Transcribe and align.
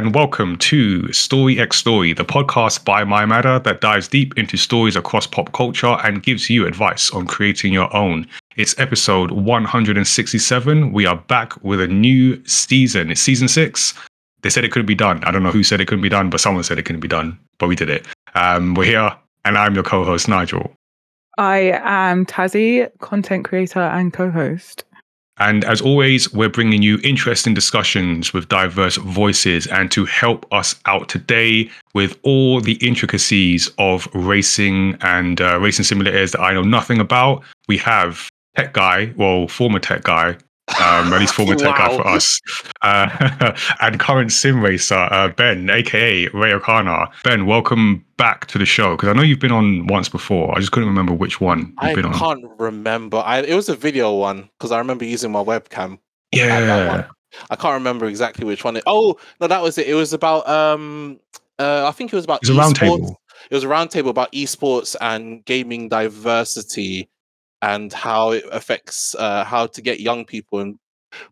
And 0.00 0.14
welcome 0.14 0.56
to 0.56 1.12
Story 1.12 1.60
X 1.60 1.76
Story, 1.76 2.14
the 2.14 2.24
podcast 2.24 2.86
by 2.86 3.04
My 3.04 3.26
Matter 3.26 3.58
that 3.58 3.82
dives 3.82 4.08
deep 4.08 4.32
into 4.38 4.56
stories 4.56 4.96
across 4.96 5.26
pop 5.26 5.52
culture 5.52 5.98
and 6.02 6.22
gives 6.22 6.48
you 6.48 6.66
advice 6.66 7.10
on 7.10 7.26
creating 7.26 7.74
your 7.74 7.94
own. 7.94 8.26
It's 8.56 8.74
episode 8.78 9.30
167. 9.30 10.92
We 10.92 11.04
are 11.04 11.16
back 11.16 11.62
with 11.62 11.82
a 11.82 11.86
new 11.86 12.42
season. 12.46 13.10
It's 13.10 13.20
season 13.20 13.46
six. 13.46 13.92
They 14.40 14.48
said 14.48 14.64
it 14.64 14.72
couldn't 14.72 14.86
be 14.86 14.94
done. 14.94 15.22
I 15.24 15.32
don't 15.32 15.42
know 15.42 15.52
who 15.52 15.62
said 15.62 15.82
it 15.82 15.86
couldn't 15.86 16.00
be 16.00 16.08
done, 16.08 16.30
but 16.30 16.40
someone 16.40 16.64
said 16.64 16.78
it 16.78 16.84
couldn't 16.84 17.02
be 17.02 17.06
done. 17.06 17.38
But 17.58 17.66
we 17.68 17.76
did 17.76 17.90
it. 17.90 18.06
Um, 18.34 18.72
we're 18.72 18.84
here, 18.84 19.14
and 19.44 19.58
I'm 19.58 19.74
your 19.74 19.84
co-host 19.84 20.28
Nigel. 20.28 20.72
I 21.36 21.78
am 21.84 22.24
Tazzy, 22.24 22.88
content 23.00 23.44
creator 23.44 23.80
and 23.80 24.14
co-host. 24.14 24.82
And 25.40 25.64
as 25.64 25.80
always, 25.80 26.32
we're 26.34 26.50
bringing 26.50 26.82
you 26.82 26.98
interesting 27.02 27.54
discussions 27.54 28.34
with 28.34 28.48
diverse 28.48 28.96
voices. 28.96 29.66
And 29.66 29.90
to 29.90 30.04
help 30.04 30.46
us 30.52 30.74
out 30.84 31.08
today 31.08 31.70
with 31.94 32.18
all 32.22 32.60
the 32.60 32.74
intricacies 32.74 33.70
of 33.78 34.06
racing 34.14 34.98
and 35.00 35.40
uh, 35.40 35.58
racing 35.58 35.86
simulators 35.86 36.32
that 36.32 36.40
I 36.40 36.52
know 36.52 36.62
nothing 36.62 37.00
about, 37.00 37.42
we 37.68 37.78
have 37.78 38.28
tech 38.54 38.74
guy, 38.74 39.14
well, 39.16 39.48
former 39.48 39.78
tech 39.78 40.02
guy, 40.02 40.36
um, 40.80 41.12
at 41.12 41.20
least 41.20 41.34
former 41.34 41.54
tech 41.54 41.76
guy 41.76 41.96
for 41.96 42.06
us, 42.06 42.40
uh, 42.82 43.56
and 43.80 43.98
current 43.98 44.32
sim 44.32 44.60
racer, 44.60 44.94
uh, 44.94 45.28
Ben, 45.28 45.68
aka 45.70 46.26
Rayokarna. 46.28 47.10
Ben, 47.24 47.46
welcome 47.46 48.04
back 48.16 48.46
to 48.46 48.58
the 48.58 48.66
show 48.66 48.96
because 48.96 49.08
I 49.08 49.12
know 49.12 49.22
you've 49.22 49.40
been 49.40 49.52
on 49.52 49.86
once 49.86 50.08
before. 50.08 50.54
I 50.56 50.60
just 50.60 50.72
couldn't 50.72 50.88
remember 50.88 51.12
which 51.12 51.40
one 51.40 51.60
you've 51.60 51.74
I 51.78 51.94
been 51.94 52.06
on. 52.06 52.14
can't 52.14 52.44
remember. 52.58 53.18
I, 53.18 53.40
it 53.40 53.54
was 53.54 53.68
a 53.68 53.76
video 53.76 54.14
one 54.14 54.48
because 54.58 54.72
I 54.72 54.78
remember 54.78 55.04
using 55.04 55.32
my 55.32 55.42
webcam. 55.42 55.98
Yeah. 56.32 57.06
I 57.48 57.56
can't 57.56 57.74
remember 57.74 58.06
exactly 58.06 58.44
which 58.44 58.64
one. 58.64 58.76
It, 58.76 58.82
oh 58.86 59.16
no, 59.40 59.46
that 59.46 59.62
was 59.62 59.78
it. 59.78 59.88
It 59.88 59.94
was 59.94 60.12
about 60.12 60.48
um, 60.48 61.20
uh, 61.58 61.86
I 61.86 61.92
think 61.92 62.12
it 62.12 62.16
was 62.16 62.24
about 62.24 62.40
It's 62.42 62.50
a 62.50 62.54
round 62.54 62.76
table. 62.76 63.20
It 63.50 63.54
was 63.54 63.64
a 63.64 63.68
roundtable 63.68 64.10
about 64.10 64.32
esports 64.32 64.96
and 65.00 65.44
gaming 65.44 65.88
diversity 65.88 67.08
and 67.62 67.92
how 67.92 68.30
it 68.30 68.44
affects 68.50 69.14
uh, 69.16 69.44
how 69.44 69.66
to 69.66 69.82
get 69.82 70.00
young 70.00 70.24
people 70.24 70.60
and 70.60 70.78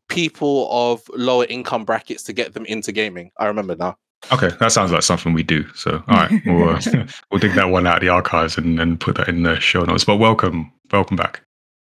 people 0.09 0.69
of 0.71 1.03
lower 1.15 1.45
income 1.45 1.85
brackets 1.85 2.23
to 2.25 2.33
get 2.33 2.55
them 2.55 2.67
into 2.67 2.93
gaming. 2.93 3.31
I 3.39 3.47
remember 3.47 3.77
now. 3.77 3.97
Okay, 4.33 4.51
that 4.59 4.73
sounds 4.73 4.91
like 4.91 5.03
something 5.03 5.33
we 5.33 5.45
do. 5.45 5.65
So, 5.75 6.03
all 6.09 6.17
right, 6.17 6.43
we'll, 6.45 6.71
uh, 6.71 6.81
we'll 7.31 7.41
dig 7.41 7.55
that 7.55 7.71
one 7.71 7.87
out 7.87 7.97
of 7.97 8.01
the 8.01 8.09
archives 8.09 8.59
and, 8.59 8.81
and 8.81 8.99
put 8.99 9.17
that 9.17 9.29
in 9.29 9.45
the 9.45 9.61
show 9.61 9.85
notes. 9.85 10.05
But 10.05 10.17
welcome, 10.17 10.73
welcome 10.91 11.17
back. 11.17 11.43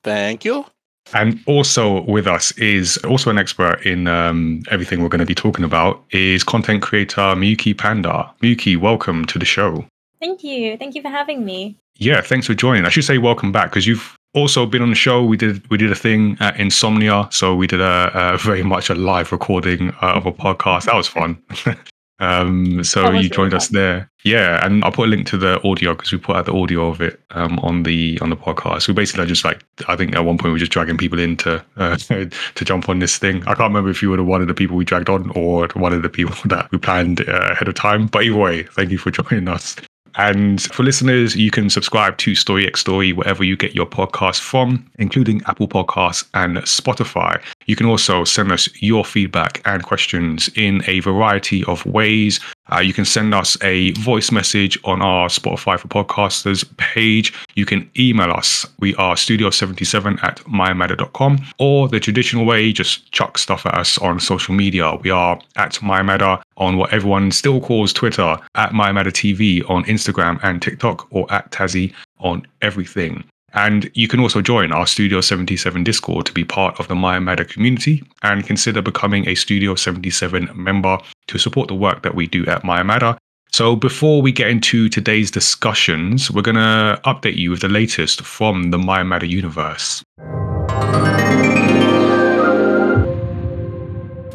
Thank 0.03 0.43
you. 0.43 0.65
And 1.13 1.39
also 1.45 2.01
with 2.01 2.25
us 2.25 2.51
is 2.57 2.97
also 2.99 3.29
an 3.29 3.37
expert 3.37 3.85
in 3.85 4.07
um, 4.07 4.63
everything 4.71 5.03
we're 5.03 5.09
going 5.09 5.19
to 5.19 5.25
be 5.25 5.35
talking 5.35 5.63
about 5.63 6.03
is 6.09 6.43
content 6.43 6.81
creator 6.81 7.21
Miyuki 7.21 7.77
Panda. 7.77 8.31
Miyuki, 8.41 8.75
welcome 8.75 9.25
to 9.25 9.37
the 9.37 9.45
show. 9.45 9.85
Thank 10.19 10.43
you. 10.43 10.77
Thank 10.77 10.95
you 10.95 11.03
for 11.03 11.09
having 11.09 11.45
me. 11.45 11.77
Yeah, 11.97 12.21
thanks 12.21 12.47
for 12.47 12.55
joining. 12.55 12.85
I 12.85 12.89
should 12.89 13.03
say 13.03 13.19
welcome 13.19 13.51
back 13.51 13.69
because 13.69 13.85
you've 13.85 14.17
also 14.35 14.65
been 14.65 14.81
on 14.81 14.89
the 14.89 14.95
show. 14.95 15.23
We 15.23 15.37
did 15.37 15.67
we 15.69 15.77
did 15.77 15.91
a 15.91 15.95
thing 15.95 16.37
at 16.39 16.59
Insomnia, 16.59 17.27
so 17.31 17.55
we 17.55 17.65
did 17.65 17.81
a, 17.81 18.11
a 18.13 18.37
very 18.37 18.63
much 18.63 18.89
a 18.89 18.95
live 18.95 19.31
recording 19.31 19.89
uh, 20.01 20.13
of 20.13 20.25
a 20.25 20.31
podcast. 20.31 20.85
That 20.85 20.95
was 20.95 21.07
fun. 21.07 21.41
um, 22.19 22.83
so 22.83 23.11
was 23.11 23.23
you 23.23 23.29
joined 23.29 23.53
us 23.53 23.69
there, 23.69 24.11
yeah. 24.23 24.63
And 24.65 24.83
I'll 24.83 24.91
put 24.91 25.07
a 25.07 25.09
link 25.09 25.25
to 25.27 25.37
the 25.37 25.65
audio 25.67 25.93
because 25.93 26.11
we 26.11 26.17
put 26.17 26.35
out 26.35 26.45
the 26.45 26.53
audio 26.53 26.87
of 26.87 27.01
it 27.01 27.19
um, 27.31 27.57
on 27.59 27.83
the 27.83 28.19
on 28.21 28.29
the 28.29 28.35
podcast. 28.35 28.87
We 28.87 28.93
basically 28.93 29.25
just 29.25 29.45
like 29.45 29.63
I 29.87 29.95
think 29.95 30.15
at 30.15 30.25
one 30.25 30.37
point 30.37 30.49
we 30.49 30.51
were 30.51 30.59
just 30.59 30.71
dragging 30.71 30.97
people 30.97 31.19
in 31.19 31.37
to 31.37 31.63
uh, 31.77 31.95
to 31.97 32.65
jump 32.65 32.89
on 32.89 32.99
this 32.99 33.17
thing. 33.17 33.41
I 33.43 33.55
can't 33.55 33.69
remember 33.69 33.89
if 33.89 34.01
you 34.01 34.09
were 34.09 34.17
the 34.17 34.23
one 34.23 34.41
of 34.41 34.47
the 34.47 34.53
people 34.53 34.75
we 34.75 34.85
dragged 34.85 35.09
on 35.09 35.31
or 35.31 35.67
one 35.73 35.93
of 35.93 36.01
the 36.01 36.09
people 36.09 36.35
that 36.49 36.69
we 36.71 36.77
planned 36.77 37.21
uh, 37.21 37.51
ahead 37.51 37.69
of 37.69 37.75
time. 37.75 38.07
But 38.07 38.25
either 38.25 38.37
way, 38.37 38.63
thank 38.63 38.91
you 38.91 38.97
for 38.97 39.11
joining 39.11 39.47
us. 39.47 39.77
And 40.17 40.61
for 40.61 40.83
listeners, 40.83 41.35
you 41.35 41.51
can 41.51 41.69
subscribe 41.69 42.17
to 42.19 42.35
Story 42.35 42.65
X 42.67 42.79
Story 42.79 43.11
wherever 43.11 43.43
you 43.43 43.57
get 43.57 43.75
your 43.75 43.85
podcast 43.85 44.39
from, 44.39 44.89
including 44.97 45.41
Apple 45.47 45.67
Podcasts 45.67 46.25
and 46.33 46.57
Spotify. 46.59 47.41
You 47.65 47.75
can 47.75 47.85
also 47.85 48.23
send 48.23 48.51
us 48.51 48.69
your 48.81 49.03
feedback 49.03 49.61
and 49.65 49.83
questions 49.83 50.49
in 50.55 50.81
a 50.87 50.99
variety 51.01 51.63
of 51.65 51.85
ways. 51.85 52.39
Uh, 52.71 52.79
you 52.79 52.93
can 52.93 53.05
send 53.05 53.33
us 53.33 53.61
a 53.61 53.91
voice 53.91 54.31
message 54.31 54.77
on 54.85 55.01
our 55.01 55.27
Spotify 55.27 55.79
for 55.79 55.87
Podcasters 55.87 56.65
page. 56.77 57.33
You 57.55 57.65
can 57.65 57.89
email 57.97 58.31
us. 58.31 58.65
We 58.79 58.95
are 58.95 59.15
studio77 59.15 60.23
at 60.23 60.37
mymatter.com 60.45 61.45
or 61.59 61.87
the 61.87 61.99
traditional 61.99 62.45
way, 62.45 62.71
just 62.71 63.11
chuck 63.11 63.37
stuff 63.37 63.65
at 63.65 63.75
us 63.75 63.97
on 63.99 64.19
social 64.19 64.55
media. 64.55 64.95
We 64.95 65.11
are 65.11 65.39
at 65.55 65.73
mymatter 65.75 66.41
on 66.57 66.77
what 66.77 66.93
everyone 66.93 67.31
still 67.31 67.59
calls 67.61 67.93
Twitter, 67.93 68.37
at 68.55 68.71
mymatter 68.71 69.11
TV 69.11 69.67
on 69.69 69.83
Instagram 69.85 70.39
and 70.43 70.61
TikTok, 70.61 71.07
or 71.11 71.31
at 71.31 71.51
Tazzy 71.51 71.93
on 72.19 72.45
everything. 72.61 73.23
And 73.55 73.89
you 73.93 74.09
can 74.09 74.19
also 74.19 74.41
join 74.41 74.73
our 74.73 74.85
Studio 74.85 75.21
77 75.21 75.83
Discord 75.83 76.25
to 76.25 76.33
be 76.33 76.43
part 76.43 76.77
of 76.77 76.89
the 76.89 76.95
My 76.95 77.19
Matter 77.19 77.45
community 77.45 78.03
and 78.21 78.45
consider 78.45 78.81
becoming 78.81 79.27
a 79.29 79.35
Studio 79.35 79.75
77 79.75 80.49
member 80.53 80.97
to 81.27 81.37
support 81.37 81.69
the 81.69 81.75
work 81.75 82.03
that 82.03 82.15
we 82.15 82.27
do 82.27 82.45
at 82.47 82.65
My 82.65 82.83
Matter. 82.83 83.17
So 83.53 83.77
before 83.77 84.21
we 84.21 84.33
get 84.33 84.49
into 84.49 84.89
today's 84.89 85.31
discussions, 85.31 86.29
we're 86.29 86.41
going 86.41 86.55
to 86.55 86.99
update 87.05 87.37
you 87.37 87.51
with 87.51 87.61
the 87.61 87.69
latest 87.69 88.21
from 88.21 88.71
the 88.71 88.77
My 88.77 89.03
Matter 89.03 89.25
universe. 89.25 90.03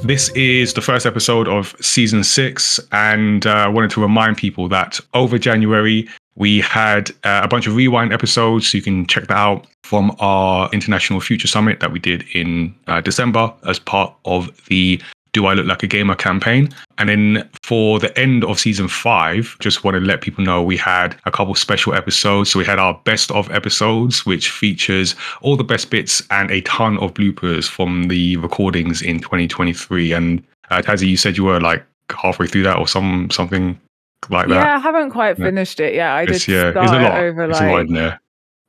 This 0.03 0.31
is 0.31 0.73
the 0.73 0.81
first 0.81 1.05
episode 1.05 1.47
of 1.47 1.77
season 1.81 2.25
six, 2.25 2.81
and 2.91 3.47
uh, 3.47 3.51
I 3.51 3.69
wanted 3.69 3.91
to 3.93 4.01
remind 4.01 4.39
people 4.39 4.67
that 4.69 4.99
over 5.13 5.39
January, 5.39 6.09
we 6.37 6.61
had 6.61 7.11
uh, 7.23 7.43
a 7.45 7.49
bunch 7.49 7.67
of 7.67 7.77
rewind 7.77 8.13
episodes. 8.13 8.69
So 8.69 8.79
you 8.79 8.83
can 8.83 9.07
check 9.07 9.27
that 9.27 9.37
out 9.37 9.67
from 9.85 10.17
our 10.19 10.71
International 10.73 11.21
Future 11.21 11.47
Summit 11.47 11.81
that 11.81 11.93
we 11.93 11.99
did 11.99 12.25
in 12.35 12.75
uh, 12.87 13.03
December 13.03 13.53
as 13.69 13.79
part 13.79 14.15
of 14.25 14.51
the 14.67 15.01
Do 15.33 15.47
I 15.47 15.55
Look 15.55 15.67
Like 15.67 15.83
a 15.83 15.87
Gamer 15.87 16.15
campaign. 16.15 16.69
And 16.99 17.09
then 17.09 17.49
for 17.63 17.99
the 17.99 18.17
end 18.19 18.45
of 18.45 18.59
season 18.59 18.89
five, 18.89 19.57
just 19.61 19.85
wanted 19.85 20.01
to 20.01 20.07
let 20.07 20.21
people 20.21 20.45
know 20.45 20.63
we 20.63 20.77
had 20.77 21.17
a 21.25 21.31
couple 21.31 21.55
special 21.55 21.95
episodes. 21.95 22.51
So 22.51 22.59
we 22.59 22.65
had 22.65 22.79
our 22.79 23.01
best 23.05 23.31
of 23.31 23.51
episodes, 23.51 24.27
which 24.27 24.51
features 24.51 25.15
all 25.41 25.57
the 25.57 25.65
best 25.65 25.91
bits 25.91 26.23
and 26.31 26.51
a 26.51 26.61
ton 26.63 26.99
of 26.99 27.15
bloopers 27.15 27.69
from 27.69 28.09
the 28.09 28.37
recordings 28.39 29.03
in 29.03 29.21
2023. 29.21 30.13
And 30.13 30.43
uh, 30.71 30.83
Tazzy, 30.83 31.07
you 31.09 31.17
said 31.17 31.37
you 31.37 31.45
were 31.45 31.61
like 31.61 31.85
halfway 32.11 32.47
through 32.47 32.65
that 32.65 32.77
or 32.79 32.89
some 32.89 33.31
something 33.31 33.81
like 34.29 34.49
that. 34.49 34.55
Yeah, 34.55 34.77
I 34.77 34.79
haven't 34.79 35.11
quite 35.11 35.39
Yeah. 35.39 35.47
finished 35.47 35.81
it 35.81 35.95
yet. 35.95 36.11
I 36.11 36.27
did 36.27 36.37
It's, 36.37 36.49
yeah, 36.49 36.71
start 36.73 36.85
it's 36.87 36.93
a 36.93 37.01
it 37.01 37.03
lot. 37.03 37.19
over 37.19 37.45
it's 37.45 37.61
like 37.61 38.21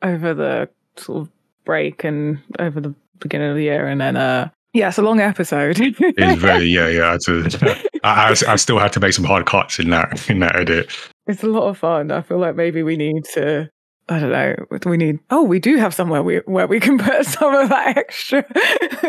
over 0.03 0.33
the 0.33 0.69
sort 0.95 1.21
of 1.21 1.29
break 1.65 2.03
and 2.03 2.39
over 2.59 2.79
the 2.81 2.93
beginning 3.19 3.49
of 3.49 3.55
the 3.55 3.63
year, 3.63 3.87
and 3.87 3.99
then 4.01 4.15
uh, 4.17 4.49
yeah, 4.73 4.87
it's 4.87 4.97
a 4.97 5.01
long 5.01 5.19
episode. 5.19 5.79
It's 5.79 6.41
very 6.41 6.65
yeah 6.65 6.87
yeah. 6.87 7.07
I, 7.07 7.11
had 7.11 7.21
to, 7.21 7.89
I, 8.03 8.29
I, 8.29 8.53
I 8.53 8.55
still 8.55 8.79
had 8.79 8.93
to 8.93 8.99
make 8.99 9.13
some 9.13 9.25
hard 9.25 9.45
cuts 9.45 9.79
in 9.79 9.89
that 9.89 10.29
in 10.29 10.39
that 10.39 10.55
edit. 10.55 10.91
it's 11.27 11.43
a 11.43 11.47
lot 11.47 11.67
of 11.67 11.77
fun. 11.77 12.11
I 12.11 12.21
feel 12.21 12.37
like 12.39 12.55
maybe 12.55 12.83
we 12.83 12.95
need 12.95 13.25
to. 13.33 13.69
I 14.09 14.19
don't 14.19 14.31
know. 14.31 14.55
We 14.85 14.97
need. 14.97 15.19
Oh, 15.29 15.43
we 15.43 15.59
do 15.59 15.77
have 15.77 15.93
somewhere 15.93 16.23
we, 16.23 16.37
where 16.45 16.67
we 16.67 16.79
can 16.79 16.97
put 16.99 17.25
some 17.25 17.53
of 17.53 17.69
that 17.69 17.97
extra. 17.97 18.45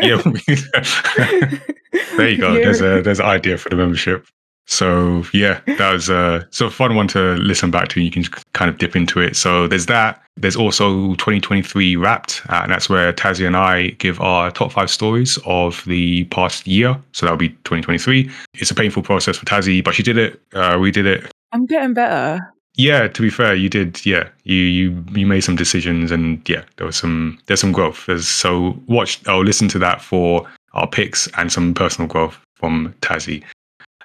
Yeah, 0.01 0.23
there 2.17 2.29
you 2.29 2.39
go. 2.39 2.55
There's 2.55 2.81
a 2.81 3.03
there's 3.03 3.21
an 3.21 3.27
idea 3.27 3.59
for 3.59 3.69
the 3.69 3.77
membership. 3.77 4.27
So 4.73 5.25
yeah, 5.35 5.61
that 5.67 5.93
was 5.93 6.09
uh, 6.09 6.45
so 6.51 6.67
a 6.67 6.71
fun 6.71 6.95
one 6.95 7.07
to 7.09 7.35
listen 7.35 7.71
back 7.71 7.89
to. 7.89 8.01
And 8.01 8.05
you 8.07 8.11
can 8.11 8.25
kind 8.55 8.71
of 8.71 8.79
dip 8.79 8.97
into 8.97 9.21
it. 9.21 9.37
So 9.37 9.69
there's 9.69 9.87
that. 9.87 10.23
There's 10.39 10.57
also 10.57 11.09
2023 11.17 11.97
Wrapped, 11.97 12.41
uh, 12.49 12.61
and 12.63 12.73
that's 12.73 12.89
where 12.89 13.13
Tazzy 13.13 13.47
and 13.47 13.55
I 13.55 13.89
give 13.99 14.19
our 14.21 14.51
top 14.51 14.73
five 14.73 14.91
stories 14.91 15.39
of 15.45 15.85
the 15.85 16.25
past 16.25 16.67
year. 16.67 16.99
So 17.13 17.27
that'll 17.27 17.37
be 17.37 17.51
2023. 17.51 18.31
It's 18.55 18.71
a 18.71 18.75
painful 18.75 19.03
process 19.03 19.37
for 19.37 19.45
Tazzy, 19.45 19.85
but 19.85 19.95
she 19.95 20.03
did 20.03 20.17
it. 20.17 20.41
Uh, 20.55 20.79
we 20.81 20.91
did 20.91 21.05
it. 21.05 21.31
I'm 21.53 21.67
getting 21.67 21.93
better. 21.93 22.41
Yeah, 22.75 23.09
to 23.09 23.23
be 23.23 23.29
fair, 23.29 23.55
you 23.55 23.69
did. 23.69 24.05
Yeah, 24.07 24.31
you 24.45 24.57
you 24.57 25.05
you 25.13 25.27
made 25.27 25.43
some 25.43 25.57
decisions, 25.57 26.11
and 26.11 26.49
yeah, 26.49 26.65
there 26.77 26.87
was 26.87 26.97
some 26.97 27.39
there's 27.45 27.61
some 27.61 27.73
growth. 27.73 28.07
There's 28.07 28.27
so 28.27 28.75
watch. 28.87 29.21
Oh, 29.27 29.41
listen 29.41 29.69
to 29.69 29.79
that 29.81 30.01
for 30.01 30.49
our 30.73 30.87
picks 30.87 31.29
and 31.37 31.53
some 31.53 31.75
personal 31.75 32.09
growth 32.09 32.39
from 32.55 32.95
Tazzy. 33.03 33.45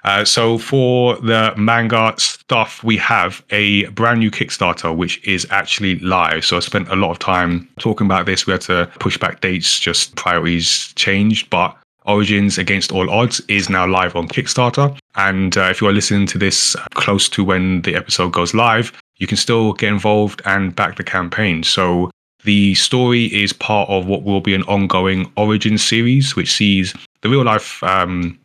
Uh, 0.04 0.24
so 0.24 0.58
for 0.58 1.16
the 1.16 1.52
manga 1.56 2.14
stuff, 2.18 2.82
we 2.84 2.96
have 2.96 3.42
a 3.50 3.86
brand 3.86 4.20
new 4.20 4.30
Kickstarter 4.30 4.96
which 4.96 5.26
is 5.26 5.46
actually 5.50 5.98
live. 6.00 6.44
So 6.44 6.56
I 6.56 6.60
spent 6.60 6.88
a 6.88 6.96
lot 6.96 7.10
of 7.10 7.18
time 7.18 7.68
talking 7.78 8.06
about 8.06 8.26
this. 8.26 8.46
We 8.46 8.52
had 8.52 8.62
to 8.62 8.90
push 8.98 9.18
back 9.18 9.40
dates, 9.40 9.78
just 9.78 10.14
priorities 10.16 10.92
changed, 10.94 11.50
but 11.50 11.76
Origins 12.04 12.56
Against 12.56 12.90
All 12.90 13.10
Odds 13.10 13.40
is 13.48 13.68
now 13.68 13.86
live 13.86 14.16
on 14.16 14.28
Kickstarter. 14.28 14.96
And 15.16 15.56
uh, 15.56 15.68
if 15.70 15.80
you 15.80 15.88
are 15.88 15.92
listening 15.92 16.26
to 16.28 16.38
this 16.38 16.74
close 16.94 17.28
to 17.30 17.44
when 17.44 17.82
the 17.82 17.94
episode 17.94 18.32
goes 18.32 18.54
live, 18.54 18.92
you 19.18 19.26
can 19.26 19.36
still 19.36 19.74
get 19.74 19.92
involved 19.92 20.40
and 20.44 20.74
back 20.74 20.96
the 20.96 21.04
campaign. 21.04 21.62
So 21.62 22.10
the 22.44 22.74
story 22.74 23.26
is 23.26 23.52
part 23.52 23.90
of 23.90 24.06
what 24.06 24.22
will 24.22 24.40
be 24.40 24.54
an 24.54 24.62
ongoing 24.62 25.30
Origins 25.36 25.82
series, 25.86 26.34
which 26.34 26.52
sees 26.52 26.94
the 27.20 27.28
real 27.28 27.44
life 27.44 27.82
um, 27.82 28.38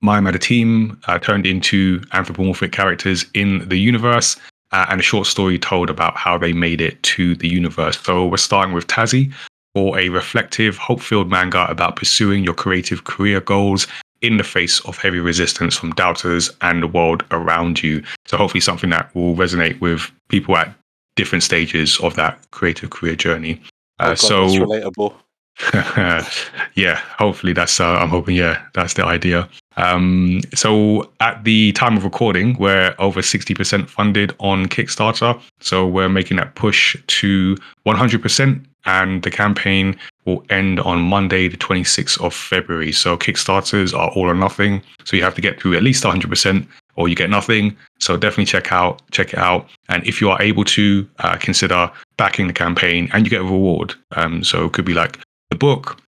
My 0.00 0.20
Matter 0.20 0.38
team 0.38 1.00
uh, 1.06 1.18
turned 1.18 1.46
into 1.46 2.00
anthropomorphic 2.12 2.72
characters 2.72 3.24
in 3.34 3.68
the 3.68 3.76
universe, 3.78 4.36
uh, 4.72 4.86
and 4.88 5.00
a 5.00 5.02
short 5.02 5.26
story 5.26 5.58
told 5.58 5.90
about 5.90 6.16
how 6.16 6.38
they 6.38 6.52
made 6.52 6.80
it 6.80 7.02
to 7.02 7.34
the 7.34 7.48
universe. 7.48 7.98
So 8.00 8.26
we're 8.26 8.36
starting 8.36 8.74
with 8.74 8.86
Tazzy 8.86 9.32
for 9.74 9.98
a 9.98 10.08
reflective, 10.08 10.76
hope 10.76 11.00
filled 11.00 11.30
manga 11.30 11.66
about 11.68 11.96
pursuing 11.96 12.44
your 12.44 12.54
creative 12.54 13.04
career 13.04 13.40
goals 13.40 13.86
in 14.20 14.36
the 14.36 14.44
face 14.44 14.80
of 14.80 14.98
heavy 14.98 15.20
resistance 15.20 15.76
from 15.76 15.92
doubters 15.92 16.50
and 16.60 16.82
the 16.82 16.86
world 16.88 17.24
around 17.30 17.82
you. 17.82 18.02
So 18.26 18.36
hopefully 18.36 18.60
something 18.60 18.90
that 18.90 19.14
will 19.14 19.34
resonate 19.36 19.80
with 19.80 20.10
people 20.28 20.56
at 20.56 20.74
different 21.16 21.42
stages 21.42 21.98
of 22.00 22.14
that 22.16 22.38
creative 22.50 22.90
career 22.90 23.16
journey. 23.16 23.60
Oh 24.00 24.04
Uh, 24.04 24.08
God, 24.10 24.18
so 24.18 24.46
relatable. 24.46 25.14
yeah, 26.74 26.96
hopefully 27.18 27.52
that's. 27.52 27.80
Uh, 27.80 27.98
I'm 27.98 28.10
hoping. 28.10 28.36
Yeah, 28.36 28.62
that's 28.74 28.94
the 28.94 29.04
idea. 29.04 29.48
Um, 29.78 30.40
so 30.54 31.08
at 31.20 31.44
the 31.44 31.72
time 31.72 31.96
of 31.96 32.04
recording, 32.04 32.56
we're 32.58 32.94
over 32.98 33.20
60% 33.20 33.88
funded 33.88 34.34
on 34.40 34.66
Kickstarter. 34.66 35.40
So 35.60 35.86
we're 35.86 36.08
making 36.08 36.36
that 36.38 36.56
push 36.56 36.96
to 37.06 37.56
100%, 37.86 38.64
and 38.84 39.22
the 39.22 39.30
campaign 39.30 39.96
will 40.24 40.44
end 40.50 40.80
on 40.80 41.00
Monday, 41.00 41.46
the 41.46 41.56
26th 41.56 42.20
of 42.20 42.34
February. 42.34 42.90
So 42.90 43.16
Kickstarters 43.16 43.96
are 43.96 44.10
all 44.10 44.28
or 44.28 44.34
nothing. 44.34 44.82
So 45.04 45.16
you 45.16 45.22
have 45.22 45.36
to 45.36 45.40
get 45.40 45.60
through 45.60 45.76
at 45.76 45.84
least 45.84 46.02
100%, 46.02 46.66
or 46.96 47.08
you 47.08 47.14
get 47.14 47.30
nothing. 47.30 47.76
So 48.00 48.16
definitely 48.16 48.46
check 48.46 48.72
out 48.72 49.00
check 49.12 49.32
it 49.32 49.38
out. 49.38 49.68
And 49.88 50.04
if 50.04 50.20
you 50.20 50.28
are 50.28 50.42
able 50.42 50.64
to 50.64 51.08
uh, 51.20 51.36
consider 51.36 51.88
backing 52.16 52.48
the 52.48 52.52
campaign, 52.52 53.08
and 53.12 53.24
you 53.24 53.30
get 53.30 53.42
a 53.42 53.44
reward. 53.44 53.94
Um, 54.16 54.42
so 54.42 54.66
it 54.66 54.72
could 54.72 54.84
be 54.84 54.94
like 54.94 55.20
the 55.50 55.56
book, 55.56 56.00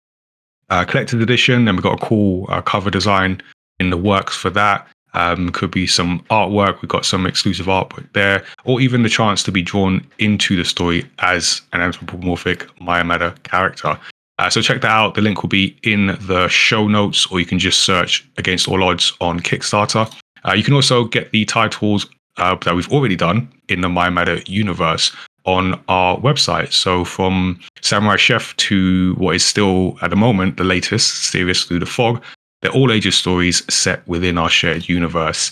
uh, 0.71 0.85
collector's 0.85 1.21
edition, 1.21 1.67
and 1.67 1.77
we've 1.77 1.83
got 1.83 2.01
a 2.01 2.05
cool 2.05 2.47
uh, 2.49 2.61
cover 2.61 2.89
design 2.89 3.43
in 3.79 3.89
the 3.89 3.97
works 3.97 4.35
for 4.35 4.49
that. 4.51 4.87
Um, 5.13 5.49
could 5.49 5.71
be 5.71 5.87
some 5.87 6.19
artwork. 6.29 6.81
We've 6.81 6.89
got 6.89 7.03
some 7.03 7.25
exclusive 7.25 7.65
artwork 7.65 8.11
there, 8.13 8.45
or 8.63 8.79
even 8.79 9.01
the 9.01 9.09
chance 9.09 9.41
to 9.43 9.51
be 9.51 9.63
drawn 9.63 10.05
into 10.19 10.55
the 10.55 10.63
story 10.63 11.03
as 11.19 11.61
an 11.73 11.81
anthropomorphic 11.81 12.67
My 12.79 13.01
Matter 13.01 13.33
character. 13.41 13.99
Uh, 14.37 14.49
so 14.49 14.61
check 14.61 14.81
that 14.81 14.91
out. 14.91 15.15
The 15.15 15.21
link 15.21 15.41
will 15.41 15.49
be 15.49 15.75
in 15.81 16.17
the 16.21 16.47
show 16.47 16.87
notes, 16.87 17.25
or 17.31 17.39
you 17.39 17.45
can 17.45 17.57
just 17.57 17.81
search 17.81 18.27
Against 18.37 18.67
All 18.67 18.83
Odds 18.83 19.11
on 19.19 19.39
Kickstarter. 19.39 20.13
Uh, 20.47 20.53
you 20.53 20.63
can 20.63 20.75
also 20.75 21.05
get 21.05 21.31
the 21.31 21.43
titles 21.43 22.05
uh, 22.37 22.55
that 22.63 22.75
we've 22.75 22.91
already 22.91 23.15
done 23.15 23.51
in 23.67 23.81
the 23.81 23.89
Matter 23.89 24.41
universe 24.45 25.11
on 25.45 25.81
our 25.87 26.17
website. 26.19 26.71
So 26.71 27.03
from 27.03 27.59
Samurai 27.81 28.15
Chef 28.15 28.55
to 28.57 29.15
what 29.15 29.35
is 29.35 29.45
still 29.45 29.97
at 30.01 30.09
the 30.09 30.15
moment 30.15 30.57
the 30.57 30.63
latest, 30.63 31.31
Serious 31.31 31.63
Through 31.63 31.79
the 31.79 31.85
Fog, 31.85 32.21
they're 32.61 32.71
all 32.71 32.91
ages 32.91 33.15
stories 33.15 33.63
set 33.73 34.07
within 34.07 34.37
our 34.37 34.49
shared 34.49 34.89
universe. 34.89 35.51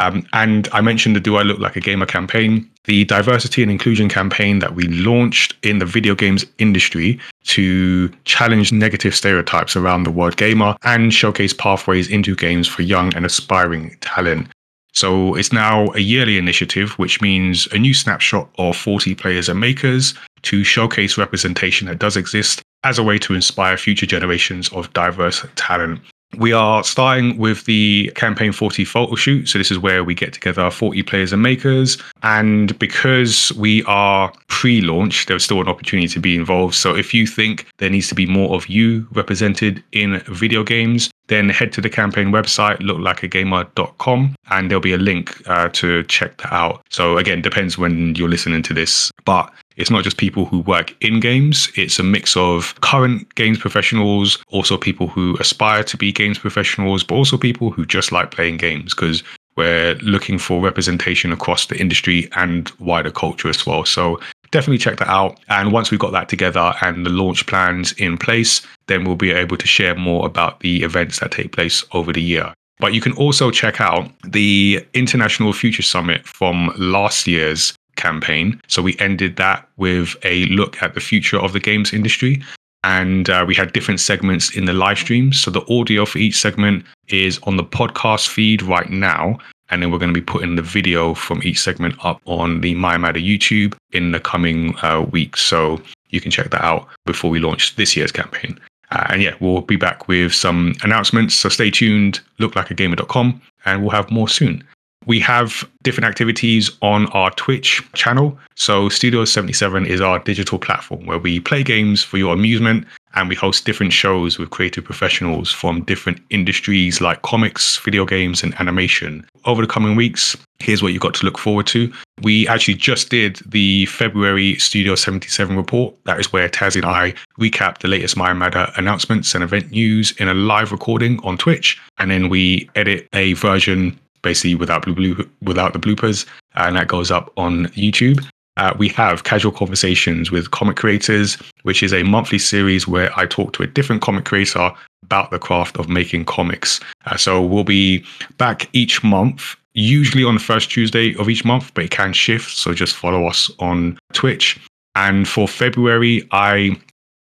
Um, 0.00 0.26
and 0.32 0.68
I 0.72 0.80
mentioned 0.80 1.16
the 1.16 1.20
Do 1.20 1.36
I 1.36 1.42
Look 1.42 1.58
Like 1.58 1.76
a 1.76 1.80
Gamer 1.80 2.06
campaign, 2.06 2.70
the 2.84 3.04
diversity 3.04 3.62
and 3.62 3.70
inclusion 3.70 4.08
campaign 4.08 4.60
that 4.60 4.74
we 4.74 4.84
launched 4.84 5.56
in 5.62 5.78
the 5.78 5.86
video 5.86 6.14
games 6.14 6.44
industry 6.58 7.18
to 7.44 8.08
challenge 8.24 8.72
negative 8.72 9.14
stereotypes 9.14 9.74
around 9.74 10.04
the 10.04 10.10
word 10.10 10.36
gamer 10.36 10.76
and 10.84 11.12
showcase 11.12 11.52
pathways 11.52 12.08
into 12.08 12.36
games 12.36 12.68
for 12.68 12.82
young 12.82 13.14
and 13.14 13.26
aspiring 13.26 13.96
talent. 14.00 14.48
So 14.92 15.34
it's 15.34 15.52
now 15.52 15.88
a 15.92 16.00
yearly 16.00 16.38
initiative, 16.38 16.92
which 16.92 17.20
means 17.20 17.66
a 17.72 17.78
new 17.78 17.94
snapshot 17.94 18.48
of 18.58 18.76
40 18.76 19.14
players 19.14 19.48
and 19.48 19.60
makers 19.60 20.14
to 20.42 20.64
showcase 20.64 21.18
representation 21.18 21.88
that 21.88 21.98
does 21.98 22.16
exist 22.16 22.62
as 22.84 22.98
a 22.98 23.02
way 23.02 23.18
to 23.18 23.34
inspire 23.34 23.76
future 23.76 24.06
generations 24.06 24.68
of 24.70 24.92
diverse 24.92 25.44
talent. 25.56 26.00
We 26.36 26.52
are 26.52 26.84
starting 26.84 27.38
with 27.38 27.64
the 27.64 28.12
campaign 28.14 28.52
40 28.52 28.84
photo 28.84 29.14
shoot. 29.14 29.48
So 29.48 29.58
this 29.58 29.70
is 29.70 29.78
where 29.78 30.04
we 30.04 30.14
get 30.14 30.32
together 30.32 30.70
40 30.70 31.02
players 31.04 31.32
and 31.32 31.42
makers. 31.42 31.96
And 32.22 32.78
because 32.78 33.50
we 33.52 33.82
are 33.84 34.32
pre-launch, 34.48 35.26
there's 35.26 35.44
still 35.44 35.60
an 35.60 35.68
opportunity 35.68 36.08
to 36.08 36.20
be 36.20 36.36
involved. 36.36 36.74
So 36.74 36.94
if 36.94 37.14
you 37.14 37.26
think 37.26 37.66
there 37.78 37.90
needs 37.90 38.08
to 38.08 38.14
be 38.14 38.26
more 38.26 38.54
of 38.54 38.68
you 38.68 39.06
represented 39.12 39.82
in 39.92 40.20
video 40.26 40.62
games, 40.62 41.10
then 41.28 41.48
head 41.48 41.72
to 41.72 41.80
the 41.80 41.90
campaign 41.90 42.28
website, 42.28 42.78
looklikeagamer.com, 42.78 44.34
and 44.50 44.70
there'll 44.70 44.80
be 44.80 44.94
a 44.94 44.98
link 44.98 45.40
uh, 45.48 45.68
to 45.70 46.02
check 46.04 46.36
that 46.38 46.52
out. 46.52 46.82
So 46.90 47.18
again, 47.18 47.40
depends 47.40 47.78
when 47.78 48.14
you're 48.14 48.28
listening 48.28 48.62
to 48.64 48.74
this, 48.74 49.10
but 49.24 49.52
it's 49.78 49.90
not 49.90 50.04
just 50.04 50.18
people 50.18 50.44
who 50.44 50.58
work 50.60 50.94
in 51.02 51.20
games, 51.20 51.70
it's 51.76 51.98
a 51.98 52.02
mix 52.02 52.36
of 52.36 52.78
current 52.80 53.34
games 53.36 53.58
professionals, 53.58 54.38
also 54.48 54.76
people 54.76 55.06
who 55.06 55.36
aspire 55.40 55.84
to 55.84 55.96
be 55.96 56.12
games 56.12 56.38
professionals, 56.38 57.04
but 57.04 57.14
also 57.14 57.38
people 57.38 57.70
who 57.70 57.86
just 57.86 58.12
like 58.12 58.32
playing 58.32 58.56
games 58.56 58.94
because 58.94 59.22
we're 59.56 59.94
looking 59.96 60.38
for 60.38 60.60
representation 60.60 61.32
across 61.32 61.66
the 61.66 61.80
industry 61.80 62.28
and 62.36 62.70
wider 62.78 63.10
culture 63.10 63.48
as 63.48 63.64
well. 63.66 63.84
So 63.84 64.20
definitely 64.50 64.78
check 64.78 64.98
that 64.98 65.08
out. 65.08 65.38
And 65.48 65.72
once 65.72 65.90
we've 65.90 66.00
got 66.00 66.12
that 66.12 66.28
together 66.28 66.74
and 66.82 67.06
the 67.06 67.10
launch 67.10 67.46
plans 67.46 67.92
in 67.92 68.18
place, 68.18 68.62
then 68.86 69.04
we'll 69.04 69.16
be 69.16 69.30
able 69.30 69.56
to 69.56 69.66
share 69.66 69.94
more 69.94 70.26
about 70.26 70.60
the 70.60 70.82
events 70.82 71.20
that 71.20 71.30
take 71.30 71.52
place 71.52 71.84
over 71.92 72.12
the 72.12 72.22
year. 72.22 72.52
But 72.80 72.94
you 72.94 73.00
can 73.00 73.12
also 73.12 73.50
check 73.50 73.80
out 73.80 74.10
the 74.22 74.84
International 74.94 75.52
Future 75.52 75.82
Summit 75.82 76.26
from 76.26 76.72
last 76.76 77.26
year's 77.26 77.74
campaign. 77.98 78.58
So 78.68 78.80
we 78.80 78.96
ended 78.98 79.36
that 79.36 79.68
with 79.76 80.16
a 80.22 80.46
look 80.46 80.82
at 80.82 80.94
the 80.94 81.00
future 81.00 81.38
of 81.38 81.52
the 81.52 81.60
games 81.60 81.92
industry. 81.92 82.42
And 82.84 83.28
uh, 83.28 83.44
we 83.46 83.54
had 83.54 83.72
different 83.72 84.00
segments 84.00 84.56
in 84.56 84.64
the 84.64 84.72
live 84.72 84.98
stream. 84.98 85.32
So 85.32 85.50
the 85.50 85.66
audio 85.68 86.06
for 86.06 86.18
each 86.18 86.38
segment 86.38 86.86
is 87.08 87.38
on 87.42 87.56
the 87.56 87.64
podcast 87.64 88.28
feed 88.28 88.62
right 88.62 88.88
now. 88.88 89.38
And 89.70 89.82
then 89.82 89.90
we're 89.90 89.98
going 89.98 90.14
to 90.14 90.18
be 90.18 90.24
putting 90.24 90.56
the 90.56 90.62
video 90.62 91.12
from 91.12 91.42
each 91.42 91.60
segment 91.60 91.94
up 92.02 92.22
on 92.24 92.62
the 92.62 92.74
My 92.74 92.96
Matter 92.96 93.20
YouTube 93.20 93.74
in 93.92 94.12
the 94.12 94.20
coming 94.20 94.74
uh, 94.82 95.02
weeks. 95.02 95.42
So 95.42 95.82
you 96.08 96.20
can 96.20 96.30
check 96.30 96.50
that 96.50 96.64
out 96.64 96.88
before 97.04 97.30
we 97.30 97.40
launch 97.40 97.76
this 97.76 97.94
year's 97.94 98.12
campaign. 98.12 98.58
Uh, 98.90 99.06
and 99.10 99.22
yeah, 99.22 99.34
we'll 99.40 99.60
be 99.60 99.76
back 99.76 100.08
with 100.08 100.32
some 100.32 100.74
announcements. 100.82 101.34
So 101.34 101.50
stay 101.50 101.70
tuned, 101.70 102.20
looklikeagamer.com, 102.38 103.42
and 103.66 103.82
we'll 103.82 103.90
have 103.90 104.10
more 104.10 104.28
soon. 104.28 104.64
We 105.06 105.20
have 105.20 105.68
different 105.82 106.06
activities 106.06 106.70
on 106.82 107.06
our 107.08 107.30
Twitch 107.30 107.82
channel. 107.94 108.38
So 108.56 108.88
Studio 108.88 109.24
77 109.24 109.86
is 109.86 110.00
our 110.00 110.18
digital 110.18 110.58
platform 110.58 111.06
where 111.06 111.18
we 111.18 111.40
play 111.40 111.62
games 111.62 112.02
for 112.02 112.18
your 112.18 112.34
amusement 112.34 112.86
and 113.14 113.28
we 113.28 113.34
host 113.34 113.64
different 113.64 113.92
shows 113.92 114.38
with 114.38 114.50
creative 114.50 114.84
professionals 114.84 115.50
from 115.50 115.82
different 115.84 116.20
industries 116.30 117.00
like 117.00 117.22
comics, 117.22 117.78
video 117.78 118.04
games, 118.04 118.42
and 118.42 118.54
animation. 118.60 119.26
Over 119.44 119.62
the 119.62 119.68
coming 119.68 119.96
weeks, 119.96 120.36
here's 120.58 120.82
what 120.82 120.92
you've 120.92 121.02
got 121.02 121.14
to 121.14 121.24
look 121.24 121.38
forward 121.38 121.66
to. 121.68 121.92
We 122.22 122.46
actually 122.46 122.74
just 122.74 123.08
did 123.08 123.40
the 123.46 123.86
February 123.86 124.56
Studio 124.56 124.94
77 124.94 125.56
report. 125.56 125.94
That 126.04 126.20
is 126.20 126.32
where 126.32 126.48
Taz 126.48 126.76
and 126.76 126.84
I 126.84 127.14
recap 127.40 127.78
the 127.78 127.88
latest 127.88 128.16
My 128.16 128.32
Matter 128.32 128.70
announcements 128.76 129.34
and 129.34 129.42
event 129.42 129.70
news 129.70 130.12
in 130.18 130.28
a 130.28 130.34
live 130.34 130.70
recording 130.70 131.18
on 131.24 131.38
Twitch. 131.38 131.80
And 131.98 132.10
then 132.10 132.28
we 132.28 132.68
edit 132.74 133.08
a 133.12 133.32
version 133.34 133.98
basically 134.22 134.54
without 134.54 134.82
blue, 134.82 134.94
blue 134.94 135.30
without 135.42 135.72
the 135.72 135.78
bloopers, 135.78 136.26
and 136.54 136.76
that 136.76 136.88
goes 136.88 137.10
up 137.10 137.32
on 137.36 137.66
YouTube. 137.68 138.24
Uh, 138.58 138.74
we 138.76 138.88
have 138.88 139.22
casual 139.22 139.52
conversations 139.52 140.32
with 140.32 140.50
comic 140.50 140.76
creators, 140.76 141.38
which 141.62 141.80
is 141.80 141.92
a 141.92 142.02
monthly 142.02 142.40
series 142.40 142.88
where 142.88 143.16
I 143.16 143.24
talk 143.24 143.52
to 143.52 143.62
a 143.62 143.68
different 143.68 144.02
comic 144.02 144.24
creator 144.24 144.72
about 145.04 145.30
the 145.30 145.38
craft 145.38 145.76
of 145.78 145.88
making 145.88 146.24
comics. 146.24 146.80
Uh, 147.06 147.16
so 147.16 147.40
we'll 147.40 147.62
be 147.62 148.04
back 148.36 148.68
each 148.72 149.04
month, 149.04 149.54
usually 149.74 150.24
on 150.24 150.34
the 150.34 150.40
first 150.40 150.70
Tuesday 150.70 151.14
of 151.16 151.30
each 151.30 151.44
month, 151.44 151.72
but 151.74 151.84
it 151.84 151.92
can 151.92 152.12
shift. 152.12 152.56
So 152.56 152.74
just 152.74 152.96
follow 152.96 153.26
us 153.26 153.48
on 153.60 153.96
Twitch. 154.12 154.60
And 154.96 155.28
for 155.28 155.46
February, 155.46 156.26
I 156.32 156.76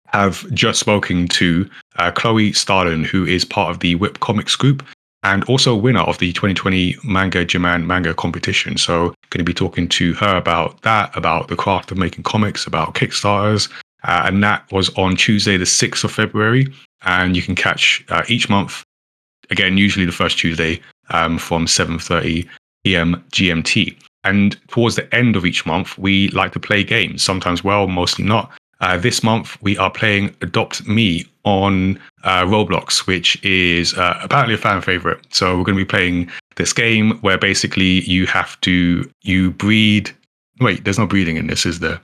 have 0.07 0.51
just 0.55 0.81
spoken 0.81 1.29
to 1.29 1.69
uh, 1.97 2.11
Chloe 2.13 2.55
Starlin, 2.55 3.05
who 3.05 3.27
is 3.27 3.45
part 3.45 3.71
of 3.71 3.81
the 3.81 3.95
Whip 3.97 4.21
Comics 4.21 4.57
group 4.57 4.83
and 5.23 5.45
also 5.45 5.77
winner 5.77 6.01
of 6.01 6.19
the 6.19 6.33
2020 6.33 6.97
Manga 7.05 7.45
Jiman 7.45 7.85
manga 7.87 8.15
competition. 8.15 8.77
So, 8.79 9.15
going 9.31 9.39
to 9.39 9.45
be 9.45 9.55
talking 9.55 9.89
to 9.89 10.15
her 10.15 10.37
about 10.37 10.81
that, 10.83 11.15
about 11.17 11.49
the 11.49 11.57
craft 11.57 11.91
of 11.91 11.99
making 11.99 12.25
comics, 12.25 12.67
about 12.67 12.95
Kickstarters. 12.95 13.71
Uh, 14.05 14.23
and 14.25 14.43
that 14.43 14.71
was 14.73 14.89
on 14.97 15.15
Tuesday, 15.15 15.57
the 15.57 15.65
6th 15.65 16.05
of 16.05 16.13
February. 16.13 16.67
And 17.03 17.37
you 17.37 17.43
can 17.43 17.55
catch 17.55 18.05
uh, 18.09 18.23
each 18.29 18.49
month, 18.49 18.83
again, 19.51 19.77
usually 19.77 20.07
the 20.07 20.13
first 20.13 20.39
Tuesday 20.39 20.81
um, 21.11 21.39
from 21.39 21.67
7.30 21.67 22.49
p.m. 22.85 23.23
GMT. 23.33 23.97
And 24.25 24.59
towards 24.69 24.97
the 24.97 25.15
end 25.15 25.37
of 25.37 25.47
each 25.47 25.65
month, 25.65 25.97
we 25.99 26.29
like 26.29 26.53
to 26.53 26.61
play 26.61 26.85
games, 26.85 27.23
sometimes 27.23 27.65
well, 27.65 27.87
mostly 27.87 28.25
not. 28.25 28.51
Uh, 28.81 28.97
this 28.97 29.23
month, 29.23 29.61
we 29.63 29.77
are 29.77 29.91
playing 29.91 30.35
Adopt 30.41 30.87
Me 30.87 31.27
on 31.45 32.01
uh, 32.25 32.45
Roblox, 32.45 33.07
which 33.07 33.43
is 33.45 33.95
uh, 33.95 34.19
apparently 34.23 34.55
a 34.55 34.59
fan 34.59 34.81
favorite. 34.81 35.21
So 35.31 35.57
we're 35.59 35.65
going 35.65 35.79
to 35.79 35.85
be 35.85 35.89
playing 35.89 36.31
this 36.57 36.73
game 36.73 37.19
where 37.21 37.39
basically 37.39 38.01
you 38.03 38.27
have 38.27 38.61
to 38.63 39.11
you 39.23 39.51
breed. 39.53 40.11
Wait, 40.61 40.85
there's 40.85 40.99
no 40.99 41.07
breeding 41.07 41.37
in 41.37 41.47
this, 41.47 41.67
is 41.67 41.81
there? 41.81 42.01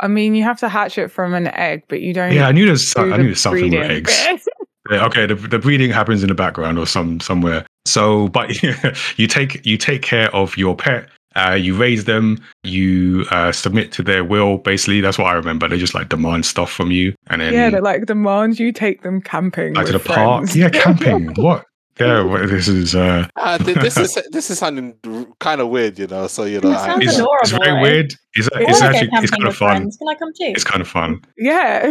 I 0.00 0.08
mean, 0.08 0.34
you 0.34 0.44
have 0.44 0.60
to 0.60 0.68
hatch 0.68 0.96
it 0.96 1.08
from 1.08 1.34
an 1.34 1.48
egg, 1.48 1.82
but 1.88 2.00
you 2.00 2.14
don't. 2.14 2.32
Yeah, 2.32 2.48
I 2.48 2.52
knew 2.52 2.66
there's 2.66 2.94
I 2.96 3.16
knew 3.16 3.24
there's 3.24 3.40
something 3.40 3.70
with 3.70 3.90
eggs. 3.90 4.48
Yeah, 4.90 5.04
okay, 5.04 5.26
the, 5.26 5.34
the 5.34 5.58
breeding 5.58 5.90
happens 5.90 6.22
in 6.22 6.30
the 6.30 6.34
background 6.34 6.78
or 6.78 6.86
some 6.86 7.20
somewhere. 7.20 7.66
So, 7.84 8.28
but 8.28 8.62
you 9.18 9.26
take 9.26 9.66
you 9.66 9.76
take 9.76 10.00
care 10.00 10.34
of 10.34 10.56
your 10.56 10.74
pet. 10.74 11.10
Uh, 11.38 11.54
you 11.54 11.76
raise 11.76 12.04
them. 12.04 12.38
You 12.64 13.24
uh, 13.30 13.52
submit 13.52 13.92
to 13.92 14.02
their 14.02 14.24
will. 14.24 14.58
Basically, 14.58 15.00
that's 15.00 15.18
what 15.18 15.26
I 15.28 15.34
remember. 15.34 15.68
They 15.68 15.78
just 15.78 15.94
like 15.94 16.08
demand 16.08 16.44
stuff 16.46 16.70
from 16.72 16.90
you, 16.90 17.14
and 17.28 17.40
then 17.40 17.52
yeah, 17.52 17.70
they 17.70 17.80
like 17.80 18.06
demand 18.06 18.58
you 18.58 18.72
take 18.72 19.02
them 19.02 19.20
camping. 19.20 19.74
like 19.74 19.86
to 19.86 19.92
the 19.92 19.98
with 19.98 20.06
park. 20.06 20.54
Yeah, 20.54 20.68
camping. 20.72 21.32
what? 21.36 21.64
Yeah, 22.00 22.22
well, 22.22 22.46
this 22.46 22.68
is. 22.68 22.94
uh 22.94 23.26
Uh, 23.34 23.58
th- 23.58 23.76
this 23.78 23.96
is 24.04 24.16
this 24.30 24.50
is 24.50 24.58
sounding 24.60 24.94
kind 25.40 25.60
of 25.60 25.68
weird, 25.68 25.98
you 25.98 26.06
know. 26.06 26.28
So 26.28 26.44
you 26.44 26.60
know, 26.60 26.70
It 26.70 26.76
I- 26.76 26.96
It's, 27.00 27.14
adorable, 27.16 27.36
it's 27.42 27.50
very 27.50 27.80
weird. 27.82 28.12
It's, 28.34 28.48
I 28.54 28.60
it's 28.62 28.80
actually 28.80 29.08
it's 29.14 29.30
kind 29.32 29.48
of 29.48 29.56
fun. 29.56 29.68
friends. 29.78 29.96
Can 29.96 30.08
I 30.08 30.14
come 30.14 30.28
too? 30.32 30.52
It's 30.54 30.62
kind 30.62 30.80
of 30.80 30.86
fun. 30.86 31.20
Yeah, 31.36 31.86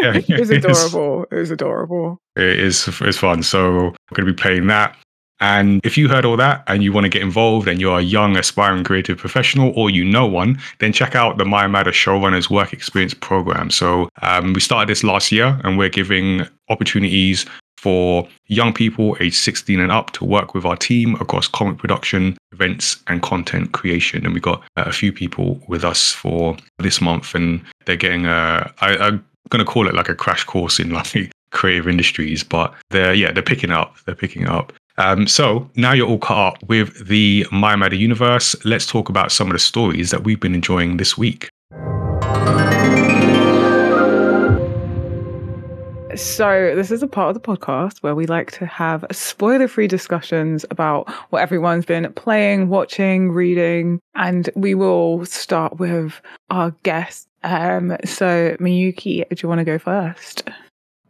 Yeah, 0.00 0.16
it 0.26 0.40
was 0.40 0.48
it 0.50 0.64
is. 0.64 0.84
adorable. 0.84 1.26
It 1.30 1.34
was 1.34 1.50
adorable. 1.50 2.18
It 2.36 2.60
is 2.60 2.88
it's 3.02 3.18
fun. 3.18 3.42
So 3.42 3.58
I'm 3.68 4.14
going 4.14 4.26
to 4.26 4.32
be 4.32 4.42
playing 4.42 4.68
that. 4.68 4.96
And 5.42 5.84
if 5.84 5.98
you 5.98 6.08
heard 6.08 6.24
all 6.24 6.36
that 6.36 6.62
and 6.68 6.84
you 6.84 6.92
want 6.92 7.04
to 7.04 7.08
get 7.08 7.20
involved 7.20 7.66
and 7.66 7.80
you're 7.80 7.98
a 7.98 8.02
young 8.02 8.36
aspiring 8.36 8.84
creative 8.84 9.18
professional 9.18 9.72
or 9.76 9.90
you 9.90 10.04
know 10.04 10.24
one, 10.24 10.56
then 10.78 10.92
check 10.92 11.16
out 11.16 11.36
the 11.36 11.44
My 11.44 11.66
Matter 11.66 11.90
Showrunners 11.90 12.48
Work 12.48 12.72
Experience 12.72 13.12
Program. 13.12 13.68
So 13.68 14.08
um, 14.22 14.52
we 14.52 14.60
started 14.60 14.88
this 14.88 15.02
last 15.02 15.32
year 15.32 15.60
and 15.64 15.76
we're 15.76 15.88
giving 15.88 16.46
opportunities 16.68 17.44
for 17.76 18.28
young 18.46 18.72
people 18.72 19.16
aged 19.18 19.34
16 19.34 19.80
and 19.80 19.90
up 19.90 20.12
to 20.12 20.24
work 20.24 20.54
with 20.54 20.64
our 20.64 20.76
team 20.76 21.16
across 21.16 21.48
comic 21.48 21.76
production, 21.76 22.38
events, 22.52 23.02
and 23.08 23.20
content 23.22 23.72
creation. 23.72 24.24
And 24.24 24.34
we 24.34 24.38
got 24.40 24.62
uh, 24.76 24.84
a 24.86 24.92
few 24.92 25.12
people 25.12 25.60
with 25.66 25.82
us 25.82 26.12
for 26.12 26.56
this 26.78 27.00
month, 27.00 27.34
and 27.34 27.60
they're 27.84 27.96
getting 27.96 28.26
a. 28.26 28.72
I, 28.80 28.96
I'm 28.96 29.26
going 29.48 29.64
to 29.64 29.68
call 29.68 29.88
it 29.88 29.94
like 29.94 30.08
a 30.08 30.14
crash 30.14 30.44
course 30.44 30.78
in 30.78 30.90
like 30.90 31.32
creative 31.50 31.88
industries, 31.88 32.44
but 32.44 32.72
they're 32.90 33.14
yeah 33.14 33.32
they're 33.32 33.42
picking 33.42 33.72
up. 33.72 33.96
They're 34.06 34.14
picking 34.14 34.46
up. 34.46 34.72
Um, 34.98 35.26
so 35.26 35.70
now 35.76 35.92
you're 35.92 36.08
all 36.08 36.18
caught 36.18 36.54
up 36.54 36.68
with 36.68 37.06
the 37.06 37.46
My 37.50 37.76
Matter 37.76 37.96
universe. 37.96 38.54
Let's 38.64 38.86
talk 38.86 39.08
about 39.08 39.32
some 39.32 39.48
of 39.48 39.52
the 39.52 39.58
stories 39.58 40.10
that 40.10 40.24
we've 40.24 40.40
been 40.40 40.54
enjoying 40.54 40.96
this 40.98 41.16
week. 41.16 41.48
So, 46.14 46.74
this 46.76 46.90
is 46.90 47.02
a 47.02 47.06
part 47.06 47.34
of 47.34 47.42
the 47.42 47.48
podcast 47.48 48.02
where 48.02 48.14
we 48.14 48.26
like 48.26 48.50
to 48.52 48.66
have 48.66 49.06
spoiler 49.10 49.66
free 49.66 49.88
discussions 49.88 50.66
about 50.70 51.10
what 51.30 51.40
everyone's 51.40 51.86
been 51.86 52.12
playing, 52.12 52.68
watching, 52.68 53.30
reading. 53.30 53.98
And 54.14 54.50
we 54.54 54.74
will 54.74 55.24
start 55.24 55.78
with 55.78 56.20
our 56.50 56.72
guest. 56.82 57.28
Um, 57.44 57.96
so, 58.04 58.56
Miyuki, 58.60 59.26
do 59.26 59.36
you 59.42 59.48
want 59.48 59.60
to 59.60 59.64
go 59.64 59.78
first? 59.78 60.50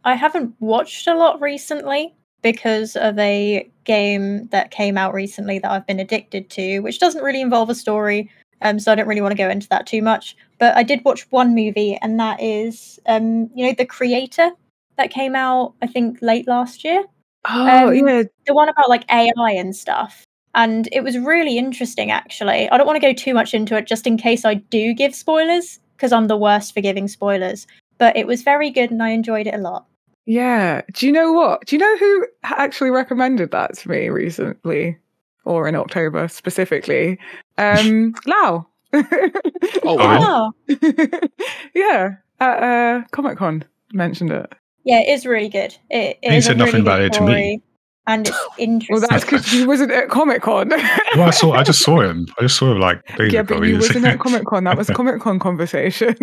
I 0.05 0.15
haven't 0.15 0.55
watched 0.61 1.05
a 1.07 1.15
lot 1.15 1.41
recently 1.41 2.15
because 2.41 2.95
of 2.95 3.19
a 3.19 3.69
game 3.83 4.47
that 4.47 4.71
came 4.71 4.97
out 4.97 5.13
recently 5.13 5.59
that 5.59 5.71
I've 5.71 5.87
been 5.87 5.99
addicted 5.99 6.49
to, 6.51 6.79
which 6.79 6.99
doesn't 6.99 7.23
really 7.23 7.41
involve 7.41 7.69
a 7.69 7.75
story. 7.75 8.29
Um, 8.61 8.79
so 8.79 8.91
I 8.91 8.95
don't 8.95 9.07
really 9.07 9.21
want 9.21 9.33
to 9.33 9.37
go 9.37 9.49
into 9.49 9.67
that 9.69 9.85
too 9.85 10.01
much. 10.01 10.37
But 10.57 10.75
I 10.77 10.83
did 10.83 11.03
watch 11.03 11.29
one 11.31 11.53
movie, 11.53 11.97
and 12.01 12.19
that 12.19 12.41
is, 12.41 12.99
um, 13.07 13.49
you 13.53 13.65
know, 13.65 13.73
The 13.77 13.85
Creator 13.85 14.51
that 14.97 15.09
came 15.09 15.35
out, 15.35 15.73
I 15.81 15.87
think, 15.87 16.19
late 16.21 16.47
last 16.47 16.83
year. 16.83 17.03
Oh, 17.45 17.89
Um, 17.89 17.95
yeah. 17.95 18.23
The 18.47 18.53
one 18.53 18.69
about 18.69 18.89
like 18.89 19.03
AI 19.11 19.51
and 19.51 19.75
stuff. 19.75 20.23
And 20.55 20.87
it 20.91 21.03
was 21.03 21.17
really 21.17 21.57
interesting, 21.57 22.11
actually. 22.11 22.69
I 22.69 22.77
don't 22.77 22.85
want 22.85 22.95
to 22.95 23.07
go 23.07 23.11
too 23.11 23.33
much 23.33 23.53
into 23.53 23.75
it 23.75 23.87
just 23.87 24.07
in 24.07 24.17
case 24.17 24.45
I 24.45 24.53
do 24.55 24.93
give 24.93 25.15
spoilers, 25.15 25.79
because 25.97 26.13
I'm 26.13 26.27
the 26.27 26.37
worst 26.37 26.73
for 26.73 26.81
giving 26.81 27.07
spoilers. 27.07 27.67
But 27.97 28.15
it 28.15 28.27
was 28.27 28.43
very 28.43 28.69
good, 28.69 28.91
and 28.91 29.03
I 29.03 29.09
enjoyed 29.09 29.47
it 29.47 29.55
a 29.55 29.57
lot. 29.57 29.85
Yeah. 30.25 30.81
Do 30.93 31.05
you 31.05 31.11
know 31.11 31.31
what? 31.33 31.65
Do 31.65 31.75
you 31.75 31.79
know 31.79 31.97
who 31.97 32.27
actually 32.43 32.91
recommended 32.91 33.51
that 33.51 33.77
to 33.77 33.89
me 33.89 34.09
recently 34.09 34.97
or 35.45 35.67
in 35.67 35.75
October 35.75 36.27
specifically? 36.27 37.19
Um, 37.57 38.15
Lau. 38.25 38.67
Oh, 38.93 39.95
wow. 39.95 40.53
Oh, 40.69 41.29
yeah. 41.75 42.15
At 42.39 42.63
uh, 42.63 43.03
Comic 43.11 43.37
Con 43.37 43.63
mentioned 43.91 44.31
it. 44.31 44.53
Yeah, 44.85 44.99
it 44.99 45.09
is 45.09 45.25
really 45.25 45.49
good. 45.49 45.75
It, 45.89 46.19
it 46.21 46.31
He 46.31 46.37
is 46.37 46.45
said 46.45 46.57
nothing 46.57 46.83
really 46.83 46.83
about 46.83 47.01
it 47.01 47.13
to 47.13 47.21
me. 47.21 47.61
Story, 48.05 48.15
and 48.15 48.27
it's 48.27 48.47
interesting. 48.57 48.87
Well, 48.93 49.07
that's 49.09 49.23
because 49.23 49.53
you 49.53 49.67
wasn't 49.67 49.91
at 49.91 50.09
Comic 50.09 50.41
Con. 50.41 50.69
Well, 51.15 51.27
I 51.27 51.31
saw. 51.31 51.53
I 51.53 51.63
just 51.63 51.81
saw 51.81 52.01
him. 52.01 52.27
I 52.39 52.43
just 52.43 52.57
saw 52.57 52.71
him 52.71 52.79
like 52.79 53.01
yeah, 53.19 53.41
ago. 53.41 53.59
but 53.59 53.67
you 53.67 53.75
wasn't 53.75 54.05
at 54.05 54.19
Comic 54.19 54.45
Con. 54.45 54.63
That 54.63 54.77
was 54.77 54.89
Comic 54.95 55.21
Con 55.21 55.39
conversation. 55.39 56.15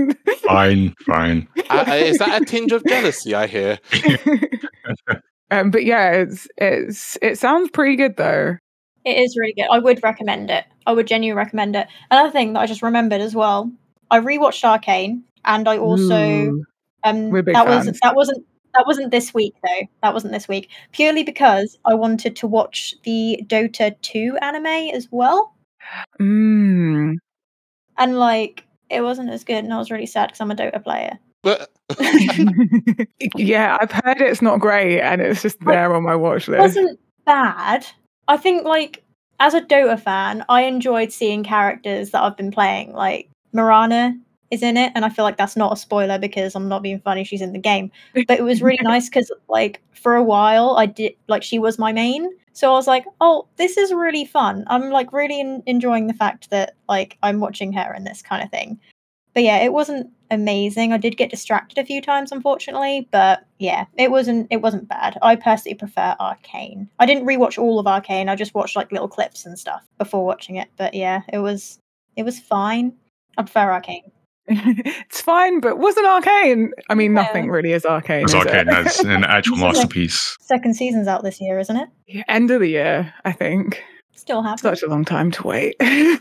fine, 0.42 0.94
fine. 1.06 1.48
Uh, 1.70 1.84
uh, 1.88 1.94
is 1.94 2.18
that 2.18 2.42
a 2.42 2.44
tinge 2.44 2.72
of 2.72 2.84
jealousy? 2.86 3.34
I 3.34 3.46
hear. 3.46 3.78
um, 5.50 5.70
but 5.70 5.84
yeah, 5.84 6.12
it's 6.12 6.48
it's 6.56 7.18
it 7.22 7.38
sounds 7.38 7.70
pretty 7.70 7.96
good 7.96 8.16
though. 8.16 8.56
It 9.04 9.18
is 9.18 9.36
really 9.38 9.54
good. 9.54 9.68
I 9.70 9.78
would 9.78 10.02
recommend 10.02 10.50
it. 10.50 10.64
I 10.86 10.92
would 10.92 11.06
genuinely 11.06 11.38
recommend 11.38 11.76
it. 11.76 11.86
Another 12.10 12.30
thing 12.30 12.52
that 12.52 12.60
I 12.60 12.66
just 12.66 12.82
remembered 12.82 13.20
as 13.20 13.34
well, 13.34 13.70
I 14.10 14.20
rewatched 14.20 14.64
Arcane, 14.64 15.24
and 15.44 15.68
I 15.68 15.78
also 15.78 16.20
Ooh. 16.20 16.64
um 17.04 17.30
We're 17.30 17.42
big 17.42 17.54
that 17.54 17.66
was 17.66 17.86
that 18.02 18.14
wasn't 18.14 18.44
that 18.74 18.86
wasn't 18.86 19.10
this 19.10 19.32
week 19.34 19.54
though. 19.62 19.86
That 20.02 20.14
wasn't 20.14 20.32
this 20.32 20.48
week 20.48 20.70
purely 20.92 21.22
because 21.24 21.78
I 21.84 21.94
wanted 21.94 22.36
to 22.36 22.46
watch 22.46 22.94
the 23.04 23.40
Dota 23.46 23.94
2 24.02 24.38
anime 24.42 24.66
as 24.94 25.08
well, 25.10 25.54
Mm. 26.20 27.14
and 27.98 28.18
like 28.18 28.64
it 28.90 29.02
wasn't 29.02 29.30
as 29.30 29.44
good, 29.44 29.64
and 29.64 29.72
I 29.72 29.78
was 29.78 29.90
really 29.90 30.06
sad 30.06 30.26
because 30.28 30.40
I'm 30.40 30.50
a 30.50 30.54
Dota 30.56 30.82
player. 30.82 31.18
But 31.42 31.70
yeah, 33.36 33.78
I've 33.80 33.92
heard 33.92 34.20
it's 34.20 34.42
not 34.42 34.60
great, 34.60 35.00
and 35.00 35.20
it's 35.20 35.42
just 35.42 35.60
Like, 35.64 35.74
there 35.76 35.94
on 35.94 36.02
my 36.02 36.14
watch 36.16 36.48
It 36.48 36.52
list. 36.52 36.60
wasn't 36.76 37.00
bad. 37.26 37.86
I 38.28 38.36
think 38.36 38.64
like 38.64 39.02
as 39.40 39.54
a 39.54 39.60
Dota 39.62 39.98
fan, 39.98 40.44
I 40.48 40.62
enjoyed 40.62 41.12
seeing 41.12 41.42
characters 41.44 42.10
that 42.10 42.22
I've 42.22 42.36
been 42.36 42.50
playing. 42.50 42.92
Like 42.92 43.30
Mirana 43.52 44.14
is 44.50 44.62
in 44.62 44.76
it, 44.76 44.92
and 44.94 45.04
I 45.04 45.08
feel 45.08 45.24
like 45.24 45.36
that's 45.36 45.56
not 45.56 45.72
a 45.72 45.76
spoiler 45.76 46.18
because 46.18 46.54
I'm 46.54 46.68
not 46.68 46.82
being 46.82 47.00
funny. 47.00 47.24
She's 47.24 47.42
in 47.42 47.52
the 47.52 47.58
game, 47.58 47.90
but 48.14 48.38
it 48.38 48.42
was 48.42 48.62
really 48.62 48.82
nice 48.82 49.08
because 49.08 49.30
like 49.48 49.82
for 49.92 50.16
a 50.16 50.22
while 50.22 50.76
I 50.76 50.86
did 50.86 51.14
like 51.28 51.42
she 51.42 51.58
was 51.58 51.78
my 51.78 51.92
main, 51.92 52.28
so 52.52 52.72
I 52.72 52.76
was 52.76 52.86
like, 52.86 53.04
oh, 53.20 53.46
this 53.56 53.76
is 53.76 53.92
really 53.92 54.24
fun. 54.24 54.64
I'm 54.66 54.90
like 54.90 55.12
really 55.12 55.40
en- 55.40 55.62
enjoying 55.66 56.06
the 56.06 56.14
fact 56.14 56.50
that 56.50 56.74
like 56.88 57.16
I'm 57.22 57.40
watching 57.40 57.72
her 57.72 57.92
and 57.92 58.06
this 58.06 58.22
kind 58.22 58.42
of 58.42 58.50
thing. 58.50 58.78
But 59.34 59.44
yeah, 59.44 59.58
it 59.58 59.72
wasn't 59.72 60.10
amazing. 60.30 60.92
I 60.92 60.98
did 60.98 61.16
get 61.16 61.30
distracted 61.30 61.78
a 61.78 61.84
few 61.84 62.02
times, 62.02 62.32
unfortunately. 62.32 63.08
But 63.10 63.46
yeah, 63.58 63.86
it 63.96 64.10
wasn't 64.10 64.48
it 64.50 64.62
wasn't 64.62 64.88
bad. 64.88 65.18
I 65.22 65.36
personally 65.36 65.76
prefer 65.76 66.16
Arcane. 66.18 66.88
I 66.98 67.06
didn't 67.06 67.26
rewatch 67.26 67.58
all 67.58 67.78
of 67.78 67.86
Arcane. 67.86 68.28
I 68.28 68.36
just 68.36 68.54
watched 68.54 68.76
like 68.76 68.92
little 68.92 69.08
clips 69.08 69.46
and 69.46 69.58
stuff 69.58 69.86
before 69.98 70.24
watching 70.24 70.56
it. 70.56 70.68
But 70.76 70.94
yeah, 70.94 71.22
it 71.32 71.38
was 71.38 71.78
it 72.16 72.24
was 72.24 72.40
fine. 72.40 72.92
I 73.38 73.42
prefer 73.42 73.72
Arcane. 73.72 74.10
it's 74.48 75.20
fine, 75.20 75.60
but 75.60 75.78
wasn't 75.78 76.06
arcane. 76.06 76.72
I 76.88 76.94
mean, 76.94 77.14
Yeah. 77.14 77.22
nothing 77.22 77.50
really 77.50 77.72
is 77.72 77.84
arcane. 77.86 78.24
It's 78.24 78.32
is 78.32 78.38
arcade. 78.40 78.66
it? 78.66 78.66
That's 78.70 79.00
an 79.00 79.24
actual 79.24 79.56
This 79.56 79.58
is 79.58 79.62
a- 79.62 79.66
masterpiece. 79.80 80.36
Second 80.40 80.74
season's 80.74 81.06
out 81.08 81.22
this 81.22 81.40
year, 81.40 81.58
isn't 81.58 81.76
it? 81.76 81.88
Yeah, 82.06 82.22
End 82.28 82.50
of 82.50 82.60
the 82.60 82.68
year, 82.68 83.12
I 83.24 83.32
think. 83.32 83.82
Still 84.14 84.42
happening. 84.42 84.74
Such 84.74 84.82
a 84.82 84.86
long 84.88 85.04
time 85.04 85.30
to 85.32 85.46
wait. 85.46 85.76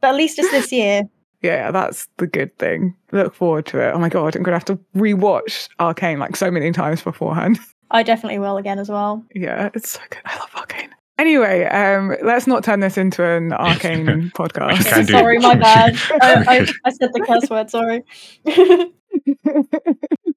But 0.00 0.08
at 0.10 0.16
least 0.16 0.38
it's 0.38 0.50
this 0.50 0.70
year. 0.70 1.04
yeah, 1.40 1.70
that's 1.70 2.08
the 2.18 2.26
good 2.26 2.54
thing. 2.58 2.94
Look 3.12 3.34
forward 3.34 3.64
to 3.66 3.80
it. 3.80 3.92
Oh 3.94 3.98
my 3.98 4.10
god, 4.10 4.36
I'm 4.36 4.42
gonna 4.42 4.56
have 4.56 4.66
to 4.66 4.76
rewatch 4.94 5.68
Arcane 5.80 6.18
like 6.18 6.36
so 6.36 6.50
many 6.50 6.72
times 6.72 7.00
beforehand. 7.00 7.58
I 7.90 8.02
definitely 8.02 8.38
will 8.38 8.58
again 8.58 8.78
as 8.78 8.90
well. 8.90 9.24
yeah, 9.34 9.70
it's 9.72 9.88
so 9.90 10.00
good. 10.10 10.20
I 10.26 10.36
love 10.38 10.50
Arcane. 10.56 10.93
Anyway, 11.16 11.64
um, 11.66 12.16
let's 12.22 12.46
not 12.46 12.64
turn 12.64 12.80
this 12.80 12.98
into 12.98 13.24
an 13.24 13.52
Arcane 13.52 14.32
podcast. 14.34 15.06
sorry, 15.10 15.38
my 15.38 15.54
bad. 15.54 15.96
I, 16.20 16.44
I, 16.46 16.66
I 16.84 16.90
said 16.90 17.12
the 17.12 17.20
curse 17.20 17.48
word. 17.48 17.70
Sorry. 17.70 18.02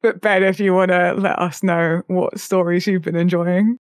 but 0.02 0.22
Ben, 0.22 0.44
if 0.44 0.60
you 0.60 0.74
want 0.74 0.92
to 0.92 1.14
let 1.14 1.40
us 1.40 1.64
know 1.64 2.04
what 2.08 2.40
stories 2.40 2.86
you've 2.86 3.02
been 3.02 3.16
enjoying. 3.16 3.80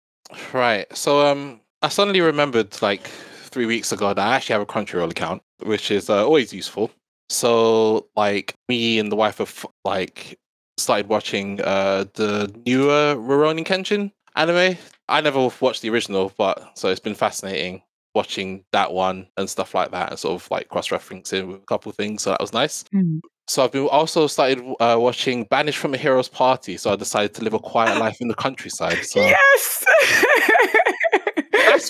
Right. 0.53 0.85
So 0.95 1.25
um 1.25 1.59
I 1.81 1.89
suddenly 1.89 2.21
remembered 2.21 2.79
like 2.81 3.07
three 3.07 3.65
weeks 3.65 3.91
ago 3.91 4.13
that 4.13 4.25
I 4.25 4.35
actually 4.35 4.53
have 4.53 4.61
a 4.61 4.65
Crunchyroll 4.65 5.11
account, 5.11 5.41
which 5.63 5.91
is 5.91 6.09
uh, 6.09 6.23
always 6.23 6.53
useful. 6.53 6.91
So 7.29 8.07
like 8.15 8.55
me 8.69 8.99
and 8.99 9.11
the 9.11 9.15
wife 9.15 9.39
of 9.39 9.65
like 9.83 10.37
started 10.77 11.07
watching 11.07 11.59
uh 11.61 12.05
the 12.13 12.53
newer 12.67 13.15
Rurouni 13.15 13.65
Kenshin 13.65 14.11
anime. 14.35 14.77
I 15.13 15.21
never 15.21 15.47
watched 15.61 15.83
the 15.83 15.91
original, 15.91 16.33
but 16.37 16.75
so 16.75 16.89
it's 16.89 16.99
been 16.99 17.13
fascinating 17.13 17.83
watching 18.15 18.63
that 18.71 18.91
one 18.91 19.27
and 19.37 19.47
stuff 19.47 19.75
like 19.75 19.91
that 19.91 20.09
and 20.09 20.19
sort 20.19 20.41
of 20.41 20.49
like 20.49 20.69
cross 20.69 20.89
referencing 20.89 21.47
with 21.47 21.61
a 21.61 21.65
couple 21.65 21.89
of 21.91 21.95
things. 21.95 22.23
So 22.23 22.31
that 22.31 22.41
was 22.41 22.51
nice. 22.51 22.83
Mm. 22.93 23.21
So 23.47 23.63
I've 23.63 23.71
been 23.71 23.87
also 23.87 24.25
started 24.25 24.59
uh, 24.79 24.97
watching 24.99 25.43
Banished 25.43 25.77
from 25.77 25.93
a 25.93 25.97
Hero's 25.97 26.29
Party. 26.29 26.77
So 26.77 26.91
I 26.91 26.95
decided 26.95 27.35
to 27.35 27.43
live 27.43 27.53
a 27.53 27.59
quiet 27.59 27.99
life 27.99 28.17
in 28.21 28.27
the 28.27 28.33
countryside. 28.35 29.05
So 29.05 29.19
Yes. 29.19 29.85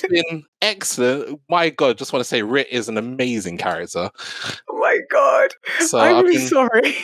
that's 0.01 0.07
been 0.29 0.43
excellent. 0.61 1.39
My 1.49 1.69
God, 1.69 1.97
just 1.97 2.13
want 2.13 2.21
to 2.21 2.27
say 2.27 2.41
Rit 2.41 2.67
is 2.71 2.89
an 2.89 2.97
amazing 2.97 3.57
character. 3.57 4.09
oh 4.69 4.77
my 4.79 4.99
god. 5.11 5.51
So 5.79 5.99
I'm 5.99 6.15
I've 6.17 6.23
really 6.23 6.37
been 6.37 6.47
sorry. 6.47 6.95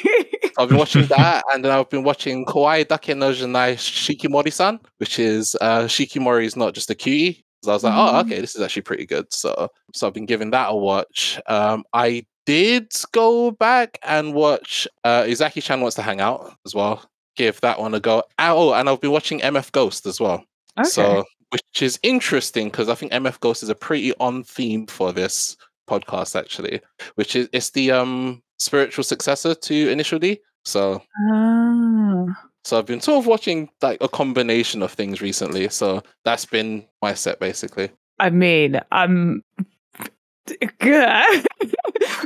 I've 0.58 0.70
been 0.70 0.78
watching 0.78 1.06
that, 1.08 1.44
and 1.54 1.64
then 1.64 1.72
I've 1.72 1.90
been 1.90 2.04
watching 2.04 2.46
Kawaii 2.46 2.88
Dake 2.88 3.16
no 3.16 3.32
Janai 3.32 3.76
Shikimori-san, 3.76 4.80
which 4.98 5.20
is 5.20 5.56
uh, 5.62 5.84
Shikimori 5.84 6.46
is 6.46 6.56
not 6.56 6.74
just 6.74 6.90
a 6.90 6.96
cutie. 6.96 7.46
So 7.64 7.72
I 7.72 7.74
was 7.74 7.84
like, 7.84 7.94
oh, 7.94 8.14
Mm. 8.14 8.26
okay, 8.26 8.40
this 8.42 8.56
is 8.56 8.62
actually 8.62 8.84
pretty 8.84 9.06
good. 9.06 9.32
So, 9.34 9.70
so 9.94 10.08
I've 10.08 10.14
been 10.14 10.26
giving 10.26 10.52
that 10.52 10.68
a 10.72 10.76
watch. 10.76 11.40
Um, 11.48 11.84
I 11.94 12.26
did 12.46 12.92
go 13.12 13.52
back 13.52 14.00
and 14.02 14.34
watch. 14.34 14.88
Uh, 15.04 15.24
Uzaki 15.24 15.62
Chan 15.62 15.82
wants 15.82 15.96
to 15.98 16.02
hang 16.02 16.22
out 16.22 16.56
as 16.66 16.74
well. 16.74 17.04
Give 17.36 17.60
that 17.62 17.80
one 17.80 17.94
a 17.94 18.00
go. 18.00 18.24
Oh, 18.40 18.74
and 18.74 18.88
I've 18.90 19.02
been 19.02 19.12
watching 19.12 19.40
MF 19.42 19.72
Ghost 19.74 20.06
as 20.06 20.20
well. 20.22 20.44
Okay. 20.80 20.88
So, 20.88 21.26
which 21.52 21.82
is 21.82 22.00
interesting 22.04 22.68
because 22.68 22.90
I 22.90 22.96
think 22.96 23.12
MF 23.12 23.40
Ghost 23.40 23.64
is 23.64 23.70
a 23.70 23.76
pretty 23.76 24.14
on 24.20 24.44
theme 24.44 24.88
for 24.88 25.12
this 25.12 25.58
podcast 25.90 26.38
actually, 26.40 26.82
which 27.16 27.36
is 27.36 27.50
it's 27.52 27.72
the 27.72 27.92
um 27.92 28.42
spiritual 28.60 29.04
successor 29.04 29.56
to 29.56 29.90
Initial 29.90 30.20
D. 30.20 30.40
So, 30.66 31.02
Ah. 31.32 32.26
so 32.64 32.78
I've 32.78 32.86
been 32.86 33.02
sort 33.02 33.18
of 33.20 33.26
watching 33.28 33.70
like 33.82 33.98
a 34.02 34.08
combination 34.10 34.84
of 34.84 34.92
things 34.92 35.22
recently. 35.22 35.70
So 35.70 36.04
that's 36.26 36.46
been 36.46 36.86
my 37.02 37.14
set 37.14 37.40
basically. 37.40 37.90
I 38.20 38.30
mean, 38.30 38.80
um, 38.92 39.42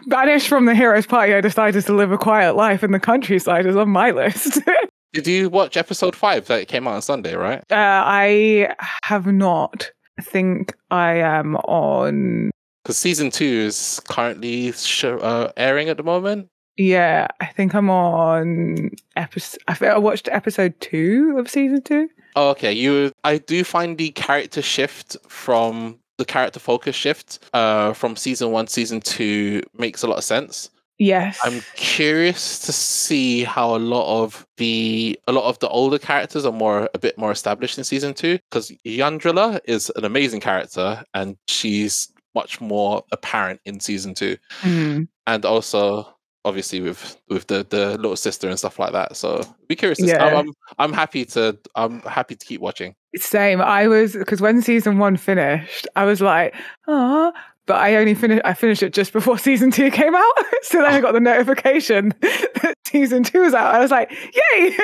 banished 0.08 0.48
from 0.48 0.65
the 0.65 0.75
heroes 0.75 1.06
party, 1.06 1.34
I 1.34 1.42
decided 1.42 1.86
to 1.86 1.94
live 1.94 2.12
a 2.12 2.18
quiet 2.18 2.56
life 2.56 2.84
in 2.84 2.92
the 2.92 3.00
countryside 3.00 3.65
is 3.65 3.75
on 3.75 3.89
my 3.89 4.12
list. 4.12 4.60
Did 5.13 5.27
you 5.27 5.50
watch 5.50 5.77
episode 5.77 6.15
five 6.15 6.48
that 6.48 6.67
came 6.67 6.88
out 6.88 6.96
on 6.96 7.01
Sunday? 7.03 7.36
Right? 7.36 7.60
uh, 7.72 7.75
I 8.05 8.75
have 9.03 9.27
not. 9.27 9.91
I 10.20 10.24
think 10.24 10.75
I 10.89 11.15
am 11.15 11.55
on. 11.58 12.50
Because 12.84 12.98
season 12.98 13.29
two 13.29 13.46
is 13.46 14.01
currently 14.10 14.72
show, 14.74 15.20
uh, 15.20 15.51
airing 15.55 15.89
at 15.89 15.98
the 15.98 16.03
moment. 16.03 16.50
Yeah, 16.77 17.27
I 17.39 17.46
think 17.46 17.75
I'm 17.75 17.89
on 17.91 18.89
episode. 19.15 19.62
I 19.67 19.75
think 19.75 19.91
I 19.91 19.98
watched 20.00 20.27
episode 20.32 20.79
two 20.82 21.36
of 21.38 21.48
season 21.50 21.84
two. 21.84 22.10
Oh, 22.36 22.50
okay. 22.50 22.74
You, 22.74 23.12
I 23.24 23.38
do 23.38 23.63
find 23.63 23.98
the 23.98 24.10
character 24.10 24.63
shift 24.63 25.15
from 25.27 26.00
the 26.17 26.25
character 26.25 26.60
focus 26.60 26.96
shift 26.96 27.39
uh, 27.53 27.93
from 27.93 28.15
season 28.15 28.51
one, 28.51 28.67
season 28.67 29.01
two 29.01 29.62
makes 29.77 30.01
a 30.01 30.08
lot 30.08 30.17
of 30.17 30.24
sense. 30.24 30.72
Yes. 31.00 31.40
I'm 31.44 31.62
curious 31.76 32.60
to 32.60 32.72
see 32.72 33.44
how 33.44 33.76
a 33.76 33.78
lot 33.78 34.24
of 34.24 34.46
the 34.58 35.20
a 35.28 35.32
lot 35.32 35.46
of 35.50 35.60
the 35.60 35.68
older 35.70 35.98
characters 36.00 36.46
are 36.46 36.52
more 36.52 36.90
a 36.94 37.00
bit 37.00 37.18
more 37.18 37.32
established 37.32 37.78
in 37.78 37.84
season 37.84 38.14
two 38.14 38.38
because 38.50 38.72
Yarandrala 38.86 39.60
is 39.66 39.92
an 39.96 40.06
amazing 40.06 40.40
character 40.40 41.04
and 41.14 41.36
she's 41.48 42.10
much 42.36 42.60
more 42.62 43.04
apparent 43.12 43.60
in 43.66 43.80
season 43.80 44.14
two, 44.14 44.38
Mm. 44.62 45.08
and 45.28 45.46
also 45.46 46.08
obviously 46.46 46.82
with 46.82 47.18
with 47.30 47.48
the 47.48 47.66
the 47.70 47.96
little 47.98 48.16
sister 48.16 48.50
and 48.50 48.58
stuff 48.60 48.78
like 48.80 48.92
that. 48.92 49.16
So 49.16 49.44
be 49.68 49.76
curious. 49.76 49.98
To 50.00 50.04
see. 50.06 50.10
Yeah. 50.12 50.26
I'm, 50.26 50.36
I'm 50.36 50.54
I'm 50.80 50.94
happy 50.94 51.26
to 51.26 51.58
I'm 51.76 52.02
happy 52.02 52.36
to 52.36 52.46
keep 52.46 52.62
watching. 52.62 52.96
Same. 53.16 53.62
I 53.62 53.88
was 53.88 54.14
because 54.14 54.42
when 54.42 54.62
season 54.62 54.98
one 55.00 55.18
finished, 55.18 55.88
I 55.96 56.06
was 56.06 56.22
like, 56.22 56.56
oh, 56.88 57.32
but 57.65 57.75
I 57.77 57.96
only 57.96 58.13
finished. 58.13 58.41
I 58.46 58.53
finished 58.53 58.84
it 58.84 58.93
just 58.93 59.13
before 59.13 59.38
season 59.50 59.72
two 59.72 59.89
came 59.91 60.15
out. 60.15 60.34
so 60.63 60.82
then 60.82 60.93
I 60.93 61.01
got 61.01 61.13
the 61.13 61.20
notification 61.20 62.13
that 62.22 62.75
season 62.86 63.24
two 63.24 63.41
was 63.41 63.53
out. 63.53 63.74
I 63.74 63.79
was 63.79 63.91
like, 63.91 64.12
yay! 64.12 64.77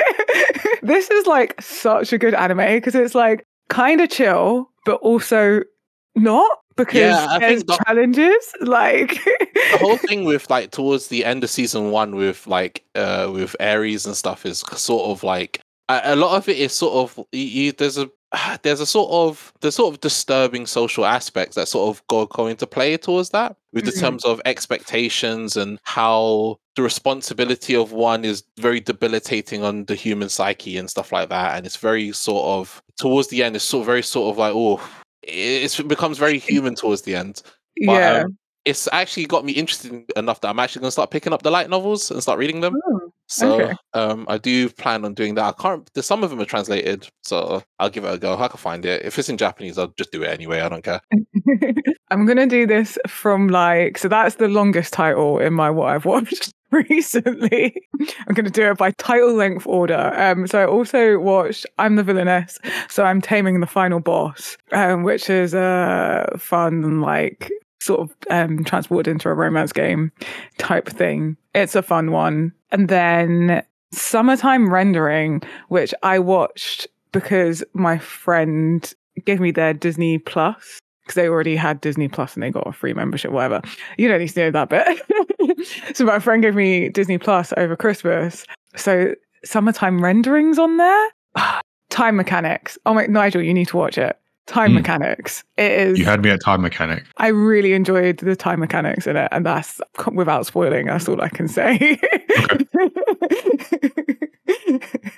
this 0.82 1.10
is 1.10 1.26
like 1.26 1.60
such 1.60 2.12
a 2.12 2.18
good 2.18 2.34
anime 2.34 2.58
because 2.76 2.94
it's 2.94 3.14
like 3.14 3.46
kind 3.68 4.00
of 4.00 4.08
chill, 4.10 4.70
but 4.84 4.94
also 5.00 5.62
not 6.16 6.58
because 6.76 6.94
Yeah, 6.94 7.38
there's 7.38 7.64
the- 7.64 7.78
challenges. 7.86 8.52
Like, 8.60 9.10
the 9.24 9.78
whole 9.80 9.96
thing 9.96 10.24
with 10.24 10.48
like 10.50 10.70
towards 10.70 11.08
the 11.08 11.24
end 11.24 11.44
of 11.44 11.50
season 11.50 11.90
one 11.90 12.16
with 12.16 12.46
like 12.46 12.82
uh 12.94 13.30
with 13.32 13.54
Ares 13.60 14.06
and 14.06 14.16
stuff 14.16 14.46
is 14.46 14.60
sort 14.60 15.10
of 15.10 15.22
like 15.22 15.60
a, 15.88 16.00
a 16.04 16.16
lot 16.16 16.36
of 16.36 16.48
it 16.48 16.56
is 16.58 16.72
sort 16.72 16.94
of 16.94 17.24
you, 17.32 17.42
you, 17.44 17.72
there's 17.72 17.98
a 17.98 18.10
there's 18.62 18.80
a 18.80 18.86
sort 18.86 19.10
of 19.10 19.52
there's 19.60 19.74
sort 19.76 19.92
of 19.94 20.00
disturbing 20.00 20.66
social 20.66 21.04
aspects 21.04 21.56
that 21.56 21.68
sort 21.68 21.94
of 21.96 22.06
go 22.08 22.26
go 22.26 22.46
into 22.46 22.66
play 22.66 22.96
towards 22.96 23.30
that 23.30 23.56
with 23.72 23.84
the 23.84 23.90
Mhm. 23.92 24.00
terms 24.00 24.24
of 24.24 24.40
expectations 24.44 25.56
and 25.56 25.78
how 25.84 26.58
the 26.76 26.82
responsibility 26.82 27.74
of 27.74 27.92
one 27.92 28.24
is 28.24 28.44
very 28.58 28.80
debilitating 28.80 29.64
on 29.64 29.84
the 29.86 29.94
human 29.94 30.28
psyche 30.28 30.76
and 30.76 30.88
stuff 30.88 31.12
like 31.12 31.28
that 31.28 31.56
and 31.56 31.66
it's 31.66 31.76
very 31.76 32.12
sort 32.12 32.44
of 32.46 32.82
towards 32.96 33.28
the 33.28 33.42
end 33.42 33.56
it's 33.56 33.64
sort 33.64 33.80
of 33.82 33.86
very 33.86 34.02
sort 34.02 34.32
of 34.32 34.38
like 34.38 34.52
oh 34.54 34.80
it 35.22 35.88
becomes 35.88 36.18
very 36.18 36.38
human 36.50 36.74
towards 36.74 37.02
the 37.02 37.14
end 37.14 37.42
but, 37.86 37.92
yeah. 37.92 38.22
um, 38.24 38.36
it's 38.66 38.88
actually 38.92 39.24
got 39.26 39.44
me 39.44 39.52
interested 39.52 40.04
enough 40.16 40.40
that 40.42 40.48
I'm 40.50 40.58
actually 40.58 40.80
going 40.80 40.88
to 40.88 40.92
start 40.92 41.10
picking 41.10 41.32
up 41.32 41.42
the 41.42 41.50
light 41.50 41.70
novels 41.70 42.10
and 42.10 42.20
start 42.22 42.38
reading 42.38 42.60
them. 42.60 42.74
Oh, 42.88 42.99
So 43.30 43.60
okay. 43.60 43.74
um, 43.92 44.26
I 44.28 44.38
do 44.38 44.68
plan 44.68 45.04
on 45.04 45.14
doing 45.14 45.36
that. 45.36 45.44
I 45.44 45.62
can't. 45.62 45.88
Some 46.04 46.24
of 46.24 46.30
them 46.30 46.40
are 46.40 46.44
translated, 46.44 47.08
so 47.22 47.62
I'll 47.78 47.88
give 47.88 48.04
it 48.04 48.12
a 48.12 48.18
go. 48.18 48.36
I 48.36 48.48
can 48.48 48.58
find 48.58 48.84
it. 48.84 49.04
If 49.04 49.20
it's 49.20 49.28
in 49.28 49.36
Japanese, 49.36 49.78
I'll 49.78 49.94
just 49.96 50.10
do 50.10 50.24
it 50.24 50.30
anyway. 50.30 50.60
I 50.60 50.68
don't 50.68 50.82
care. 50.82 51.00
I'm 52.10 52.26
gonna 52.26 52.48
do 52.48 52.66
this 52.66 52.98
from 53.06 53.46
like 53.46 53.98
so 53.98 54.08
that's 54.08 54.34
the 54.34 54.48
longest 54.48 54.92
title 54.92 55.38
in 55.38 55.54
my 55.54 55.70
what 55.70 55.90
I've 55.90 56.04
watched 56.06 56.52
recently. 56.72 57.80
I'm 58.26 58.34
gonna 58.34 58.50
do 58.50 58.68
it 58.68 58.78
by 58.78 58.90
title 58.92 59.34
length 59.34 59.64
order. 59.64 60.12
Um 60.16 60.48
so 60.48 60.60
I 60.60 60.66
also 60.66 61.20
watched 61.20 61.66
I'm 61.78 61.94
the 61.94 62.02
Villainess, 62.02 62.58
so 62.88 63.04
I'm 63.04 63.20
taming 63.20 63.60
the 63.60 63.66
final 63.68 64.00
boss, 64.00 64.58
um, 64.72 65.04
which 65.04 65.30
is 65.30 65.54
a 65.54 66.32
fun 66.36 66.82
and 66.82 67.00
like 67.00 67.48
sort 67.80 68.00
of 68.00 68.14
um 68.30 68.64
transported 68.64 69.10
into 69.10 69.28
a 69.28 69.34
romance 69.34 69.72
game 69.72 70.12
type 70.58 70.88
thing. 70.88 71.36
It's 71.54 71.74
a 71.74 71.82
fun 71.82 72.10
one. 72.12 72.52
And 72.70 72.88
then 72.88 73.62
Summertime 73.92 74.72
Rendering, 74.72 75.42
which 75.68 75.92
I 76.02 76.18
watched 76.18 76.86
because 77.12 77.64
my 77.72 77.98
friend 77.98 78.92
gave 79.24 79.40
me 79.40 79.50
their 79.50 79.74
Disney 79.74 80.18
Plus 80.18 80.78
because 81.02 81.14
they 81.14 81.28
already 81.28 81.56
had 81.56 81.80
Disney 81.80 82.08
Plus 82.08 82.34
and 82.34 82.42
they 82.42 82.50
got 82.50 82.66
a 82.66 82.72
free 82.72 82.92
membership, 82.92 83.32
whatever. 83.32 83.60
You 83.98 84.08
don't 84.08 84.20
need 84.20 84.28
to 84.28 84.40
know 84.40 84.50
that 84.52 84.68
bit. 84.68 85.66
so 85.96 86.04
my 86.04 86.20
friend 86.20 86.42
gave 86.42 86.54
me 86.54 86.88
Disney 86.88 87.18
Plus 87.18 87.52
over 87.56 87.74
Christmas. 87.74 88.44
So 88.76 89.14
summertime 89.44 90.02
renderings 90.02 90.58
on 90.58 90.76
there. 90.76 91.08
Time 91.90 92.14
mechanics. 92.14 92.78
Oh 92.86 92.94
my 92.94 93.06
Nigel, 93.06 93.42
you 93.42 93.52
need 93.52 93.66
to 93.68 93.76
watch 93.76 93.98
it. 93.98 94.19
Time 94.50 94.70
Hmm. 94.70 94.78
mechanics. 94.78 95.44
It 95.56 95.70
is 95.70 95.96
You 95.98 96.04
had 96.04 96.24
me 96.24 96.30
at 96.30 96.40
time 96.44 96.60
mechanic. 96.60 97.04
I 97.18 97.28
really 97.28 97.72
enjoyed 97.72 98.18
the 98.18 98.34
time 98.34 98.58
mechanics 98.58 99.06
in 99.06 99.16
it, 99.16 99.28
and 99.30 99.46
that's 99.46 99.80
without 100.12 100.44
spoiling. 100.44 100.86
That's 100.86 101.08
all 101.08 101.22
I 101.22 101.28
can 101.28 101.46
say. 101.46 102.00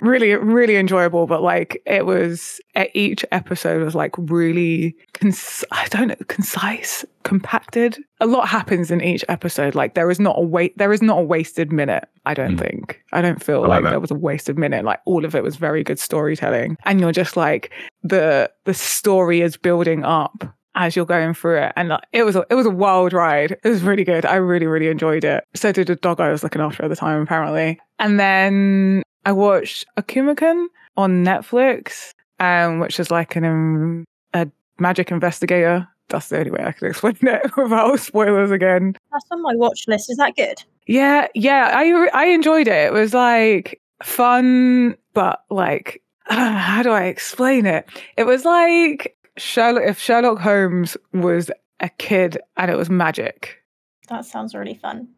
really, 0.01 0.33
really 0.35 0.75
enjoyable, 0.75 1.27
but 1.27 1.41
like 1.41 1.81
it 1.85 2.05
was. 2.05 2.59
Each 2.93 3.23
episode 3.31 3.83
was 3.83 3.95
like 3.95 4.13
really, 4.17 4.95
cons- 5.13 5.63
I 5.71 5.87
don't 5.89 6.09
know, 6.09 6.15
concise, 6.27 7.05
compacted. 7.23 7.97
A 8.19 8.25
lot 8.25 8.47
happens 8.47 8.91
in 8.91 9.01
each 9.01 9.23
episode. 9.29 9.75
Like 9.75 9.93
there 9.95 10.09
is 10.11 10.19
not 10.19 10.37
a 10.37 10.41
wait. 10.41 10.77
There 10.77 10.93
is 10.93 11.01
not 11.01 11.19
a 11.19 11.23
wasted 11.23 11.71
minute. 11.71 12.05
I 12.25 12.33
don't 12.33 12.55
Mm. 12.57 12.59
think. 12.59 13.01
I 13.13 13.21
don't 13.21 13.43
feel 13.43 13.63
I 13.63 13.67
like 13.67 13.83
like 13.83 13.91
there 13.93 13.99
was 13.99 14.11
a 14.11 14.15
wasted 14.15 14.57
minute. 14.57 14.85
Like 14.85 14.99
all 15.05 15.25
of 15.25 15.35
it 15.35 15.43
was 15.43 15.55
very 15.55 15.83
good 15.83 15.99
storytelling, 15.99 16.77
and 16.85 16.99
you're 16.99 17.11
just 17.11 17.37
like 17.37 17.71
the 18.03 18.51
the 18.65 18.73
story 18.73 19.41
is 19.41 19.57
building 19.57 20.03
up 20.03 20.43
as 20.75 20.95
you're 20.95 21.05
going 21.05 21.33
through 21.33 21.61
it. 21.61 21.73
And 21.75 21.89
like, 21.89 22.03
it 22.11 22.23
was 22.23 22.35
a, 22.35 22.45
it 22.49 22.55
was 22.55 22.65
a 22.65 22.71
wild 22.71 23.13
ride. 23.13 23.51
It 23.63 23.69
was 23.69 23.83
really 23.83 24.03
good. 24.03 24.25
I 24.25 24.35
really 24.35 24.65
really 24.65 24.87
enjoyed 24.87 25.23
it. 25.23 25.43
So 25.55 25.71
did 25.71 25.87
the 25.87 25.95
dog 25.95 26.19
i 26.19 26.29
was 26.29 26.43
looking 26.43 26.61
after 26.61 26.83
at 26.83 26.89
the 26.89 26.95
time 26.95 27.21
apparently. 27.21 27.79
And 27.99 28.19
then 28.19 29.03
i 29.25 29.31
watched 29.31 29.85
Akuma-kun 29.97 30.67
on 30.97 31.23
netflix 31.25 32.13
um 32.39 32.79
which 32.79 32.99
is 32.99 33.09
like 33.09 33.35
an 33.35 33.45
um, 33.45 34.05
a 34.33 34.47
magic 34.79 35.11
investigator. 35.11 35.87
That's 36.09 36.29
the 36.29 36.39
only 36.39 36.51
way 36.51 36.63
i 36.63 36.71
can 36.71 36.87
explain 36.89 37.17
it 37.21 37.55
without 37.57 37.99
spoilers 37.99 38.51
again. 38.51 38.95
That's 39.11 39.25
on 39.31 39.41
my 39.41 39.55
watch 39.55 39.85
list. 39.87 40.09
Is 40.09 40.17
that 40.17 40.35
good? 40.35 40.63
yeah, 40.87 41.27
yeah, 41.33 41.71
I 41.73 42.09
I 42.13 42.25
enjoyed 42.25 42.67
it. 42.67 42.87
It 42.87 42.93
was 42.93 43.13
like 43.13 43.81
fun, 44.01 44.97
but 45.13 45.43
like 45.49 46.01
Ah, 46.29 46.57
how 46.57 46.83
do 46.83 46.91
I 46.91 47.05
explain 47.05 47.65
it? 47.65 47.87
It 48.17 48.23
was 48.25 48.45
like 48.45 49.17
Sherlock 49.37 49.83
if 49.85 49.99
Sherlock 49.99 50.39
Holmes 50.39 50.95
was 51.13 51.51
a 51.79 51.89
kid 51.89 52.37
and 52.57 52.71
it 52.71 52.77
was 52.77 52.89
magic. 52.89 53.61
That 54.09 54.25
sounds 54.25 54.53
really 54.55 54.75
fun. 54.75 55.09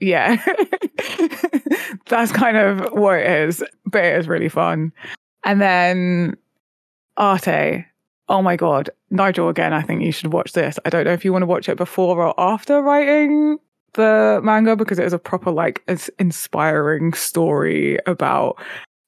Yeah. 0.00 0.42
That's 2.08 2.32
kind 2.32 2.56
of 2.56 2.92
what 2.92 3.18
it 3.18 3.48
is, 3.48 3.62
but 3.86 4.04
it 4.04 4.18
is 4.18 4.28
really 4.28 4.48
fun. 4.48 4.92
And 5.44 5.60
then 5.60 6.36
Arte. 7.16 7.86
Oh 8.28 8.40
my 8.40 8.56
god, 8.56 8.88
Nigel 9.10 9.48
again, 9.48 9.72
I 9.72 9.82
think 9.82 10.02
you 10.02 10.12
should 10.12 10.32
watch 10.32 10.52
this. 10.52 10.78
I 10.84 10.90
don't 10.90 11.04
know 11.04 11.12
if 11.12 11.24
you 11.24 11.32
want 11.32 11.42
to 11.42 11.46
watch 11.46 11.68
it 11.68 11.76
before 11.76 12.24
or 12.24 12.34
after 12.40 12.80
writing 12.80 13.58
the 13.94 14.40
manga 14.42 14.74
because 14.74 14.98
it 14.98 15.04
is 15.04 15.12
a 15.12 15.18
proper 15.18 15.50
like 15.50 15.82
ins- 15.86 16.08
inspiring 16.18 17.12
story 17.12 17.98
about 18.06 18.58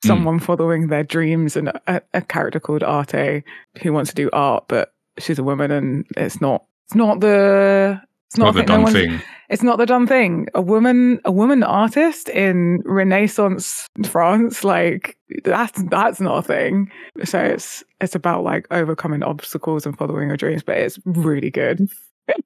Hmm. 0.04 0.08
someone 0.08 0.38
following 0.38 0.88
their 0.88 1.04
dreams 1.04 1.56
and 1.56 1.68
a, 1.68 2.02
a 2.12 2.22
character 2.22 2.60
called 2.60 2.82
Arte 2.82 3.42
who 3.82 3.92
wants 3.92 4.10
to 4.10 4.14
do 4.14 4.30
art 4.32 4.64
but 4.68 4.92
she's 5.18 5.38
a 5.38 5.44
woman 5.44 5.70
and 5.70 6.06
it's 6.16 6.40
not 6.40 6.64
it's 6.86 6.94
not 6.94 7.20
the 7.20 8.00
It's 8.26 8.38
not, 8.38 8.46
Not 8.46 8.54
the 8.54 8.60
thing. 8.60 8.80
No 8.80 8.84
dumb 8.84 8.92
thing. 8.92 9.22
It's 9.48 9.62
not 9.62 9.78
the 9.78 9.86
dumb 9.86 10.06
thing. 10.08 10.48
A 10.54 10.60
woman, 10.60 11.20
a 11.24 11.30
woman 11.30 11.62
artist 11.62 12.28
in 12.30 12.82
Renaissance 12.84 13.88
France, 14.06 14.64
like 14.64 15.16
that's 15.44 15.80
that's 15.84 16.20
not 16.20 16.38
a 16.38 16.42
thing. 16.42 16.90
So 17.22 17.38
it's 17.38 17.84
it's 18.00 18.16
about 18.16 18.42
like 18.42 18.66
overcoming 18.72 19.22
obstacles 19.22 19.86
and 19.86 19.96
following 19.96 20.28
your 20.28 20.36
dreams, 20.36 20.64
but 20.64 20.78
it's 20.78 20.98
really 21.04 21.50
good. 21.50 21.88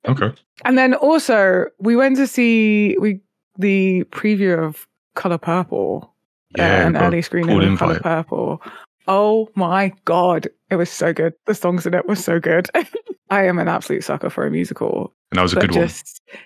Okay. 0.08 0.32
And 0.64 0.76
then 0.76 0.92
also 0.94 1.66
we 1.78 1.94
went 1.94 2.16
to 2.16 2.26
see 2.26 2.96
we 3.00 3.20
the 3.56 4.02
preview 4.10 4.58
of 4.58 4.88
Color 5.14 5.38
Purple, 5.38 6.12
Yeah. 6.56 6.86
an 6.86 6.92
got 6.94 7.02
early 7.04 7.22
screening 7.22 7.58
cool 7.58 7.72
of 7.72 7.78
Color. 7.78 8.00
Purple. 8.00 8.62
Oh 9.06 9.48
my 9.54 9.92
god, 10.04 10.48
it 10.70 10.76
was 10.76 10.90
so 10.90 11.12
good. 11.12 11.32
The 11.46 11.54
songs 11.54 11.86
in 11.86 11.94
it 11.94 12.06
were 12.06 12.16
so 12.16 12.38
good. 12.40 12.68
I 13.30 13.44
am 13.46 13.58
an 13.58 13.68
absolute 13.68 14.04
sucker 14.04 14.30
for 14.30 14.46
a 14.46 14.50
musical, 14.50 15.12
And 15.30 15.38
that 15.38 15.42
was 15.42 15.52
a 15.52 15.60
good 15.60 15.74
one. 15.74 15.90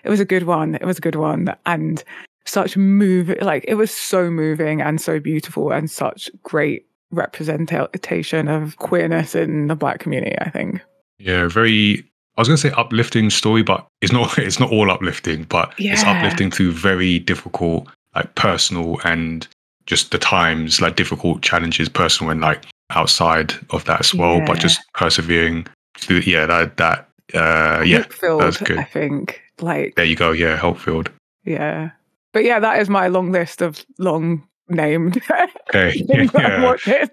it 0.04 0.08
was 0.08 0.20
a 0.20 0.24
good 0.24 0.44
one. 0.44 0.74
It 0.76 0.84
was 0.84 0.98
a 0.98 1.02
good 1.02 1.14
one, 1.16 1.54
and 1.66 2.02
such 2.44 2.76
move 2.76 3.32
like 3.40 3.64
it 3.68 3.74
was 3.74 3.92
so 3.92 4.30
moving 4.30 4.80
and 4.80 5.00
so 5.00 5.20
beautiful 5.20 5.72
and 5.72 5.88
such 5.90 6.28
great 6.42 6.86
representation 7.12 8.48
of 8.48 8.76
queerness 8.78 9.34
in 9.34 9.68
the 9.68 9.76
black 9.76 10.00
community. 10.00 10.36
I 10.40 10.50
think. 10.50 10.80
Yeah, 11.18 11.48
very. 11.48 12.04
I 12.36 12.40
was 12.40 12.48
going 12.48 12.56
to 12.56 12.68
say 12.68 12.74
uplifting 12.76 13.28
story, 13.30 13.62
but 13.62 13.86
it's 14.00 14.12
not. 14.12 14.38
It's 14.38 14.58
not 14.58 14.70
all 14.72 14.90
uplifting, 14.90 15.44
but 15.44 15.74
it's 15.78 16.02
uplifting 16.04 16.50
through 16.50 16.72
very 16.72 17.18
difficult, 17.18 17.88
like 18.14 18.34
personal 18.34 18.98
and 19.04 19.46
just 19.92 20.10
the 20.10 20.18
times, 20.18 20.80
like 20.80 20.96
difficult 20.96 21.42
challenges, 21.42 21.86
personal 21.86 22.30
and 22.30 22.40
like 22.40 22.64
outside 22.88 23.52
of 23.70 23.84
that 23.84 24.00
as 24.00 24.14
well. 24.14 24.40
But 24.46 24.58
just 24.58 24.80
persevering 24.94 25.66
through. 25.98 26.20
Yeah, 26.20 26.46
that 26.46 26.78
that. 26.78 27.08
Uh, 27.34 27.82
yeah, 27.84 28.04
that's 28.22 28.56
good. 28.56 28.78
I 28.78 28.84
think. 28.84 29.42
Like 29.60 29.94
there 29.96 30.06
you 30.06 30.16
go. 30.16 30.32
Yeah, 30.32 30.56
help 30.56 30.78
field. 30.78 31.10
Yeah. 31.44 31.90
But 32.32 32.44
yeah, 32.44 32.58
that 32.60 32.80
is 32.80 32.88
my 32.88 33.08
long 33.08 33.32
list 33.32 33.60
of 33.60 33.84
long 33.98 34.48
named 34.70 35.20
Okay. 35.68 36.02
I've 36.34 36.34
Yeah. 36.86 37.06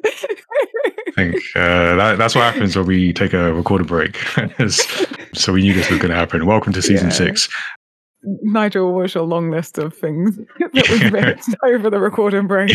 I 1.08 1.12
think 1.16 1.36
uh, 1.56 1.96
that, 1.98 2.16
that's 2.18 2.34
what 2.36 2.46
happens 2.46 2.78
when 2.78 2.86
we 2.86 3.12
take 3.12 3.34
a 3.34 3.54
recording 3.54 3.88
break. 3.88 4.16
so 5.34 5.52
we 5.52 5.62
knew 5.64 5.74
this 5.74 5.90
was 5.90 6.00
going 6.00 6.12
to 6.12 6.16
happen. 6.16 6.46
Welcome 6.46 6.72
to 6.74 6.82
season 6.82 7.08
Yeah. 7.08 7.14
six. 7.14 7.50
Nigel, 8.24 8.94
what's 8.94 9.16
a 9.16 9.22
long 9.22 9.50
list 9.50 9.78
of 9.78 9.94
things 9.94 10.38
that 10.60 10.90
we've 10.90 11.12
missed 11.14 11.56
over 11.64 11.90
the 11.90 12.00
recording 12.00 12.48
break? 12.48 12.72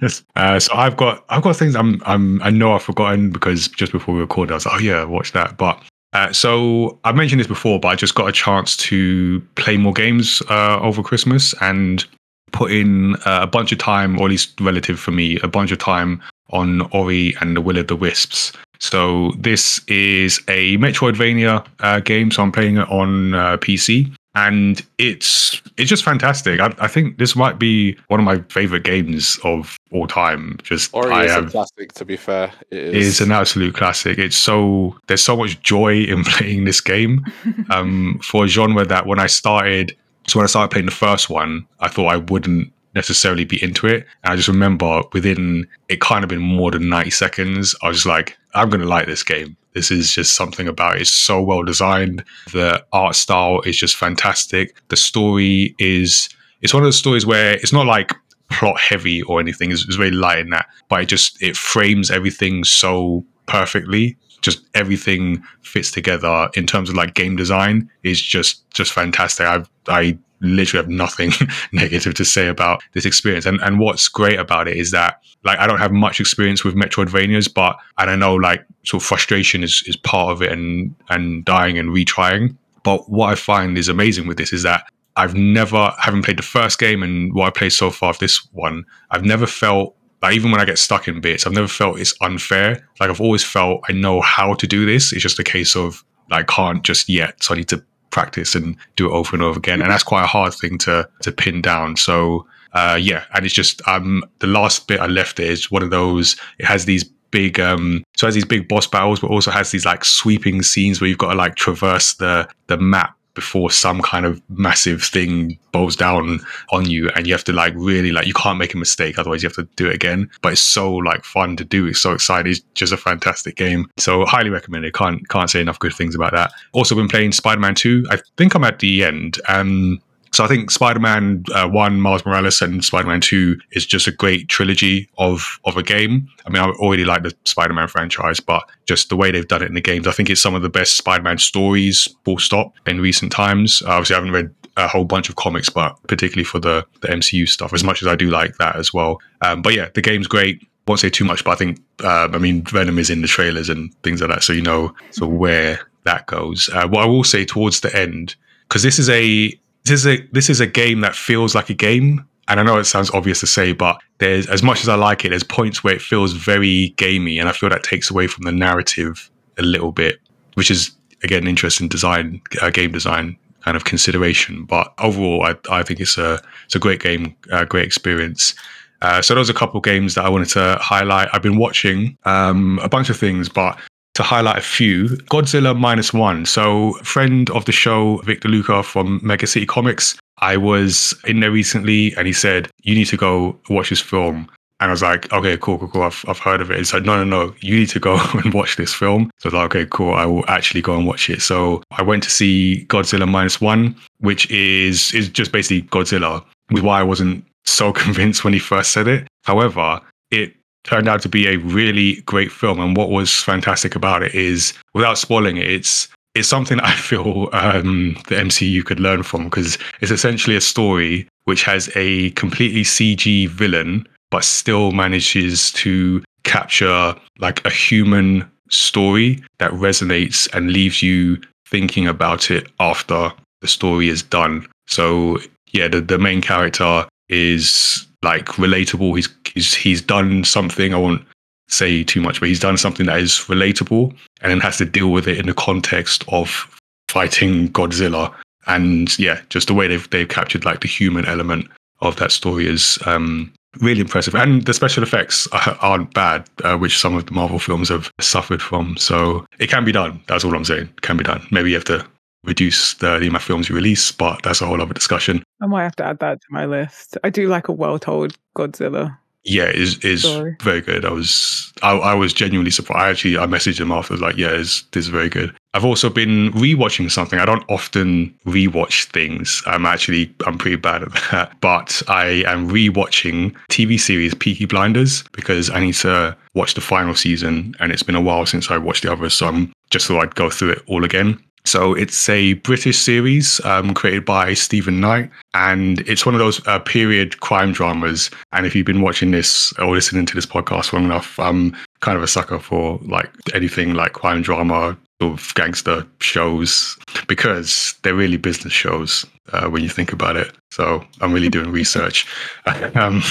Yes. 0.00 0.24
Uh, 0.36 0.58
so 0.58 0.72
I've 0.74 0.96
got 0.96 1.24
I've 1.28 1.42
got 1.42 1.56
things 1.56 1.76
I'm 1.76 2.02
I'm 2.06 2.42
I 2.42 2.50
know 2.50 2.72
I've 2.72 2.82
forgotten 2.82 3.30
because 3.30 3.68
just 3.68 3.92
before 3.92 4.14
we 4.14 4.20
recorded 4.20 4.52
I 4.52 4.56
was 4.56 4.66
like 4.66 4.76
oh 4.76 4.78
yeah 4.78 5.04
watch 5.04 5.32
that 5.32 5.58
but 5.58 5.82
uh, 6.14 6.32
so 6.32 6.98
I 7.04 7.12
mentioned 7.12 7.40
this 7.40 7.46
before 7.46 7.78
but 7.78 7.88
I 7.88 7.94
just 7.94 8.14
got 8.14 8.28
a 8.28 8.32
chance 8.32 8.76
to 8.78 9.40
play 9.56 9.76
more 9.76 9.92
games 9.92 10.42
uh, 10.48 10.78
over 10.80 11.02
Christmas 11.02 11.54
and 11.60 12.04
put 12.52 12.72
in 12.72 13.14
uh, 13.26 13.40
a 13.42 13.46
bunch 13.46 13.72
of 13.72 13.78
time 13.78 14.18
or 14.18 14.24
at 14.24 14.30
least 14.30 14.58
relative 14.60 14.98
for 14.98 15.10
me 15.10 15.38
a 15.42 15.48
bunch 15.48 15.70
of 15.70 15.78
time 15.78 16.22
on 16.50 16.80
Ori 16.92 17.34
and 17.40 17.54
the 17.54 17.60
Will 17.60 17.76
of 17.76 17.88
the 17.88 17.96
Wisps. 17.96 18.52
So 18.78 19.32
this 19.36 19.84
is 19.86 20.40
a 20.48 20.78
Metroidvania 20.78 21.66
uh, 21.80 22.00
game 22.00 22.30
so 22.30 22.42
I'm 22.42 22.52
playing 22.52 22.78
it 22.78 22.88
on 22.88 23.34
uh, 23.34 23.58
PC 23.58 24.10
and 24.38 24.86
it's 24.98 25.60
it's 25.76 25.88
just 25.90 26.04
fantastic. 26.04 26.60
I, 26.60 26.72
I 26.78 26.86
think 26.86 27.18
this 27.18 27.34
might 27.34 27.58
be 27.58 27.96
one 28.06 28.20
of 28.20 28.24
my 28.24 28.38
favorite 28.48 28.84
games 28.84 29.38
of 29.42 29.76
all 29.90 30.06
time. 30.06 30.58
Just 30.62 30.94
Ori 30.94 31.12
I 31.12 31.24
is 31.24 31.32
a 31.32 31.46
classic, 31.46 31.92
to 31.94 32.04
be 32.04 32.16
fair. 32.16 32.52
It 32.70 32.94
is. 32.94 33.06
is 33.06 33.20
an 33.20 33.32
absolute 33.32 33.74
classic. 33.74 34.16
It's 34.18 34.36
so 34.36 34.96
there's 35.08 35.22
so 35.22 35.36
much 35.36 35.60
joy 35.62 36.02
in 36.02 36.24
playing 36.32 36.64
this 36.64 36.80
game 36.80 37.24
um, 37.70 38.20
for 38.22 38.44
a 38.44 38.48
genre 38.48 38.84
that 38.84 39.06
when 39.06 39.18
I 39.18 39.26
started, 39.26 39.96
so 40.28 40.38
when 40.38 40.44
I 40.44 40.48
started 40.48 40.70
playing 40.70 40.86
the 40.86 40.92
first 40.92 41.28
one, 41.28 41.66
I 41.80 41.88
thought 41.88 42.06
I 42.06 42.18
wouldn't 42.18 42.72
necessarily 42.94 43.44
be 43.44 43.62
into 43.62 43.88
it. 43.88 44.06
And 44.22 44.32
I 44.32 44.36
just 44.36 44.48
remember 44.48 45.02
within 45.12 45.66
it 45.88 46.00
kind 46.00 46.22
of 46.22 46.30
been 46.30 46.40
more 46.40 46.70
than 46.70 46.88
90 46.88 47.10
seconds, 47.10 47.74
I 47.82 47.88
was 47.88 47.98
just 47.98 48.06
like, 48.06 48.36
I'm 48.54 48.70
going 48.70 48.80
to 48.80 48.86
like 48.86 49.06
this 49.06 49.22
game. 49.24 49.56
This 49.74 49.90
is 49.90 50.12
just 50.12 50.34
something 50.34 50.66
about 50.66 50.96
it. 50.96 51.02
It's 51.02 51.12
so 51.12 51.42
well 51.42 51.62
designed. 51.62 52.24
The 52.52 52.84
art 52.92 53.14
style 53.14 53.60
is 53.62 53.76
just 53.76 53.96
fantastic. 53.96 54.80
The 54.88 54.96
story 54.96 55.74
is, 55.78 56.28
it's 56.62 56.74
one 56.74 56.82
of 56.82 56.88
the 56.88 56.92
stories 56.92 57.26
where 57.26 57.52
it's 57.54 57.72
not 57.72 57.86
like 57.86 58.12
plot 58.50 58.80
heavy 58.80 59.22
or 59.22 59.40
anything. 59.40 59.70
It's, 59.70 59.84
it's 59.84 59.96
very 59.96 60.10
light 60.10 60.40
in 60.40 60.50
that, 60.50 60.66
but 60.88 61.02
it 61.02 61.06
just, 61.06 61.40
it 61.42 61.56
frames 61.56 62.10
everything 62.10 62.64
so 62.64 63.24
perfectly 63.46 64.16
just 64.42 64.66
everything 64.74 65.42
fits 65.62 65.90
together 65.90 66.48
in 66.54 66.66
terms 66.66 66.88
of 66.88 66.96
like 66.96 67.14
game 67.14 67.36
design 67.36 67.90
is 68.02 68.20
just 68.20 68.68
just 68.70 68.92
fantastic. 68.92 69.46
I've 69.46 69.68
I 69.88 70.18
literally 70.40 70.84
have 70.84 70.90
nothing 70.90 71.32
negative 71.72 72.14
to 72.14 72.24
say 72.24 72.48
about 72.48 72.82
this 72.92 73.04
experience. 73.04 73.46
And 73.46 73.60
and 73.62 73.78
what's 73.78 74.08
great 74.08 74.38
about 74.38 74.68
it 74.68 74.76
is 74.76 74.90
that 74.92 75.20
like 75.44 75.58
I 75.58 75.66
don't 75.66 75.78
have 75.78 75.92
much 75.92 76.20
experience 76.20 76.64
with 76.64 76.74
Metroidvanias, 76.74 77.52
but 77.52 77.76
and 77.98 78.10
I 78.10 78.16
know 78.16 78.34
like 78.34 78.64
sort 78.84 79.02
of 79.02 79.06
frustration 79.06 79.62
is 79.62 79.82
is 79.86 79.96
part 79.96 80.32
of 80.32 80.42
it 80.42 80.52
and 80.52 80.94
and 81.08 81.44
dying 81.44 81.78
and 81.78 81.90
retrying. 81.90 82.56
But 82.82 83.10
what 83.10 83.30
I 83.30 83.34
find 83.34 83.76
is 83.76 83.88
amazing 83.88 84.26
with 84.26 84.38
this 84.38 84.52
is 84.52 84.62
that 84.62 84.84
I've 85.16 85.34
never, 85.34 85.92
having 85.98 86.22
played 86.22 86.38
the 86.38 86.44
first 86.44 86.78
game 86.78 87.02
and 87.02 87.34
what 87.34 87.48
I 87.48 87.50
played 87.50 87.72
so 87.72 87.90
far 87.90 88.10
of 88.10 88.20
this 88.20 88.46
one, 88.52 88.84
I've 89.10 89.24
never 89.24 89.46
felt 89.46 89.96
like 90.22 90.34
even 90.34 90.52
when 90.52 90.60
I 90.60 90.64
get 90.64 90.78
stuck 90.78 91.08
in 91.08 91.20
bits, 91.20 91.46
I've 91.46 91.52
never 91.52 91.68
felt 91.68 91.98
it's 91.98 92.14
unfair. 92.20 92.88
Like 93.00 93.10
I've 93.10 93.20
always 93.20 93.44
felt 93.44 93.82
I 93.88 93.92
know 93.92 94.20
how 94.20 94.54
to 94.54 94.66
do 94.66 94.86
this. 94.86 95.12
It's 95.12 95.22
just 95.22 95.38
a 95.38 95.44
case 95.44 95.76
of 95.76 96.04
I 96.30 96.44
can't 96.44 96.84
just 96.84 97.08
yet, 97.08 97.42
so 97.42 97.54
I 97.54 97.58
need 97.58 97.68
to 97.68 97.84
practice 98.10 98.54
and 98.54 98.76
do 98.96 99.06
it 99.06 99.12
over 99.12 99.34
and 99.34 99.42
over 99.42 99.58
again. 99.58 99.82
And 99.82 99.90
that's 99.90 100.02
quite 100.02 100.24
a 100.24 100.28
hard 100.28 100.54
thing 100.54 100.78
to 100.78 101.08
to 101.22 101.32
pin 101.32 101.62
down. 101.62 101.96
So 101.96 102.46
uh, 102.72 102.98
yeah, 103.00 103.24
and 103.34 103.44
it's 103.44 103.54
just 103.54 103.86
um 103.88 104.22
the 104.40 104.46
last 104.46 104.88
bit 104.88 105.00
I 105.00 105.06
left 105.06 105.40
it 105.40 105.48
is 105.48 105.70
one 105.70 105.82
of 105.82 105.90
those. 105.90 106.36
It 106.58 106.66
has 106.66 106.84
these 106.84 107.04
big 107.30 107.60
um 107.60 108.02
so 108.16 108.26
it 108.26 108.28
has 108.28 108.34
these 108.34 108.44
big 108.44 108.68
boss 108.68 108.86
battles, 108.86 109.20
but 109.20 109.30
also 109.30 109.50
has 109.50 109.70
these 109.70 109.84
like 109.84 110.04
sweeping 110.04 110.62
scenes 110.62 111.00
where 111.00 111.08
you've 111.08 111.18
got 111.18 111.30
to 111.30 111.36
like 111.36 111.54
traverse 111.54 112.14
the 112.14 112.48
the 112.66 112.78
map 112.78 113.18
before 113.38 113.70
some 113.70 114.02
kind 114.02 114.26
of 114.26 114.42
massive 114.48 115.00
thing 115.00 115.56
bows 115.70 115.94
down 115.94 116.40
on 116.72 116.90
you 116.90 117.08
and 117.14 117.24
you 117.24 117.32
have 117.32 117.44
to 117.44 117.52
like 117.52 117.72
really 117.76 118.10
like 118.10 118.26
you 118.26 118.34
can't 118.34 118.58
make 118.58 118.74
a 118.74 118.76
mistake 118.76 119.16
otherwise 119.16 119.44
you 119.44 119.48
have 119.48 119.54
to 119.54 119.62
do 119.76 119.86
it 119.86 119.94
again 119.94 120.28
but 120.42 120.52
it's 120.52 120.60
so 120.60 120.92
like 120.92 121.22
fun 121.22 121.56
to 121.56 121.64
do 121.64 121.86
it's 121.86 122.00
so 122.00 122.12
exciting 122.12 122.50
it's 122.50 122.62
just 122.74 122.92
a 122.92 122.96
fantastic 122.96 123.54
game 123.54 123.88
so 123.96 124.24
highly 124.24 124.50
recommend 124.50 124.84
it 124.84 124.92
can't 124.92 125.28
can't 125.28 125.50
say 125.50 125.60
enough 125.60 125.78
good 125.78 125.94
things 125.94 126.16
about 126.16 126.32
that 126.32 126.50
also 126.72 126.96
been 126.96 127.06
playing 127.06 127.30
spider-man 127.30 127.76
2 127.76 128.06
i 128.10 128.18
think 128.36 128.56
i'm 128.56 128.64
at 128.64 128.80
the 128.80 129.04
end 129.04 129.38
um 129.46 130.00
so 130.38 130.44
I 130.44 130.46
think 130.46 130.70
Spider-Man 130.70 131.42
uh, 131.52 131.68
One, 131.68 132.00
Miles 132.00 132.24
Morales, 132.24 132.62
and 132.62 132.84
Spider-Man 132.84 133.20
Two 133.20 133.58
is 133.72 133.84
just 133.84 134.06
a 134.06 134.12
great 134.12 134.48
trilogy 134.48 135.10
of 135.18 135.58
of 135.64 135.76
a 135.76 135.82
game. 135.82 136.28
I 136.46 136.50
mean, 136.50 136.62
I 136.62 136.68
already 136.68 137.04
like 137.04 137.24
the 137.24 137.34
Spider-Man 137.44 137.88
franchise, 137.88 138.38
but 138.38 138.62
just 138.86 139.08
the 139.08 139.16
way 139.16 139.32
they've 139.32 139.48
done 139.48 139.62
it 139.62 139.66
in 139.66 139.74
the 139.74 139.80
games, 139.80 140.06
I 140.06 140.12
think 140.12 140.30
it's 140.30 140.40
some 140.40 140.54
of 140.54 140.62
the 140.62 140.68
best 140.68 140.96
Spider-Man 140.96 141.38
stories, 141.38 142.06
full 142.24 142.38
stop, 142.38 142.72
in 142.86 143.00
recent 143.00 143.32
times. 143.32 143.82
Uh, 143.82 143.94
obviously, 143.94 144.14
I 144.14 144.18
haven't 144.18 144.32
read 144.32 144.54
a 144.76 144.86
whole 144.86 145.04
bunch 145.04 145.28
of 145.28 145.34
comics, 145.34 145.70
but 145.70 145.96
particularly 146.06 146.44
for 146.44 146.60
the 146.60 146.86
the 147.00 147.08
MCU 147.08 147.48
stuff, 147.48 147.74
as 147.74 147.82
much 147.82 148.00
as 148.00 148.06
I 148.06 148.14
do 148.14 148.30
like 148.30 148.58
that 148.58 148.76
as 148.76 148.94
well. 148.94 149.18
Um, 149.42 149.60
but 149.60 149.74
yeah, 149.74 149.88
the 149.92 150.02
game's 150.02 150.28
great. 150.28 150.64
Won't 150.86 151.00
say 151.00 151.10
too 151.10 151.24
much, 151.24 151.42
but 151.42 151.50
I 151.50 151.56
think 151.56 151.80
uh, 152.04 152.28
I 152.32 152.38
mean 152.38 152.62
Venom 152.62 153.00
is 153.00 153.10
in 153.10 153.22
the 153.22 153.28
trailers 153.28 153.68
and 153.68 153.92
things 154.04 154.20
like 154.20 154.30
that, 154.30 154.44
so 154.44 154.52
you 154.52 154.62
know 154.62 154.94
so 155.10 155.26
where 155.26 155.80
that 156.04 156.26
goes. 156.26 156.70
Uh, 156.72 156.86
what 156.86 157.02
I 157.02 157.06
will 157.06 157.24
say 157.24 157.44
towards 157.44 157.80
the 157.80 157.92
end, 157.92 158.36
because 158.68 158.84
this 158.84 159.00
is 159.00 159.10
a 159.10 159.58
this 159.88 160.04
is 160.04 160.06
a 160.06 160.26
this 160.32 160.50
is 160.50 160.60
a 160.60 160.66
game 160.66 161.00
that 161.00 161.14
feels 161.14 161.54
like 161.54 161.70
a 161.70 161.74
game. 161.74 162.24
And 162.46 162.58
I 162.58 162.62
know 162.62 162.78
it 162.78 162.84
sounds 162.84 163.10
obvious 163.10 163.40
to 163.40 163.46
say, 163.46 163.72
but 163.72 164.00
there's 164.18 164.46
as 164.46 164.62
much 164.62 164.80
as 164.80 164.88
I 164.88 164.94
like 164.94 165.24
it, 165.24 165.30
there's 165.30 165.42
points 165.42 165.84
where 165.84 165.94
it 165.94 166.00
feels 166.00 166.32
very 166.32 166.94
gamey, 166.96 167.38
and 167.38 167.48
I 167.48 167.52
feel 167.52 167.68
that 167.68 167.82
takes 167.82 168.10
away 168.10 168.26
from 168.26 168.44
the 168.44 168.52
narrative 168.52 169.30
a 169.58 169.62
little 169.62 169.92
bit, 169.92 170.18
which 170.54 170.70
is 170.70 170.90
again 171.22 171.42
an 171.42 171.48
interesting 171.48 171.88
design, 171.88 172.40
uh, 172.62 172.70
game 172.70 172.92
design 172.92 173.36
kind 173.60 173.76
of 173.76 173.84
consideration. 173.84 174.64
But 174.64 174.94
overall, 174.98 175.42
I, 175.42 175.56
I 175.70 175.82
think 175.82 176.00
it's 176.00 176.16
a 176.16 176.40
it's 176.64 176.74
a 176.74 176.78
great 176.78 177.00
game, 177.00 177.36
uh, 177.52 177.64
great 177.64 177.84
experience. 177.84 178.54
Uh, 179.00 179.22
so 179.22 179.34
those 179.34 179.48
are 179.48 179.52
a 179.52 179.56
couple 179.56 179.78
of 179.78 179.84
games 179.84 180.14
that 180.14 180.24
I 180.24 180.28
wanted 180.28 180.48
to 180.50 180.78
highlight. 180.80 181.28
I've 181.32 181.42
been 181.42 181.58
watching 181.58 182.16
um, 182.24 182.80
a 182.82 182.88
bunch 182.88 183.10
of 183.10 183.16
things, 183.16 183.48
but 183.48 183.78
to 184.18 184.24
highlight 184.24 184.58
a 184.58 184.62
few, 184.62 185.06
Godzilla 185.30 185.78
minus 185.78 186.12
one. 186.12 186.44
So, 186.44 186.94
friend 187.04 187.48
of 187.50 187.66
the 187.66 187.72
show, 187.72 188.16
Victor 188.24 188.48
Luca 188.48 188.82
from 188.82 189.20
Mega 189.22 189.46
City 189.46 189.64
Comics, 189.64 190.16
I 190.38 190.56
was 190.56 191.14
in 191.24 191.38
there 191.38 191.52
recently 191.52 192.16
and 192.16 192.26
he 192.26 192.32
said, 192.32 192.68
You 192.82 192.96
need 192.96 193.04
to 193.06 193.16
go 193.16 193.56
watch 193.70 193.90
this 193.90 194.00
film. 194.00 194.50
And 194.80 194.90
I 194.90 194.92
was 194.92 195.02
like, 195.02 195.32
Okay, 195.32 195.56
cool, 195.58 195.78
cool, 195.78 195.86
cool. 195.86 196.02
I've, 196.02 196.24
I've 196.26 196.40
heard 196.40 196.60
of 196.60 196.68
it. 196.72 196.78
He's 196.78 196.92
like, 196.92 197.04
No, 197.04 197.22
no, 197.22 197.22
no, 197.22 197.54
you 197.60 197.76
need 197.78 197.90
to 197.90 198.00
go 198.00 198.18
and 198.34 198.52
watch 198.52 198.74
this 198.74 198.92
film. 198.92 199.30
So 199.38 199.46
I 199.46 199.48
was 199.48 199.54
like, 199.54 199.64
Okay, 199.66 199.88
cool. 199.88 200.14
I 200.14 200.26
will 200.26 200.44
actually 200.48 200.82
go 200.82 200.96
and 200.96 201.06
watch 201.06 201.30
it. 201.30 201.40
So 201.40 201.84
I 201.92 202.02
went 202.02 202.24
to 202.24 202.30
see 202.30 202.86
Godzilla 202.88 203.28
minus 203.28 203.60
one, 203.60 203.94
which 204.18 204.50
is, 204.50 205.14
is 205.14 205.28
just 205.28 205.52
basically 205.52 205.82
Godzilla, 205.90 206.44
which 206.70 206.78
is 206.78 206.82
why 206.82 206.98
I 206.98 207.04
wasn't 207.04 207.44
so 207.66 207.92
convinced 208.04 208.42
when 208.42 208.52
he 208.52 208.58
first 208.58 208.90
said 208.90 209.06
it. 209.06 209.28
However, 209.44 210.00
it 210.32 210.56
turned 210.88 211.06
out 211.06 211.20
to 211.20 211.28
be 211.28 211.46
a 211.46 211.58
really 211.58 212.22
great 212.22 212.50
film. 212.50 212.80
And 212.80 212.96
what 212.96 213.10
was 213.10 213.42
fantastic 213.42 213.94
about 213.94 214.22
it 214.22 214.34
is, 214.34 214.72
without 214.94 215.18
spoiling 215.18 215.58
it, 215.58 215.70
it's 215.70 216.08
it's 216.34 216.48
something 216.48 216.80
I 216.92 216.94
feel 216.94 217.50
um, 217.52 218.14
the 218.28 218.36
MCU 218.36 218.84
could 218.84 219.00
learn 219.00 219.22
from 219.22 219.44
because 219.44 219.76
it's 220.00 220.10
essentially 220.10 220.56
a 220.56 220.60
story 220.60 221.28
which 221.44 221.62
has 221.64 221.90
a 221.94 222.30
completely 222.30 222.82
CG 222.82 223.48
villain, 223.48 224.08
but 224.30 224.44
still 224.44 224.92
manages 224.92 225.72
to 225.72 226.22
capture 226.44 227.14
like 227.38 227.64
a 227.66 227.70
human 227.70 228.50
story 228.70 229.42
that 229.58 229.70
resonates 229.72 230.48
and 230.54 230.72
leaves 230.72 231.02
you 231.02 231.38
thinking 231.66 232.06
about 232.06 232.50
it 232.50 232.70
after 232.80 233.30
the 233.60 233.68
story 233.68 234.08
is 234.08 234.22
done. 234.22 234.66
So 234.86 235.38
yeah, 235.72 235.88
the, 235.88 236.00
the 236.00 236.18
main 236.18 236.40
character 236.40 237.06
is 237.28 238.06
like 238.22 238.46
relatable. 238.46 239.16
He's 239.16 239.28
he's 239.54 239.74
he's 239.74 240.02
done 240.02 240.44
something. 240.44 240.94
I 240.94 240.98
won't 240.98 241.24
say 241.68 242.02
too 242.02 242.20
much, 242.20 242.40
but 242.40 242.48
he's 242.48 242.60
done 242.60 242.76
something 242.76 243.06
that 243.06 243.20
is 243.20 243.32
relatable 243.46 244.10
and 244.40 244.50
then 244.50 244.60
has 244.60 244.78
to 244.78 244.84
deal 244.84 245.12
with 245.12 245.28
it 245.28 245.38
in 245.38 245.46
the 245.46 245.54
context 245.54 246.24
of 246.28 246.74
fighting 247.08 247.68
Godzilla. 247.68 248.34
And 248.66 249.16
yeah, 249.18 249.40
just 249.48 249.68
the 249.68 249.74
way 249.74 249.88
they've 249.88 250.08
they've 250.10 250.28
captured 250.28 250.64
like 250.64 250.80
the 250.80 250.88
human 250.88 251.24
element 251.26 251.68
of 252.00 252.16
that 252.16 252.32
story 252.32 252.66
is 252.66 252.98
um, 253.06 253.52
really 253.80 254.00
impressive. 254.00 254.34
And 254.34 254.64
the 254.64 254.74
special 254.74 255.02
effects 255.02 255.48
aren't 255.80 256.14
bad, 256.14 256.48
uh, 256.64 256.76
which 256.76 256.98
some 256.98 257.16
of 257.16 257.26
the 257.26 257.32
Marvel 257.32 257.58
films 257.58 257.88
have 257.88 258.10
suffered 258.20 258.62
from. 258.62 258.96
So 258.96 259.46
it 259.58 259.68
can 259.68 259.84
be 259.84 259.92
done. 259.92 260.22
That's 260.26 260.44
all 260.44 260.54
I'm 260.54 260.64
saying. 260.64 260.88
It 260.96 261.00
can 261.02 261.16
be 261.16 261.24
done. 261.24 261.46
Maybe 261.50 261.70
you 261.70 261.76
have 261.76 261.84
to 261.86 262.06
reduce 262.44 262.94
the, 262.94 263.18
the 263.18 263.26
amount 263.26 263.36
of 263.36 263.42
films 263.42 263.68
you 263.68 263.74
release, 263.74 264.12
but 264.12 264.42
that's 264.42 264.60
a 264.60 264.66
whole 264.66 264.80
other 264.80 264.94
discussion. 264.94 265.42
I 265.60 265.66
might 265.66 265.84
have 265.84 265.96
to 265.96 266.04
add 266.04 266.20
that 266.20 266.40
to 266.40 266.46
my 266.50 266.66
list. 266.66 267.16
I 267.24 267.30
do 267.30 267.48
like 267.48 267.68
a 267.68 267.72
well 267.72 267.98
told 267.98 268.36
Godzilla 268.56 269.16
yeah, 269.48 269.70
is 269.70 269.98
is 270.04 270.24
very 270.60 270.80
good. 270.80 271.04
I 271.04 271.10
was 271.10 271.72
I, 271.82 271.92
I 271.92 272.14
was 272.14 272.32
genuinely 272.32 272.70
surprised. 272.70 273.00
I 273.00 273.10
actually 273.10 273.38
I 273.38 273.46
messaged 273.46 273.80
him 273.80 273.90
after 273.90 274.16
like, 274.16 274.36
yeah, 274.36 274.50
it's 274.50 274.82
this 274.92 275.06
is 275.06 275.08
very 275.08 275.28
good. 275.28 275.54
I've 275.74 275.84
also 275.84 276.10
been 276.10 276.52
rewatching 276.52 277.10
something. 277.10 277.38
I 277.38 277.44
don't 277.44 277.64
often 277.70 278.34
rewatch 278.46 279.04
things. 279.06 279.62
I'm 279.66 279.86
actually 279.86 280.34
I'm 280.46 280.58
pretty 280.58 280.76
bad 280.76 281.02
at 281.02 281.12
that. 281.30 281.60
But 281.60 282.02
I 282.08 282.42
am 282.46 282.68
rewatching 282.68 283.54
TV 283.70 283.98
series 283.98 284.34
Peaky 284.34 284.66
Blinders 284.66 285.22
because 285.32 285.70
I 285.70 285.80
need 285.80 285.94
to 285.94 286.36
watch 286.54 286.74
the 286.74 286.80
final 286.80 287.14
season 287.14 287.74
and 287.80 287.90
it's 287.92 288.02
been 288.02 288.14
a 288.14 288.20
while 288.20 288.44
since 288.44 288.70
I 288.70 288.76
watched 288.76 289.04
the 289.04 289.12
others. 289.12 289.34
So 289.34 289.48
I'm 289.48 289.72
just 289.90 290.06
thought 290.06 290.22
I'd 290.22 290.34
go 290.34 290.50
through 290.50 290.72
it 290.72 290.82
all 290.86 291.04
again. 291.04 291.42
So 291.68 291.92
it's 291.92 292.30
a 292.30 292.54
British 292.54 292.96
series 292.96 293.62
um, 293.66 293.92
created 293.92 294.24
by 294.24 294.54
Steven 294.54 295.00
Knight, 295.00 295.30
and 295.52 296.00
it's 296.08 296.24
one 296.24 296.34
of 296.34 296.38
those 296.38 296.66
uh, 296.66 296.78
period 296.78 297.40
crime 297.40 297.72
dramas. 297.72 298.30
And 298.52 298.64
if 298.64 298.74
you've 298.74 298.86
been 298.86 299.02
watching 299.02 299.32
this 299.32 299.74
or 299.78 299.94
listening 299.94 300.24
to 300.24 300.34
this 300.34 300.46
podcast 300.46 300.94
long 300.94 301.04
enough, 301.04 301.38
I'm 301.38 301.76
kind 302.00 302.16
of 302.16 302.22
a 302.22 302.26
sucker 302.26 302.58
for 302.58 302.98
like 303.02 303.30
anything 303.52 303.92
like 303.92 304.14
crime 304.14 304.40
drama, 304.40 304.96
of 305.20 305.52
gangster 305.54 306.06
shows, 306.20 306.96
because 307.26 307.94
they're 308.02 308.14
really 308.14 308.38
business 308.38 308.72
shows 308.72 309.26
uh, 309.52 309.68
when 309.68 309.82
you 309.82 309.90
think 309.90 310.10
about 310.10 310.36
it. 310.36 310.54
So 310.70 311.04
I'm 311.20 311.34
really 311.34 311.50
doing 311.50 311.70
research. 311.70 312.26
um, 312.94 313.22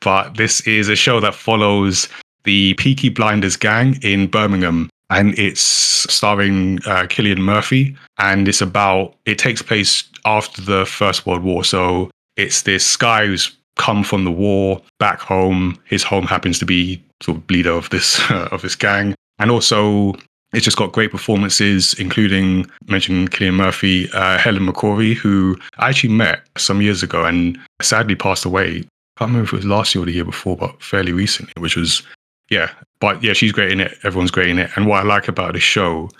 but 0.00 0.36
this 0.36 0.60
is 0.66 0.90
a 0.90 0.96
show 0.96 1.18
that 1.20 1.34
follows 1.34 2.08
the 2.44 2.74
Peaky 2.74 3.08
Blinders 3.08 3.56
gang 3.56 3.98
in 4.02 4.26
Birmingham 4.26 4.90
and 5.10 5.36
it's 5.38 5.60
starring 5.60 6.78
uh, 6.86 7.06
Cillian 7.06 7.38
Murphy, 7.38 7.96
and 8.18 8.48
it's 8.48 8.62
about 8.62 9.14
it 9.26 9.38
takes 9.38 9.60
place 9.60 10.04
after 10.24 10.62
the 10.62 10.86
First 10.86 11.26
World 11.26 11.42
War. 11.42 11.64
So 11.64 12.10
it's 12.36 12.62
this 12.62 12.96
guy 12.96 13.26
who's 13.26 13.54
come 13.76 14.04
from 14.04 14.24
the 14.24 14.30
war 14.30 14.80
back 14.98 15.20
home. 15.20 15.78
His 15.84 16.02
home 16.02 16.26
happens 16.26 16.58
to 16.60 16.64
be 16.64 17.02
sort 17.22 17.38
of 17.38 17.50
leader 17.50 17.72
of 17.72 17.90
this 17.90 18.18
uh, 18.30 18.48
of 18.52 18.62
this 18.62 18.76
gang, 18.76 19.14
and 19.38 19.50
also 19.50 20.14
it's 20.52 20.64
just 20.64 20.76
got 20.76 20.92
great 20.92 21.10
performances, 21.10 21.94
including 21.94 22.68
mentioning 22.88 23.28
Cillian 23.28 23.54
Murphy, 23.54 24.10
uh, 24.12 24.38
Helen 24.38 24.66
McCrory, 24.66 25.14
who 25.14 25.56
I 25.78 25.90
actually 25.90 26.12
met 26.12 26.42
some 26.56 26.82
years 26.82 27.02
ago 27.02 27.24
and 27.24 27.58
sadly 27.80 28.16
passed 28.16 28.44
away. 28.44 28.68
I 28.68 29.24
can't 29.24 29.30
remember 29.30 29.44
if 29.44 29.52
it 29.52 29.56
was 29.56 29.66
last 29.66 29.94
year 29.94 30.02
or 30.02 30.06
the 30.06 30.12
year 30.12 30.24
before, 30.24 30.56
but 30.56 30.82
fairly 30.82 31.12
recently, 31.12 31.52
which 31.58 31.76
was 31.76 32.02
yeah, 32.50 32.70
but 33.00 33.22
yeah, 33.22 33.32
she's 33.32 33.52
great 33.52 33.72
in 33.72 33.80
it. 33.80 33.96
Everyone's 34.04 34.30
great 34.30 34.48
in 34.48 34.58
it. 34.58 34.70
And 34.76 34.86
what 34.86 35.00
I 35.00 35.02
like 35.02 35.28
about 35.28 35.54
the 35.54 35.60
show, 35.60 36.10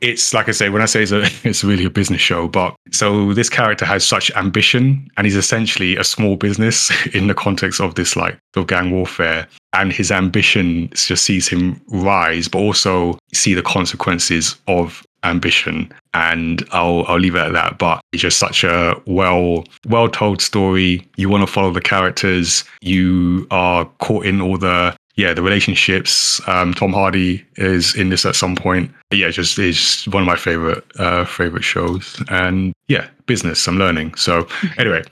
it's 0.00 0.32
like 0.32 0.48
I 0.48 0.52
say, 0.52 0.70
when 0.70 0.82
I 0.82 0.86
say 0.86 1.02
it's, 1.02 1.12
a, 1.12 1.22
it's 1.44 1.62
really 1.62 1.84
a 1.84 1.90
business 1.90 2.20
show, 2.20 2.48
but 2.48 2.74
so 2.92 3.34
this 3.34 3.50
character 3.50 3.84
has 3.84 4.06
such 4.06 4.30
ambition 4.32 5.08
and 5.16 5.26
he's 5.26 5.36
essentially 5.36 5.96
a 5.96 6.04
small 6.04 6.36
business 6.36 6.90
in 7.14 7.26
the 7.26 7.34
context 7.34 7.80
of 7.80 7.96
this 7.96 8.16
like 8.16 8.38
gang 8.66 8.90
warfare. 8.90 9.46
And 9.72 9.92
his 9.92 10.10
ambition 10.10 10.88
just 10.94 11.24
sees 11.24 11.46
him 11.46 11.80
rise, 11.88 12.48
but 12.48 12.58
also 12.58 13.18
see 13.32 13.54
the 13.54 13.62
consequences 13.62 14.56
of 14.66 15.04
ambition 15.22 15.92
and 16.14 16.66
I'll 16.72 17.04
I'll 17.06 17.18
leave 17.18 17.34
it 17.34 17.40
at 17.40 17.52
that 17.52 17.78
but 17.78 18.00
it's 18.12 18.22
just 18.22 18.38
such 18.38 18.64
a 18.64 19.00
well 19.06 19.64
well 19.86 20.08
told 20.08 20.40
story 20.40 21.06
you 21.16 21.28
want 21.28 21.46
to 21.46 21.52
follow 21.52 21.70
the 21.70 21.80
characters 21.80 22.64
you 22.80 23.46
are 23.50 23.84
caught 23.98 24.24
in 24.24 24.40
all 24.40 24.56
the 24.56 24.96
yeah, 25.20 25.34
the 25.34 25.42
relationships. 25.42 26.40
Um, 26.48 26.72
Tom 26.72 26.92
Hardy 26.92 27.44
is 27.56 27.94
in 27.94 28.08
this 28.08 28.24
at 28.24 28.34
some 28.34 28.56
point. 28.56 28.90
Yeah, 29.10 29.28
just 29.30 29.58
is 29.58 30.04
one 30.10 30.22
of 30.22 30.26
my 30.26 30.36
favorite 30.36 30.84
uh, 30.98 31.24
favorite 31.26 31.64
shows. 31.64 32.22
And 32.30 32.72
yeah, 32.88 33.08
business. 33.26 33.66
I'm 33.68 33.78
learning. 33.78 34.14
So 34.14 34.48
anyway, 34.78 35.02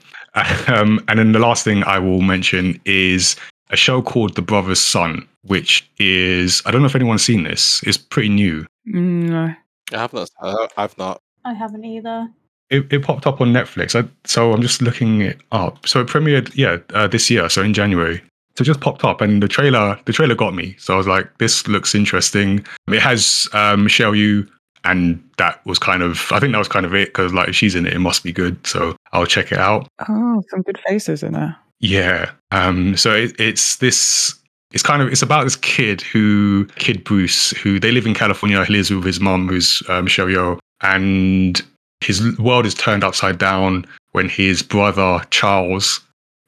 um, 0.67 0.99
and 1.07 1.19
then 1.19 1.31
the 1.31 1.39
last 1.39 1.63
thing 1.63 1.83
I 1.83 1.99
will 1.99 2.21
mention 2.21 2.79
is 2.85 3.35
a 3.69 3.77
show 3.77 4.01
called 4.01 4.35
The 4.35 4.41
Brothers 4.41 4.79
Sun, 4.81 5.27
which 5.43 5.87
is 5.99 6.63
I 6.65 6.71
don't 6.71 6.81
know 6.81 6.87
if 6.87 6.95
anyone's 6.95 7.23
seen 7.23 7.43
this. 7.43 7.83
It's 7.83 7.97
pretty 7.97 8.29
new. 8.29 8.65
Mm, 8.87 9.29
No. 9.29 9.53
I 9.91 9.97
have 9.97 10.13
not. 10.13 10.29
I've 10.77 10.97
not. 10.97 11.21
I 11.45 11.53
haven't 11.53 11.85
either. 11.85 12.29
It, 12.69 12.91
it 12.93 13.03
popped 13.03 13.25
up 13.25 13.41
on 13.41 13.51
Netflix. 13.51 13.99
I, 13.99 14.07
so 14.25 14.53
I'm 14.53 14.61
just 14.61 14.81
looking 14.81 15.21
it 15.21 15.39
up. 15.51 15.87
So 15.87 16.01
it 16.01 16.07
premiered, 16.07 16.51
yeah, 16.55 16.77
uh, 16.93 17.07
this 17.07 17.29
year. 17.29 17.49
So 17.49 17.63
in 17.63 17.73
January. 17.73 18.21
So 18.59 18.63
it 18.63 18.65
just 18.65 18.81
popped 18.81 19.05
up, 19.05 19.21
and 19.21 19.41
the 19.41 19.47
trailer, 19.47 19.97
the 20.03 20.11
trailer 20.11 20.35
got 20.35 20.53
me. 20.53 20.75
So 20.79 20.93
I 20.93 20.97
was 20.97 21.07
like, 21.07 21.37
"This 21.37 21.65
looks 21.69 21.95
interesting." 21.95 22.65
It 22.89 22.99
has 22.99 23.47
um, 23.53 23.85
Michelle 23.85 24.11
Yeoh, 24.11 24.49
and 24.83 25.23
that 25.37 25.65
was 25.65 25.79
kind 25.79 26.03
of, 26.03 26.29
I 26.33 26.41
think 26.41 26.51
that 26.51 26.57
was 26.57 26.67
kind 26.67 26.85
of 26.85 26.93
it 26.93 27.07
because 27.07 27.33
like 27.33 27.47
if 27.47 27.55
she's 27.55 27.73
in 27.73 27.85
it, 27.85 27.93
it 27.93 27.99
must 27.99 28.21
be 28.21 28.33
good. 28.33 28.67
So 28.67 28.97
I'll 29.13 29.25
check 29.25 29.53
it 29.53 29.59
out. 29.59 29.87
Oh, 30.09 30.43
some 30.49 30.61
good 30.63 30.77
faces 30.85 31.23
in 31.23 31.31
there. 31.31 31.55
Yeah. 31.79 32.31
Um. 32.51 32.97
So 32.97 33.15
it, 33.15 33.39
it's 33.39 33.77
this. 33.77 34.35
It's 34.73 34.83
kind 34.83 35.01
of 35.01 35.07
it's 35.07 35.21
about 35.21 35.45
this 35.45 35.55
kid 35.55 36.01
who 36.01 36.65
kid 36.75 37.05
Bruce 37.05 37.51
who 37.51 37.79
they 37.79 37.93
live 37.93 38.05
in 38.05 38.13
California. 38.13 38.65
He 38.65 38.73
lives 38.73 38.91
with 38.91 39.05
his 39.05 39.21
mom, 39.21 39.47
who's 39.47 39.81
uh, 39.87 40.01
Michelle 40.01 40.27
Yeoh, 40.27 40.59
and 40.81 41.61
his 42.01 42.37
world 42.37 42.65
is 42.65 42.73
turned 42.73 43.05
upside 43.05 43.37
down 43.37 43.85
when 44.11 44.27
his 44.27 44.61
brother 44.61 45.25
Charles 45.29 46.01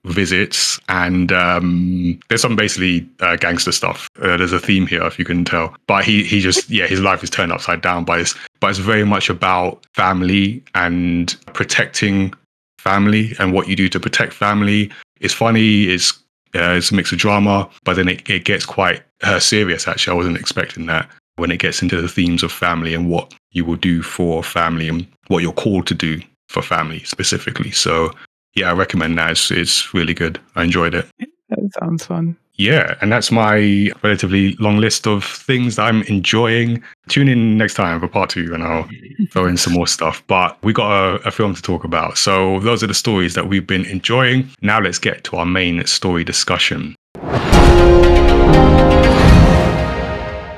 visits 0.05 0.79
and 0.89 1.31
um 1.31 2.19
there's 2.27 2.41
some 2.41 2.55
basically 2.55 3.07
uh, 3.19 3.35
gangster 3.35 3.71
stuff. 3.71 4.07
Uh, 4.21 4.37
there's 4.37 4.53
a 4.53 4.59
theme 4.59 4.87
here 4.87 5.03
if 5.03 5.19
you 5.19 5.25
can 5.25 5.45
tell. 5.45 5.75
But 5.87 6.03
he 6.05 6.23
he 6.23 6.41
just 6.41 6.69
yeah 6.69 6.87
his 6.87 6.99
life 6.99 7.23
is 7.23 7.29
turned 7.29 7.51
upside 7.51 7.81
down 7.81 8.03
by 8.03 8.17
this 8.17 8.35
but 8.59 8.69
it's 8.69 8.79
very 8.79 9.03
much 9.03 9.29
about 9.29 9.85
family 9.93 10.63
and 10.75 11.35
protecting 11.53 12.33
family 12.79 13.33
and 13.39 13.53
what 13.53 13.67
you 13.67 13.75
do 13.75 13.89
to 13.89 13.99
protect 13.99 14.33
family. 14.33 14.91
It's 15.19 15.33
funny 15.33 15.83
it's 15.85 16.11
uh, 16.55 16.73
it's 16.77 16.91
a 16.91 16.95
mix 16.95 17.11
of 17.11 17.19
drama 17.19 17.69
but 17.83 17.95
then 17.95 18.07
it, 18.07 18.27
it 18.29 18.43
gets 18.43 18.65
quite 18.65 19.03
uh, 19.23 19.39
serious 19.39 19.87
actually. 19.87 20.13
I 20.13 20.17
wasn't 20.17 20.37
expecting 20.37 20.87
that 20.87 21.09
when 21.35 21.51
it 21.51 21.57
gets 21.57 21.81
into 21.81 22.01
the 22.01 22.09
themes 22.09 22.43
of 22.43 22.51
family 22.51 22.93
and 22.93 23.09
what 23.09 23.33
you 23.51 23.65
will 23.65 23.75
do 23.75 24.01
for 24.01 24.43
family 24.43 24.89
and 24.89 25.07
what 25.27 25.43
you're 25.43 25.53
called 25.53 25.87
to 25.87 25.93
do 25.93 26.21
for 26.49 26.61
family 26.61 26.99
specifically. 27.03 27.71
So 27.71 28.11
yeah, 28.53 28.69
I 28.69 28.73
recommend 28.73 29.17
that. 29.17 29.31
It's, 29.31 29.51
it's 29.51 29.93
really 29.93 30.13
good. 30.13 30.39
I 30.55 30.63
enjoyed 30.63 30.93
it. 30.93 31.07
That 31.49 31.71
sounds 31.79 32.05
fun. 32.05 32.37
Yeah, 32.55 32.95
and 33.01 33.11
that's 33.11 33.31
my 33.31 33.91
relatively 34.03 34.53
long 34.59 34.77
list 34.77 35.07
of 35.07 35.23
things 35.23 35.77
that 35.77 35.83
I'm 35.83 36.03
enjoying. 36.03 36.83
Tune 37.07 37.27
in 37.27 37.57
next 37.57 37.73
time 37.73 37.99
for 37.99 38.07
part 38.07 38.29
two, 38.29 38.53
and 38.53 38.63
I'll 38.63 38.87
throw 39.31 39.47
in 39.47 39.57
some 39.57 39.73
more 39.73 39.87
stuff. 39.87 40.21
But 40.27 40.61
we 40.63 40.71
got 40.71 40.91
a, 40.91 41.27
a, 41.27 41.31
film 41.31 41.55
to 41.55 41.61
talk 41.61 41.83
about. 41.83 42.17
So 42.17 42.59
those 42.59 42.83
are 42.83 42.87
the 42.87 42.93
stories 42.93 43.33
that 43.33 43.47
we've 43.47 43.65
been 43.65 43.85
enjoying. 43.85 44.49
Now 44.61 44.79
let's 44.79 44.99
get 44.99 45.23
to 45.25 45.37
our 45.37 45.45
main 45.45 45.85
story 45.87 46.23
discussion. 46.23 46.95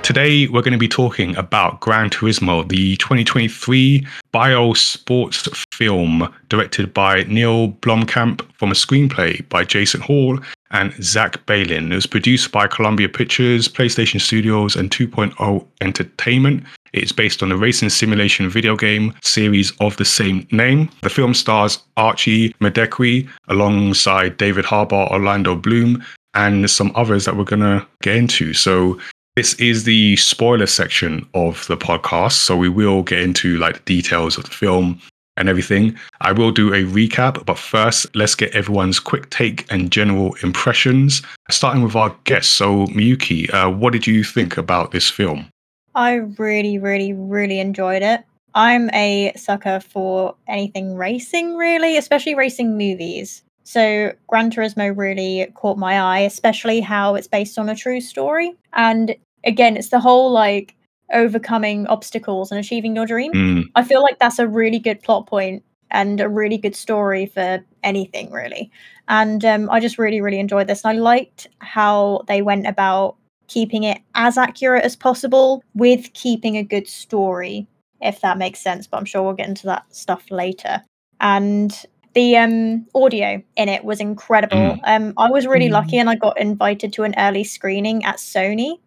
Today, 0.03 0.47
we're 0.47 0.61
going 0.61 0.73
to 0.73 0.77
be 0.77 0.89
talking 0.89 1.33
about 1.37 1.79
Gran 1.79 2.09
Turismo, 2.09 2.67
the 2.67 2.97
2023 2.97 4.05
bio 4.33 4.73
sports 4.73 5.47
film 5.73 6.31
directed 6.49 6.93
by 6.93 7.23
Neill 7.23 7.69
Blomkamp 7.69 8.45
from 8.57 8.69
a 8.69 8.73
screenplay 8.73 9.47
by 9.47 9.63
Jason 9.63 10.01
Hall 10.01 10.39
and 10.71 10.93
Zach 11.01 11.45
Baylin. 11.45 11.89
It 11.89 11.95
was 11.95 12.05
produced 12.05 12.51
by 12.51 12.67
Columbia 12.67 13.07
Pictures, 13.07 13.69
PlayStation 13.69 14.19
Studios, 14.19 14.75
and 14.75 14.91
2.0 14.91 15.65
Entertainment. 15.79 16.65
It's 16.91 17.13
based 17.13 17.41
on 17.41 17.47
the 17.47 17.57
racing 17.57 17.89
simulation 17.89 18.49
video 18.49 18.75
game 18.75 19.13
series 19.23 19.71
of 19.79 19.95
the 19.95 20.05
same 20.05 20.45
name. 20.51 20.89
The 21.01 21.09
film 21.09 21.33
stars 21.33 21.79
Archie 21.95 22.49
Madekwe 22.59 23.29
alongside 23.47 24.35
David 24.35 24.65
Harbour, 24.65 25.07
Orlando 25.09 25.55
Bloom, 25.55 26.03
and 26.33 26.69
some 26.69 26.91
others 26.95 27.25
that 27.25 27.37
we're 27.37 27.43
going 27.43 27.61
to 27.61 27.85
get 28.01 28.15
into. 28.15 28.53
So 28.53 28.99
this 29.35 29.55
is 29.55 29.83
the 29.83 30.15
spoiler 30.17 30.67
section 30.67 31.27
of 31.33 31.65
the 31.67 31.77
podcast. 31.77 32.33
So 32.33 32.55
we 32.55 32.69
will 32.69 33.01
get 33.03 33.19
into 33.19 33.57
like 33.57 33.75
the 33.75 33.95
details 33.95 34.37
of 34.37 34.43
the 34.43 34.51
film 34.51 34.99
and 35.37 35.49
everything. 35.49 35.97
I 36.21 36.31
will 36.31 36.51
do 36.51 36.73
a 36.73 36.83
recap, 36.83 37.43
but 37.45 37.57
first, 37.57 38.15
let's 38.15 38.35
get 38.35 38.55
everyone's 38.55 38.99
quick 38.99 39.29
take 39.31 39.65
and 39.71 39.91
general 39.91 40.35
impressions, 40.43 41.23
starting 41.49 41.81
with 41.81 41.95
our 41.95 42.15
guest. 42.25 42.53
So, 42.53 42.85
Miyuki, 42.87 43.51
uh, 43.51 43.71
what 43.71 43.93
did 43.93 44.05
you 44.05 44.23
think 44.23 44.57
about 44.57 44.91
this 44.91 45.09
film? 45.09 45.49
I 45.95 46.15
really, 46.37 46.77
really, 46.77 47.13
really 47.13 47.59
enjoyed 47.59 48.03
it. 48.03 48.23
I'm 48.55 48.91
a 48.93 49.33
sucker 49.35 49.79
for 49.79 50.35
anything 50.47 50.95
racing, 50.95 51.55
really, 51.55 51.97
especially 51.97 52.35
racing 52.35 52.77
movies. 52.77 53.43
So, 53.63 54.13
Gran 54.27 54.51
Turismo 54.51 54.95
really 54.95 55.47
caught 55.55 55.77
my 55.77 55.99
eye, 55.99 56.19
especially 56.19 56.81
how 56.81 57.15
it's 57.15 57.27
based 57.27 57.57
on 57.57 57.69
a 57.69 57.75
true 57.75 58.01
story. 58.01 58.55
And 58.73 59.15
again, 59.43 59.77
it's 59.77 59.89
the 59.89 59.99
whole 59.99 60.31
like 60.31 60.75
overcoming 61.13 61.87
obstacles 61.87 62.51
and 62.51 62.59
achieving 62.59 62.95
your 62.95 63.05
dream. 63.05 63.31
Mm, 63.33 63.63
I 63.75 63.83
feel 63.83 64.01
like 64.01 64.19
that's 64.19 64.39
a 64.39 64.47
really 64.47 64.79
good 64.79 65.01
plot 65.01 65.27
point 65.27 65.63
and 65.91 66.19
a 66.19 66.27
really 66.27 66.57
good 66.57 66.75
story 66.75 67.25
for 67.25 67.63
anything, 67.83 68.31
really. 68.31 68.71
And 69.07 69.43
um, 69.45 69.69
I 69.69 69.79
just 69.79 69.97
really, 69.97 70.21
really 70.21 70.39
enjoyed 70.39 70.67
this. 70.67 70.83
And 70.83 70.97
I 70.97 71.01
liked 71.01 71.47
how 71.59 72.23
they 72.27 72.41
went 72.41 72.67
about 72.67 73.15
keeping 73.47 73.83
it 73.83 73.99
as 74.15 74.37
accurate 74.37 74.83
as 74.83 74.95
possible 74.95 75.63
with 75.75 76.11
keeping 76.13 76.57
a 76.57 76.63
good 76.63 76.87
story, 76.87 77.67
if 78.01 78.21
that 78.21 78.37
makes 78.37 78.59
sense. 78.59 78.87
But 78.87 78.97
I'm 78.97 79.05
sure 79.05 79.21
we'll 79.21 79.33
get 79.33 79.49
into 79.49 79.67
that 79.67 79.85
stuff 79.93 80.31
later. 80.31 80.81
And 81.21 81.85
the 82.13 82.37
um, 82.37 82.85
audio 82.95 83.41
in 83.55 83.69
it 83.69 83.83
was 83.83 83.99
incredible. 83.99 84.55
Mm. 84.55 84.79
Um, 84.83 85.13
I 85.17 85.29
was 85.31 85.47
really 85.47 85.69
Mm. 85.69 85.73
lucky 85.73 85.97
and 85.97 86.09
I 86.09 86.15
got 86.15 86.39
invited 86.39 86.93
to 86.93 87.03
an 87.03 87.15
early 87.17 87.43
screening 87.43 88.03
at 88.05 88.17
Sony. 88.17 88.79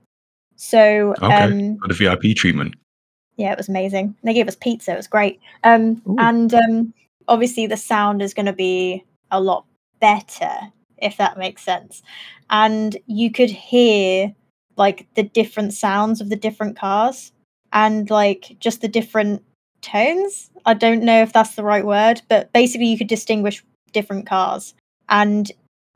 So 0.56 1.14
Okay. 1.22 1.34
um, 1.34 1.78
for 1.78 1.88
the 1.88 1.94
VIP 1.94 2.34
treatment. 2.34 2.74
yeah, 3.36 3.52
it 3.52 3.58
was 3.58 3.68
amazing. 3.68 4.14
They 4.22 4.32
gave 4.32 4.48
us 4.48 4.56
pizza. 4.56 4.92
It 4.92 4.96
was 4.96 5.06
great. 5.08 5.40
Um, 5.64 6.00
Ooh. 6.08 6.16
and 6.18 6.54
um, 6.54 6.94
obviously 7.28 7.66
the 7.66 7.76
sound 7.76 8.22
is 8.22 8.32
going 8.32 8.46
to 8.46 8.52
be 8.54 9.04
a 9.30 9.40
lot 9.40 9.66
better, 10.00 10.52
if 10.98 11.16
that 11.18 11.36
makes 11.36 11.62
sense. 11.62 12.02
And 12.48 12.96
you 13.06 13.30
could 13.30 13.50
hear 13.50 14.34
like 14.76 15.06
the 15.16 15.22
different 15.24 15.74
sounds 15.74 16.20
of 16.20 16.28
the 16.30 16.36
different 16.36 16.78
cars 16.78 17.32
and 17.72 18.08
like 18.08 18.56
just 18.60 18.80
the 18.80 18.88
different 18.88 19.42
tones. 19.82 20.50
I 20.66 20.74
don't 20.74 21.02
know 21.02 21.22
if 21.22 21.32
that's 21.32 21.54
the 21.54 21.64
right 21.64 21.86
word, 21.86 22.22
but 22.28 22.52
basically 22.52 22.86
you 22.86 22.98
could 22.98 23.06
distinguish 23.06 23.64
different 23.92 24.26
cars. 24.26 24.74
And 25.08 25.50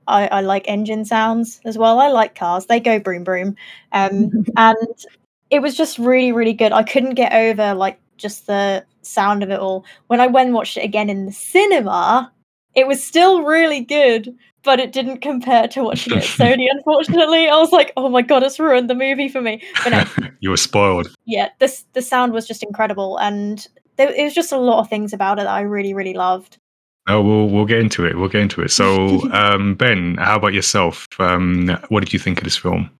I, 0.07 0.29
I 0.29 0.41
like 0.41 0.69
engine 0.69 1.05
sounds 1.05 1.61
as 1.65 1.77
well. 1.77 2.01
I 2.01 2.09
like 2.09 2.35
cars. 2.35 2.67
They 2.67 2.81
go 2.81 2.99
broom 2.99 3.25
broom. 3.25 3.57
Um, 3.93 4.31
and 4.57 5.07
it 5.51 5.61
was 5.61 5.77
just 5.77 5.99
really 5.99 6.33
really 6.33 6.53
good 6.53 6.73
i 6.73 6.83
couldn't 6.83 7.15
get 7.15 7.33
over 7.33 7.75
like 7.75 7.99
just 8.17 8.47
the 8.47 8.85
sound 9.03 9.43
of 9.43 9.51
it 9.51 9.59
all 9.59 9.85
when 10.07 10.21
i 10.21 10.27
went 10.27 10.47
and 10.47 10.55
watched 10.55 10.77
it 10.77 10.85
again 10.85 11.11
in 11.11 11.27
the 11.27 11.33
cinema 11.33 12.33
it 12.75 12.87
was 12.87 13.05
still 13.05 13.43
really 13.43 13.81
good 13.81 14.35
but 14.63 14.79
it 14.79 14.93
didn't 14.93 15.21
compare 15.21 15.67
to 15.67 15.83
watching 15.83 16.17
it 16.17 16.19
at 16.19 16.25
sony 16.57 16.67
unfortunately 16.71 17.49
i 17.49 17.57
was 17.57 17.73
like 17.73 17.93
oh 17.97 18.09
my 18.09 18.23
god 18.23 18.43
it's 18.43 18.59
ruined 18.59 18.89
the 18.89 18.95
movie 18.95 19.29
for 19.29 19.41
me 19.41 19.63
but 19.85 19.91
no 19.91 20.29
you 20.41 20.51
were 20.51 20.57
spoiled. 20.57 21.09
yeah 21.27 21.49
this 21.59 21.85
the 21.93 22.03
sound 22.03 22.33
was 22.33 22.47
just 22.47 22.63
incredible 22.63 23.19
and 23.19 23.69
there 24.01 24.13
it 24.13 24.25
was 24.25 24.35
just 24.35 24.53
a 24.53 24.59
lot 24.59 24.81
of 24.81 24.89
things 24.89 25.13
about 25.13 25.39
it 25.39 25.45
that 25.45 25.49
i 25.49 25.61
really 25.61 25.95
really 25.95 26.15
loved 26.15 26.59
Oh, 27.07 27.21
we'll 27.23 27.49
we'll 27.49 27.65
get 27.65 27.81
into 27.81 28.05
it. 28.05 28.17
We'll 28.17 28.29
get 28.29 28.43
into 28.43 28.61
it. 28.63 28.71
So, 28.71 29.29
um, 29.33 29.75
Ben, 29.75 30.17
how 30.19 30.37
about 30.37 30.53
yourself? 30.53 31.09
Um, 31.19 31.69
what 31.89 32.01
did 32.01 32.13
you 32.13 32.19
think 32.19 32.39
of 32.39 32.45
this 32.45 32.57
film? 32.57 32.91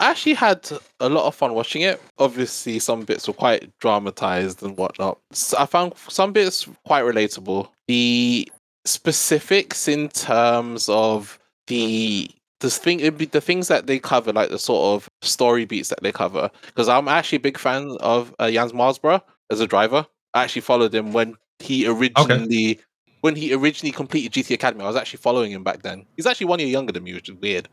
I 0.00 0.10
actually 0.10 0.34
had 0.34 0.68
a 0.98 1.08
lot 1.08 1.26
of 1.26 1.34
fun 1.34 1.54
watching 1.54 1.82
it. 1.82 2.02
Obviously, 2.18 2.80
some 2.80 3.02
bits 3.02 3.28
were 3.28 3.34
quite 3.34 3.70
dramatized 3.78 4.62
and 4.62 4.76
whatnot. 4.76 5.18
So 5.30 5.56
I 5.58 5.66
found 5.66 5.92
some 6.08 6.32
bits 6.32 6.66
quite 6.84 7.04
relatable. 7.04 7.68
The 7.86 8.50
specifics 8.84 9.86
in 9.86 10.08
terms 10.08 10.88
of 10.88 11.38
the 11.68 12.28
the 12.58 12.70
thing, 12.70 12.98
it'd 13.00 13.18
be 13.18 13.26
the 13.26 13.40
things 13.40 13.68
that 13.68 13.86
they 13.86 14.00
cover, 14.00 14.32
like 14.32 14.50
the 14.50 14.58
sort 14.58 14.96
of 14.96 15.08
story 15.20 15.66
beats 15.66 15.90
that 15.90 16.02
they 16.02 16.10
cover. 16.10 16.50
Because 16.66 16.88
I'm 16.88 17.06
actually 17.06 17.36
a 17.36 17.40
big 17.40 17.58
fan 17.58 17.96
of 18.00 18.34
uh, 18.40 18.50
Jans 18.50 18.72
Mardenborough 18.72 19.22
as 19.50 19.60
a 19.60 19.66
driver. 19.68 20.06
I 20.34 20.44
actually 20.44 20.62
followed 20.62 20.94
him 20.94 21.12
when 21.12 21.36
he 21.58 21.86
originally 21.86 22.80
when 23.20 23.36
he 23.36 23.54
originally 23.54 23.92
completed 23.92 24.32
GT 24.32 24.54
Academy. 24.54 24.84
I 24.84 24.88
was 24.88 24.96
actually 24.96 25.18
following 25.18 25.52
him 25.52 25.62
back 25.62 25.82
then. 25.82 26.04
He's 26.16 26.26
actually 26.26 26.46
one 26.46 26.58
year 26.58 26.68
younger 26.68 26.92
than 26.92 27.04
me, 27.04 27.14
which 27.14 27.28
is 27.28 27.36
weird. 27.36 27.68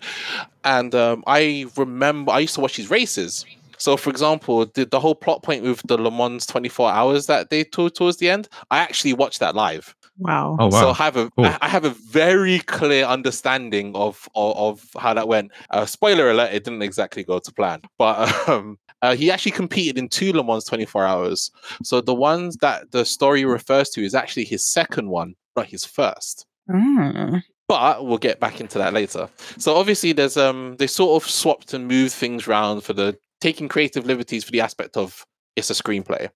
And 0.63 0.93
um, 0.93 1.23
I 1.25 1.65
remember 1.75 2.31
I 2.31 2.39
used 2.39 2.55
to 2.55 2.61
watch 2.61 2.75
his 2.75 2.89
races. 2.89 3.45
So, 3.77 3.97
for 3.97 4.09
example, 4.09 4.65
the, 4.65 4.85
the 4.85 4.99
whole 4.99 5.15
plot 5.15 5.41
point 5.41 5.63
with 5.63 5.81
the 5.87 5.97
Le 5.97 6.11
Mans 6.11 6.45
24 6.45 6.91
hours 6.91 7.25
that 7.27 7.49
they 7.49 7.63
told 7.63 7.95
towards 7.95 8.17
the 8.17 8.29
end, 8.29 8.47
I 8.69 8.79
actually 8.79 9.13
watched 9.13 9.39
that 9.39 9.55
live. 9.55 9.95
Wow. 10.19 10.57
Oh 10.59 10.69
So 10.69 10.87
wow! 10.87 10.91
I 10.91 10.93
have 10.95 11.15
a 11.15 11.29
Cool. 11.31 11.45
I 11.45 11.57
I 11.61 11.69
have 11.69 11.85
a 11.85 11.91
very 11.91 12.59
clear 12.59 13.05
understanding 13.05 13.95
of 13.95 14.27
of, 14.35 14.57
of 14.57 15.01
how 15.01 15.13
that 15.13 15.29
went. 15.29 15.51
Uh, 15.69 15.85
spoiler 15.85 16.29
alert: 16.29 16.53
it 16.53 16.65
didn't 16.65 16.81
exactly 16.81 17.23
go 17.23 17.39
to 17.39 17.51
plan, 17.53 17.81
but 17.97 18.17
um, 18.49 18.77
uh, 19.01 19.15
he 19.15 19.31
actually 19.31 19.51
competed 19.51 19.97
in 19.97 20.09
two 20.09 20.33
Le 20.33 20.43
Mans 20.43 20.65
24 20.65 21.05
hours. 21.05 21.51
So 21.83 22.01
the 22.01 22.13
ones 22.13 22.57
that 22.57 22.91
the 22.91 23.05
story 23.05 23.45
refers 23.45 23.89
to 23.91 24.03
is 24.03 24.13
actually 24.13 24.45
his 24.45 24.65
second 24.65 25.09
one, 25.09 25.35
not 25.55 25.67
his 25.67 25.85
first 25.85 26.45
Mm. 26.69 27.41
but 27.67 28.05
we'll 28.05 28.17
get 28.19 28.39
back 28.39 28.61
into 28.61 28.77
that 28.77 28.93
later. 28.93 29.27
So 29.57 29.75
obviously, 29.75 30.11
there's 30.11 30.37
um 30.37 30.75
they 30.77 30.85
sort 30.87 31.21
of 31.23 31.29
swapped 31.29 31.73
and 31.73 31.87
moved 31.87 32.13
things 32.13 32.47
around 32.47 32.81
for 32.81 32.93
the 32.93 33.17
taking 33.41 33.67
creative 33.67 34.05
liberties 34.05 34.43
for 34.43 34.51
the 34.51 34.61
aspect 34.61 34.95
of 34.97 35.25
it's 35.55 35.69
a 35.71 35.73
screenplay. 35.73 36.29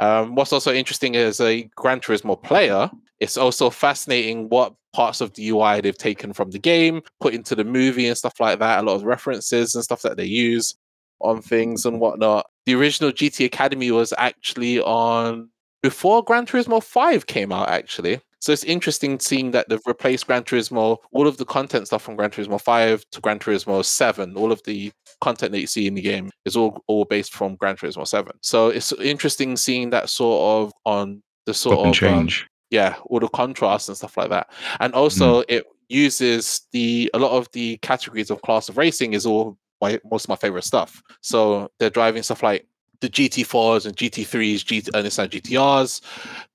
Um, 0.00 0.34
what's 0.34 0.52
also 0.52 0.72
interesting 0.74 1.16
as 1.16 1.40
a 1.40 1.62
Gran 1.76 2.00
Turismo 2.00 2.42
player, 2.42 2.90
it's 3.20 3.36
also 3.36 3.70
fascinating 3.70 4.48
what 4.48 4.74
parts 4.92 5.20
of 5.20 5.32
the 5.34 5.48
UI 5.48 5.80
they've 5.80 5.96
taken 5.96 6.32
from 6.32 6.50
the 6.50 6.58
game, 6.58 7.00
put 7.20 7.32
into 7.32 7.54
the 7.54 7.64
movie 7.64 8.06
and 8.08 8.18
stuff 8.18 8.40
like 8.40 8.58
that. 8.58 8.80
A 8.80 8.82
lot 8.82 8.96
of 8.96 9.04
references 9.04 9.74
and 9.74 9.84
stuff 9.84 10.02
that 10.02 10.16
they 10.16 10.24
use 10.24 10.74
on 11.20 11.42
things 11.42 11.84
and 11.86 12.00
whatnot. 12.00 12.46
The 12.66 12.74
original 12.74 13.12
GT 13.12 13.44
Academy 13.44 13.90
was 13.90 14.12
actually 14.18 14.80
on 14.80 15.50
before 15.82 16.22
Gran 16.22 16.46
Turismo 16.46 16.82
5 16.82 17.26
came 17.26 17.52
out, 17.52 17.68
actually. 17.68 18.20
So 18.40 18.52
it's 18.52 18.64
interesting 18.64 19.18
seeing 19.18 19.50
that 19.50 19.68
they've 19.68 19.80
replaced 19.86 20.26
Gran 20.26 20.44
Turismo, 20.44 20.98
all 21.12 21.26
of 21.26 21.38
the 21.38 21.44
content 21.44 21.86
stuff 21.86 22.02
from 22.02 22.16
Gran 22.16 22.30
Turismo 22.30 22.60
5 22.60 23.04
to 23.10 23.20
Gran 23.20 23.38
Turismo 23.38 23.84
7, 23.84 24.36
all 24.36 24.52
of 24.52 24.62
the 24.64 24.92
content 25.20 25.52
that 25.52 25.60
you 25.60 25.66
see 25.66 25.86
in 25.86 25.94
the 25.94 26.02
game 26.02 26.30
is 26.44 26.56
all, 26.56 26.82
all 26.86 27.04
based 27.04 27.34
from 27.34 27.56
Gran 27.56 27.76
Turismo 27.76 28.06
7. 28.06 28.32
So 28.42 28.68
it's 28.68 28.92
interesting 28.92 29.56
seeing 29.56 29.90
that 29.90 30.08
sort 30.08 30.66
of 30.66 30.72
on 30.84 31.22
the 31.46 31.54
sort 31.54 31.80
of 31.80 31.86
um, 31.86 31.92
change. 31.92 32.46
yeah, 32.70 32.96
all 33.06 33.18
the 33.18 33.28
contrast 33.28 33.88
and 33.88 33.96
stuff 33.96 34.16
like 34.16 34.30
that. 34.30 34.50
And 34.78 34.94
also 34.94 35.42
it 35.48 35.64
uses 35.88 36.66
the 36.72 37.10
a 37.14 37.18
lot 37.18 37.32
of 37.32 37.48
the 37.52 37.78
categories 37.78 38.30
of 38.30 38.42
class 38.42 38.68
of 38.68 38.76
racing 38.76 39.14
is 39.14 39.26
all 39.26 39.58
my 39.80 40.00
most 40.10 40.24
of 40.24 40.28
my 40.30 40.36
favorite 40.36 40.64
stuff. 40.64 41.02
So 41.20 41.70
they're 41.78 41.90
driving 41.90 42.22
stuff 42.22 42.42
like 42.42 42.66
the 43.00 43.08
GT4s 43.08 43.86
and 43.86 43.96
GT3s, 43.96 44.64
GT, 44.64 44.88
and 44.94 45.06
Nissan 45.06 45.28
GTRs. 45.28 46.00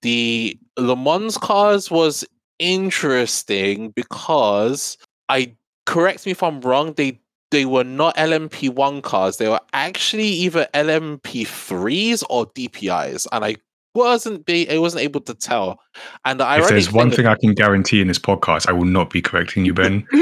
The 0.01 0.57
Le 0.77 0.95
Mans 0.95 1.37
cars 1.37 1.89
was 1.89 2.25
interesting 2.59 3.89
because 3.91 4.97
I 5.29 5.55
correct 5.85 6.25
me 6.25 6.31
if 6.31 6.43
I'm 6.43 6.61
wrong, 6.61 6.93
they 6.93 7.19
they 7.51 7.65
were 7.65 7.83
not 7.83 8.15
LMP1 8.15 9.03
cars. 9.03 9.37
They 9.37 9.47
were 9.47 9.61
actually 9.73 10.27
either 10.27 10.67
LMP3s 10.73 12.23
or 12.29 12.47
DPIs, 12.47 13.27
and 13.31 13.45
I 13.45 13.57
wasn't 13.95 14.45
be 14.45 14.69
I 14.69 14.77
wasn't 14.77 15.03
able 15.03 15.21
to 15.21 15.33
tell. 15.33 15.79
And 16.25 16.41
I 16.41 16.59
if 16.59 16.67
there's 16.69 16.91
one 16.91 17.09
think 17.09 17.17
thing 17.17 17.27
I 17.27 17.35
can 17.35 17.53
guarantee 17.53 18.01
in 18.01 18.07
this 18.07 18.19
podcast, 18.19 18.67
I 18.67 18.71
will 18.71 18.85
not 18.85 19.09
be 19.09 19.21
correcting 19.21 19.65
you, 19.65 19.73
Ben. 19.73 20.07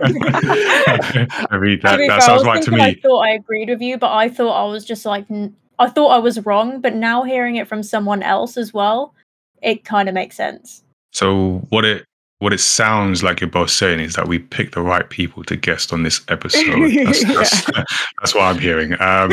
I 0.00 1.58
mean, 1.60 1.80
that, 1.82 1.92
To 1.92 1.98
be 1.98 2.06
that 2.08 2.08
fair, 2.08 2.10
I 2.10 2.18
sounds 2.20 2.40
was 2.40 2.46
right 2.46 2.62
to 2.62 2.70
thinking 2.70 2.80
I 2.86 2.90
me. 2.90 3.00
thought 3.02 3.20
I 3.20 3.30
agreed 3.30 3.68
with 3.68 3.80
you, 3.80 3.98
but 3.98 4.12
I 4.12 4.28
thought 4.28 4.52
I 4.52 4.70
was 4.70 4.84
just 4.84 5.04
like, 5.04 5.26
n- 5.30 5.54
I 5.78 5.88
thought 5.88 6.08
I 6.08 6.18
was 6.18 6.44
wrong, 6.44 6.80
but 6.80 6.94
now 6.94 7.22
hearing 7.24 7.56
it 7.56 7.68
from 7.68 7.82
someone 7.82 8.22
else 8.22 8.56
as 8.56 8.72
well, 8.72 9.14
it 9.62 9.84
kind 9.84 10.08
of 10.08 10.14
makes 10.14 10.36
sense. 10.36 10.82
So 11.12 11.66
what 11.70 11.84
it 11.84 12.04
what 12.40 12.52
it 12.52 12.60
sounds 12.60 13.22
like 13.22 13.40
you're 13.40 13.50
both 13.50 13.70
saying 13.70 14.00
is 14.00 14.14
that 14.14 14.28
we 14.28 14.38
picked 14.38 14.74
the 14.74 14.80
right 14.80 15.08
people 15.10 15.42
to 15.44 15.56
guest 15.56 15.92
on 15.92 16.04
this 16.04 16.20
episode. 16.28 16.92
That's, 17.04 17.24
that's, 17.24 17.66
that's 18.20 18.34
what 18.34 18.42
I'm 18.42 18.58
hearing. 18.58 18.92
Um, 18.92 18.98
uh, 19.00 19.26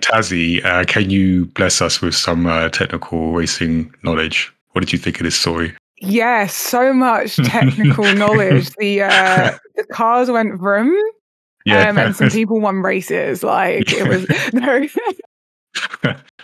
Tazzy, 0.00 0.64
uh, 0.64 0.84
can 0.84 1.10
you 1.10 1.46
bless 1.46 1.80
us 1.80 2.00
with 2.00 2.14
some 2.14 2.46
uh, 2.46 2.68
technical 2.70 3.32
racing 3.32 3.94
knowledge? 4.02 4.52
What 4.72 4.80
did 4.80 4.92
you 4.92 4.98
think 4.98 5.20
of 5.20 5.24
this 5.24 5.38
story? 5.38 5.74
Yes, 5.98 6.54
so 6.54 6.92
much 6.92 7.36
technical 7.36 8.04
knowledge. 8.14 8.70
The 8.78 9.02
uh, 9.02 9.56
the 9.76 9.84
cars 9.84 10.30
went 10.30 10.58
vroom, 10.58 10.94
um, 11.70 11.98
and 11.98 12.14
some 12.14 12.28
people 12.28 12.60
won 12.60 12.82
races. 12.82 13.42
Like 13.42 13.90
it 13.92 14.06
was 14.06 14.26
no. 14.52 14.86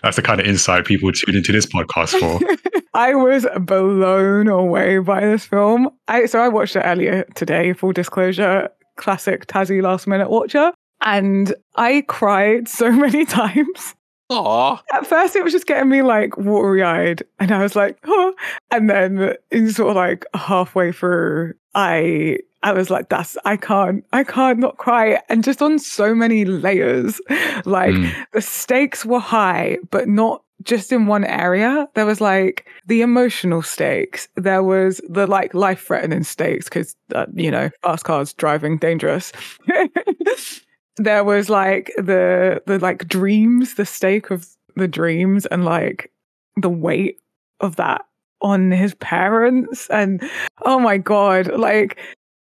That's 0.02 0.16
the 0.16 0.22
kind 0.22 0.40
of 0.40 0.46
insight 0.46 0.84
people 0.84 1.12
tune 1.12 1.36
into 1.36 1.52
this 1.52 1.66
podcast 1.66 2.18
for. 2.18 2.40
I 2.94 3.14
was 3.14 3.46
blown 3.60 4.48
away 4.48 4.98
by 4.98 5.20
this 5.20 5.46
film. 5.46 5.90
I 6.08 6.26
so 6.26 6.40
I 6.40 6.48
watched 6.48 6.76
it 6.76 6.80
earlier 6.80 7.24
today. 7.34 7.72
Full 7.72 7.92
disclosure, 7.92 8.68
classic 8.96 9.46
Tazzy 9.46 9.80
last 9.82 10.06
minute 10.06 10.30
watcher. 10.30 10.72
And 11.00 11.54
I 11.76 12.04
cried 12.06 12.68
so 12.68 12.92
many 12.92 13.24
times. 13.24 13.94
Aw. 14.30 14.82
At 14.92 15.06
first, 15.06 15.36
it 15.36 15.44
was 15.44 15.52
just 15.52 15.66
getting 15.66 15.88
me 15.88 16.02
like 16.02 16.36
watery 16.36 16.82
eyed, 16.82 17.22
and 17.38 17.50
I 17.50 17.62
was 17.62 17.76
like, 17.76 17.98
oh. 18.04 18.34
And 18.70 18.88
then, 18.88 19.34
in 19.50 19.70
sort 19.72 19.90
of 19.90 19.96
like 19.96 20.24
halfway 20.34 20.92
through, 20.92 21.54
I 21.74 22.38
I 22.62 22.72
was 22.72 22.90
like, 22.90 23.08
that's 23.08 23.36
I 23.44 23.56
can't, 23.56 24.04
I 24.12 24.24
can't 24.24 24.58
not 24.60 24.76
cry. 24.76 25.20
And 25.28 25.42
just 25.42 25.60
on 25.62 25.78
so 25.78 26.14
many 26.14 26.44
layers. 26.44 27.20
Like 27.64 27.94
Mm. 27.94 28.12
the 28.32 28.40
stakes 28.40 29.04
were 29.04 29.18
high, 29.20 29.78
but 29.90 30.08
not 30.08 30.42
just 30.62 30.92
in 30.92 31.06
one 31.06 31.24
area. 31.24 31.88
There 31.94 32.06
was 32.06 32.20
like 32.20 32.66
the 32.86 33.02
emotional 33.02 33.62
stakes. 33.62 34.28
There 34.36 34.62
was 34.62 35.00
the 35.08 35.26
like 35.26 35.54
life 35.54 35.84
threatening 35.86 36.22
stakes 36.22 36.66
because, 36.66 36.94
uh, 37.14 37.26
you 37.34 37.50
know, 37.50 37.70
fast 37.82 38.04
cars 38.04 38.32
driving 38.32 38.78
dangerous. 38.78 39.32
there 40.96 41.24
was 41.24 41.48
like 41.50 41.92
the, 41.96 42.62
the 42.66 42.78
like 42.78 43.08
dreams, 43.08 43.74
the 43.74 43.86
stake 43.86 44.30
of 44.30 44.46
the 44.76 44.88
dreams 44.88 45.46
and 45.46 45.64
like 45.64 46.12
the 46.56 46.68
weight 46.70 47.18
of 47.60 47.76
that 47.76 48.04
on 48.40 48.70
his 48.70 48.94
parents. 48.94 49.88
And 49.90 50.22
oh 50.64 50.78
my 50.78 50.98
God, 50.98 51.48
like, 51.58 51.98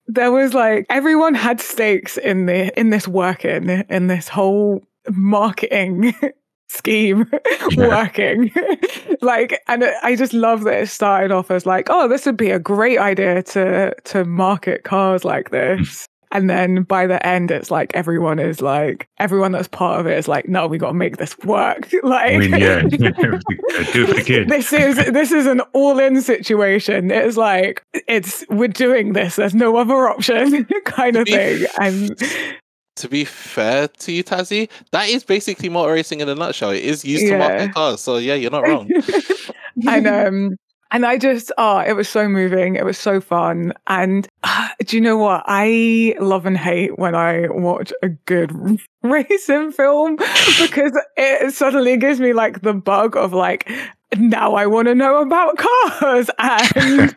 there 0.10 0.32
was 0.32 0.54
like 0.56 0.88
everyone 0.90 1.36
had 1.36 1.62
stakes 1.62 2.18
in 2.18 2.48
the 2.48 2.78
in 2.78 2.90
this 2.90 3.08
working 3.08 3.70
in 3.70 4.08
this 4.08 4.28
whole 4.28 4.84
marketing 5.12 6.14
scheme 6.68 7.30
working. 7.78 8.52
Like 9.22 9.62
and 9.68 9.84
i 10.02 10.16
just 10.16 10.32
love 10.32 10.64
that 10.64 10.84
it 10.84 10.88
started 10.88 11.32
off 11.32 11.52
as 11.52 11.66
like 11.66 11.88
oh 11.90 12.08
this 12.08 12.26
would 12.26 12.38
be 12.38 12.52
a 12.52 12.60
great 12.60 12.98
idea 12.98 13.44
to 13.44 13.94
to 14.06 14.24
market 14.24 14.86
cars 14.86 15.26
like 15.26 15.50
mm. 15.50 15.78
this 15.78 16.08
and 16.32 16.50
then 16.50 16.84
by 16.84 17.08
the 17.08 17.26
end 17.26 17.50
it's 17.52 17.72
like 17.72 17.92
everyone 17.96 18.40
is 18.40 18.62
like 18.62 19.08
everyone 19.18 19.52
that's 19.52 19.68
part 19.68 20.00
of 20.00 20.06
it 20.08 20.18
is 20.18 20.28
like 20.28 20.48
no 20.48 20.68
we 20.68 20.78
got 20.78 20.90
to 20.90 20.94
make 20.94 21.18
this 21.18 21.38
work 21.40 21.90
like 22.04 22.34
I 22.34 22.38
mean, 22.38 22.52
yeah, 22.60 22.82
do 22.90 22.98
it 23.06 24.08
for 24.08 24.14
the 24.14 24.24
kid. 24.26 24.48
this 24.50 24.72
is 24.74 24.96
this 24.98 25.32
is 25.32 25.46
an 25.48 25.62
all-in 25.74 26.22
situation. 26.22 27.10
It's 27.12 27.38
like 27.38 27.84
it's 28.08 28.46
we're 28.50 28.68
doing 28.68 29.14
this. 29.14 29.36
There's 29.38 29.56
no 29.56 29.76
other 29.78 30.08
option, 30.10 30.66
kind 30.86 31.16
of 31.16 31.28
thing. 31.28 31.66
And 31.80 32.12
To 32.98 33.08
be 33.08 33.24
fair 33.26 33.88
to 33.88 34.12
you, 34.12 34.24
Tazzy, 34.24 34.70
that 34.92 35.08
is 35.10 35.24
basically 35.24 35.70
motor 35.70 35.94
racing 35.94 36.20
in 36.20 36.28
a 36.30 36.36
nutshell. 36.36 36.72
It 36.72 36.84
is 36.84 37.06
used 37.06 37.24
to 37.28 37.30
Yeah. 37.32 37.38
market 37.38 37.74
cars. 37.74 38.02
So 38.02 38.18
yeah, 38.18 38.34
you're 38.36 38.52
not 38.52 38.68
wrong. 38.68 38.90
and 39.88 40.08
um 40.08 40.58
and 40.92 41.06
I 41.06 41.18
just 41.18 41.52
oh 41.58 41.80
it 41.80 41.94
was 41.94 42.10
so 42.10 42.28
moving. 42.28 42.76
It 42.76 42.86
was 42.86 42.98
so 42.98 43.22
fun. 43.22 43.74
And 43.88 44.28
uh, 44.44 44.70
do 44.86 44.98
you 44.98 45.02
know 45.02 45.18
what? 45.18 45.44
I 45.46 46.16
love 46.20 46.46
and 46.46 46.58
hate 46.58 46.98
when 46.98 47.16
I 47.16 47.48
watch 47.50 47.94
a 48.02 48.10
good 48.10 48.52
racing 49.04 49.72
film 49.72 50.16
because 50.62 50.98
it 51.18 51.54
suddenly 51.54 51.98
gives 51.98 52.20
me 52.20 52.34
like 52.34 52.62
the 52.62 52.74
bug 52.74 53.16
of 53.16 53.34
like 53.34 53.70
now 54.18 54.56
I 54.56 54.66
want 54.66 54.88
to 54.88 54.96
know 54.96 55.22
about 55.22 55.58
cars 55.58 56.30
and 56.40 57.16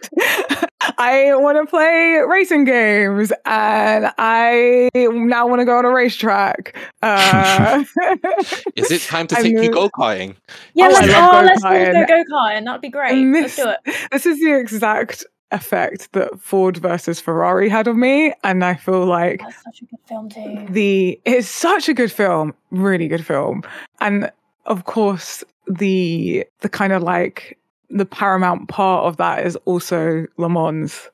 I 1.03 1.35
want 1.37 1.59
to 1.59 1.67
play 1.69 2.19
racing 2.27 2.65
games 2.65 3.33
and 3.45 4.13
I 4.19 4.89
now 4.95 5.47
want 5.49 5.61
to 5.61 5.65
go 5.65 5.79
on 5.79 5.85
a 5.85 5.91
racetrack. 5.91 6.77
Uh, 7.03 7.85
Is 8.77 8.91
it 8.91 9.03
time 9.03 9.27
to 9.29 9.37
I 9.39 9.43
take 9.43 9.53
you 9.53 9.61
knew- 9.63 9.71
go 9.73 9.89
karting? 9.91 10.37
Yeah, 10.75 10.87
Oh, 10.87 10.91
let's, 10.93 11.09
love 11.09 11.35
oh, 11.35 11.41
let's 11.47 11.63
go-karting. 11.63 12.09
go 12.09 12.25
go 12.25 12.25
karting. 12.33 12.65
That'd 12.65 12.81
be 12.83 12.89
great. 12.89 13.13
And 13.13 13.33
Let's 13.33 13.57
this- 13.57 13.65
do 13.65 13.71
it. 13.87 13.97
this 14.13 14.27
is 14.27 14.39
the 14.41 14.59
exact 14.59 15.25
effect 15.51 16.13
that 16.13 16.41
Ford 16.41 16.77
versus 16.79 17.21
Ferrari 17.21 17.69
had 17.69 17.87
on 17.89 17.99
me, 18.01 18.33
and 18.45 18.65
I 18.65 18.75
feel 18.75 19.05
like 19.05 19.41
That's 19.41 19.63
such 19.65 19.83
a 19.83 19.85
good 19.87 19.99
film 20.09 20.29
too. 20.31 20.67
the 20.71 21.21
it's 21.27 21.49
such 21.49 21.89
a 21.89 21.95
good 21.95 22.11
film, 22.13 22.55
really 22.71 23.07
good 23.09 23.27
film, 23.27 23.63
and 24.01 24.31
of 24.67 24.85
course 24.85 25.45
the 25.67 26.47
the 26.61 26.69
kind 26.71 26.93
of 26.93 27.03
like 27.03 27.59
the 27.93 28.07
paramount 28.07 28.69
part 28.69 29.05
of 29.05 29.17
that 29.19 29.45
is 29.47 29.57
also 29.65 30.27
Le 30.39 30.49
Mans. 30.49 31.09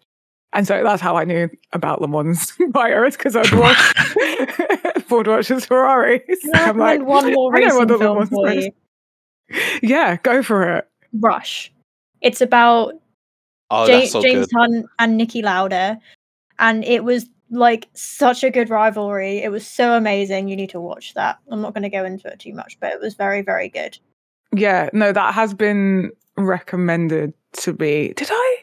And 0.52 0.66
so 0.66 0.82
that's 0.82 1.02
how 1.02 1.16
I 1.16 1.24
knew 1.24 1.48
about 1.72 2.00
Le 2.00 2.08
Mans 2.08 2.52
buyers 2.70 3.16
because 3.16 3.36
I'd 3.36 3.52
watched 3.52 5.02
Ford 5.06 5.26
versus 5.26 5.66
Ferrari. 5.66 6.22
So 6.40 6.52
Can 6.52 6.54
I 6.56 6.68
I'm 6.68 6.78
like, 6.78 7.02
one 7.02 7.32
more 7.34 7.54
I 7.56 7.60
know 7.60 7.64
racing 7.66 7.78
what 7.78 7.88
the 7.88 7.94
Le 7.94 7.98
film 7.98 8.18
Mans 8.18 8.28
for 8.30 8.46
race- 8.46 8.64
you? 9.50 9.78
yeah, 9.82 10.16
go 10.22 10.42
for 10.42 10.76
it. 10.76 10.88
Rush. 11.12 11.72
It's 12.20 12.40
about 12.40 12.94
Oh, 13.70 13.86
Ja- 13.86 14.06
so 14.06 14.22
James 14.22 14.46
good. 14.46 14.56
Hunt 14.58 14.86
and 14.98 15.20
Niki 15.20 15.42
Lauda, 15.42 16.00
and 16.58 16.84
it 16.84 17.04
was 17.04 17.28
like 17.50 17.86
such 17.94 18.42
a 18.42 18.50
good 18.50 18.70
rivalry. 18.70 19.38
It 19.42 19.50
was 19.50 19.66
so 19.66 19.92
amazing. 19.94 20.48
You 20.48 20.56
need 20.56 20.70
to 20.70 20.80
watch 20.80 21.12
that. 21.14 21.38
I'm 21.50 21.60
not 21.60 21.74
going 21.74 21.82
to 21.82 21.90
go 21.90 22.04
into 22.04 22.28
it 22.28 22.38
too 22.38 22.54
much, 22.54 22.78
but 22.80 22.92
it 22.92 23.00
was 23.00 23.14
very, 23.14 23.42
very 23.42 23.68
good. 23.68 23.98
Yeah, 24.54 24.88
no, 24.94 25.12
that 25.12 25.34
has 25.34 25.52
been 25.52 26.10
recommended 26.44 27.32
to 27.54 27.72
me. 27.74 28.12
Did 28.14 28.28
I? 28.30 28.56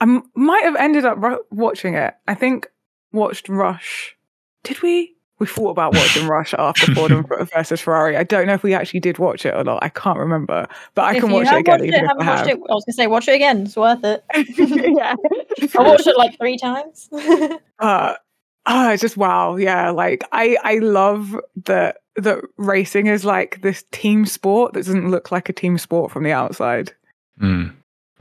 I 0.00 0.04
m- 0.04 0.30
might 0.34 0.62
have 0.64 0.76
ended 0.76 1.04
up 1.04 1.18
ru- 1.22 1.44
watching 1.50 1.94
it. 1.94 2.14
I 2.28 2.34
think 2.34 2.68
watched 3.12 3.48
Rush. 3.48 4.16
Did 4.62 4.82
we? 4.82 5.14
We 5.38 5.46
thought 5.46 5.70
about 5.70 5.94
watching 5.94 6.26
Rush 6.28 6.54
after 6.54 6.94
Ford 6.94 7.12
versus 7.54 7.80
Ferrari. 7.80 8.16
I 8.16 8.22
don't 8.24 8.46
know 8.46 8.54
if 8.54 8.62
we 8.62 8.72
actually 8.72 9.00
did 9.00 9.18
watch 9.18 9.44
it 9.44 9.54
or 9.54 9.64
not. 9.64 9.82
I 9.82 9.90
can't 9.90 10.18
remember, 10.18 10.66
but 10.94 11.04
I 11.04 11.14
if 11.14 11.20
can 11.20 11.28
you 11.30 11.36
watch 11.36 11.48
it 11.48 11.56
again. 11.58 11.80
watched 11.80 11.84
it, 11.84 11.94
if 11.94 12.06
haven't 12.06 12.22
I 12.22 12.30
watched 12.30 12.38
have. 12.38 12.48
it, 12.48 12.54
I 12.70 12.74
was 12.74 12.84
going 12.84 12.92
to 12.92 12.92
say 12.94 13.06
watch 13.06 13.28
it 13.28 13.34
again. 13.34 13.62
It's 13.62 13.76
worth 13.76 14.02
it. 14.02 14.24
yeah, 14.96 15.14
I 15.78 15.82
watched 15.82 16.06
it 16.06 16.16
like 16.16 16.38
three 16.38 16.56
times. 16.56 17.08
uh, 17.12 18.14
ah, 18.64 18.92
it's 18.92 19.02
just 19.02 19.18
wow. 19.18 19.56
Yeah, 19.56 19.90
like 19.90 20.24
I 20.32 20.56
I 20.62 20.78
love 20.78 21.38
that 21.66 21.98
that 22.16 22.40
racing 22.56 23.06
is 23.06 23.24
like 23.26 23.60
this 23.60 23.84
team 23.92 24.24
sport 24.24 24.72
that 24.72 24.86
doesn't 24.86 25.10
look 25.10 25.30
like 25.30 25.50
a 25.50 25.52
team 25.52 25.76
sport 25.76 26.10
from 26.10 26.24
the 26.24 26.32
outside. 26.32 26.94
Mm. 27.40 27.72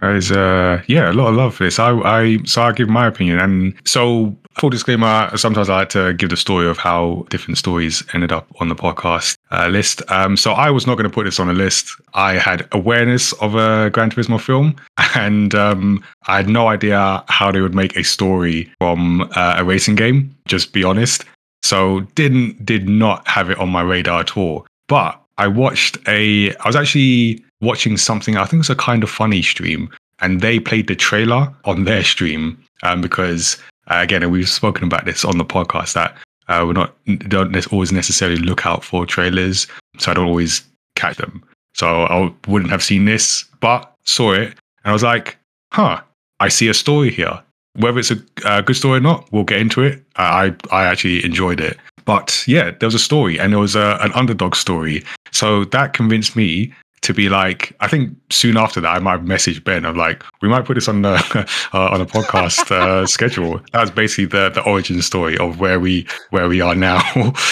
Uh 0.01 0.81
yeah, 0.87 1.09
a 1.09 1.13
lot 1.13 1.29
of 1.29 1.35
love 1.35 1.55
for 1.55 1.63
this. 1.63 1.79
I 1.79 1.91
I 1.99 2.37
so 2.43 2.61
I 2.61 2.73
give 2.73 2.89
my 2.89 3.07
opinion 3.07 3.39
and 3.39 3.73
so 3.85 4.35
full 4.59 4.69
disclaimer, 4.69 5.29
sometimes 5.35 5.69
I 5.69 5.79
like 5.79 5.89
to 5.89 6.13
give 6.13 6.29
the 6.29 6.37
story 6.37 6.67
of 6.67 6.77
how 6.77 7.25
different 7.29 7.57
stories 7.57 8.03
ended 8.13 8.31
up 8.31 8.47
on 8.59 8.69
the 8.69 8.75
podcast 8.75 9.35
uh, 9.51 9.67
list. 9.67 10.01
Um 10.09 10.35
so 10.35 10.51
I 10.51 10.69
was 10.69 10.85
not 10.85 10.95
going 10.95 11.09
to 11.09 11.13
put 11.13 11.23
this 11.23 11.39
on 11.39 11.49
a 11.49 11.53
list. 11.53 11.87
I 12.13 12.33
had 12.33 12.67
awareness 12.73 13.31
of 13.33 13.55
a 13.55 13.89
Gran 13.89 14.09
Turismo 14.09 14.39
film 14.39 14.75
and 15.15 15.55
um 15.55 16.03
I 16.27 16.37
had 16.37 16.49
no 16.49 16.67
idea 16.67 17.23
how 17.29 17.51
they 17.51 17.61
would 17.61 17.75
make 17.75 17.95
a 17.95 18.03
story 18.03 18.69
from 18.79 19.21
uh, 19.35 19.55
a 19.57 19.63
racing 19.63 19.95
game, 19.95 20.35
just 20.45 20.73
be 20.73 20.83
honest. 20.83 21.23
So 21.63 22.01
didn't 22.15 22.65
did 22.65 22.89
not 22.89 23.25
have 23.27 23.49
it 23.49 23.57
on 23.59 23.69
my 23.69 23.81
radar 23.81 24.19
at 24.19 24.35
all. 24.37 24.67
But 24.87 25.21
I 25.37 25.47
watched 25.47 25.97
a 26.07 26.53
I 26.55 26.67
was 26.67 26.75
actually 26.75 27.44
watching 27.61 27.97
something, 27.97 28.37
I 28.37 28.43
think 28.43 28.53
it 28.53 28.57
was 28.57 28.69
a 28.69 28.75
kind 28.75 29.03
of 29.03 29.09
funny 29.09 29.41
stream, 29.41 29.89
and 30.19 30.41
they 30.41 30.59
played 30.59 30.87
the 30.87 30.95
trailer 30.95 31.53
on 31.65 31.83
their 31.83 32.03
stream. 32.03 32.61
Um, 32.83 33.01
because 33.01 33.57
uh, 33.87 33.99
again, 34.01 34.29
we've 34.31 34.49
spoken 34.49 34.85
about 34.85 35.05
this 35.05 35.23
on 35.23 35.37
the 35.37 35.45
podcast 35.45 35.93
that 35.93 36.15
uh, 36.47 36.63
we're 36.65 36.73
not 36.73 36.93
don't 37.27 37.73
always 37.73 37.91
necessarily 37.91 38.37
look 38.37 38.65
out 38.65 38.83
for 38.83 39.05
trailers, 39.05 39.67
so 39.97 40.11
I 40.11 40.13
don't 40.13 40.27
always 40.27 40.63
catch 40.95 41.17
them. 41.17 41.43
So 41.73 42.03
I 42.03 42.31
wouldn't 42.47 42.71
have 42.71 42.83
seen 42.83 43.05
this, 43.05 43.45
but 43.59 43.91
saw 44.03 44.33
it, 44.33 44.49
and 44.49 44.55
I 44.85 44.93
was 44.93 45.03
like, 45.03 45.37
"Huh, 45.73 46.01
I 46.39 46.49
see 46.49 46.67
a 46.67 46.73
story 46.73 47.11
here. 47.11 47.41
Whether 47.77 47.99
it's 47.99 48.11
a 48.11 48.21
uh, 48.45 48.61
good 48.61 48.75
story 48.75 48.97
or 48.97 49.01
not, 49.01 49.31
we'll 49.31 49.43
get 49.43 49.59
into 49.59 49.81
it. 49.81 50.03
I 50.15 50.55
I 50.71 50.85
actually 50.85 51.25
enjoyed 51.25 51.59
it, 51.59 51.77
but 52.05 52.43
yeah, 52.47 52.71
there 52.71 52.87
was 52.87 52.95
a 52.95 52.99
story, 52.99 53.39
and 53.39 53.51
there 53.51 53.59
was 53.59 53.75
a, 53.75 53.97
an 54.01 54.13
underdog 54.13 54.55
story. 54.55 55.03
So 55.31 55.65
that 55.65 55.93
convinced 55.93 56.35
me 56.35 56.73
to 57.05 57.13
be 57.13 57.29
like, 57.29 57.75
I 57.79 57.87
think 57.87 58.15
soon 58.31 58.57
after 58.57 58.81
that, 58.81 58.89
I 58.89 58.99
might 58.99 59.23
message 59.23 59.63
Ben. 59.63 59.85
I'm 59.85 59.95
like, 59.95 60.23
we 60.41 60.49
might 60.49 60.65
put 60.65 60.73
this 60.73 60.87
on 60.87 61.03
the 61.03 61.13
uh, 61.73 61.89
on 61.89 62.01
a 62.01 62.05
podcast 62.05 62.71
uh, 62.71 63.05
schedule. 63.15 63.61
That's 63.71 63.91
basically 63.91 64.25
the 64.25 64.49
the 64.49 64.63
origin 64.63 65.01
story 65.01 65.37
of 65.37 65.59
where 65.59 65.79
we 65.79 66.07
where 66.31 66.49
we 66.49 66.61
are 66.61 66.75
now. 66.75 67.01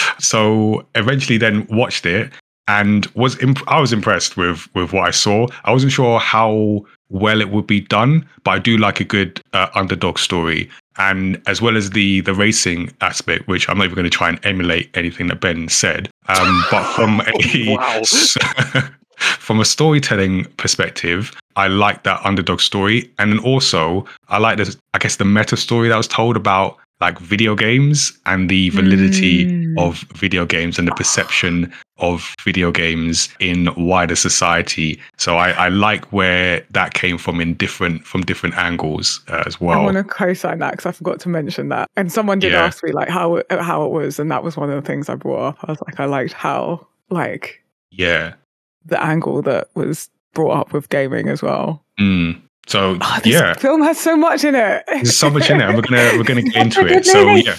so 0.18 0.86
eventually, 0.94 1.38
then 1.38 1.66
watched 1.70 2.04
it 2.04 2.32
and 2.66 3.06
was 3.14 3.40
imp- 3.42 3.66
I 3.70 3.80
was 3.80 3.92
impressed 3.92 4.36
with 4.36 4.68
with 4.74 4.92
what 4.92 5.06
I 5.06 5.10
saw. 5.10 5.46
I 5.64 5.72
wasn't 5.72 5.92
sure 5.92 6.18
how 6.18 6.84
well 7.10 7.40
it 7.40 7.50
would 7.50 7.66
be 7.66 7.80
done, 7.80 8.26
but 8.42 8.50
I 8.52 8.58
do 8.58 8.76
like 8.76 8.98
a 9.00 9.04
good 9.04 9.40
uh, 9.52 9.68
underdog 9.74 10.18
story. 10.18 10.68
And 10.96 11.42
as 11.46 11.60
well 11.60 11.76
as 11.76 11.90
the 11.90 12.20
the 12.22 12.34
racing 12.34 12.92
aspect, 13.00 13.46
which 13.48 13.68
I'm 13.68 13.78
not 13.78 13.84
even 13.84 13.96
going 13.96 14.04
to 14.04 14.10
try 14.10 14.28
and 14.28 14.44
emulate 14.44 14.90
anything 14.96 15.26
that 15.28 15.40
Ben 15.40 15.68
said, 15.68 16.08
um, 16.28 16.64
but 16.70 16.84
from 16.94 17.20
a 17.20 17.76
Wow. 17.76 18.02
From 19.18 19.60
a 19.60 19.64
storytelling 19.64 20.44
perspective, 20.56 21.32
I 21.56 21.68
like 21.68 22.02
that 22.04 22.20
underdog 22.24 22.60
story, 22.60 23.10
and 23.18 23.32
then 23.32 23.38
also 23.40 24.04
I 24.28 24.38
like 24.38 24.56
this. 24.58 24.76
I 24.94 24.98
guess 24.98 25.16
the 25.16 25.24
meta 25.24 25.56
story 25.56 25.88
that 25.88 25.96
was 25.96 26.08
told 26.08 26.36
about 26.36 26.76
like 27.00 27.18
video 27.18 27.54
games 27.56 28.16
and 28.26 28.48
the 28.48 28.70
validity 28.70 29.44
Mm. 29.46 29.78
of 29.78 29.98
video 30.14 30.46
games 30.46 30.78
and 30.78 30.86
the 30.86 30.92
perception 30.92 31.72
of 31.98 32.34
video 32.44 32.70
games 32.70 33.28
in 33.40 33.68
wider 33.76 34.14
society. 34.14 35.00
So 35.18 35.36
I, 35.36 35.50
I 35.50 35.68
like 35.68 36.12
where 36.12 36.64
that 36.70 36.94
came 36.94 37.18
from 37.18 37.40
in 37.40 37.54
different 37.54 38.06
from 38.06 38.22
different 38.22 38.56
angles 38.56 39.20
uh, 39.28 39.42
as 39.46 39.60
well. 39.60 39.80
I 39.80 39.84
want 39.84 39.96
to 39.96 40.04
co-sign 40.04 40.60
that 40.60 40.70
because 40.72 40.86
I 40.86 40.92
forgot 40.92 41.18
to 41.20 41.28
mention 41.28 41.68
that. 41.70 41.88
And 41.96 42.12
someone 42.12 42.38
did 42.38 42.52
Yeah. 42.52 42.62
ask 42.64 42.82
me 42.84 42.92
like 42.92 43.08
how 43.08 43.42
how 43.50 43.84
it 43.84 43.90
was, 43.90 44.18
and 44.20 44.30
that 44.30 44.42
was 44.44 44.56
one 44.56 44.70
of 44.70 44.76
the 44.80 44.86
things 44.86 45.08
I 45.08 45.16
brought 45.16 45.48
up. 45.48 45.58
I 45.64 45.72
was 45.72 45.80
like, 45.86 45.98
I 46.00 46.04
liked 46.06 46.32
how 46.32 46.86
like 47.10 47.60
yeah. 47.90 48.34
The 48.86 49.02
angle 49.02 49.42
that 49.42 49.68
was 49.74 50.10
brought 50.34 50.58
up 50.58 50.72
with 50.72 50.88
gaming 50.88 51.28
as 51.28 51.42
well. 51.42 51.84
Mm. 51.98 52.40
So 52.66 52.96
Oh, 53.00 53.20
this 53.22 53.34
yeah, 53.34 53.54
film 53.54 53.82
has 53.82 53.98
so 53.98 54.16
much 54.16 54.42
in 54.44 54.54
it. 54.54 54.84
there's 54.86 55.16
so 55.16 55.30
much 55.30 55.50
in 55.50 55.60
it. 55.60 55.74
We're 55.74 55.82
gonna 55.82 56.10
we're 56.16 56.24
gonna 56.24 56.42
get 56.42 56.56
into 56.56 56.86
it. 56.86 57.04
So 57.14 57.30
yeah. 57.30 57.56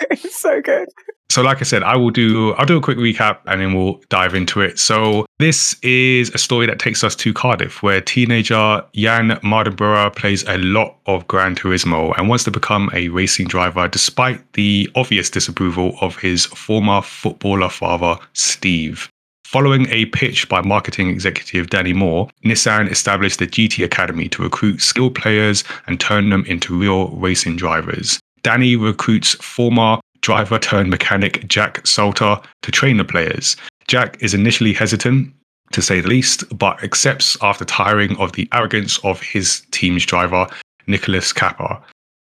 it's 0.10 0.36
so 0.36 0.60
good. 0.62 0.88
So, 1.30 1.42
like 1.42 1.58
I 1.60 1.64
said, 1.64 1.82
I 1.82 1.94
will 1.94 2.10
do. 2.10 2.54
I'll 2.54 2.64
do 2.64 2.78
a 2.78 2.80
quick 2.80 2.96
recap 2.96 3.40
and 3.46 3.60
then 3.60 3.74
we'll 3.74 4.00
dive 4.08 4.34
into 4.34 4.62
it. 4.62 4.78
So, 4.78 5.26
this 5.38 5.76
is 5.82 6.30
a 6.30 6.38
story 6.38 6.64
that 6.66 6.78
takes 6.78 7.04
us 7.04 7.14
to 7.16 7.34
Cardiff, 7.34 7.82
where 7.82 8.00
teenager 8.00 8.82
Jann 8.94 9.38
Mardenborough 9.42 10.16
plays 10.16 10.42
a 10.48 10.56
lot 10.58 10.96
of 11.04 11.26
Gran 11.28 11.54
Turismo 11.54 12.16
and 12.16 12.30
wants 12.30 12.44
to 12.44 12.50
become 12.50 12.88
a 12.94 13.08
racing 13.08 13.46
driver, 13.48 13.86
despite 13.88 14.54
the 14.54 14.88
obvious 14.94 15.28
disapproval 15.28 15.98
of 16.00 16.16
his 16.16 16.46
former 16.46 17.02
footballer 17.02 17.68
father, 17.68 18.16
Steve. 18.32 19.10
Following 19.48 19.88
a 19.88 20.04
pitch 20.04 20.46
by 20.50 20.60
marketing 20.60 21.08
executive 21.08 21.70
Danny 21.70 21.94
Moore, 21.94 22.28
Nissan 22.44 22.90
established 22.90 23.38
the 23.38 23.46
GT 23.46 23.82
Academy 23.82 24.28
to 24.28 24.42
recruit 24.42 24.82
skilled 24.82 25.14
players 25.14 25.64
and 25.86 25.98
turn 25.98 26.28
them 26.28 26.44
into 26.44 26.78
real 26.78 27.08
racing 27.12 27.56
drivers. 27.56 28.20
Danny 28.42 28.76
recruits 28.76 29.36
former 29.36 30.00
driver 30.20 30.58
turned 30.58 30.90
mechanic 30.90 31.48
Jack 31.48 31.86
Salter 31.86 32.38
to 32.60 32.70
train 32.70 32.98
the 32.98 33.06
players. 33.06 33.56
Jack 33.86 34.22
is 34.22 34.34
initially 34.34 34.74
hesitant, 34.74 35.32
to 35.72 35.80
say 35.80 36.02
the 36.02 36.08
least, 36.08 36.44
but 36.58 36.84
accepts 36.84 37.34
after 37.40 37.64
tiring 37.64 38.18
of 38.18 38.32
the 38.32 38.46
arrogance 38.52 38.98
of 39.02 39.22
his 39.22 39.62
team's 39.70 40.04
driver, 40.04 40.46
Nicholas 40.86 41.32
Capa. 41.32 41.82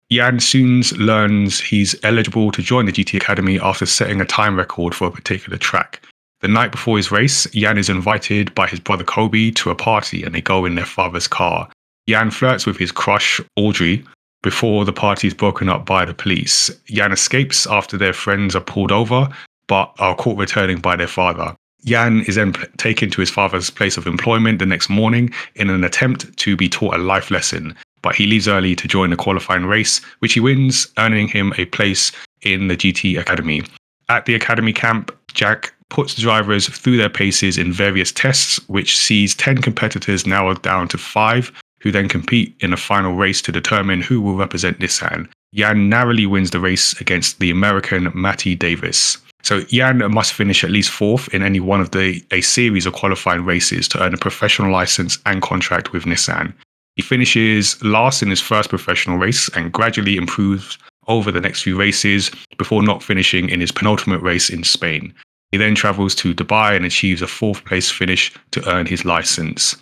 Jann 0.10 0.40
soon 0.40 0.84
learns 0.98 1.60
he's 1.60 1.98
eligible 2.04 2.54
to 2.54 2.62
join 2.62 2.86
the 2.86 2.94
GT 2.94 3.18
Academy 3.18 3.60
after 3.60 3.86
setting 3.86 4.22
a 4.22 4.26
time 4.26 4.56
record 4.56 4.96
for 4.96 5.10
a 5.10 5.12
particular 5.12 5.58
track. 5.58 6.02
The 6.42 6.48
night 6.48 6.72
before 6.72 6.98
his 6.98 7.12
race, 7.12 7.48
Jann 7.52 7.78
is 7.78 7.90
invited 7.90 8.56
by 8.56 8.68
his 8.68 8.80
brother 8.80 9.04
Coby 9.04 9.54
to 9.56 9.72
a 9.72 9.76
party 9.76 10.24
and 10.24 10.34
they 10.34 10.42
go 10.42 10.66
in 10.66 10.76
their 10.76 10.86
father's 10.86 11.28
car. 11.28 11.70
Jann 12.08 12.32
flirts 12.32 12.66
with 12.66 12.78
his 12.78 12.92
crush, 12.92 13.42
Audrey, 13.56 14.06
before 14.42 14.86
the 14.86 14.94
party 14.94 15.28
is 15.28 15.34
broken 15.34 15.68
up 15.68 15.86
by 15.86 16.06
the 16.06 16.14
police. 16.14 16.72
Jann 16.86 17.12
escapes 17.12 17.68
after 17.68 17.98
their 17.98 18.14
friends 18.14 18.56
are 18.56 18.62
pulled 18.62 18.92
over, 18.92 19.28
but 19.68 19.94
are 20.00 20.16
caught 20.16 20.38
returning 20.38 20.80
by 20.80 20.96
their 20.96 21.08
father. 21.08 21.56
Jann 21.86 22.22
is 22.22 22.36
then 22.36 22.54
taken 22.78 23.10
to 23.10 23.22
his 23.22 23.30
father's 23.30 23.70
place 23.70 23.98
of 23.98 24.08
employment 24.08 24.60
the 24.60 24.66
next 24.66 24.90
morning 24.90 25.32
in 25.56 25.70
an 25.70 25.84
attempt 25.84 26.36
to 26.38 26.56
be 26.56 26.70
taught 26.70 26.96
a 26.96 26.98
life 26.98 27.32
lesson, 27.32 27.76
but 28.02 28.16
he 28.16 28.26
leaves 28.26 28.48
early 28.48 28.76
to 28.76 28.88
join 28.88 29.10
the 29.10 29.16
qualifying 29.16 29.66
race, 29.66 30.00
which 30.20 30.34
he 30.34 30.40
wins, 30.40 30.88
earning 30.98 31.28
him 31.28 31.54
a 31.58 31.66
place 31.66 32.12
in 32.42 32.68
the 32.68 32.78
GT 32.78 33.20
Academy. 33.20 33.64
At 34.08 34.26
the 34.26 34.36
Academy 34.36 34.74
camp, 34.74 35.16
Jack 35.34 35.74
puts 35.90 36.16
drivers 36.16 36.68
through 36.68 36.98
their 36.98 37.10
paces 37.10 37.58
in 37.58 37.74
various 37.74 38.12
tests, 38.12 38.58
which 38.68 38.98
sees 38.98 39.36
10 39.36 39.60
competitors 39.60 40.26
narrowed 40.26 40.62
down 40.62 40.88
to 40.90 40.98
five, 40.98 41.52
who 41.82 41.92
then 41.92 42.08
compete 42.08 42.56
in 42.60 42.74
a 42.74 42.78
final 42.78 43.14
race 43.14 43.42
to 43.42 43.52
determine 43.52 44.02
who 44.02 44.22
will 44.22 44.36
represent 44.36 44.80
Nissan. 44.80 45.28
Yan 45.52 45.90
narrowly 45.90 46.26
wins 46.26 46.52
the 46.52 46.60
race 46.60 47.00
against 47.02 47.40
the 47.40 47.50
American 47.50 48.12
Matty 48.14 48.56
Davis. 48.56 49.18
So 49.42 49.64
Yan 49.70 49.98
must 50.12 50.34
finish 50.34 50.64
at 50.64 50.70
least 50.70 50.92
fourth 50.92 51.34
in 51.34 51.42
any 51.42 51.60
one 51.60 51.82
of 51.82 51.92
the 51.92 52.24
a 52.32 52.42
series 52.42 52.86
of 52.86 52.94
qualifying 52.94 53.46
races 53.46 53.88
to 53.90 54.04
earn 54.04 54.14
a 54.14 54.18
professional 54.18 54.72
license 54.72 55.18
and 55.26 55.42
contract 55.42 55.92
with 55.92 56.04
Nissan. 56.04 56.54
He 56.96 57.02
finishes 57.02 57.82
last 57.84 58.22
in 58.22 58.30
his 58.30 58.42
first 58.42 58.70
professional 58.70 59.18
race 59.18 59.50
and 59.56 59.72
gradually 59.72 60.18
improves 60.18 60.78
over 61.08 61.32
the 61.32 61.42
next 61.42 61.64
few 61.64 61.78
races 61.78 62.30
before 62.58 62.84
not 62.84 63.02
finishing 63.02 63.50
in 63.50 63.62
his 63.62 63.72
penultimate 63.72 64.22
race 64.22 64.50
in 64.50 64.64
Spain. 64.64 65.14
He 65.52 65.58
then 65.58 65.76
travels 65.76 66.16
to 66.16 66.36
Dubai 66.36 66.76
and 66.76 66.86
achieves 66.86 67.22
a 67.22 67.28
fourth 67.28 67.66
place 67.66 67.90
finish 67.90 68.34
to 68.52 68.70
earn 68.70 68.86
his 68.86 69.04
license. 69.06 69.76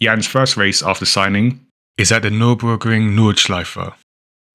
Jann's 0.00 0.26
first 0.26 0.56
race 0.56 0.82
after 0.82 1.06
signing 1.06 1.60
is 1.96 2.12
at 2.12 2.22
the 2.22 2.30
Nürburgring 2.30 3.14
Nordschleife. 3.14 3.94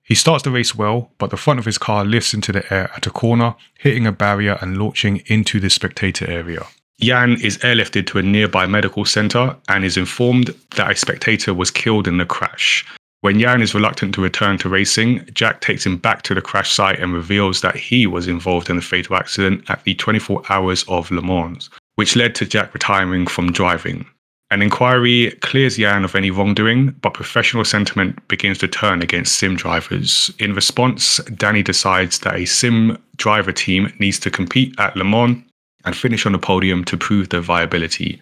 He 0.04 0.16
starts 0.16 0.44
the 0.44 0.52
race 0.52 0.76
well, 0.76 1.12
but 1.20 1.30
the 1.30 1.38
front 1.38 1.60
of 1.60 1.66
his 1.66 1.78
car 1.78 2.04
lifts 2.04 2.34
into 2.34 2.52
the 2.52 2.74
air 2.74 2.92
at 2.96 3.08
a 3.08 3.12
corner, 3.12 3.56
hitting 3.80 4.06
a 4.06 4.12
barrier 4.12 4.58
and 4.62 4.78
launching 4.78 5.22
into 5.28 5.60
the 5.60 5.70
spectator 5.70 6.30
area. 6.30 6.66
Jann 7.00 7.42
is 7.42 7.58
airlifted 7.60 8.08
to 8.08 8.20
a 8.20 8.22
nearby 8.22 8.68
medical 8.68 9.06
center 9.06 9.56
and 9.68 9.84
is 9.84 9.98
informed 9.98 10.54
that 10.76 10.92
a 10.92 10.96
spectator 10.96 11.54
was 11.54 11.72
killed 11.72 12.08
in 12.08 12.18
the 12.18 12.26
crash. 12.26 12.86
When 13.22 13.40
Jann 13.40 13.62
is 13.62 13.76
reluctant 13.76 14.16
to 14.16 14.22
return 14.22 14.58
to 14.60 14.70
racing, 14.70 15.30
Jack 15.34 15.62
takes 15.62 15.86
him 15.86 15.98
back 15.98 16.24
to 16.24 16.34
the 16.34 16.42
crash 16.42 16.72
site 16.72 17.00
and 17.00 17.14
reveals 17.14 17.62
that 17.62 17.76
he 17.76 18.08
was 18.08 18.28
involved 18.28 18.68
in 18.68 18.78
the 18.78 18.82
fatal 18.82 19.16
accident 19.16 19.70
at 19.70 19.84
the 19.84 19.94
24 19.94 20.42
hours 20.50 20.84
of 20.88 21.12
Le 21.12 21.22
Mans, 21.22 21.70
which 21.96 22.16
led 22.16 22.34
to 22.34 22.48
Jack 22.48 22.74
retiring 22.74 23.28
from 23.28 23.52
driving. 23.52 24.08
An 24.50 24.64
inquiry 24.64 25.38
clears 25.42 25.78
Yan 25.78 26.04
of 26.04 26.16
any 26.16 26.32
wrongdoing, 26.32 26.96
but 27.02 27.14
professional 27.14 27.64
sentiment 27.64 28.28
begins 28.28 28.58
to 28.58 28.68
turn 28.68 29.04
against 29.04 29.36
sim 29.36 29.56
drivers. 29.56 30.32
In 30.40 30.56
response, 30.56 31.18
Danny 31.36 31.62
decides 31.62 32.20
that 32.20 32.36
a 32.36 32.46
sim 32.46 32.98
driver 33.18 33.52
team 33.52 33.94
needs 34.00 34.20
to 34.20 34.32
compete 34.32 34.74
at 34.80 34.98
Le 34.98 35.04
Mans 35.04 35.44
and 35.86 35.96
finish 35.96 36.26
on 36.26 36.32
the 36.32 36.40
podium 36.40 36.84
to 36.86 36.98
prove 36.98 37.30
their 37.30 37.40
viability. 37.40 38.20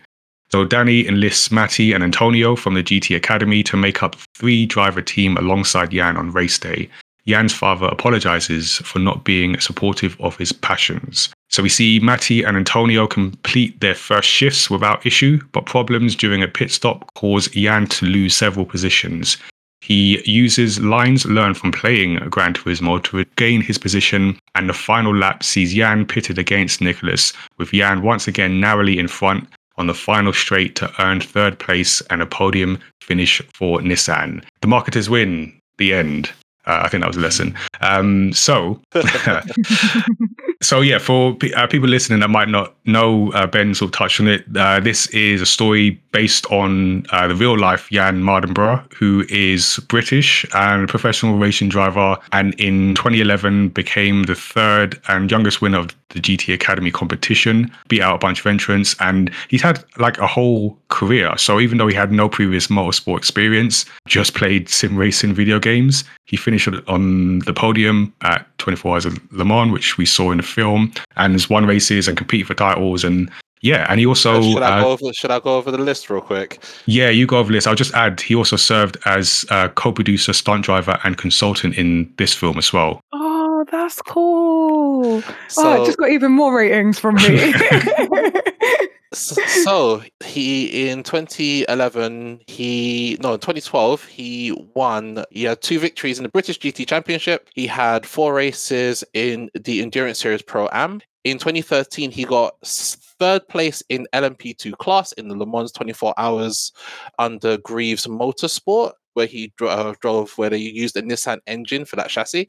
So 0.51 0.65
Danny 0.65 1.07
enlists 1.07 1.51
Matty 1.51 1.93
and 1.93 2.03
Antonio 2.03 2.55
from 2.55 2.73
the 2.73 2.83
GT 2.83 3.15
Academy 3.15 3.61
to 3.63 3.77
make 3.77 4.01
up 4.01 4.15
three 4.35 4.65
driver 4.65 5.01
team 5.01 5.37
alongside 5.37 5.91
Jann 5.91 6.17
on 6.17 6.31
race 6.31 6.57
day. 6.57 6.89
Jann's 7.27 7.53
father 7.53 7.85
apologizes 7.85 8.77
for 8.77 8.97
not 8.97 9.23
being 9.23 9.59
supportive 9.59 10.19
of 10.19 10.35
his 10.37 10.51
passions. 10.51 11.29
So 11.49 11.61
we 11.61 11.69
see 11.69 11.99
Matty 11.99 12.41
and 12.41 12.57
Antonio 12.57 13.05
complete 13.05 13.79
their 13.79 13.93
first 13.93 14.27
shifts 14.27 14.69
without 14.71 15.05
issue, 15.05 15.39
but 15.51 15.67
problems 15.67 16.15
during 16.15 16.41
a 16.41 16.47
pit 16.47 16.71
stop 16.71 17.13
cause 17.13 17.47
Jann 17.49 17.85
to 17.87 18.07
lose 18.07 18.35
several 18.35 18.65
positions. 18.65 19.37
He 19.81 20.21
uses 20.29 20.79
lines 20.79 21.25
learned 21.25 21.57
from 21.57 21.71
playing 21.71 22.15
Gran 22.29 22.53
Turismo 22.53 23.01
to 23.03 23.17
regain 23.17 23.61
his 23.61 23.77
position, 23.77 24.39
and 24.55 24.67
the 24.67 24.73
final 24.73 25.15
lap 25.15 25.43
sees 25.43 25.73
Jann 25.73 26.05
pitted 26.05 26.37
against 26.39 26.81
Nicholas, 26.81 27.33
with 27.57 27.71
Jann 27.71 28.01
once 28.01 28.27
again 28.27 28.59
narrowly 28.59 28.97
in 28.97 29.07
front 29.07 29.47
on 29.79 29.87
the 29.87 29.93
final 29.95 30.33
straight 30.33 30.75
to 30.75 30.91
earn 30.99 31.21
third 31.21 31.57
place 31.57 32.01
and 32.11 32.21
a 32.21 32.25
podium 32.25 32.77
finish 33.01 33.41
for 33.53 33.79
Nissan. 33.79 34.43
The 34.61 34.67
marketers 34.67 35.09
win. 35.09 35.59
The 35.77 35.93
end. 35.93 36.31
Uh, 36.65 36.81
I 36.83 36.89
think 36.89 37.01
that 37.01 37.07
was 37.07 37.17
a 37.17 37.21
lesson. 37.21 37.55
Um, 37.81 38.33
so, 38.33 38.79
so 40.61 40.81
yeah, 40.81 40.97
for 40.99 41.35
pe- 41.35 41.53
uh, 41.53 41.67
people 41.67 41.87
listening 41.87 42.19
that 42.19 42.27
might 42.29 42.49
not 42.49 42.75
know, 42.85 43.31
uh, 43.31 43.47
Ben 43.47 43.73
sort 43.73 43.89
of 43.89 43.97
touched 43.97 44.19
on 44.19 44.27
it. 44.27 44.45
Uh, 44.55 44.79
this 44.79 45.07
is 45.07 45.41
a 45.41 45.45
story 45.45 45.91
based 46.11 46.45
on 46.47 47.05
uh, 47.11 47.27
the 47.27 47.35
real 47.35 47.57
life 47.57 47.87
Jann 47.91 48.21
Mardenborough, 48.21 48.91
who 48.93 49.25
is 49.29 49.79
British 49.87 50.45
and 50.53 50.83
a 50.83 50.87
professional 50.87 51.37
racing 51.37 51.69
driver, 51.69 52.17
and 52.33 52.53
in 52.59 52.93
2011 52.95 53.69
became 53.69 54.23
the 54.23 54.35
third 54.35 54.99
and 55.07 55.31
youngest 55.31 55.61
winner 55.61 55.79
of 55.79 55.95
the 56.09 56.19
GT 56.19 56.53
Academy 56.53 56.91
competition, 56.91 57.71
beat 57.87 58.01
out 58.01 58.15
a 58.15 58.19
bunch 58.19 58.39
of 58.39 58.47
entrants, 58.47 58.95
and 58.99 59.31
he's 59.47 59.61
had 59.61 59.83
like 59.97 60.17
a 60.17 60.27
whole 60.27 60.77
career. 60.89 61.37
So 61.37 61.59
even 61.59 61.77
though 61.77 61.87
he 61.87 61.95
had 61.95 62.11
no 62.11 62.27
previous 62.27 62.67
motorsport 62.67 63.17
experience, 63.17 63.85
just 64.07 64.33
played 64.33 64.69
sim 64.69 64.97
racing 64.97 65.33
video 65.33 65.59
games, 65.59 66.03
he 66.25 66.35
finished 66.49 66.67
on 66.87 67.39
the 67.39 67.53
podium 67.53 68.11
at 68.21 68.45
24 68.57 68.93
Hours 68.93 69.05
of 69.05 69.31
Le 69.31 69.45
Mans, 69.45 69.71
which 69.71 69.97
we 69.97 70.05
saw 70.05 70.31
in 70.31 70.37
the 70.37 70.43
film, 70.43 70.91
and 71.15 71.33
has 71.33 71.47
won 71.49 71.65
races 71.65 72.07
and 72.07 72.17
competed 72.17 72.47
for 72.47 72.55
titles. 72.55 73.03
And 73.03 73.29
yeah, 73.61 73.85
and 73.87 73.99
he 73.99 74.05
also 74.05 74.41
should, 74.41 74.63
I 74.63 74.79
uh, 74.79 74.83
go 74.83 74.91
over, 74.91 75.13
should 75.13 75.29
I 75.29 75.39
go 75.39 75.57
over 75.57 75.69
the 75.69 75.77
list 75.77 76.09
real 76.09 76.21
quick? 76.21 76.63
yeah, 76.87 77.09
you 77.09 77.27
go 77.27 77.37
over 77.37 77.49
the 77.49 77.53
list. 77.53 77.67
I'll 77.67 77.75
just 77.75 77.93
add 77.93 78.19
he 78.19 78.33
also 78.33 78.55
served 78.55 78.97
as 79.05 79.45
uh, 79.49 79.67
co-producer, 79.69 80.33
stunt 80.33 80.65
driver, 80.65 80.97
and 81.03 81.17
consultant 81.17 81.77
in 81.77 82.11
this 82.17 82.33
film 82.33 82.57
as 82.57 82.73
well. 82.73 82.99
Oh, 83.13 83.65
that's 83.71 84.01
cool. 84.01 85.21
oh, 85.23 85.35
So, 85.49 85.83
it 85.83 85.85
just 85.85 85.99
got 85.99 86.09
even 86.09 86.31
more 86.31 86.55
ratings 86.55 86.97
from 86.97 87.15
me. 87.15 87.53
so 89.11 90.03
he 90.23 90.89
in 90.89 91.01
2011 91.01 92.39
he 92.45 93.17
no 93.21 93.33
in 93.33 93.39
2012 93.39 94.05
he 94.05 94.51
won 94.75 95.23
he 95.31 95.43
had 95.43 95.59
two 95.61 95.79
victories 95.79 96.19
in 96.19 96.23
the 96.23 96.29
british 96.29 96.59
gt 96.59 96.87
championship 96.87 97.49
he 97.55 97.65
had 97.65 98.05
four 98.05 98.33
races 98.35 99.03
in 99.13 99.49
the 99.55 99.81
endurance 99.81 100.19
series 100.19 100.43
pro 100.43 100.69
am 100.71 101.01
in 101.23 101.39
2013 101.39 102.11
he 102.11 102.23
got 102.23 102.53
third 102.63 103.47
place 103.47 103.81
in 103.89 104.07
lmp2 104.13 104.77
class 104.77 105.11
in 105.13 105.27
the 105.27 105.35
le 105.35 105.45
mans 105.45 105.71
24 105.71 106.13
hours 106.17 106.71
under 107.17 107.57
greaves 107.57 108.05
motorsport 108.05 108.91
where 109.13 109.25
he 109.25 109.51
uh, 109.61 109.93
drove, 109.99 110.31
where 110.37 110.49
they 110.49 110.57
used 110.57 110.95
a 110.95 111.01
Nissan 111.01 111.39
engine 111.45 111.83
for 111.83 111.97
that 111.97 112.09
chassis. 112.09 112.47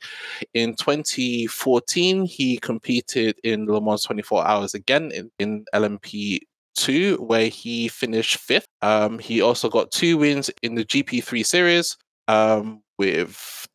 In 0.55 0.77
2014, 0.77 2.25
he 2.25 2.59
competed 2.59 3.41
in 3.43 3.67
Le 3.67 3.81
Mans 3.81 4.05
24 4.05 4.47
Hours 4.47 4.75
again 4.75 5.11
in, 5.11 5.31
in 5.41 5.65
LMP 5.75 6.41
two, 6.77 7.17
where 7.17 7.49
he 7.49 7.89
finished 7.89 8.37
fifth. 8.39 8.67
Um, 8.83 9.19
he 9.19 9.41
also 9.41 9.69
got 9.69 9.91
two 9.91 10.19
wins 10.19 10.51
in 10.63 10.75
the 10.75 10.85
GP3 10.85 11.45
series 11.45 11.97
um, 12.29 12.83
with 12.99 13.67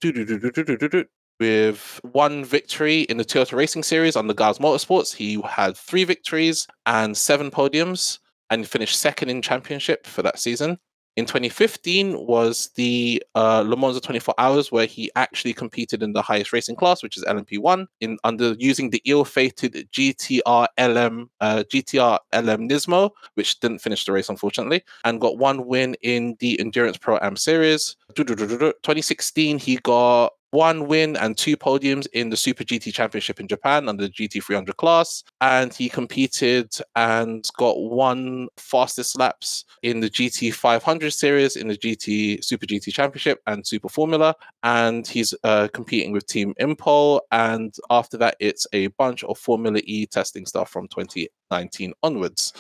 with 1.40 2.00
one 2.04 2.46
victory 2.46 3.02
in 3.02 3.18
the 3.18 3.26
Toyota 3.26 3.58
Racing 3.58 3.84
Series 3.84 4.16
on 4.16 4.28
the 4.28 4.34
Gars 4.34 4.60
Motorsports. 4.60 5.14
He 5.14 5.42
had 5.42 5.76
three 5.76 6.06
victories 6.06 6.66
and 6.86 7.18
seven 7.18 7.52
podiums, 7.52 8.20
and 8.50 8.68
finished 8.68 9.00
second 9.00 9.30
in 9.30 9.42
championship 9.42 10.06
for 10.06 10.22
that 10.22 10.40
season 10.40 10.78
in 11.16 11.26
2015 11.26 12.26
was 12.26 12.70
the 12.76 13.24
uh, 13.36 13.64
Le 13.66 13.78
Mans 13.78 14.00
24 14.00 14.36
Hours, 14.38 14.72
where 14.72 14.86
he 14.86 15.10
actually 15.16 15.54
competed 15.54 16.04
in 16.04 16.14
the 16.14 16.22
highest 16.22 16.52
racing 16.52 16.76
class, 16.76 17.02
which 17.02 17.16
is 17.16 17.24
LMP1, 17.24 17.88
in 18.02 18.18
under 18.24 18.54
using 18.60 18.90
the 18.90 19.02
ill-fated 19.06 19.88
GTR 19.92 20.68
LM 20.78 21.30
uh, 21.40 21.64
GTR 21.72 22.20
LM 22.34 22.68
Nismo, 22.68 23.12
which 23.36 23.60
didn't 23.60 23.80
finish 23.80 24.06
the 24.06 24.12
race 24.12 24.30
unfortunately, 24.30 24.84
and 25.06 25.22
got 25.22 25.38
one 25.38 25.66
win 25.66 25.96
in 26.02 26.36
the 26.40 26.60
Endurance 26.60 26.98
Pro 26.98 27.18
Am 27.22 27.38
Series. 27.38 27.96
2016, 28.16 29.58
he 29.58 29.78
got 29.78 30.34
one 30.56 30.88
win 30.88 31.18
and 31.18 31.38
two 31.38 31.58
podiums 31.58 32.08
in 32.14 32.30
the 32.30 32.38
Super 32.38 32.64
GT 32.64 32.94
Championship 32.94 33.40
in 33.40 33.48
Japan 33.48 33.90
under 33.90 34.04
the 34.04 34.10
GT300 34.10 34.78
class. 34.78 35.24
And 35.42 35.74
he 35.74 35.90
competed 35.90 36.74
and 36.96 37.46
got 37.58 37.78
one 37.78 38.48
fastest 38.58 39.20
laps 39.20 39.66
in 39.84 40.00
the 40.00 40.10
GT500 40.10 41.12
series, 41.12 41.58
in 41.58 41.68
the 41.68 41.78
GT 41.78 42.44
Super 42.44 42.66
GT 42.66 42.94
Championship 42.94 43.42
and 43.46 43.68
Super 43.68 43.90
Formula. 43.90 44.34
And 44.64 45.06
he's 45.06 45.34
uh, 45.44 45.68
competing 45.74 46.14
with 46.14 46.26
Team 46.26 46.54
Impul. 46.60 47.20
And 47.32 47.76
after 47.90 48.18
that, 48.18 48.38
it's 48.40 48.66
a 48.72 48.88
bunch 48.88 49.24
of 49.26 49.38
Formula 49.38 49.82
E 49.84 50.06
testing 50.06 50.46
stuff 50.46 50.70
from 50.70 50.88
2019 50.88 51.94
onwards. 52.02 52.54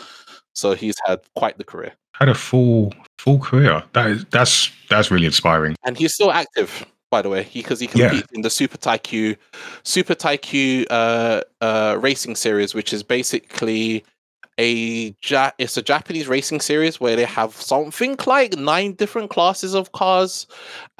So 0.53 0.73
he's 0.75 0.95
had 1.05 1.21
quite 1.35 1.57
the 1.57 1.63
career. 1.63 1.93
Had 2.13 2.29
a 2.29 2.33
full 2.33 2.93
full 3.19 3.39
career. 3.39 3.83
That 3.93 4.07
is 4.07 4.25
that's 4.31 4.71
that's 4.89 5.11
really 5.11 5.25
inspiring. 5.25 5.75
And 5.83 5.97
he's 5.97 6.13
still 6.13 6.31
active 6.31 6.85
by 7.15 7.21
the 7.21 7.29
way, 7.29 7.47
because 7.53 7.79
he, 7.79 7.85
he 7.85 7.91
competes 7.93 8.27
yeah. 8.29 8.35
in 8.35 8.41
the 8.41 8.49
Super 8.49 8.77
Taikyu, 8.77 9.37
Super 9.83 10.15
Taikyu 10.15 10.85
uh, 10.89 11.39
uh, 11.61 11.97
racing 11.97 12.35
series, 12.35 12.73
which 12.73 12.91
is 12.91 13.03
basically 13.03 14.03
a 14.59 15.15
ja- 15.23 15.51
it's 15.57 15.77
a 15.77 15.81
Japanese 15.81 16.27
racing 16.27 16.59
series 16.59 16.99
where 16.99 17.15
they 17.15 17.23
have 17.23 17.53
something 17.55 18.17
like 18.25 18.57
nine 18.57 18.95
different 18.95 19.29
classes 19.29 19.73
of 19.73 19.93
cars, 19.93 20.45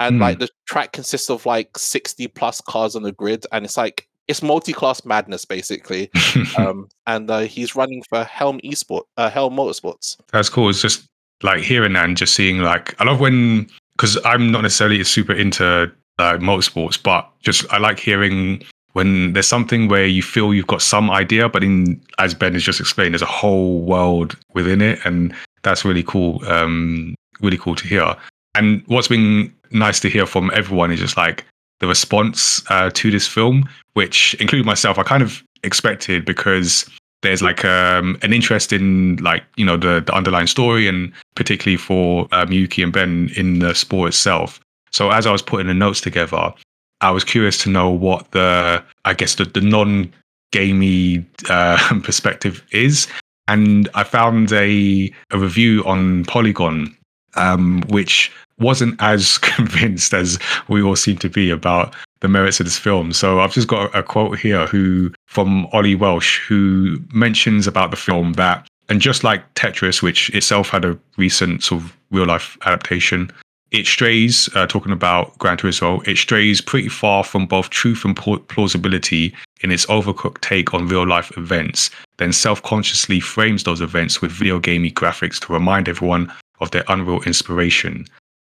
and 0.00 0.16
mm. 0.16 0.20
like 0.22 0.38
the 0.38 0.48
track 0.64 0.92
consists 0.92 1.28
of 1.28 1.44
like 1.44 1.76
sixty 1.76 2.28
plus 2.28 2.62
cars 2.62 2.96
on 2.96 3.02
the 3.02 3.12
grid, 3.12 3.44
and 3.52 3.66
it's 3.66 3.76
like 3.76 4.08
it's 4.26 4.42
multi-class 4.42 5.04
madness 5.04 5.44
basically. 5.44 6.08
um, 6.56 6.88
and 7.06 7.30
uh, 7.30 7.40
he's 7.40 7.76
running 7.76 8.02
for 8.08 8.24
Helm 8.24 8.58
Esport, 8.64 9.02
uh, 9.18 9.28
Helm 9.28 9.54
Motorsports. 9.54 10.16
That's 10.32 10.48
cool. 10.48 10.70
It's 10.70 10.80
just 10.80 11.06
like 11.42 11.60
hearing 11.60 11.92
that 11.92 12.06
and 12.06 12.16
just 12.16 12.34
seeing 12.34 12.60
like 12.60 12.98
I 12.98 13.04
love 13.04 13.20
when 13.20 13.68
because 13.96 14.18
I'm 14.24 14.52
not 14.52 14.62
necessarily 14.62 15.02
super 15.04 15.32
into 15.32 15.90
uh, 16.18 16.36
motorsports, 16.38 17.00
but 17.02 17.28
just 17.40 17.70
I 17.72 17.78
like 17.78 17.98
hearing 17.98 18.64
when 18.92 19.34
there's 19.34 19.48
something 19.48 19.88
where 19.88 20.06
you 20.06 20.22
feel 20.22 20.54
you've 20.54 20.66
got 20.66 20.80
some 20.80 21.10
idea, 21.10 21.48
but 21.48 21.62
in 21.62 22.00
as 22.18 22.34
Ben 22.34 22.54
has 22.54 22.62
just 22.62 22.80
explained, 22.80 23.12
there's 23.12 23.22
a 23.22 23.26
whole 23.26 23.82
world 23.82 24.36
within 24.54 24.80
it, 24.80 24.98
and 25.04 25.34
that's 25.62 25.84
really 25.84 26.02
cool. 26.02 26.42
Um, 26.46 27.14
really 27.40 27.58
cool 27.58 27.74
to 27.74 27.86
hear. 27.86 28.16
And 28.54 28.82
what's 28.86 29.08
been 29.08 29.52
nice 29.70 30.00
to 30.00 30.08
hear 30.08 30.26
from 30.26 30.50
everyone 30.54 30.90
is 30.90 31.00
just 31.00 31.16
like 31.16 31.44
the 31.80 31.86
response 31.86 32.62
uh, 32.70 32.90
to 32.94 33.10
this 33.10 33.28
film, 33.28 33.68
which 33.94 34.34
including 34.40 34.66
myself, 34.66 34.98
I 34.98 35.02
kind 35.02 35.22
of 35.22 35.42
expected 35.62 36.24
because 36.24 36.88
there's 37.22 37.42
like 37.42 37.64
um, 37.64 38.18
an 38.22 38.32
interest 38.32 38.72
in 38.72 39.16
like 39.16 39.44
you 39.56 39.64
know 39.64 39.76
the, 39.76 40.02
the 40.04 40.14
underlying 40.14 40.46
story 40.46 40.88
and 40.88 41.12
particularly 41.34 41.76
for 41.76 42.28
um, 42.32 42.52
Yuki 42.52 42.82
and 42.82 42.92
Ben 42.92 43.30
in 43.36 43.58
the 43.58 43.74
sport 43.74 44.08
itself. 44.08 44.60
So 44.90 45.10
as 45.10 45.26
I 45.26 45.32
was 45.32 45.42
putting 45.42 45.66
the 45.66 45.74
notes 45.74 46.00
together, 46.00 46.52
I 47.00 47.10
was 47.10 47.24
curious 47.24 47.58
to 47.62 47.70
know 47.70 47.90
what 47.90 48.30
the, 48.30 48.82
I 49.04 49.14
guess, 49.14 49.34
the, 49.34 49.44
the 49.44 49.60
non 49.60 50.12
gamey 50.52 51.24
uh, 51.48 52.00
perspective 52.02 52.64
is. 52.72 53.06
And 53.48 53.88
I 53.94 54.02
found 54.02 54.52
a, 54.52 55.12
a 55.30 55.38
review 55.38 55.84
on 55.84 56.24
Polygon, 56.24 56.96
um, 57.34 57.82
which 57.88 58.32
wasn't 58.58 58.96
as 59.02 59.38
convinced 59.38 60.14
as 60.14 60.38
we 60.68 60.82
all 60.82 60.96
seem 60.96 61.18
to 61.18 61.28
be 61.28 61.50
about 61.50 61.94
the 62.20 62.28
merits 62.28 62.60
of 62.60 62.66
this 62.66 62.78
film. 62.78 63.12
So 63.12 63.40
I've 63.40 63.52
just 63.52 63.68
got 63.68 63.94
a, 63.94 64.02
quote 64.02 64.38
here 64.38 64.66
who 64.66 65.12
from 65.26 65.68
Oli 65.72 65.94
Welsh, 65.94 66.40
who 66.46 66.98
mentions 67.12 67.66
about 67.66 67.90
the 67.90 67.96
film 67.96 68.32
that, 68.34 68.66
and 68.88 69.00
just 69.00 69.22
like 69.22 69.54
Tetris, 69.54 70.02
which 70.02 70.30
itself 70.30 70.70
had 70.70 70.84
a 70.84 70.98
recent 71.18 71.62
sort 71.62 71.82
of 71.82 71.96
real 72.10 72.26
life 72.26 72.56
adaptation, 72.62 73.30
it 73.70 73.86
strays, 73.86 74.48
uh, 74.54 74.66
talking 74.66 74.92
about 74.92 75.36
Gran 75.38 75.56
Turismo, 75.56 76.06
it 76.06 76.16
strays 76.16 76.60
pretty 76.60 76.88
far 76.88 77.24
from 77.24 77.46
both 77.46 77.70
truth 77.70 78.04
and 78.04 78.16
plausibility 78.16 79.34
in 79.62 79.72
its 79.72 79.86
overcooked 79.86 80.40
take 80.40 80.72
on 80.72 80.86
real 80.86 81.06
life 81.06 81.36
events, 81.36 81.90
then 82.18 82.32
self 82.32 82.62
consciously 82.62 83.18
frames 83.20 83.64
those 83.64 83.80
events 83.80 84.22
with 84.22 84.30
video 84.30 84.58
gamey 84.58 84.90
graphics 84.90 85.40
to 85.40 85.52
remind 85.52 85.88
everyone 85.88 86.32
of 86.60 86.70
their 86.70 86.84
unreal 86.88 87.22
inspiration. 87.22 88.06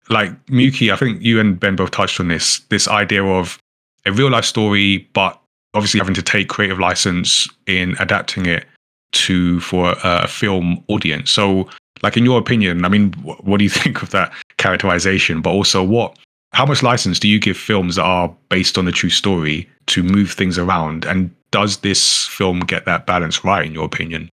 Like 0.08 0.30
Miyuki, 0.46 0.92
I 0.92 0.96
think 0.96 1.22
you 1.22 1.40
and 1.40 1.58
Ben 1.58 1.76
both 1.76 1.90
touched 1.90 2.20
on 2.20 2.28
this 2.28 2.60
this 2.68 2.86
idea 2.88 3.24
of 3.24 3.58
a 4.06 4.12
real 4.12 4.30
life 4.30 4.44
story, 4.44 5.08
but 5.12 5.40
obviously 5.74 5.98
having 5.98 6.14
to 6.14 6.22
take 6.22 6.48
creative 6.48 6.78
license 6.78 7.48
in 7.66 7.96
adapting 7.98 8.46
it 8.46 8.66
to 9.12 9.60
for 9.60 9.96
a 10.04 10.28
film 10.28 10.82
audience. 10.88 11.30
So 11.30 11.68
like 12.02 12.16
in 12.16 12.24
your 12.24 12.38
opinion, 12.38 12.84
I 12.84 12.88
mean, 12.88 13.12
what 13.12 13.58
do 13.58 13.64
you 13.64 13.70
think 13.82 14.02
of 14.02 14.10
that 14.10 14.32
characterization? 14.60 15.42
But 15.42 15.50
also, 15.50 15.82
what, 15.82 16.16
how 16.52 16.64
much 16.64 16.84
license 16.84 17.18
do 17.18 17.26
you 17.26 17.40
give 17.40 17.56
films 17.56 17.96
that 17.96 18.04
are 18.04 18.32
based 18.48 18.78
on 18.78 18.86
a 18.86 18.92
true 18.92 19.10
story 19.10 19.68
to 19.86 20.04
move 20.04 20.30
things 20.30 20.58
around? 20.58 21.04
And 21.04 21.34
does 21.50 21.78
this 21.78 22.26
film 22.28 22.60
get 22.60 22.84
that 22.84 23.06
balance 23.06 23.44
right, 23.44 23.66
in 23.66 23.74
your 23.74 23.86
opinion? 23.86 24.28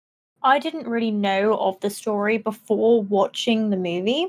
I 0.43 0.59
didn't 0.59 0.89
really 0.89 1.11
know 1.11 1.57
of 1.59 1.79
the 1.81 1.91
story 1.91 2.39
before 2.39 3.03
watching 3.03 3.71
the 3.71 3.77
movie. 3.77 4.27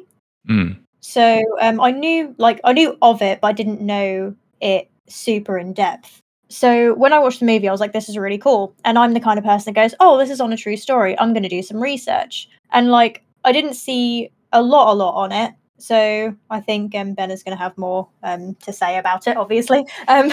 Mm. 0.50 0.78
So 1.00 1.42
um, 1.62 1.80
I 1.80 1.92
knew, 1.92 2.36
like, 2.38 2.60
I 2.64 2.74
knew 2.74 2.98
of 3.02 3.22
it, 3.22 3.42
but 3.42 3.48
I 3.48 3.54
didn't 3.54 3.82
know 3.82 4.36
it 4.62 4.90
super 5.08 5.58
in 5.58 5.74
depth. 5.74 6.20
So 6.50 6.94
when 6.94 7.14
I 7.14 7.20
watched 7.20 7.40
the 7.40 7.48
movie, 7.48 7.68
I 7.68 7.72
was 7.72 7.82
like, 7.82 7.94
this 7.94 8.10
is 8.10 8.18
really 8.18 8.38
cool. 8.38 8.76
And 8.86 9.00
I'm 9.00 9.14
the 9.14 9.20
kind 9.20 9.40
of 9.40 9.46
person 9.46 9.74
that 9.74 9.82
goes, 9.82 9.96
oh, 10.00 10.18
this 10.18 10.30
is 10.30 10.40
on 10.40 10.54
a 10.54 10.58
true 10.58 10.78
story. 10.78 11.18
I'm 11.20 11.34
going 11.34 11.44
to 11.44 11.50
do 11.50 11.64
some 11.64 11.82
research. 11.82 12.48
And 12.72 12.92
like, 12.92 13.24
I 13.44 13.52
didn't 13.52 13.74
see 13.74 14.30
a 14.52 14.62
lot, 14.62 14.94
a 14.94 14.96
lot 14.96 15.16
on 15.16 15.32
it. 15.32 15.54
So 15.84 16.34
I 16.50 16.62
think 16.62 16.96
um, 16.96 17.14
Ben 17.14 17.30
is 17.30 17.44
going 17.44 17.58
to 17.58 17.62
have 17.62 17.78
more 17.78 18.08
um, 18.24 18.56
to 18.64 18.72
say 18.72 18.98
about 18.98 19.28
it, 19.28 19.36
obviously. 19.36 19.86
Um, 20.08 20.32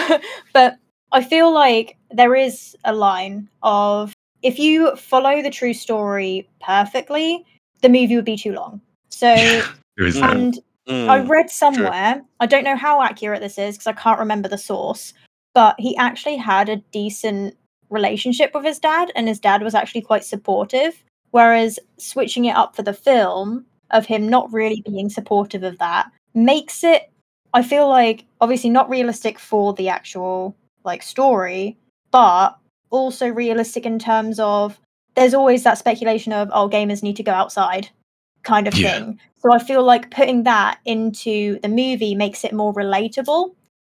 but 0.53 0.77
I 1.11 1.21
feel 1.21 1.53
like 1.53 1.97
there 2.09 2.35
is 2.35 2.77
a 2.85 2.93
line 2.95 3.49
of 3.61 4.13
if 4.43 4.59
you 4.59 4.95
follow 4.95 5.41
the 5.41 5.49
true 5.49 5.73
story 5.73 6.47
perfectly, 6.61 7.45
the 7.81 7.89
movie 7.89 8.15
would 8.15 8.23
be 8.23 8.37
too 8.37 8.53
long. 8.53 8.79
So, 9.09 9.27
and 9.97 10.57
mm, 10.87 11.09
I 11.09 11.19
read 11.19 11.49
somewhere, 11.49 12.13
true. 12.13 12.25
I 12.39 12.45
don't 12.45 12.63
know 12.63 12.77
how 12.77 13.01
accurate 13.01 13.41
this 13.41 13.57
is 13.57 13.75
because 13.75 13.87
I 13.87 14.01
can't 14.01 14.19
remember 14.19 14.47
the 14.47 14.57
source, 14.57 15.13
but 15.53 15.75
he 15.77 15.97
actually 15.97 16.37
had 16.37 16.69
a 16.69 16.77
decent 16.93 17.57
relationship 17.89 18.51
with 18.53 18.63
his 18.63 18.79
dad, 18.79 19.11
and 19.17 19.27
his 19.27 19.39
dad 19.39 19.63
was 19.63 19.75
actually 19.75 20.03
quite 20.03 20.23
supportive. 20.23 21.03
Whereas 21.31 21.77
switching 21.97 22.45
it 22.45 22.55
up 22.55 22.75
for 22.75 22.83
the 22.83 22.93
film 22.93 23.65
of 23.91 24.05
him 24.05 24.27
not 24.27 24.51
really 24.51 24.81
being 24.85 25.09
supportive 25.09 25.63
of 25.63 25.77
that 25.79 26.11
makes 26.33 26.83
it, 26.83 27.11
I 27.53 27.61
feel 27.61 27.87
like, 27.87 28.25
obviously 28.39 28.69
not 28.69 28.89
realistic 28.89 29.39
for 29.39 29.73
the 29.73 29.89
actual 29.89 30.55
like 30.83 31.03
story, 31.03 31.77
but 32.11 32.57
also 32.89 33.27
realistic 33.27 33.85
in 33.85 33.99
terms 33.99 34.39
of 34.39 34.79
there's 35.15 35.33
always 35.33 35.63
that 35.63 35.77
speculation 35.77 36.33
of 36.33 36.49
oh 36.53 36.69
gamers 36.69 37.03
need 37.03 37.15
to 37.17 37.23
go 37.23 37.31
outside 37.31 37.89
kind 38.43 38.67
of 38.67 38.75
yeah. 38.75 38.99
thing. 38.99 39.19
So 39.37 39.53
I 39.53 39.59
feel 39.59 39.83
like 39.83 40.11
putting 40.11 40.43
that 40.43 40.79
into 40.85 41.59
the 41.59 41.69
movie 41.69 42.15
makes 42.15 42.43
it 42.43 42.53
more 42.53 42.73
relatable. 42.73 43.53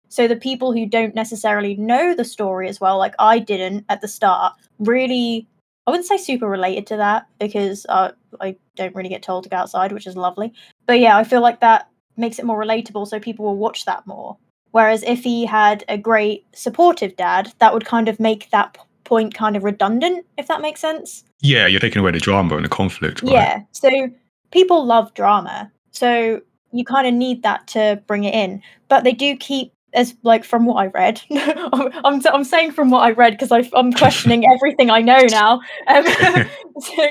So 0.09 0.27
the 0.27 0.35
people 0.35 0.73
who 0.73 0.85
don't 0.85 1.15
necessarily 1.15 1.75
know 1.75 2.13
the 2.13 2.25
story 2.25 2.69
as 2.69 2.79
well, 2.79 2.97
like 2.97 3.15
I 3.19 3.39
didn't 3.39 3.85
at 3.89 4.01
the 4.01 4.07
start, 4.07 4.53
really 4.79 5.47
I 5.85 5.91
wouldn't 5.91 6.07
say 6.07 6.17
super 6.17 6.47
related 6.47 6.87
to 6.87 6.97
that 6.97 7.27
because 7.39 7.85
uh, 7.89 8.11
I 8.39 8.55
don't 8.75 8.95
really 8.95 9.09
get 9.09 9.21
told 9.21 9.43
to 9.43 9.49
go 9.49 9.57
outside, 9.57 9.91
which 9.91 10.07
is 10.07 10.15
lovely. 10.15 10.53
But 10.85 10.99
yeah, 10.99 11.17
I 11.17 11.23
feel 11.23 11.41
like 11.41 11.59
that 11.59 11.89
makes 12.15 12.39
it 12.39 12.45
more 12.45 12.59
relatable, 12.59 13.07
so 13.07 13.19
people 13.19 13.45
will 13.45 13.57
watch 13.57 13.85
that 13.85 14.07
more. 14.07 14.37
Whereas 14.71 15.03
if 15.03 15.23
he 15.23 15.45
had 15.45 15.83
a 15.87 15.97
great 15.97 16.45
supportive 16.53 17.15
dad, 17.15 17.53
that 17.59 17.73
would 17.73 17.85
kind 17.85 18.07
of 18.07 18.19
make 18.19 18.49
that 18.51 18.77
point 19.03 19.33
kind 19.33 19.55
of 19.55 19.63
redundant, 19.63 20.25
if 20.37 20.47
that 20.47 20.61
makes 20.61 20.79
sense. 20.79 21.23
Yeah, 21.41 21.67
you're 21.67 21.79
taking 21.79 21.99
away 21.99 22.11
the 22.11 22.19
drama 22.19 22.55
and 22.55 22.65
the 22.65 22.69
conflict. 22.69 23.21
Right? 23.21 23.33
Yeah, 23.33 23.61
so 23.71 24.09
people 24.51 24.85
love 24.85 25.13
drama. 25.13 25.71
So 25.91 26.41
you 26.71 26.85
kind 26.85 27.05
of 27.05 27.13
need 27.13 27.43
that 27.43 27.67
to 27.67 28.01
bring 28.07 28.23
it 28.23 28.33
in. 28.33 28.61
But 28.87 29.03
they 29.03 29.11
do 29.11 29.35
keep 29.35 29.73
as 29.93 30.15
like 30.23 30.43
from 30.43 30.65
what 30.65 30.75
I 30.75 30.87
read, 30.87 31.21
I'm 31.31 32.21
I'm 32.25 32.43
saying 32.43 32.71
from 32.71 32.89
what 32.89 33.01
I 33.01 33.11
read 33.11 33.37
because 33.37 33.51
I'm 33.73 33.93
questioning 33.93 34.45
everything 34.53 34.89
I 34.89 35.01
know 35.01 35.21
now. 35.29 35.61
Um, 35.87 36.05
so, 36.79 37.07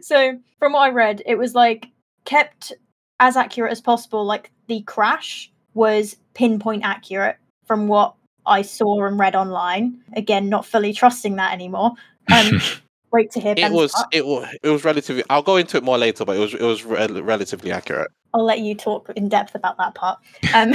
so 0.00 0.38
from 0.58 0.72
what 0.72 0.80
I 0.80 0.90
read, 0.90 1.22
it 1.26 1.36
was 1.36 1.54
like 1.54 1.88
kept 2.24 2.72
as 3.20 3.36
accurate 3.36 3.72
as 3.72 3.80
possible. 3.80 4.24
Like 4.24 4.50
the 4.66 4.82
crash 4.82 5.50
was 5.74 6.16
pinpoint 6.34 6.84
accurate 6.84 7.36
from 7.66 7.88
what 7.88 8.14
I 8.46 8.62
saw 8.62 9.06
and 9.06 9.18
read 9.18 9.34
online. 9.34 10.00
Again, 10.14 10.48
not 10.48 10.64
fully 10.64 10.92
trusting 10.92 11.36
that 11.36 11.52
anymore. 11.52 11.92
Um, 12.32 12.60
wait 13.12 13.30
to 13.32 13.40
hear. 13.40 13.54
It 13.56 13.72
was 13.72 13.94
it 14.12 14.26
was 14.26 14.46
it 14.62 14.70
was 14.70 14.84
relatively. 14.84 15.24
I'll 15.28 15.42
go 15.42 15.56
into 15.56 15.76
it 15.76 15.84
more 15.84 15.98
later, 15.98 16.24
but 16.24 16.36
it 16.36 16.40
was 16.40 16.54
it 16.54 16.62
was 16.62 16.84
re- 16.84 17.06
relatively 17.20 17.72
accurate. 17.72 18.10
I'll 18.34 18.44
let 18.44 18.60
you 18.60 18.74
talk 18.74 19.10
in 19.16 19.28
depth 19.28 19.54
about 19.54 19.78
that 19.78 19.94
part. 19.94 20.18
Um, 20.54 20.74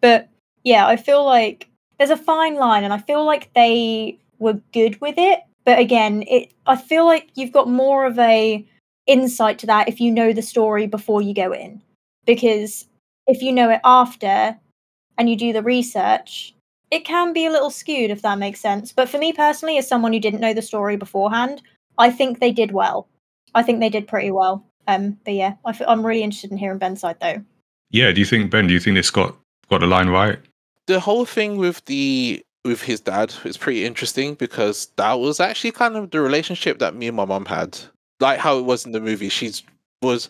but 0.00 0.28
yeah, 0.64 0.86
I 0.86 0.96
feel 0.96 1.24
like 1.24 1.68
there's 1.98 2.10
a 2.10 2.16
fine 2.16 2.56
line, 2.56 2.84
and 2.84 2.92
I 2.92 2.98
feel 2.98 3.24
like 3.24 3.52
they 3.54 4.18
were 4.38 4.60
good 4.72 5.00
with 5.00 5.16
it. 5.18 5.40
But 5.64 5.78
again, 5.78 6.24
it 6.28 6.52
I 6.66 6.76
feel 6.76 7.04
like 7.04 7.28
you've 7.34 7.52
got 7.52 7.68
more 7.68 8.06
of 8.06 8.18
a 8.18 8.66
insight 9.06 9.58
to 9.60 9.66
that 9.66 9.88
if 9.88 10.00
you 10.00 10.10
know 10.10 10.32
the 10.32 10.42
story 10.42 10.86
before 10.86 11.22
you 11.22 11.34
go 11.34 11.52
in, 11.52 11.82
because 12.26 12.86
if 13.26 13.42
you 13.42 13.52
know 13.52 13.70
it 13.70 13.80
after 13.84 14.56
and 15.18 15.28
you 15.28 15.36
do 15.36 15.52
the 15.52 15.62
research, 15.62 16.54
it 16.90 17.04
can 17.04 17.32
be 17.32 17.46
a 17.46 17.50
little 17.50 17.70
skewed 17.70 18.10
if 18.10 18.22
that 18.22 18.38
makes 18.38 18.60
sense. 18.60 18.92
But 18.92 19.08
for 19.08 19.18
me 19.18 19.32
personally, 19.32 19.78
as 19.78 19.86
someone 19.86 20.12
who 20.12 20.20
didn't 20.20 20.40
know 20.40 20.54
the 20.54 20.62
story 20.62 20.96
beforehand, 20.96 21.62
I 21.98 22.10
think 22.10 22.40
they 22.40 22.52
did 22.52 22.72
well. 22.72 23.08
I 23.54 23.62
think 23.62 23.80
they 23.80 23.90
did 23.90 24.08
pretty 24.08 24.30
well. 24.30 24.64
Um, 24.88 25.18
but 25.24 25.34
yeah, 25.34 25.54
I 25.64 25.70
f- 25.70 25.82
I'm 25.86 26.04
really 26.04 26.22
interested 26.22 26.50
in 26.50 26.56
hearing 26.56 26.78
Ben's 26.78 27.00
side 27.00 27.16
though. 27.20 27.42
Yeah, 27.90 28.10
do 28.12 28.20
you 28.20 28.26
think 28.26 28.50
Ben? 28.50 28.66
Do 28.66 28.74
you 28.74 28.80
think 28.80 28.96
this 28.96 29.10
got 29.10 29.36
got 29.68 29.80
the 29.80 29.86
line 29.86 30.08
right? 30.08 30.38
The 30.90 30.98
whole 30.98 31.24
thing 31.24 31.56
with 31.56 31.84
the 31.84 32.44
with 32.64 32.82
his 32.82 33.00
dad 33.00 33.32
is 33.44 33.56
pretty 33.56 33.84
interesting 33.84 34.34
because 34.34 34.88
that 34.96 35.14
was 35.14 35.38
actually 35.38 35.70
kind 35.70 35.94
of 35.96 36.10
the 36.10 36.20
relationship 36.20 36.80
that 36.80 36.96
me 36.96 37.06
and 37.06 37.16
my 37.16 37.24
mom 37.24 37.46
had, 37.46 37.78
like 38.18 38.40
how 38.40 38.58
it 38.58 38.64
was 38.64 38.84
in 38.84 38.90
the 38.90 39.00
movie. 39.00 39.28
She 39.28 39.52
was 40.02 40.28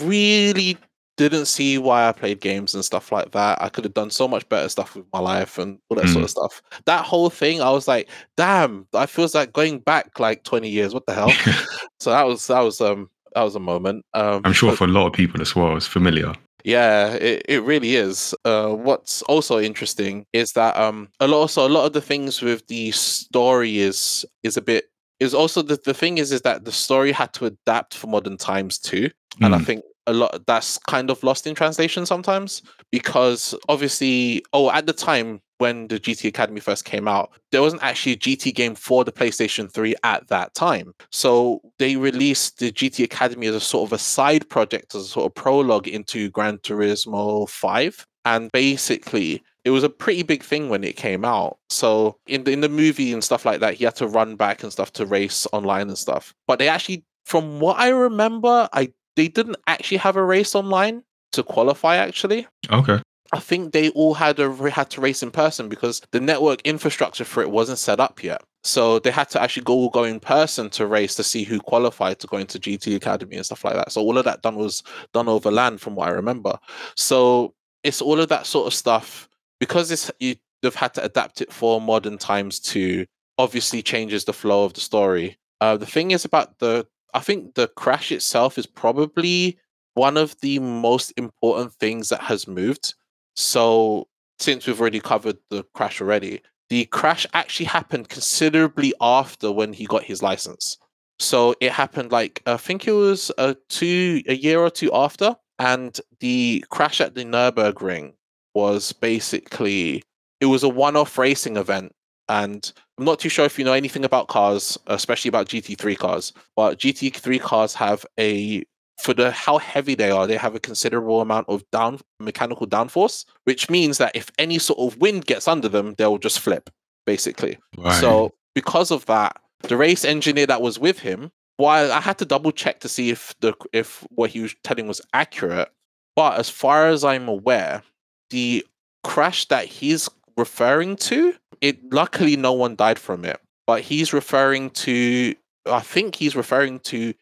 really 0.00 0.78
didn't 1.18 1.44
see 1.44 1.76
why 1.76 2.08
I 2.08 2.12
played 2.12 2.40
games 2.40 2.74
and 2.74 2.82
stuff 2.82 3.12
like 3.12 3.32
that. 3.32 3.60
I 3.60 3.68
could 3.68 3.84
have 3.84 3.92
done 3.92 4.10
so 4.10 4.26
much 4.26 4.48
better 4.48 4.70
stuff 4.70 4.96
with 4.96 5.04
my 5.12 5.18
life 5.18 5.58
and 5.58 5.78
all 5.90 5.96
that 5.96 6.06
mm. 6.06 6.12
sort 6.14 6.24
of 6.24 6.30
stuff. 6.30 6.62
That 6.86 7.04
whole 7.04 7.28
thing, 7.28 7.60
I 7.60 7.70
was 7.70 7.86
like, 7.86 8.08
damn, 8.38 8.86
I 8.94 9.04
feels 9.04 9.34
like 9.34 9.52
going 9.52 9.80
back 9.80 10.18
like 10.18 10.44
20 10.44 10.70
years. 10.70 10.94
What 10.94 11.04
the 11.04 11.12
hell? 11.12 11.30
so 12.00 12.10
that 12.12 12.22
was 12.22 12.46
that 12.46 12.60
was 12.60 12.80
um 12.80 13.10
that 13.34 13.42
was 13.42 13.56
a 13.56 13.60
moment. 13.60 14.06
Um, 14.14 14.40
I'm 14.44 14.54
sure 14.54 14.70
but, 14.70 14.78
for 14.78 14.84
a 14.84 14.88
lot 14.88 15.06
of 15.06 15.12
people 15.12 15.42
as 15.42 15.54
well, 15.54 15.76
it's 15.76 15.86
familiar. 15.86 16.32
Yeah, 16.68 17.14
it, 17.14 17.46
it 17.48 17.62
really 17.62 17.96
is. 17.96 18.34
Uh, 18.44 18.74
what's 18.74 19.22
also 19.22 19.58
interesting 19.58 20.26
is 20.34 20.52
that 20.52 20.76
um 20.76 21.08
a 21.18 21.26
lot 21.26 21.40
also 21.40 21.66
a 21.66 21.72
lot 21.76 21.86
of 21.86 21.94
the 21.94 22.02
things 22.02 22.42
with 22.42 22.66
the 22.66 22.90
story 22.90 23.78
is 23.78 24.26
is 24.42 24.58
a 24.58 24.60
bit 24.60 24.84
is 25.18 25.32
also 25.32 25.62
the, 25.62 25.78
the 25.86 25.94
thing 25.94 26.18
is 26.18 26.30
is 26.30 26.42
that 26.42 26.66
the 26.66 26.72
story 26.72 27.10
had 27.10 27.32
to 27.32 27.46
adapt 27.46 27.94
for 27.94 28.08
modern 28.08 28.36
times 28.36 28.78
too. 28.78 29.08
And 29.40 29.54
mm. 29.54 29.56
I 29.56 29.64
think 29.64 29.82
a 30.08 30.12
lot 30.12 30.46
that's 30.46 30.78
kind 30.78 31.10
of 31.10 31.22
lost 31.22 31.46
in 31.46 31.54
translation 31.54 32.06
sometimes 32.06 32.62
because 32.90 33.54
obviously 33.68 34.42
oh 34.52 34.70
at 34.70 34.86
the 34.86 34.92
time 34.92 35.40
when 35.58 35.88
the 35.88 36.00
GT 36.00 36.28
Academy 36.28 36.60
first 36.60 36.84
came 36.84 37.06
out, 37.06 37.32
there 37.50 37.60
wasn't 37.60 37.82
actually 37.82 38.12
a 38.12 38.16
GT 38.16 38.54
game 38.54 38.74
for 38.74 39.04
the 39.04 39.12
PlayStation 39.12 39.70
3 39.70 39.94
at 40.04 40.28
that 40.28 40.54
time. 40.54 40.94
So 41.10 41.60
they 41.78 41.96
released 41.96 42.58
the 42.58 42.72
GT 42.72 43.04
Academy 43.04 43.48
as 43.48 43.56
a 43.56 43.60
sort 43.60 43.88
of 43.88 43.92
a 43.92 43.98
side 43.98 44.48
project, 44.48 44.94
as 44.94 45.02
a 45.02 45.08
sort 45.08 45.26
of 45.26 45.34
prologue 45.34 45.88
into 45.88 46.30
Gran 46.30 46.58
Turismo 46.58 47.48
5. 47.48 48.06
And 48.24 48.50
basically, 48.52 49.42
it 49.64 49.70
was 49.70 49.84
a 49.84 49.88
pretty 49.88 50.22
big 50.22 50.42
thing 50.42 50.68
when 50.68 50.84
it 50.84 50.96
came 50.96 51.24
out. 51.24 51.58
So 51.70 52.16
in 52.26 52.44
the 52.44 52.52
in 52.52 52.60
the 52.60 52.68
movie 52.68 53.12
and 53.12 53.24
stuff 53.24 53.44
like 53.44 53.60
that, 53.60 53.74
he 53.74 53.84
had 53.84 53.96
to 53.96 54.06
run 54.06 54.36
back 54.36 54.62
and 54.62 54.72
stuff 54.72 54.92
to 54.94 55.06
race 55.06 55.46
online 55.52 55.88
and 55.88 55.98
stuff. 55.98 56.34
But 56.46 56.58
they 56.58 56.68
actually, 56.68 57.04
from 57.24 57.60
what 57.60 57.78
I 57.78 57.88
remember, 57.88 58.68
I 58.72 58.92
they 59.18 59.28
didn't 59.28 59.56
actually 59.66 59.98
have 59.98 60.16
a 60.16 60.24
race 60.24 60.54
online 60.54 61.02
to 61.32 61.42
qualify. 61.42 61.96
Actually, 61.96 62.46
okay. 62.70 63.02
I 63.32 63.40
think 63.40 63.72
they 63.72 63.90
all 63.90 64.14
had 64.14 64.38
a 64.38 64.70
had 64.70 64.90
to 64.90 65.00
race 65.00 65.22
in 65.22 65.30
person 65.30 65.68
because 65.68 66.00
the 66.12 66.20
network 66.20 66.62
infrastructure 66.62 67.24
for 67.24 67.42
it 67.42 67.50
wasn't 67.50 67.78
set 67.78 68.00
up 68.00 68.22
yet. 68.22 68.42
So 68.62 68.98
they 69.00 69.10
had 69.10 69.28
to 69.30 69.42
actually 69.42 69.64
go 69.64 69.88
go 69.88 70.04
in 70.04 70.20
person 70.20 70.70
to 70.70 70.86
race 70.86 71.16
to 71.16 71.24
see 71.24 71.42
who 71.42 71.58
qualified 71.58 72.20
to 72.20 72.26
go 72.28 72.36
into 72.38 72.58
GT 72.58 72.94
Academy 72.94 73.36
and 73.36 73.44
stuff 73.44 73.64
like 73.64 73.74
that. 73.74 73.92
So 73.92 74.00
all 74.00 74.16
of 74.16 74.24
that 74.24 74.42
done 74.42 74.56
was 74.56 74.82
done 75.12 75.28
over 75.28 75.50
land, 75.50 75.80
from 75.80 75.96
what 75.96 76.08
I 76.08 76.12
remember. 76.12 76.56
So 76.96 77.54
it's 77.82 78.00
all 78.00 78.20
of 78.20 78.28
that 78.28 78.46
sort 78.46 78.66
of 78.66 78.74
stuff 78.74 79.28
because 79.58 79.90
it's 79.90 80.10
you, 80.20 80.36
they've 80.62 80.74
had 80.74 80.94
to 80.94 81.04
adapt 81.04 81.40
it 81.40 81.52
for 81.52 81.80
modern 81.80 82.18
times 82.18 82.60
to 82.60 83.04
obviously 83.36 83.82
changes 83.82 84.24
the 84.24 84.32
flow 84.32 84.64
of 84.64 84.74
the 84.74 84.80
story. 84.80 85.38
Uh, 85.60 85.76
the 85.76 85.86
thing 85.86 86.12
is 86.12 86.24
about 86.24 86.58
the 86.60 86.86
I 87.14 87.20
think 87.20 87.54
the 87.54 87.68
crash 87.68 88.12
itself 88.12 88.58
is 88.58 88.66
probably 88.66 89.58
one 89.94 90.16
of 90.16 90.38
the 90.40 90.58
most 90.58 91.12
important 91.16 91.72
things 91.74 92.08
that 92.10 92.22
has 92.22 92.46
moved 92.46 92.94
so, 93.38 94.08
since 94.40 94.66
we've 94.66 94.80
already 94.80 94.98
covered 94.98 95.36
the 95.48 95.62
crash 95.72 96.00
already, 96.00 96.42
the 96.70 96.86
crash 96.86 97.24
actually 97.34 97.66
happened 97.66 98.08
considerably 98.08 98.92
after 99.00 99.52
when 99.52 99.72
he 99.72 99.86
got 99.86 100.02
his 100.02 100.24
license. 100.24 100.76
So 101.20 101.54
it 101.60 101.70
happened 101.70 102.10
like 102.10 102.42
I 102.46 102.56
think 102.56 102.88
it 102.88 102.92
was 102.92 103.30
a 103.38 103.56
two 103.68 104.22
a 104.26 104.34
year 104.34 104.58
or 104.58 104.70
two 104.70 104.92
after, 104.92 105.36
and 105.60 106.00
the 106.18 106.64
crash 106.68 107.00
at 107.00 107.14
the 107.14 107.24
Nurburgring 107.24 108.14
was 108.56 108.92
basically 108.92 110.02
it 110.40 110.46
was 110.46 110.64
a 110.64 110.68
one-off 110.68 111.16
racing 111.16 111.56
event. 111.56 111.92
And 112.28 112.70
I'm 112.98 113.04
not 113.04 113.20
too 113.20 113.28
sure 113.28 113.44
if 113.46 113.58
you 113.58 113.64
know 113.64 113.72
anything 113.72 114.04
about 114.04 114.28
cars, 114.28 114.78
especially 114.86 115.28
about 115.28 115.48
GT3 115.48 115.96
cars, 115.96 116.32
but 116.56 116.78
GT3 116.78 117.40
cars 117.40 117.74
have 117.74 118.04
a 118.18 118.64
for 119.00 119.14
the 119.14 119.30
how 119.30 119.58
heavy 119.58 119.94
they 119.94 120.10
are, 120.10 120.26
they 120.26 120.36
have 120.36 120.54
a 120.54 120.60
considerable 120.60 121.20
amount 121.20 121.48
of 121.48 121.62
down 121.70 122.00
mechanical 122.18 122.66
downforce, 122.66 123.24
which 123.44 123.70
means 123.70 123.98
that 123.98 124.14
if 124.14 124.30
any 124.38 124.58
sort 124.58 124.78
of 124.80 125.00
wind 125.00 125.24
gets 125.24 125.46
under 125.46 125.68
them, 125.68 125.94
they'll 125.96 126.18
just 126.18 126.40
flip, 126.40 126.68
basically. 127.06 127.58
Right. 127.76 128.00
So 128.00 128.34
because 128.54 128.90
of 128.90 129.06
that, 129.06 129.40
the 129.62 129.76
race 129.76 130.04
engineer 130.04 130.46
that 130.46 130.62
was 130.62 130.78
with 130.78 130.98
him, 130.98 131.30
while 131.56 131.92
I 131.92 132.00
had 132.00 132.18
to 132.18 132.24
double 132.24 132.52
check 132.52 132.80
to 132.80 132.88
see 132.88 133.10
if 133.10 133.34
the 133.40 133.54
if 133.72 134.06
what 134.10 134.30
he 134.30 134.40
was 134.40 134.54
telling 134.64 134.88
was 134.88 135.00
accurate, 135.12 135.70
but 136.16 136.38
as 136.38 136.50
far 136.50 136.88
as 136.88 137.04
I'm 137.04 137.28
aware, 137.28 137.82
the 138.30 138.66
crash 139.04 139.46
that 139.46 139.66
he's 139.66 140.08
referring 140.36 140.96
to, 140.96 141.34
it 141.60 141.92
luckily 141.92 142.36
no 142.36 142.52
one 142.52 142.76
died 142.76 142.98
from 142.98 143.24
it. 143.24 143.40
But 143.66 143.82
he's 143.82 144.12
referring 144.12 144.70
to 144.70 145.34
I 145.66 145.80
think 145.80 146.14
he's 146.14 146.34
referring 146.36 146.80
to 146.80 147.12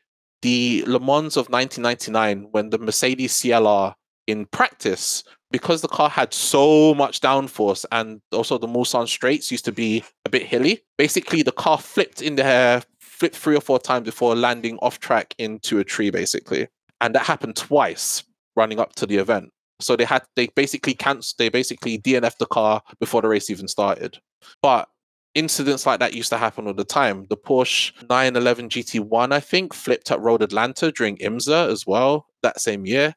the 0.42 0.84
Le 0.86 1.00
Mans 1.00 1.36
of 1.36 1.48
1999 1.48 2.48
when 2.52 2.70
the 2.70 2.78
Mercedes 2.78 3.32
CLR 3.32 3.94
in 4.26 4.46
practice 4.46 5.24
because 5.50 5.80
the 5.80 5.88
car 5.88 6.10
had 6.10 6.34
so 6.34 6.94
much 6.94 7.20
downforce 7.20 7.84
and 7.92 8.20
also 8.32 8.58
the 8.58 8.66
Mulsanne 8.66 9.08
straights 9.08 9.50
used 9.50 9.64
to 9.64 9.72
be 9.72 10.04
a 10.24 10.28
bit 10.28 10.42
hilly. 10.42 10.82
Basically, 10.98 11.42
the 11.42 11.52
car 11.52 11.78
flipped 11.78 12.20
in 12.20 12.36
the 12.36 12.44
air, 12.44 12.82
flipped 13.00 13.36
three 13.36 13.56
or 13.56 13.60
four 13.60 13.78
times 13.78 14.04
before 14.04 14.34
landing 14.34 14.78
off 14.78 14.98
track 14.98 15.34
into 15.38 15.78
a 15.78 15.84
tree, 15.84 16.10
basically. 16.10 16.68
And 17.00 17.14
that 17.14 17.26
happened 17.26 17.56
twice 17.56 18.24
running 18.56 18.80
up 18.80 18.94
to 18.96 19.06
the 19.06 19.16
event. 19.16 19.50
So 19.80 19.96
they 19.96 20.04
had 20.04 20.22
they 20.36 20.48
basically 20.48 20.94
cancelled 20.94 21.38
they 21.38 21.48
basically 21.48 21.98
DNF'd 21.98 22.38
the 22.38 22.46
car 22.46 22.82
before 22.98 23.22
the 23.22 23.28
race 23.28 23.50
even 23.50 23.68
started. 23.68 24.18
But 24.62 24.88
incidents 25.34 25.84
like 25.84 26.00
that 26.00 26.14
used 26.14 26.30
to 26.30 26.38
happen 26.38 26.66
all 26.66 26.74
the 26.74 26.84
time. 26.84 27.26
The 27.28 27.36
Porsche 27.36 27.92
911 28.08 28.70
GT1, 28.70 29.32
I 29.32 29.40
think, 29.40 29.74
flipped 29.74 30.10
at 30.10 30.20
Road 30.20 30.42
Atlanta 30.42 30.90
during 30.90 31.18
IMSA 31.18 31.70
as 31.70 31.86
well 31.86 32.26
that 32.42 32.60
same 32.60 32.86
year. 32.86 33.14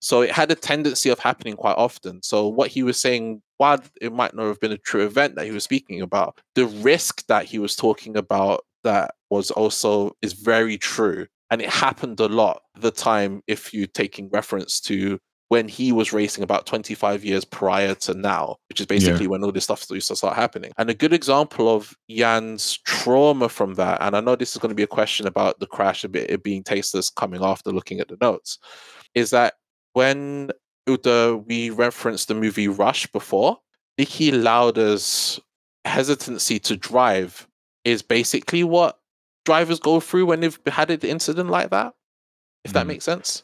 So 0.00 0.22
it 0.22 0.32
had 0.32 0.50
a 0.50 0.54
tendency 0.54 1.10
of 1.10 1.18
happening 1.18 1.56
quite 1.56 1.76
often. 1.76 2.22
So 2.22 2.48
what 2.48 2.70
he 2.70 2.82
was 2.82 3.00
saying, 3.00 3.42
while 3.58 3.80
it 4.00 4.12
might 4.12 4.34
not 4.34 4.46
have 4.46 4.60
been 4.60 4.72
a 4.72 4.78
true 4.78 5.04
event 5.04 5.36
that 5.36 5.44
he 5.44 5.52
was 5.52 5.64
speaking 5.64 6.00
about, 6.00 6.40
the 6.54 6.66
risk 6.66 7.26
that 7.28 7.44
he 7.44 7.58
was 7.58 7.76
talking 7.76 8.16
about 8.16 8.64
that 8.82 9.14
was 9.30 9.50
also 9.50 10.16
is 10.22 10.32
very 10.32 10.76
true. 10.76 11.26
And 11.50 11.60
it 11.60 11.68
happened 11.68 12.18
a 12.20 12.28
lot 12.28 12.62
the 12.78 12.90
time 12.90 13.42
if 13.46 13.74
you're 13.74 13.86
taking 13.86 14.30
reference 14.30 14.80
to 14.82 15.18
when 15.50 15.66
he 15.66 15.90
was 15.90 16.12
racing 16.12 16.44
about 16.44 16.64
25 16.64 17.24
years 17.24 17.44
prior 17.44 17.92
to 17.92 18.14
now, 18.14 18.56
which 18.68 18.80
is 18.80 18.86
basically 18.86 19.24
yeah. 19.24 19.30
when 19.30 19.42
all 19.42 19.50
this 19.50 19.64
stuff 19.64 19.84
used 19.90 20.06
to 20.06 20.14
start 20.14 20.36
happening. 20.36 20.70
And 20.78 20.88
a 20.88 20.94
good 20.94 21.12
example 21.12 21.68
of 21.68 21.92
Jann's 22.08 22.78
trauma 22.86 23.48
from 23.48 23.74
that, 23.74 24.00
and 24.00 24.16
I 24.16 24.20
know 24.20 24.36
this 24.36 24.52
is 24.52 24.58
going 24.58 24.70
to 24.70 24.76
be 24.76 24.84
a 24.84 24.86
question 24.86 25.26
about 25.26 25.58
the 25.58 25.66
crash, 25.66 26.04
a 26.04 26.08
bit 26.08 26.30
it 26.30 26.44
being 26.44 26.62
tasteless 26.62 27.10
coming 27.10 27.42
after 27.42 27.72
looking 27.72 27.98
at 27.98 28.06
the 28.06 28.16
notes, 28.20 28.60
is 29.16 29.30
that 29.30 29.54
when 29.94 30.52
we 30.86 31.70
referenced 31.70 32.28
the 32.28 32.34
movie 32.34 32.68
Rush 32.68 33.08
before, 33.08 33.58
Niki 33.98 34.30
Lauda's 34.30 35.40
hesitancy 35.84 36.60
to 36.60 36.76
drive 36.76 37.48
is 37.84 38.02
basically 38.02 38.62
what 38.62 39.00
drivers 39.44 39.80
go 39.80 39.98
through 39.98 40.26
when 40.26 40.40
they've 40.40 40.60
had 40.68 40.90
an 40.90 41.00
incident 41.00 41.50
like 41.50 41.70
that, 41.70 41.92
if 42.64 42.70
mm. 42.70 42.74
that 42.74 42.86
makes 42.86 43.04
sense. 43.04 43.42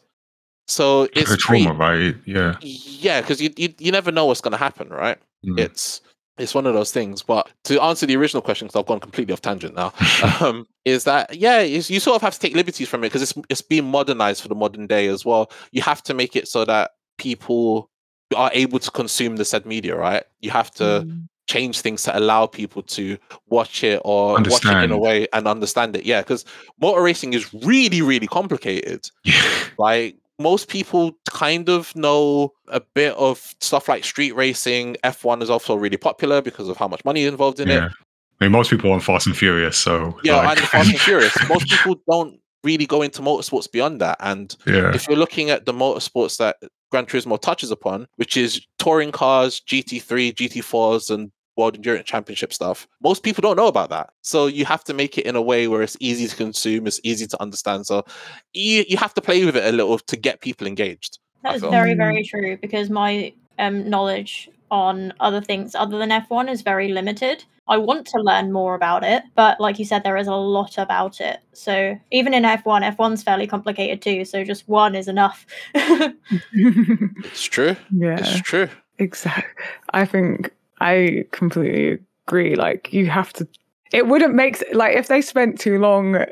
So 0.69 1.05
it's 1.14 1.31
a 1.33 1.37
pretty- 1.37 1.64
trauma, 1.64 1.79
right? 1.79 2.14
Yeah. 2.25 2.57
yeah, 2.61 3.21
because 3.21 3.41
you, 3.41 3.51
you 3.57 3.73
you 3.79 3.93
never 3.93 4.11
know 4.12 4.27
what's 4.27 4.41
going 4.41 4.53
to 4.53 4.59
happen, 4.59 4.89
right? 4.89 5.19
Mm. 5.45 5.59
It's 5.61 6.01
it's 6.39 6.55
one 6.55 6.67
of 6.67 6.75
those 6.75 6.93
things. 6.93 7.23
But 7.23 7.49
to 7.64 7.81
answer 7.83 8.05
the 8.07 8.17
original 8.17 8.43
question, 8.43 8.67
because 8.67 8.79
I've 8.81 8.87
gone 8.87 9.01
completely 9.01 9.33
off 9.33 9.41
tangent 9.43 9.75
now, 9.75 9.93
um, 10.41 10.67
is 10.85 11.05
that 11.05 11.35
yeah, 11.37 11.61
you 11.62 12.01
sort 12.01 12.17
of 12.17 12.23
have 12.23 12.35
to 12.35 12.41
take 12.41 12.55
liberties 12.55 12.89
from 12.89 13.05
it 13.05 13.09
because 13.09 13.23
it's 13.23 13.35
it's 13.49 13.62
being 13.62 13.85
modernized 13.85 14.43
for 14.43 14.49
the 14.49 14.55
modern 14.55 14.87
day 14.87 15.07
as 15.09 15.25
well. 15.25 15.51
You 15.73 15.83
have 15.83 16.03
to 16.05 16.14
make 16.14 16.35
it 16.37 16.49
so 16.49 16.64
that 16.64 16.91
people 17.19 17.91
are 18.35 18.51
able 18.53 18.81
to 18.81 18.91
consume 18.91 19.37
the 19.37 19.45
said 19.45 19.67
media, 19.67 19.95
right? 19.97 20.25
You 20.41 20.51
have 20.51 20.71
to 20.73 21.05
Mm. 21.07 21.29
change 21.49 21.81
things 21.81 22.03
to 22.03 22.19
allow 22.19 22.45
people 22.47 22.83
to 22.83 23.17
watch 23.47 23.85
it 23.85 24.03
or 24.05 24.35
watch 24.43 24.67
it 24.67 24.83
in 24.83 24.91
a 24.91 24.99
way 24.99 25.29
and 25.33 25.47
understand 25.47 25.95
it. 25.95 26.05
Yeah, 26.05 26.23
because 26.23 26.45
motor 26.81 27.03
racing 27.03 27.35
is 27.35 27.55
really 27.55 28.03
really 28.03 28.27
complicated 28.27 29.09
Yeah. 29.25 29.41
like 29.79 30.17
most 30.39 30.68
people 30.68 31.16
kind 31.30 31.68
of 31.68 31.95
know 31.97 32.53
a 32.68 32.80
bit 32.80 33.14
of 33.14 33.55
stuff 33.61 33.89
like 33.89 34.05
street 34.05 34.32
racing. 34.32 34.97
F1 35.03 35.43
is 35.43 35.51
also 35.51 35.74
really 35.74 35.97
popular 35.97 36.43
because 36.43 36.68
of 36.68 36.76
how 36.76 36.89
much 36.89 37.05
money 37.05 37.22
is 37.22 37.28
involved 37.28 37.61
in 37.61 37.68
yeah. 37.68 37.87
it 37.87 37.93
I 38.41 38.45
mean, 38.45 38.53
most 38.53 38.70
people 38.70 38.91
are 38.91 38.95
on 38.95 39.01
Fast 39.01 39.26
and 39.26 39.37
Furious, 39.37 39.78
so 39.78 40.18
yeah 40.22 40.37
like- 40.37 40.59
and 40.59 40.68
fast 40.68 40.91
and 40.91 41.01
furious. 41.01 41.49
Most 41.49 41.68
people 41.68 41.97
don't 42.09 42.39
really 42.64 42.87
go 42.87 43.03
into 43.03 43.22
motorsports 43.22 43.70
beyond 43.70 44.01
that 44.01 44.16
and 44.20 44.57
yeah, 44.66 44.93
if 44.93 45.07
you're 45.07 45.16
looking 45.16 45.51
at 45.51 45.66
the 45.66 45.72
motorsports 45.72 46.37
that 46.39 46.57
gran 46.91 47.07
turismo 47.07 47.41
touches 47.41 47.70
upon 47.70 48.09
which 48.16 48.37
is 48.37 48.61
touring 48.78 49.12
cars 49.12 49.62
gt3 49.68 50.34
gt4s 50.34 51.14
and 51.14 51.30
world 51.57 51.75
endurance 51.75 52.07
championship 52.07 52.53
stuff 52.53 52.87
most 53.03 53.23
people 53.23 53.43
don't 53.43 53.57
know 53.57 53.67
about 53.67 53.91
that 53.91 54.11
so 54.23 54.47
you 54.47 54.65
have 54.65 54.85
to 54.85 54.95
make 54.95 55.19
it 55.19 55.27
in 55.27 55.37
a 55.37 55.43
way 55.43 55.69
where 55.69 55.83
it's 55.83 55.97
easy 56.01 56.27
to 56.27 56.37
consume 56.37 56.87
it's 56.87 57.01
easy 57.03 57.27
to 57.27 57.41
understand 57.41 57.87
so 57.87 58.05
you, 58.53 58.85
you 58.89 58.97
have 58.97 59.15
to 59.15 59.21
play 59.21 59.45
with 59.45 59.57
it 59.57 59.65
a 59.65 59.77
little 59.77 59.99
to 59.99 60.17
get 60.17 60.41
people 60.41 60.67
engaged 60.67 61.19
That 61.43 61.57
is 61.57 61.63
very, 61.63 61.95
very 61.95 62.25
true 62.25 62.57
because 62.57 62.91
my 62.91 63.33
um, 63.59 63.89
knowledge 63.89 64.51
on 64.71 65.13
other 65.21 65.41
things 65.41 65.75
other 65.75 65.99
than 65.99 66.11
F1 66.11 66.51
is 66.51 66.63
very 66.63 66.89
limited. 66.89 67.45
I 67.69 67.79
want 67.79 68.07
to 68.09 68.21
learn 68.21 68.53
more 68.53 68.75
about 68.75 69.03
it, 69.03 69.25
but 69.35 69.61
like 69.61 69.79
you 69.79 69.85
said, 69.85 70.05
there 70.05 70.17
is 70.17 70.29
a 70.29 70.35
lot 70.35 70.79
about 70.79 71.21
it. 71.21 71.41
So 71.53 71.99
even 72.13 72.33
in 72.33 72.45
F1, 72.45 72.97
F1's 72.97 73.23
fairly 73.23 73.47
complicated 73.47 74.03
too. 74.03 74.25
So 74.25 74.45
just 74.45 74.69
one 74.69 74.95
is 74.95 75.09
enough. 75.09 75.47
It's 76.53 77.45
true. 77.45 77.77
yeah. 77.91 78.19
It's 78.19 78.41
true. 78.43 78.69
Exactly. 78.99 79.45
I 79.91 80.05
think 80.05 80.53
I 80.81 81.24
completely 81.33 81.99
agree. 82.27 82.55
Like 82.57 82.93
you 82.93 83.07
have 83.07 83.33
to. 83.35 83.49
It 83.93 84.07
wouldn't 84.09 84.35
make 84.35 84.62
like 84.72 84.97
if 84.97 85.09
they 85.09 85.20
spent 85.22 85.59
too 85.61 85.79
long 85.79 86.24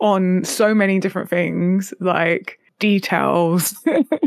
on 0.00 0.44
so 0.44 0.74
many 0.74 0.98
different 0.98 1.30
things, 1.30 1.94
like 2.00 2.58
details 2.78 3.74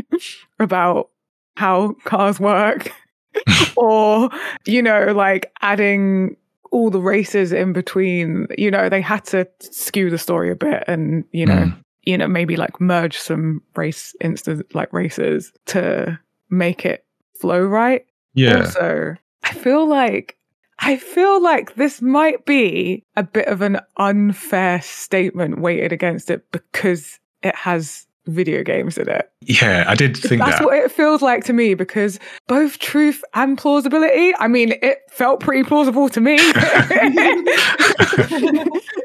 about 0.58 1.10
how 1.56 1.94
cars 2.04 2.38
work, 2.40 2.90
or 3.76 4.30
you 4.66 4.82
know, 4.82 5.12
like 5.14 5.52
adding 5.62 6.36
all 6.72 6.90
the 6.90 7.00
races 7.00 7.52
in 7.52 7.72
between. 7.72 8.46
You 8.56 8.70
know, 8.70 8.88
they 8.88 9.00
had 9.00 9.24
to 9.26 9.46
skew 9.60 10.10
the 10.10 10.18
story 10.18 10.50
a 10.50 10.56
bit, 10.56 10.84
and 10.86 11.24
you 11.32 11.46
know, 11.46 11.54
Mm. 11.66 11.76
you 12.04 12.16
know, 12.18 12.28
maybe 12.28 12.56
like 12.56 12.80
merge 12.80 13.18
some 13.18 13.62
race 13.74 14.14
instant 14.20 14.74
like 14.74 14.92
races 14.92 15.52
to 15.66 16.18
make 16.50 16.84
it 16.86 17.04
flow 17.40 17.60
right. 17.60 18.06
yeah. 18.34 18.60
Also, 18.60 19.16
I 19.46 19.54
feel 19.54 19.88
like 19.88 20.36
I 20.78 20.96
feel 20.96 21.42
like 21.42 21.76
this 21.76 22.02
might 22.02 22.44
be 22.44 23.04
a 23.16 23.22
bit 23.22 23.48
of 23.48 23.62
an 23.62 23.80
unfair 23.96 24.82
statement 24.82 25.60
weighted 25.60 25.92
against 25.92 26.30
it 26.30 26.44
because 26.52 27.18
it 27.42 27.54
has 27.54 28.06
video 28.26 28.62
games 28.64 28.98
in 28.98 29.08
it. 29.08 29.30
Yeah, 29.40 29.84
I 29.86 29.94
did 29.94 30.16
think 30.16 30.42
That's 30.42 30.58
that. 30.58 30.64
what 30.64 30.76
it 30.76 30.90
feels 30.90 31.22
like 31.22 31.44
to 31.44 31.52
me 31.52 31.74
because 31.74 32.18
both 32.48 32.80
truth 32.80 33.22
and 33.34 33.56
plausibility, 33.56 34.34
I 34.38 34.48
mean, 34.48 34.74
it 34.82 34.98
felt 35.10 35.40
pretty 35.40 35.62
plausible 35.62 36.08
to 36.08 36.20
me. 36.20 36.38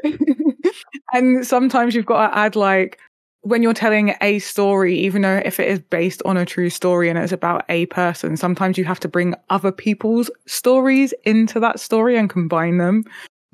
and 1.12 1.46
sometimes 1.46 1.94
you've 1.94 2.04
got 2.04 2.28
to 2.28 2.36
add 2.36 2.56
like 2.56 2.98
when 3.42 3.62
you're 3.62 3.74
telling 3.74 4.14
a 4.20 4.38
story, 4.38 4.96
even 4.98 5.22
though 5.22 5.42
if 5.44 5.58
it 5.60 5.68
is 5.68 5.80
based 5.80 6.22
on 6.24 6.36
a 6.36 6.46
true 6.46 6.70
story 6.70 7.08
and 7.08 7.18
it's 7.18 7.32
about 7.32 7.64
a 7.68 7.86
person, 7.86 8.36
sometimes 8.36 8.78
you 8.78 8.84
have 8.84 9.00
to 9.00 9.08
bring 9.08 9.34
other 9.50 9.72
people's 9.72 10.30
stories 10.46 11.12
into 11.24 11.58
that 11.60 11.80
story 11.80 12.16
and 12.16 12.30
combine 12.30 12.78
them 12.78 13.04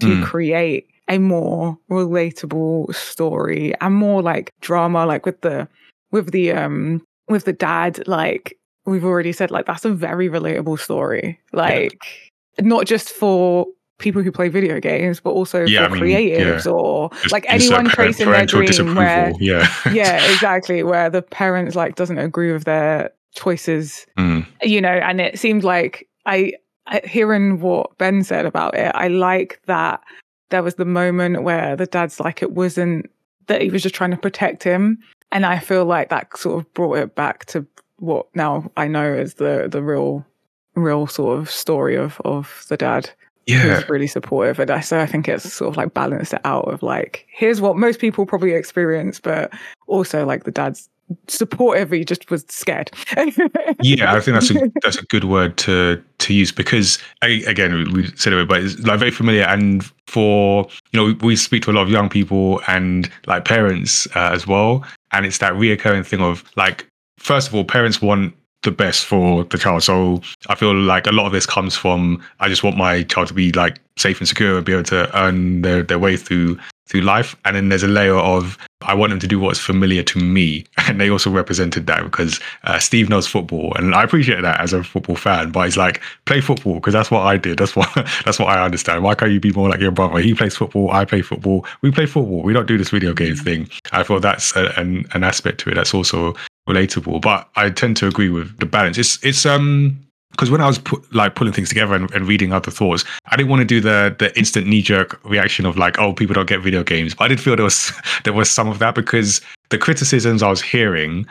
to 0.00 0.08
Mm. 0.08 0.22
create 0.24 0.86
a 1.08 1.18
more 1.18 1.76
relatable 1.90 2.94
story 2.94 3.72
and 3.80 3.94
more 3.94 4.22
like 4.22 4.52
drama, 4.60 5.06
like 5.06 5.24
with 5.26 5.40
the 5.40 5.66
with 6.12 6.30
the 6.32 6.52
um 6.52 7.02
with 7.28 7.44
the 7.44 7.52
dad, 7.52 8.06
like 8.06 8.58
we've 8.86 9.04
already 9.04 9.32
said, 9.32 9.50
like 9.50 9.66
that's 9.66 9.84
a 9.84 9.90
very 9.92 10.28
relatable 10.28 10.78
story. 10.78 11.40
Like 11.52 11.98
not 12.60 12.86
just 12.86 13.10
for 13.10 13.66
people 13.98 14.22
who 14.22 14.30
play 14.32 14.48
video 14.48 14.80
games, 14.80 15.20
but 15.20 15.30
also 15.30 15.64
Yeah, 15.64 15.88
for 15.88 15.96
I 15.96 16.00
mean, 16.00 16.14
creatives 16.16 16.64
yeah. 16.64 16.72
or 16.72 17.10
Just 17.22 17.32
like 17.32 17.44
anyone 17.48 17.88
chasing 17.90 18.30
their 18.30 18.46
dream 18.46 18.94
where. 18.94 19.32
Yeah. 19.40 19.68
yeah, 19.92 20.24
exactly. 20.32 20.82
Where 20.82 21.10
the 21.10 21.22
parents 21.22 21.74
like 21.74 21.96
doesn't 21.96 22.18
agree 22.18 22.52
with 22.52 22.64
their 22.64 23.10
choices, 23.34 24.06
Mm. 24.16 24.46
you 24.62 24.80
know, 24.80 24.88
and 24.88 25.20
it 25.20 25.38
seemed 25.38 25.64
like 25.64 26.08
I, 26.26 26.52
I 26.86 27.00
hearing 27.04 27.60
what 27.60 27.96
Ben 27.98 28.22
said 28.24 28.46
about 28.46 28.74
it, 28.76 28.90
I 28.94 29.08
like 29.08 29.60
that 29.66 30.00
there 30.50 30.62
was 30.62 30.76
the 30.76 30.84
moment 30.86 31.42
where 31.42 31.76
the 31.76 31.86
dad's 31.86 32.20
like 32.20 32.42
it 32.42 32.52
wasn't 32.52 33.10
that 33.48 33.60
he 33.62 33.70
was 33.70 33.82
just 33.82 33.94
trying 33.94 34.10
to 34.12 34.16
protect 34.16 34.62
him, 34.62 34.98
and 35.32 35.44
I 35.44 35.58
feel 35.58 35.84
like 35.84 36.08
that 36.10 36.36
sort 36.38 36.60
of 36.62 36.72
brought 36.74 36.98
it 36.98 37.14
back 37.14 37.44
to 37.46 37.66
what 37.98 38.26
now 38.34 38.70
I 38.76 38.86
know 38.88 39.12
is 39.12 39.34
the 39.34 39.68
the 39.70 39.82
real 39.82 40.24
real 40.74 41.06
sort 41.06 41.38
of 41.38 41.50
story 41.50 41.96
of 41.96 42.20
of 42.24 42.64
the 42.68 42.76
dad 42.76 43.10
Yeah. 43.48 43.76
who's 43.76 43.88
really 43.88 44.06
supportive 44.06 44.58
and 44.58 44.70
I 44.70 44.80
so 44.80 45.00
I 45.00 45.06
think 45.06 45.28
it's 45.28 45.52
sort 45.52 45.70
of 45.70 45.76
like 45.76 45.94
balanced 45.94 46.34
it 46.34 46.40
out 46.44 46.72
of 46.72 46.82
like 46.82 47.26
here's 47.28 47.60
what 47.60 47.76
most 47.76 47.98
people 47.98 48.26
probably 48.26 48.52
experience 48.52 49.20
but 49.20 49.52
also 49.86 50.26
like 50.26 50.44
the 50.44 50.50
dad's 50.50 50.88
supportive 51.26 51.90
he 51.90 52.04
just 52.04 52.30
was 52.30 52.44
scared 52.48 52.90
yeah, 53.82 54.14
I 54.14 54.20
think 54.20 54.34
that's 54.34 54.50
a 54.50 54.72
that's 54.82 54.98
a 54.98 55.04
good 55.04 55.24
word 55.24 55.56
to 55.58 56.02
to 56.18 56.34
use 56.34 56.52
because 56.52 56.98
I, 57.22 57.42
again 57.46 57.92
we 57.92 58.06
said 58.16 58.32
it, 58.32 58.48
but 58.48 58.62
it's 58.62 58.78
like 58.80 58.98
very 58.98 59.10
familiar. 59.10 59.44
And 59.44 59.84
for 60.06 60.68
you 60.92 61.00
know, 61.00 61.16
we 61.22 61.36
speak 61.36 61.62
to 61.64 61.70
a 61.70 61.72
lot 61.72 61.82
of 61.82 61.90
young 61.90 62.08
people 62.08 62.60
and 62.66 63.10
like 63.26 63.44
parents 63.44 64.06
uh, 64.14 64.30
as 64.32 64.46
well, 64.46 64.84
and 65.12 65.26
it's 65.26 65.38
that 65.38 65.52
reoccurring 65.54 66.06
thing 66.06 66.20
of 66.20 66.44
like, 66.56 66.86
first 67.18 67.48
of 67.48 67.54
all, 67.54 67.64
parents 67.64 68.02
want 68.02 68.34
the 68.68 68.76
best 68.76 69.06
for 69.06 69.44
the 69.44 69.56
child. 69.56 69.82
So 69.82 70.20
I 70.48 70.54
feel 70.54 70.74
like 70.74 71.06
a 71.06 71.12
lot 71.12 71.26
of 71.26 71.32
this 71.32 71.46
comes 71.46 71.74
from 71.74 72.22
I 72.40 72.48
just 72.48 72.62
want 72.62 72.76
my 72.76 73.02
child 73.04 73.28
to 73.28 73.34
be 73.34 73.50
like 73.52 73.80
safe 73.96 74.18
and 74.20 74.28
secure 74.28 74.56
and 74.56 74.66
be 74.66 74.72
able 74.72 74.84
to 74.84 75.18
earn 75.18 75.62
their, 75.62 75.82
their 75.82 75.98
way 75.98 76.16
through 76.16 76.58
through 76.86 77.02
life. 77.02 77.36
And 77.44 77.54
then 77.54 77.68
there's 77.68 77.82
a 77.82 77.88
layer 77.88 78.16
of 78.16 78.58
I 78.82 78.94
want 78.94 79.10
them 79.10 79.18
to 79.20 79.26
do 79.26 79.40
what's 79.40 79.58
familiar 79.58 80.02
to 80.04 80.18
me. 80.18 80.64
And 80.88 80.98
they 80.98 81.10
also 81.10 81.30
represented 81.30 81.86
that 81.86 82.02
because 82.04 82.40
uh, 82.64 82.78
Steve 82.78 83.10
knows 83.10 83.26
football, 83.26 83.74
and 83.76 83.94
I 83.94 84.02
appreciate 84.02 84.40
that 84.40 84.58
as 84.58 84.72
a 84.72 84.82
football 84.82 85.16
fan. 85.16 85.50
But 85.50 85.64
he's 85.66 85.76
like, 85.76 86.00
play 86.24 86.40
football 86.40 86.76
because 86.76 86.94
that's 86.94 87.10
what 87.10 87.26
I 87.26 87.36
did. 87.36 87.58
That's 87.58 87.76
what 87.76 87.90
that's 88.24 88.38
what 88.38 88.48
I 88.48 88.64
understand. 88.64 89.02
Why 89.02 89.14
can't 89.14 89.32
you 89.32 89.38
be 89.38 89.52
more 89.52 89.68
like 89.68 89.80
your 89.80 89.90
brother? 89.90 90.18
He 90.18 90.32
plays 90.32 90.56
football. 90.56 90.90
I 90.90 91.04
play 91.04 91.20
football. 91.20 91.66
We 91.82 91.90
play 91.90 92.06
football. 92.06 92.40
We 92.42 92.54
don't 92.54 92.66
do 92.66 92.78
this 92.78 92.88
video 92.88 93.12
games 93.12 93.42
thing. 93.42 93.68
I 93.92 94.02
thought 94.02 94.22
that's 94.22 94.56
a, 94.56 94.72
an 94.80 95.04
an 95.12 95.24
aspect 95.24 95.60
to 95.60 95.70
it 95.70 95.74
that's 95.74 95.92
also 95.92 96.34
relatable. 96.68 97.20
But 97.20 97.48
I 97.56 97.70
tend 97.70 97.96
to 97.98 98.06
agree 98.06 98.28
with 98.28 98.56
the 98.58 98.66
balance. 98.66 98.98
It's 98.98 99.22
it's 99.24 99.46
um 99.46 99.98
because 100.32 100.50
when 100.50 100.60
I 100.60 100.66
was 100.66 100.78
put, 100.78 101.12
like 101.12 101.34
pulling 101.34 101.52
things 101.52 101.68
together 101.68 101.94
and, 101.94 102.10
and 102.12 102.28
reading 102.28 102.52
other 102.52 102.70
thoughts, 102.70 103.04
I 103.26 103.36
didn't 103.36 103.48
want 103.48 103.60
to 103.60 103.66
do 103.66 103.80
the 103.80 104.14
the 104.18 104.36
instant 104.38 104.66
knee 104.66 104.82
jerk 104.82 105.18
reaction 105.24 105.66
of 105.66 105.76
like, 105.76 105.98
oh, 105.98 106.12
people 106.12 106.34
don't 106.34 106.48
get 106.48 106.60
video 106.60 106.84
games. 106.84 107.14
But 107.14 107.24
I 107.24 107.28
did 107.28 107.40
feel 107.40 107.56
there 107.56 107.64
was 107.64 107.92
there 108.24 108.32
was 108.32 108.50
some 108.50 108.68
of 108.68 108.78
that 108.78 108.94
because 108.94 109.40
the 109.70 109.78
criticisms 109.78 110.42
I 110.42 110.50
was 110.50 110.62
hearing 110.62 111.26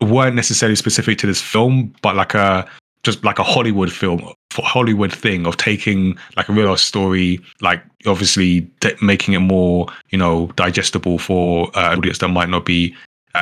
weren't 0.00 0.36
necessarily 0.36 0.76
specific 0.76 1.18
to 1.18 1.26
this 1.26 1.40
film, 1.40 1.94
but 2.02 2.14
like 2.14 2.34
a 2.34 2.68
just 3.02 3.24
like 3.24 3.38
a 3.38 3.44
Hollywood 3.44 3.92
film, 3.92 4.32
Hollywood 4.52 5.12
thing 5.14 5.46
of 5.46 5.56
taking 5.56 6.18
like 6.36 6.48
a 6.48 6.52
real 6.52 6.68
life 6.68 6.80
story, 6.80 7.40
like 7.60 7.82
obviously 8.06 8.68
making 9.00 9.34
it 9.34 9.40
more 9.40 9.86
you 10.10 10.18
know 10.18 10.48
digestible 10.56 11.18
for 11.18 11.68
uh, 11.76 11.92
an 11.92 11.98
audience 11.98 12.18
that 12.18 12.28
might 12.28 12.48
not 12.48 12.64
be 12.64 12.94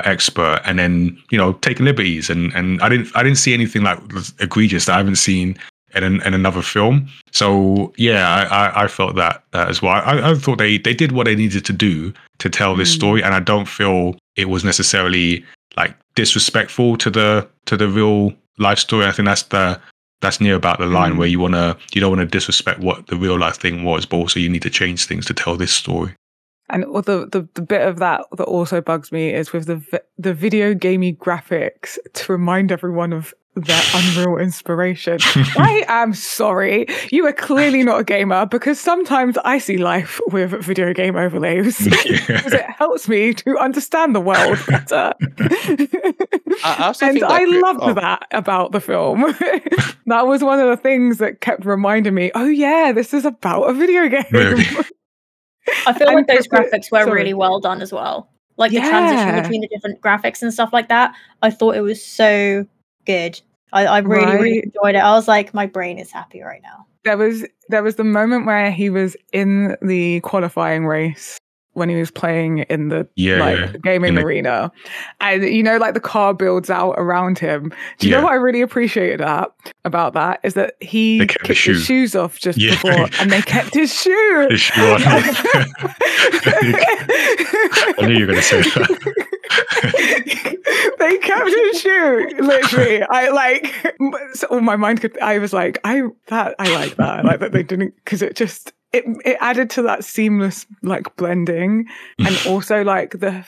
expert 0.05 0.61
and 0.65 0.79
then 0.79 1.17
you 1.31 1.39
know 1.39 1.53
taking 1.55 1.85
liberties. 1.85 2.31
And 2.31 2.53
and 2.55 2.81
I 2.83 2.89
didn't 2.89 3.09
I 3.17 3.23
didn't 3.23 3.39
see 3.39 3.55
anything 3.55 3.83
like 3.83 3.99
egregious 4.41 4.87
that 4.87 4.95
I 4.95 4.99
haven't 4.99 5.17
seen 5.17 5.57
in, 5.95 6.03
an, 6.03 6.23
in 6.23 6.35
another 6.35 6.63
film. 6.63 7.09
So 7.33 7.93
yeah 7.97 8.29
I 8.29 8.43
I, 8.67 8.85
I 8.85 8.89
felt 8.89 9.17
that 9.17 9.45
as 9.53 9.81
well. 9.83 9.93
I, 9.93 10.31
I 10.31 10.35
thought 10.35 10.59
they 10.59 10.79
they 10.79 10.95
did 10.95 11.13
what 11.13 11.25
they 11.25 11.37
needed 11.37 11.65
to 11.67 11.73
do 11.73 12.13
to 12.39 12.49
tell 12.51 12.75
this 12.77 12.91
Mm. 12.93 12.97
story. 12.97 13.23
And 13.23 13.35
I 13.35 13.41
don't 13.41 13.69
feel 13.69 14.17
it 14.37 14.49
was 14.49 14.65
necessarily 14.65 15.45
like 15.77 15.95
disrespectful 16.15 16.97
to 16.99 17.11
the 17.11 17.49
to 17.67 17.77
the 17.77 17.89
real 17.89 18.33
life 18.59 18.79
story. 18.79 19.07
I 19.07 19.13
think 19.13 19.27
that's 19.27 19.45
the 19.45 19.81
that's 20.21 20.41
near 20.41 20.55
about 20.55 20.79
the 20.79 20.87
line 20.87 21.13
Mm. 21.15 21.19
where 21.19 21.29
you 21.29 21.39
want 21.39 21.55
to 21.55 21.77
you 21.93 22.01
don't 22.01 22.17
want 22.17 22.21
to 22.29 22.39
disrespect 22.39 22.81
what 22.81 23.07
the 23.09 23.17
real 23.17 23.39
life 23.39 23.57
thing 23.57 23.85
was 23.85 24.07
but 24.07 24.17
also 24.17 24.41
you 24.41 24.49
need 24.49 24.63
to 24.63 24.71
change 24.71 25.05
things 25.07 25.27
to 25.27 25.35
tell 25.35 25.57
this 25.57 25.73
story 25.73 26.13
And 26.71 26.85
the, 26.85 27.29
the 27.31 27.49
the 27.55 27.63
bit 27.63 27.87
of 27.87 27.99
that 27.99 28.23
that 28.37 28.45
also 28.45 28.81
bugs 28.81 29.13
me 29.13 29.35
is 29.35 29.53
with 29.53 29.67
the 29.67 30.03
the 30.19 30.33
video 30.33 30.75
gamey 30.75 31.13
graphics 31.13 31.99
to 32.15 32.33
remind 32.33 32.73
everyone 32.73 33.13
of 33.13 33.35
their 33.55 33.81
unreal 33.95 34.39
inspiration. 34.39 35.19
I 35.57 35.85
am 35.89 36.15
sorry. 36.15 36.87
You 37.11 37.27
are 37.27 37.33
clearly 37.33 37.83
not 37.83 38.01
a 38.01 38.05
gamer 38.05 38.47
because 38.47 38.81
sometimes 38.81 39.37
I 39.45 39.59
see 39.59 39.79
life 39.79 40.21
with 40.29 40.51
video 40.65 40.93
game 40.93 41.17
overlays 41.17 41.79
because 41.85 42.53
it 42.53 42.65
helps 42.79 43.09
me 43.09 43.35
to 43.35 43.59
understand 43.59 44.15
the 44.15 44.21
world 44.21 44.59
better. 44.67 45.13
I, 46.65 46.65
I 46.65 46.95
and 47.03 47.25
I 47.25 47.45
cre- 47.45 47.61
loved 47.61 47.81
oh, 47.83 47.95
that 47.95 48.27
about 48.31 48.73
the 48.73 48.81
film. 48.81 49.21
that 50.07 50.27
was 50.27 50.43
one 50.43 50.61
of 50.61 50.69
the 50.69 50.77
things 50.77 51.19
that 51.19 51.41
kept 51.41 51.65
reminding 51.65 52.15
me, 52.15 52.31
oh 52.35 52.49
yeah, 52.49 52.93
this 52.93 53.15
is 53.15 53.25
about 53.25 53.65
a 53.65 53.75
video 53.75 54.09
game. 54.09 54.85
I 55.87 55.93
feel 55.93 56.09
And 56.09 56.17
like 56.17 56.27
those 56.27 56.49
graphics 56.49 56.91
were 56.91 57.05
sorry. 57.05 57.13
really 57.13 57.35
well 57.35 57.61
done 57.61 57.81
as 57.83 57.93
well. 57.93 58.31
Like 58.57 58.71
the 58.73 58.81
transition 58.81 59.43
between 59.43 59.61
the 59.63 59.69
different 59.69 60.01
graphics 60.01 60.43
and 60.43 60.53
stuff 60.53 60.73
like 60.73 60.89
that. 60.89 61.15
I 61.43 61.51
thought 61.51 61.77
it 61.77 61.81
was 61.81 62.05
so 62.05 62.67
good. 63.07 63.41
I, 63.73 63.87
I 63.87 63.99
really, 63.99 64.37
really 64.37 64.63
enjoyed 64.65 64.95
it. 64.95 64.99
I 64.99 65.13
was 65.13 65.27
like, 65.27 65.53
my 65.53 65.67
brain 65.67 65.99
is 65.99 66.11
happy 66.13 66.41
right 66.43 66.63
now. 66.63 66.87
there 67.05 67.17
was 67.17 67.45
there 67.69 67.83
was 67.83 67.97
the 67.97 68.05
moment 68.05 68.47
where 68.47 68.71
he 68.71 68.91
was 68.91 69.17
in 69.33 69.77
the 69.83 70.21
qualifying 70.21 70.87
race 70.87 71.37
when 71.75 71.89
he 71.89 71.97
was 71.97 72.11
playing 72.11 72.61
in 72.71 72.89
the 72.89 73.07
Yeah, 73.17 73.39
like 73.39 73.59
yeah. 73.59 73.73
gaming 73.83 74.15
the- 74.17 74.23
arena 74.23 74.73
and 75.21 75.45
you 75.45 75.63
know 75.63 75.77
like 75.77 75.95
the 75.95 76.01
car 76.01 76.33
builds 76.35 76.71
out 76.71 76.95
around 76.97 77.39
him 77.39 77.73
do 77.99 78.07
you 78.07 78.13
Yeah. 78.13 78.19
know 78.19 78.25
what 78.25 78.33
i 78.33 78.37
really 78.37 78.61
appreciated 78.63 79.21
that 79.21 79.51
about 79.85 80.15
that 80.15 80.41
is 80.43 80.55
that 80.55 80.75
he 80.81 81.19
kicked 81.21 81.33
kept 81.33 81.47
the 81.49 81.55
his 81.55 81.85
shoes 81.85 82.15
off 82.17 82.39
just 82.39 82.59
before 82.59 82.91
and 83.21 83.31
they 83.31 83.43
kept 83.43 83.75
his 83.75 83.93
shoe 83.95 84.47
His 84.51 84.61
shoe 84.61 84.81
on. 84.83 85.01
I 87.97 88.07
knew 88.07 88.15
you 88.15 88.27
were 88.27 88.33
going 88.33 88.37
to 88.37 88.43
say 88.43 88.63
that. 88.63 88.99
they 90.99 91.19
kept 91.19 91.49
his 91.49 91.81
shoe 91.81 92.29
literally 92.41 93.03
i 93.05 93.29
like 93.29 93.75
so 94.35 94.61
my 94.61 94.77
mind 94.77 95.01
could 95.01 95.17
i 95.21 95.39
was 95.39 95.53
like 95.53 95.79
i 95.85 96.03
that 96.29 96.55
i 96.59 96.73
like 96.75 96.97
that 96.97 97.19
I 97.19 97.23
like 97.23 97.41
that 97.41 97.53
they 97.53 97.63
didn't 97.63 97.95
because 98.05 98.23
it 98.23 98.35
just 98.37 98.73
it, 98.95 99.05
it 99.25 99.37
added 99.41 99.71
to 99.71 99.83
that 99.83 100.05
seamless 100.05 100.67
like 100.83 101.15
blending 101.17 101.87
and 102.19 102.47
also 102.47 102.83
like 102.85 103.19
the 103.19 103.45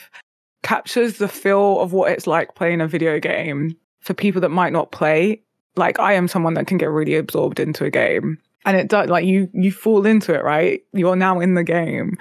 captures 0.63 1.17
the 1.17 1.27
feel 1.27 1.79
of 1.79 1.93
what 1.93 2.11
it's 2.11 2.27
like 2.27 2.55
playing 2.55 2.81
a 2.81 2.87
video 2.87 3.19
game 3.19 3.77
for 4.01 4.13
people 4.13 4.41
that 4.41 4.49
might 4.49 4.73
not 4.73 4.91
play. 4.91 5.41
Like 5.75 5.99
i 5.99 6.13
am 6.13 6.27
someone 6.27 6.55
that 6.55 6.67
can 6.67 6.77
get 6.77 6.89
really 6.89 7.15
absorbed 7.15 7.59
into 7.59 7.85
a 7.85 7.91
game 7.91 8.39
and 8.65 8.75
it 8.75 8.89
does 8.89 9.09
like 9.09 9.25
you 9.25 9.49
you 9.53 9.71
fall 9.71 10.05
into 10.05 10.33
it 10.33 10.43
right? 10.43 10.81
You're 10.91 11.15
now 11.15 11.39
in 11.39 11.53
the 11.53 11.63
game. 11.63 12.17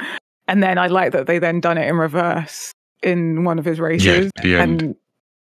And 0.47 0.63
then 0.63 0.79
i 0.79 0.87
like 0.87 1.13
that 1.13 1.27
they 1.27 1.39
then 1.39 1.61
done 1.61 1.79
it 1.79 1.89
in 1.89 1.97
reverse 1.97 2.73
in 3.03 3.45
one 3.45 3.59
of 3.59 3.65
his 3.65 3.81
races 3.81 4.31
at 4.37 4.43
the 4.43 4.57
end. 4.57 4.83
and 4.83 4.97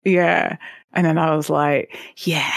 yeah. 0.04 0.58
And 0.94 1.06
then 1.06 1.18
i 1.18 1.34
was 1.36 1.50
like 1.50 1.98
yeah 2.18 2.52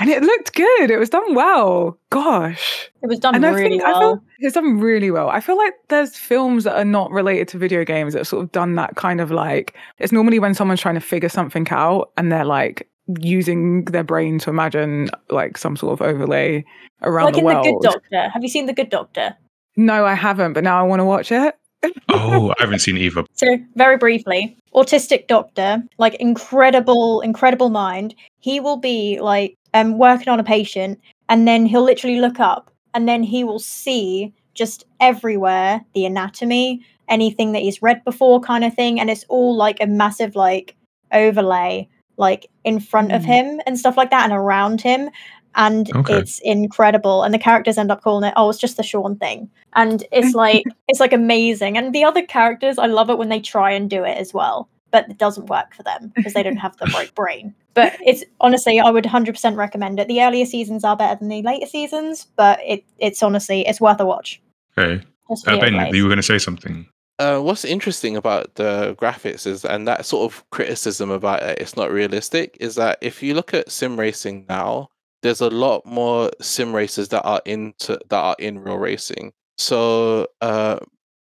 and 0.00 0.08
it 0.10 0.22
looked 0.22 0.54
good 0.54 0.90
it 0.90 0.98
was 0.98 1.10
done 1.10 1.34
well 1.34 1.98
gosh 2.10 2.90
It 3.02 3.08
was 3.08 3.18
done 3.18 3.34
and 3.34 3.44
I 3.46 3.50
really 3.50 3.70
think 3.78 3.82
I 3.84 3.92
well. 3.92 4.00
feel 4.16 4.22
it's 4.40 4.54
done 4.54 4.80
really 4.80 5.10
well. 5.10 5.28
I 5.30 5.40
feel 5.40 5.56
like 5.56 5.74
there's 5.88 6.16
films 6.16 6.64
that 6.64 6.74
are 6.76 6.84
not 6.84 7.10
related 7.12 7.46
to 7.48 7.58
video 7.58 7.84
games 7.84 8.12
that 8.12 8.20
have 8.20 8.26
sort 8.28 8.42
of 8.44 8.50
done 8.52 8.74
that 8.74 8.96
kind 8.96 9.20
of 9.20 9.30
like 9.30 9.76
it's 9.98 10.12
normally 10.12 10.38
when 10.40 10.54
someone's 10.54 10.80
trying 10.80 10.96
to 10.96 11.00
figure 11.00 11.28
something 11.28 11.66
out 11.70 12.10
and 12.16 12.32
they're 12.32 12.44
like 12.44 12.88
using 13.20 13.84
their 13.86 14.04
brain 14.04 14.38
to 14.40 14.50
imagine 14.50 15.10
like 15.30 15.56
some 15.58 15.76
sort 15.76 15.92
of 15.92 16.02
overlay 16.06 16.64
around 17.02 17.26
like 17.26 17.34
the 17.34 17.40
in 17.40 17.44
world. 17.44 17.64
The 17.64 17.70
Good 17.72 17.82
Doctor. 17.82 18.28
Have 18.30 18.42
you 18.42 18.48
seen 18.48 18.66
The 18.66 18.72
Good 18.72 18.90
Doctor? 18.90 19.36
no, 19.76 20.04
I 20.04 20.14
haven't, 20.14 20.52
but 20.52 20.64
now 20.64 20.78
I 20.78 20.82
want 20.86 21.00
to 21.00 21.04
watch 21.04 21.32
it. 21.32 21.54
Oh, 22.08 22.50
I 22.50 22.62
haven't 22.62 22.78
seen 22.80 22.96
either. 22.96 23.24
So, 23.34 23.58
very 23.74 23.96
briefly, 23.96 24.56
autistic 24.74 25.26
doctor, 25.26 25.82
like 25.98 26.14
incredible, 26.16 27.20
incredible 27.22 27.70
mind. 27.70 28.14
He 28.38 28.60
will 28.60 28.76
be 28.76 29.18
like 29.20 29.56
um 29.74 29.98
working 29.98 30.28
on 30.28 30.40
a 30.40 30.44
patient, 30.44 31.00
and 31.28 31.46
then 31.48 31.66
he'll 31.66 31.82
literally 31.84 32.20
look 32.20 32.40
up, 32.40 32.70
and 32.94 33.08
then 33.08 33.22
he 33.22 33.44
will 33.44 33.58
see 33.58 34.32
just 34.54 34.84
everywhere 35.00 35.80
the 35.94 36.04
anatomy, 36.06 36.84
anything 37.08 37.52
that 37.52 37.62
he's 37.62 37.82
read 37.82 38.04
before, 38.04 38.40
kind 38.40 38.64
of 38.64 38.74
thing, 38.74 39.00
and 39.00 39.10
it's 39.10 39.24
all 39.28 39.56
like 39.56 39.78
a 39.80 39.86
massive 39.86 40.36
like 40.36 40.76
overlay, 41.12 41.88
like 42.16 42.46
in 42.64 42.80
front 42.80 43.12
of 43.12 43.22
Mm. 43.22 43.26
him 43.26 43.60
and 43.66 43.78
stuff 43.78 43.96
like 43.96 44.10
that, 44.10 44.24
and 44.24 44.32
around 44.32 44.80
him. 44.80 45.10
And 45.54 45.90
Okay. 45.94 46.14
it's 46.18 46.38
incredible. 46.40 47.22
And 47.24 47.34
the 47.34 47.38
characters 47.38 47.76
end 47.76 47.90
up 47.90 48.00
calling 48.02 48.24
it, 48.26 48.32
oh, 48.36 48.48
it's 48.48 48.58
just 48.58 48.78
the 48.78 48.82
Sean 48.82 49.16
thing. 49.16 49.50
And 49.74 50.02
it's 50.12 50.34
like 50.34 50.64
it's 50.88 51.00
like 51.00 51.12
amazing. 51.12 51.76
And 51.76 51.94
the 51.94 52.04
other 52.04 52.22
characters, 52.22 52.78
I 52.78 52.86
love 52.86 53.10
it 53.10 53.18
when 53.18 53.28
they 53.28 53.40
try 53.40 53.70
and 53.72 53.90
do 53.90 54.02
it 54.04 54.16
as 54.16 54.32
well, 54.32 54.68
but 54.90 55.08
it 55.10 55.18
doesn't 55.18 55.48
work 55.50 55.74
for 55.74 55.82
them 55.82 56.12
because 56.16 56.32
they 56.34 56.42
don't 56.42 56.56
have 56.56 56.76
the 56.78 56.86
right 56.88 57.14
brain. 57.14 57.54
But 57.74 57.96
it's 58.04 58.24
honestly, 58.40 58.80
I 58.80 58.90
would 58.90 59.04
100% 59.04 59.56
recommend 59.56 59.98
it. 59.98 60.08
The 60.08 60.22
earlier 60.22 60.44
seasons 60.44 60.84
are 60.84 60.96
better 60.96 61.18
than 61.18 61.28
the 61.28 61.42
later 61.42 61.66
seasons, 61.66 62.26
but 62.36 62.60
it 62.66 62.84
it's 62.98 63.22
honestly 63.22 63.66
it's 63.66 63.80
worth 63.80 64.00
a 64.00 64.06
watch. 64.06 64.40
Okay. 64.76 65.04
Uh, 65.30 65.58
ben, 65.58 65.74
overlays. 65.74 65.94
you 65.94 66.02
were 66.02 66.08
going 66.08 66.16
to 66.16 66.22
say 66.22 66.38
something. 66.38 66.86
Uh, 67.18 67.38
what's 67.38 67.64
interesting 67.64 68.16
about 68.16 68.54
the 68.56 68.96
graphics 68.98 69.46
is, 69.46 69.64
and 69.64 69.86
that 69.86 70.04
sort 70.04 70.30
of 70.30 70.48
criticism 70.50 71.10
about 71.10 71.42
it, 71.42 71.58
it's 71.60 71.76
not 71.76 71.90
realistic, 71.90 72.56
is 72.58 72.74
that 72.74 72.98
if 73.00 73.22
you 73.22 73.34
look 73.34 73.54
at 73.54 73.70
sim 73.70 73.98
racing 73.98 74.44
now, 74.48 74.88
there's 75.22 75.40
a 75.40 75.50
lot 75.50 75.86
more 75.86 76.30
sim 76.40 76.74
racers 76.74 77.08
that 77.08 77.22
are 77.22 77.40
into 77.46 77.98
that 78.08 78.18
are 78.18 78.36
in 78.38 78.58
real 78.58 78.76
racing. 78.76 79.32
So, 79.56 80.26
uh, 80.40 80.80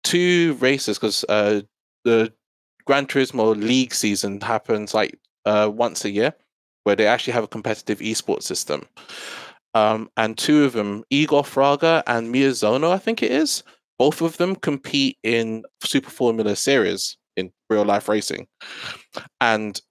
two 0.04 0.56
races 0.60 0.98
because 0.98 1.24
uh, 1.30 1.62
the 2.04 2.34
Gran 2.86 3.06
Turismo 3.06 3.56
League 3.56 3.94
season 3.94 4.42
happens 4.42 4.94
like 4.94 5.20
uh, 5.46 5.70
once 5.74 6.06
a 6.06 6.12
year, 6.12 6.34
where 6.84 6.96
they 6.96 7.08
actually 7.08 7.34
have 7.34 7.44
a 7.44 7.48
competitive 7.48 8.00
esports 8.00 8.44
system. 8.44 8.88
Um, 9.74 10.10
and 10.18 10.38
two 10.38 10.66
of 10.66 10.74
them, 10.74 11.04
Igor 11.10 11.44
Fraga 11.44 12.04
and 12.06 12.34
Miyazono, 12.34 12.92
I 12.92 13.00
think 13.00 13.24
it 13.24 13.32
is, 13.32 13.64
both 13.98 14.22
of 14.22 14.38
them 14.38 14.56
compete 14.56 15.18
in 15.24 15.64
Super 15.84 16.12
Formula 16.12 16.56
Series 16.56 17.18
in 17.36 17.52
real 17.70 17.84
life 17.84 18.08
racing, 18.08 18.48
and 19.42 19.82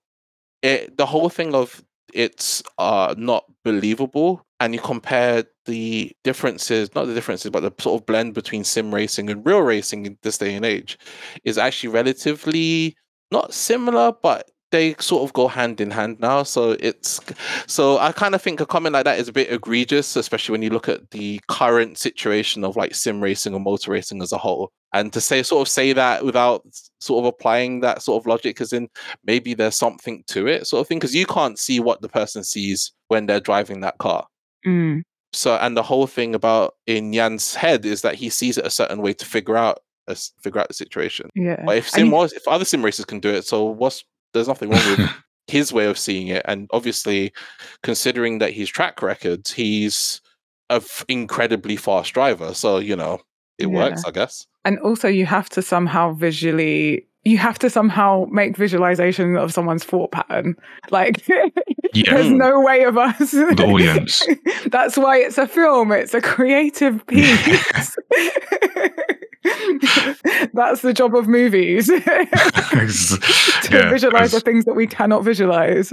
it 0.62 0.96
the 0.96 1.07
whole 1.07 1.28
thing 1.28 1.55
of 1.55 1.82
it's 2.14 2.62
uh 2.78 3.14
not 3.18 3.44
believable, 3.64 4.44
and 4.61 4.74
you 4.74 4.80
compare 4.80 5.44
the 5.66 6.12
differences, 6.22 6.94
not 6.94 7.07
the 7.07 7.14
differences, 7.14 7.50
but 7.50 7.61
the 7.61 7.82
sort 7.82 8.00
of 8.00 8.07
blend 8.07 8.34
between 8.34 8.62
sim 8.62 8.94
racing 8.94 9.30
and 9.30 9.44
real 9.44 9.62
racing 9.62 10.07
in 10.07 10.16
this 10.22 10.38
day 10.38 10.55
and 10.55 10.64
age, 10.64 10.98
is 11.42 11.59
actually 11.59 11.88
relatively 11.88 12.94
not 13.32 13.53
similar, 13.53 14.12
but 14.22 14.51
they 14.73 14.95
sort 14.99 15.23
of 15.23 15.33
go 15.33 15.47
hand 15.47 15.81
in 15.81 15.91
hand 15.93 16.18
now. 16.18 16.43
So 16.43 16.77
it's 16.81 17.20
so 17.66 17.99
I 17.99 18.11
kind 18.11 18.35
of 18.35 18.43
think 18.43 18.61
a 18.61 18.66
comment 18.66 18.95
like 18.95 19.05
that 19.05 19.20
is 19.20 19.29
a 19.29 19.33
bit 19.33 19.53
egregious, 19.53 20.16
especially 20.16 20.53
when 20.53 20.62
you 20.62 20.70
look 20.70 20.89
at 20.89 21.12
the 21.12 21.41
current 21.49 21.99
situation 21.99 22.64
of 22.64 22.75
like 22.75 22.95
sim 22.95 23.23
racing 23.23 23.55
or 23.55 23.61
motor 23.61 23.93
racing 23.93 24.20
as 24.23 24.33
a 24.33 24.39
whole. 24.39 24.73
And 24.93 25.12
to 25.12 25.20
say 25.20 25.43
sort 25.43 25.66
of 25.66 25.73
say 25.73 25.93
that 25.93 26.25
without 26.25 26.66
sort 27.01 27.23
of 27.23 27.27
applying 27.27 27.81
that 27.81 28.03
sort 28.03 28.20
of 28.20 28.27
logic, 28.27 28.61
as 28.61 28.73
in 28.73 28.89
maybe 29.25 29.55
there's 29.55 29.77
something 29.77 30.25
to 30.29 30.49
it, 30.49 30.66
sort 30.66 30.81
of 30.81 30.89
thing, 30.89 30.99
because 30.99 31.14
you 31.14 31.27
can't 31.27 31.59
see 31.59 31.81
what 31.81 32.03
the 32.03 32.09
person 32.09 32.43
sees 32.45 32.93
when 33.09 33.27
they're 33.27 33.41
driving 33.41 33.81
that 33.81 33.99
car. 33.99 34.27
Mm. 34.66 35.03
So, 35.33 35.55
and 35.57 35.77
the 35.77 35.83
whole 35.83 36.07
thing 36.07 36.35
about 36.35 36.75
in 36.87 37.12
Jann's 37.12 37.55
head 37.55 37.87
is 37.87 38.03
that 38.03 38.16
he 38.16 38.29
sees 38.29 38.59
it 38.59 38.66
a 38.66 38.70
certain 38.70 39.01
way 39.01 39.14
to 39.14 39.25
figure 39.25 39.57
out 39.57 39.79
figure 40.43 40.61
out 40.61 40.68
the 40.68 40.75
situation. 40.75 41.31
Yeah. 41.35 41.62
But 41.64 41.77
if 41.79 41.89
sim 41.89 42.07
you- 42.07 42.12
was, 42.12 42.33
if 42.33 42.47
other 42.47 42.64
sim 42.64 42.85
racers 42.85 43.07
can 43.07 43.20
do 43.20 43.31
it, 43.31 43.47
so 43.47 43.64
what's 43.64 44.05
there's 44.35 44.49
nothing 44.49 44.70
wrong 44.70 44.80
with 44.99 45.11
his 45.47 45.72
way 45.72 45.87
of 45.87 45.99
seeing 45.99 46.28
it. 46.28 46.43
And 46.47 46.68
obviously, 46.72 47.33
considering 47.83 48.39
that 48.39 48.53
his 48.53 48.68
track 48.68 49.03
records, 49.03 49.53
he's 49.53 50.20
a 50.70 50.74
f- 50.76 51.05
incredibly 51.09 51.76
fast 51.76 52.12
driver. 52.14 52.55
So 52.55 52.78
you 52.78 52.97
know, 52.97 53.20
it 53.59 53.68
Yeah. 53.68 53.74
works, 53.78 54.05
I 54.05 54.11
guess. 54.11 54.47
and 54.64 54.78
also 54.80 55.09
you 55.09 55.26
have 55.26 55.49
to 55.51 55.62
somehow 55.62 56.12
visually 56.14 57.07
you 57.24 57.39
have 57.39 57.57
to 57.61 57.70
somehow 57.70 58.26
make 58.33 58.57
visualization 58.57 59.37
of 59.37 59.53
someone's 59.53 59.85
thought 59.85 60.11
pattern 60.11 60.57
like 60.91 61.24
Yeah. 61.95 62.14
there's 62.14 62.30
no 62.33 62.61
way 62.61 62.83
of 62.85 62.97
us 62.99 63.30
The 63.30 63.64
audience. 63.64 64.26
that's 64.66 64.97
why 64.97 65.18
it's 65.18 65.39
a 65.39 65.47
film 65.47 65.93
it's 65.93 66.14
a 66.14 66.20
creative 66.20 67.07
piece 67.07 67.97
that's 70.55 70.82
the 70.82 70.93
job 70.95 71.14
of 71.14 71.28
movies. 71.28 71.90
To 72.82 73.68
Yeah, 73.70 73.90
visualize 73.90 74.32
the 74.32 74.40
things 74.40 74.64
that 74.64 74.74
we 74.74 74.86
cannot 74.86 75.24
visualize. 75.24 75.93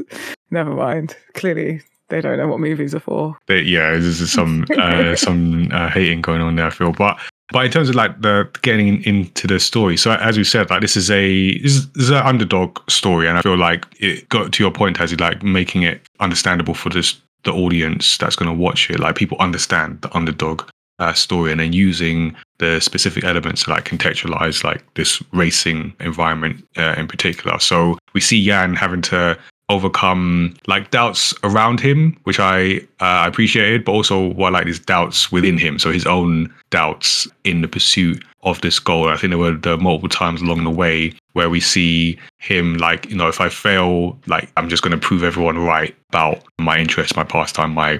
Never 0.51 0.71
mind. 0.71 1.15
Clearly 1.33 1.81
they 2.09 2.21
don't 2.21 2.37
know 2.37 2.47
what 2.47 2.59
movies 2.59 2.93
are 2.95 2.99
for. 2.99 3.37
But 3.45 3.65
yeah, 3.65 3.93
this 3.93 4.19
is 4.19 4.31
some 4.31 4.65
uh, 4.77 5.15
some 5.15 5.69
uh, 5.71 5.89
hating 5.89 6.21
going 6.21 6.41
on 6.41 6.55
there. 6.55 6.67
I 6.67 6.69
feel, 6.71 6.91
but 6.91 7.19
but 7.51 7.65
in 7.65 7.71
terms 7.71 7.89
of 7.89 7.95
like 7.95 8.21
the 8.21 8.49
getting 8.61 9.03
into 9.03 9.47
the 9.47 9.59
story, 9.59 9.97
so 9.97 10.11
as 10.11 10.37
we 10.37 10.43
said, 10.43 10.69
like 10.69 10.81
this 10.81 10.97
is 10.97 11.09
a 11.09 11.59
this 11.59 11.75
is, 11.75 11.91
this 11.91 12.03
is 12.05 12.09
an 12.09 12.25
underdog 12.25 12.79
story, 12.89 13.27
and 13.27 13.37
I 13.37 13.41
feel 13.41 13.57
like 13.57 13.85
it 13.99 14.27
got 14.29 14.51
to 14.51 14.63
your 14.63 14.71
point 14.71 14.99
as 14.99 15.17
like 15.19 15.43
making 15.43 15.83
it 15.83 16.01
understandable 16.19 16.73
for 16.73 16.89
this 16.89 17.19
the 17.43 17.53
audience 17.53 18.17
that's 18.17 18.35
going 18.35 18.49
to 18.49 18.61
watch 18.61 18.89
it. 18.89 18.99
Like 18.99 19.15
people 19.15 19.37
understand 19.39 20.01
the 20.01 20.15
underdog 20.15 20.63
uh, 20.99 21.13
story 21.13 21.51
and 21.51 21.59
then 21.59 21.73
using 21.73 22.35
the 22.59 22.79
specific 22.79 23.23
elements 23.23 23.63
to 23.63 23.71
like 23.71 23.85
contextualize 23.85 24.63
like 24.63 24.83
this 24.95 25.23
racing 25.31 25.93
environment 25.99 26.65
uh, 26.77 26.95
in 26.97 27.07
particular. 27.07 27.57
So 27.59 27.97
we 28.13 28.21
see 28.21 28.45
Jann 28.45 28.75
having 28.75 29.01
to 29.03 29.37
overcome 29.69 30.55
like 30.67 30.91
doubts 30.91 31.33
around 31.43 31.79
him, 31.79 32.17
which 32.23 32.39
I 32.39 32.81
uh, 32.99 33.25
appreciated, 33.27 33.85
but 33.85 33.91
also 33.93 34.33
what 34.33 34.53
like 34.53 34.65
these 34.65 34.79
doubts 34.79 35.31
within 35.31 35.57
him. 35.57 35.79
So 35.79 35.91
his 35.91 36.05
own 36.05 36.53
doubts 36.71 37.27
in 37.43 37.61
the 37.61 37.67
pursuit 37.67 38.23
of 38.43 38.61
this 38.61 38.79
goal. 38.79 39.09
I 39.09 39.17
think 39.17 39.31
there 39.31 39.37
were 39.37 39.55
the 39.55 39.77
multiple 39.77 40.09
times 40.09 40.41
along 40.41 40.63
the 40.63 40.69
way 40.69 41.13
where 41.33 41.49
we 41.49 41.59
see 41.59 42.17
him 42.37 42.77
like, 42.77 43.09
you 43.09 43.15
know, 43.15 43.27
if 43.27 43.41
I 43.41 43.49
fail, 43.49 44.17
like 44.27 44.51
I'm 44.57 44.69
just 44.69 44.81
going 44.81 44.91
to 44.91 44.97
prove 44.97 45.23
everyone 45.23 45.59
right 45.59 45.95
about 46.09 46.43
my 46.57 46.79
interest, 46.79 47.15
my 47.15 47.23
pastime, 47.23 47.73
my 47.73 47.99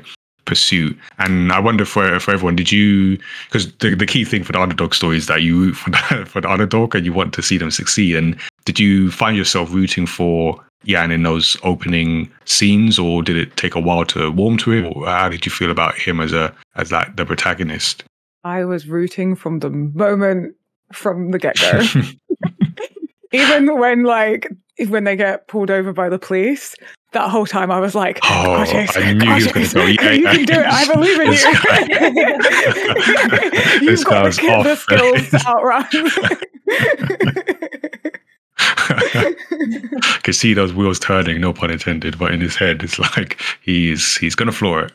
pursuit. 0.49 0.97
And 1.19 1.51
I 1.51 1.59
wonder 1.59 1.85
for 1.85 2.19
for 2.19 2.31
everyone, 2.31 2.55
did 2.55 2.71
you? 2.71 3.17
Because 3.45 3.71
the, 3.75 3.95
the 3.95 4.05
key 4.05 4.25
thing 4.25 4.43
for 4.43 4.51
the 4.51 4.59
underdog 4.59 4.93
story 4.93 5.15
is 5.17 5.27
that 5.27 5.43
you 5.43 5.57
root 5.57 5.73
for 5.77 5.91
the, 5.91 6.25
for 6.25 6.41
the 6.41 6.49
underdog 6.49 6.95
and 6.95 7.05
you 7.05 7.13
want 7.13 7.33
to 7.35 7.41
see 7.41 7.57
them 7.57 7.71
succeed. 7.71 8.15
And 8.15 8.37
did 8.65 8.79
you 8.79 9.11
find 9.11 9.37
yourself 9.37 9.71
rooting 9.71 10.07
for 10.07 10.59
Jann 10.85 11.11
in 11.11 11.23
those 11.23 11.57
opening 11.63 12.31
scenes, 12.45 12.97
or 12.97 13.21
did 13.21 13.37
it 13.37 13.55
take 13.57 13.75
a 13.75 13.79
while 13.79 14.05
to 14.05 14.31
warm 14.31 14.57
to 14.57 14.71
him? 14.71 14.91
Or 14.95 15.05
how 15.05 15.29
did 15.29 15.45
you 15.45 15.51
feel 15.51 15.71
about 15.71 15.95
him 15.95 16.19
as 16.19 16.33
a 16.33 16.53
as 16.75 16.91
like 16.91 17.15
the 17.15 17.25
protagonist? 17.25 18.03
I 18.43 18.65
was 18.65 18.87
rooting 18.87 19.35
from 19.35 19.59
the 19.59 19.69
moment 19.69 20.55
from 20.91 21.31
the 21.31 21.39
get 21.39 21.57
go. 21.59 21.83
Even 23.31 23.77
when 23.77 24.03
like 24.03 24.49
when 24.87 25.03
they 25.03 25.15
get 25.15 25.47
pulled 25.47 25.69
over 25.69 25.93
by 25.93 26.09
the 26.09 26.17
police, 26.17 26.75
that 27.11 27.29
whole 27.29 27.45
time 27.45 27.71
I 27.71 27.79
was 27.79 27.95
like, 27.95 28.19
Oh, 28.23 28.63
"Curtis, 28.67 28.95
I 28.95 29.13
knew 29.13 29.27
he 29.27 29.33
was 29.33 29.47
going 29.51 29.65
to 29.65 29.73
go. 29.73 29.85
Yeah, 29.85 30.11
you 30.11 30.23
yeah. 30.23 30.33
can 30.33 30.45
do 30.45 30.53
it. 30.53 30.65
I 30.65 30.93
believe 30.93 31.19
in 31.19 31.33
you. 31.33 31.39
This 33.79 33.99
You've 34.01 34.05
got 34.05 34.25
the, 34.25 34.31
kid, 34.41 34.65
the 34.65 34.71
off. 34.71 34.79
skills 34.79 35.29
to 35.29 35.47
outrun. 35.47 35.85
Could 40.23 40.35
see 40.35 40.53
those 40.53 40.73
wheels 40.73 40.99
turning, 40.99 41.41
no 41.41 41.53
pun 41.53 41.71
intended, 41.71 42.17
but 42.19 42.33
in 42.33 42.41
his 42.41 42.55
head, 42.55 42.83
it's 42.83 42.99
like 42.99 43.39
he's 43.61 44.17
he's 44.17 44.35
gonna 44.35 44.51
floor 44.51 44.83
it. 44.83 44.91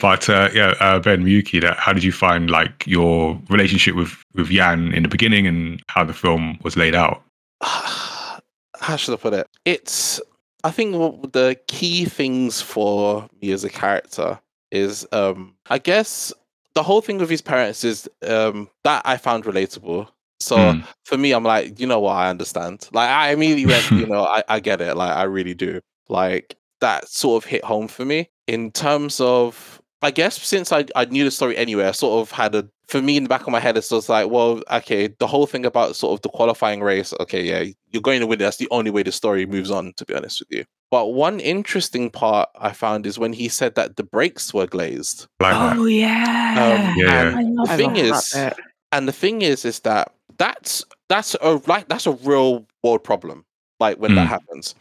But 0.00 0.28
uh, 0.28 0.48
yeah, 0.54 0.74
uh, 0.80 1.00
Ben 1.00 1.24
Miyuki, 1.24 1.60
that 1.60 1.76
how 1.78 1.92
did 1.92 2.04
you 2.04 2.12
find 2.12 2.50
like 2.50 2.86
your 2.86 3.40
relationship 3.50 3.94
with 3.94 4.22
with 4.34 4.48
Jann 4.48 4.92
in 4.94 5.02
the 5.02 5.08
beginning 5.08 5.46
and 5.46 5.82
how 5.88 6.04
the 6.04 6.14
film 6.14 6.58
was 6.62 6.76
laid 6.76 6.94
out? 6.94 7.22
how 7.62 8.96
should 8.96 9.14
I 9.14 9.16
put 9.16 9.34
it? 9.34 9.46
It's 9.64 10.20
I 10.64 10.70
think 10.70 10.94
what 10.96 11.32
the 11.32 11.58
key 11.68 12.04
things 12.04 12.60
for 12.60 13.28
me 13.40 13.52
as 13.52 13.64
a 13.64 13.70
character 13.70 14.40
is 14.70 15.06
um 15.12 15.54
I 15.70 15.78
guess 15.78 16.32
the 16.74 16.82
whole 16.82 17.00
thing 17.00 17.18
with 17.18 17.30
his 17.30 17.42
parents 17.42 17.84
is 17.84 18.08
um 18.26 18.68
that 18.84 19.02
I 19.04 19.16
found 19.16 19.44
relatable. 19.44 20.08
So 20.40 20.74
Mm. 20.74 20.84
for 21.04 21.16
me, 21.18 21.32
I'm 21.32 21.44
like, 21.44 21.80
you 21.80 21.86
know 21.86 22.00
what, 22.00 22.12
I 22.14 22.30
understand. 22.30 22.88
Like 22.92 23.08
I 23.10 23.30
immediately 23.32 23.66
went, 23.66 23.90
you 23.94 24.06
know, 24.08 24.24
I, 24.24 24.42
I 24.48 24.60
get 24.60 24.80
it. 24.80 24.96
Like 24.96 25.12
I 25.16 25.24
really 25.24 25.54
do. 25.54 25.80
Like 26.08 26.56
that 26.80 27.08
sort 27.08 27.42
of 27.44 27.50
hit 27.50 27.64
home 27.64 27.88
for 27.88 28.04
me 28.04 28.28
in 28.46 28.70
terms 28.70 29.20
of 29.20 29.77
I 30.02 30.10
guess 30.12 30.40
since 30.40 30.70
I, 30.72 30.84
I 30.94 31.06
knew 31.06 31.24
the 31.24 31.30
story 31.30 31.56
anyway, 31.56 31.86
I 31.86 31.90
sort 31.90 32.20
of 32.20 32.30
had 32.30 32.54
a 32.54 32.68
for 32.86 33.02
me 33.02 33.16
in 33.16 33.24
the 33.24 33.28
back 33.28 33.42
of 33.42 33.48
my 33.48 33.60
head 33.60 33.76
it's 33.76 33.90
just 33.90 34.08
like, 34.08 34.30
well, 34.30 34.62
okay, 34.70 35.08
the 35.18 35.26
whole 35.26 35.46
thing 35.46 35.66
about 35.66 35.94
sort 35.96 36.14
of 36.16 36.22
the 36.22 36.28
qualifying 36.30 36.80
race, 36.80 37.12
okay, 37.20 37.42
yeah, 37.42 37.70
you're 37.90 38.00
going 38.02 38.20
to 38.20 38.26
win. 38.26 38.38
It. 38.40 38.44
That's 38.44 38.56
the 38.56 38.68
only 38.70 38.90
way 38.90 39.02
the 39.02 39.12
story 39.12 39.44
moves 39.44 39.70
on, 39.70 39.92
to 39.96 40.06
be 40.06 40.14
honest 40.14 40.40
with 40.40 40.48
you. 40.56 40.64
But 40.90 41.08
one 41.08 41.38
interesting 41.40 42.08
part 42.10 42.48
I 42.58 42.72
found 42.72 43.06
is 43.06 43.18
when 43.18 43.32
he 43.34 43.48
said 43.48 43.74
that 43.74 43.96
the 43.96 44.04
brakes 44.04 44.54
were 44.54 44.66
glazed. 44.66 45.26
Like 45.40 45.52
that. 45.52 45.76
oh 45.76 45.84
yeah. 45.84 46.86
Um, 46.88 46.94
Yeah. 46.96 47.38
and 47.38 47.58
the 47.58 47.76
thing 47.76 47.96
is, 47.96 48.30
that 48.30 48.56
and 48.92 49.06
the 49.06 49.12
thing 49.12 49.42
is, 49.42 49.64
is 49.66 49.80
that 49.80 50.12
that's 50.38 50.82
that's 51.08 51.34
a 51.42 51.60
like 51.66 51.88
that's 51.88 52.06
a 52.06 52.12
real 52.12 52.66
world 52.82 53.04
problem. 53.04 53.44
Like 53.80 53.98
when 53.98 54.14
that 54.14 54.26
Mm. 54.26 54.30
happens, 54.30 54.74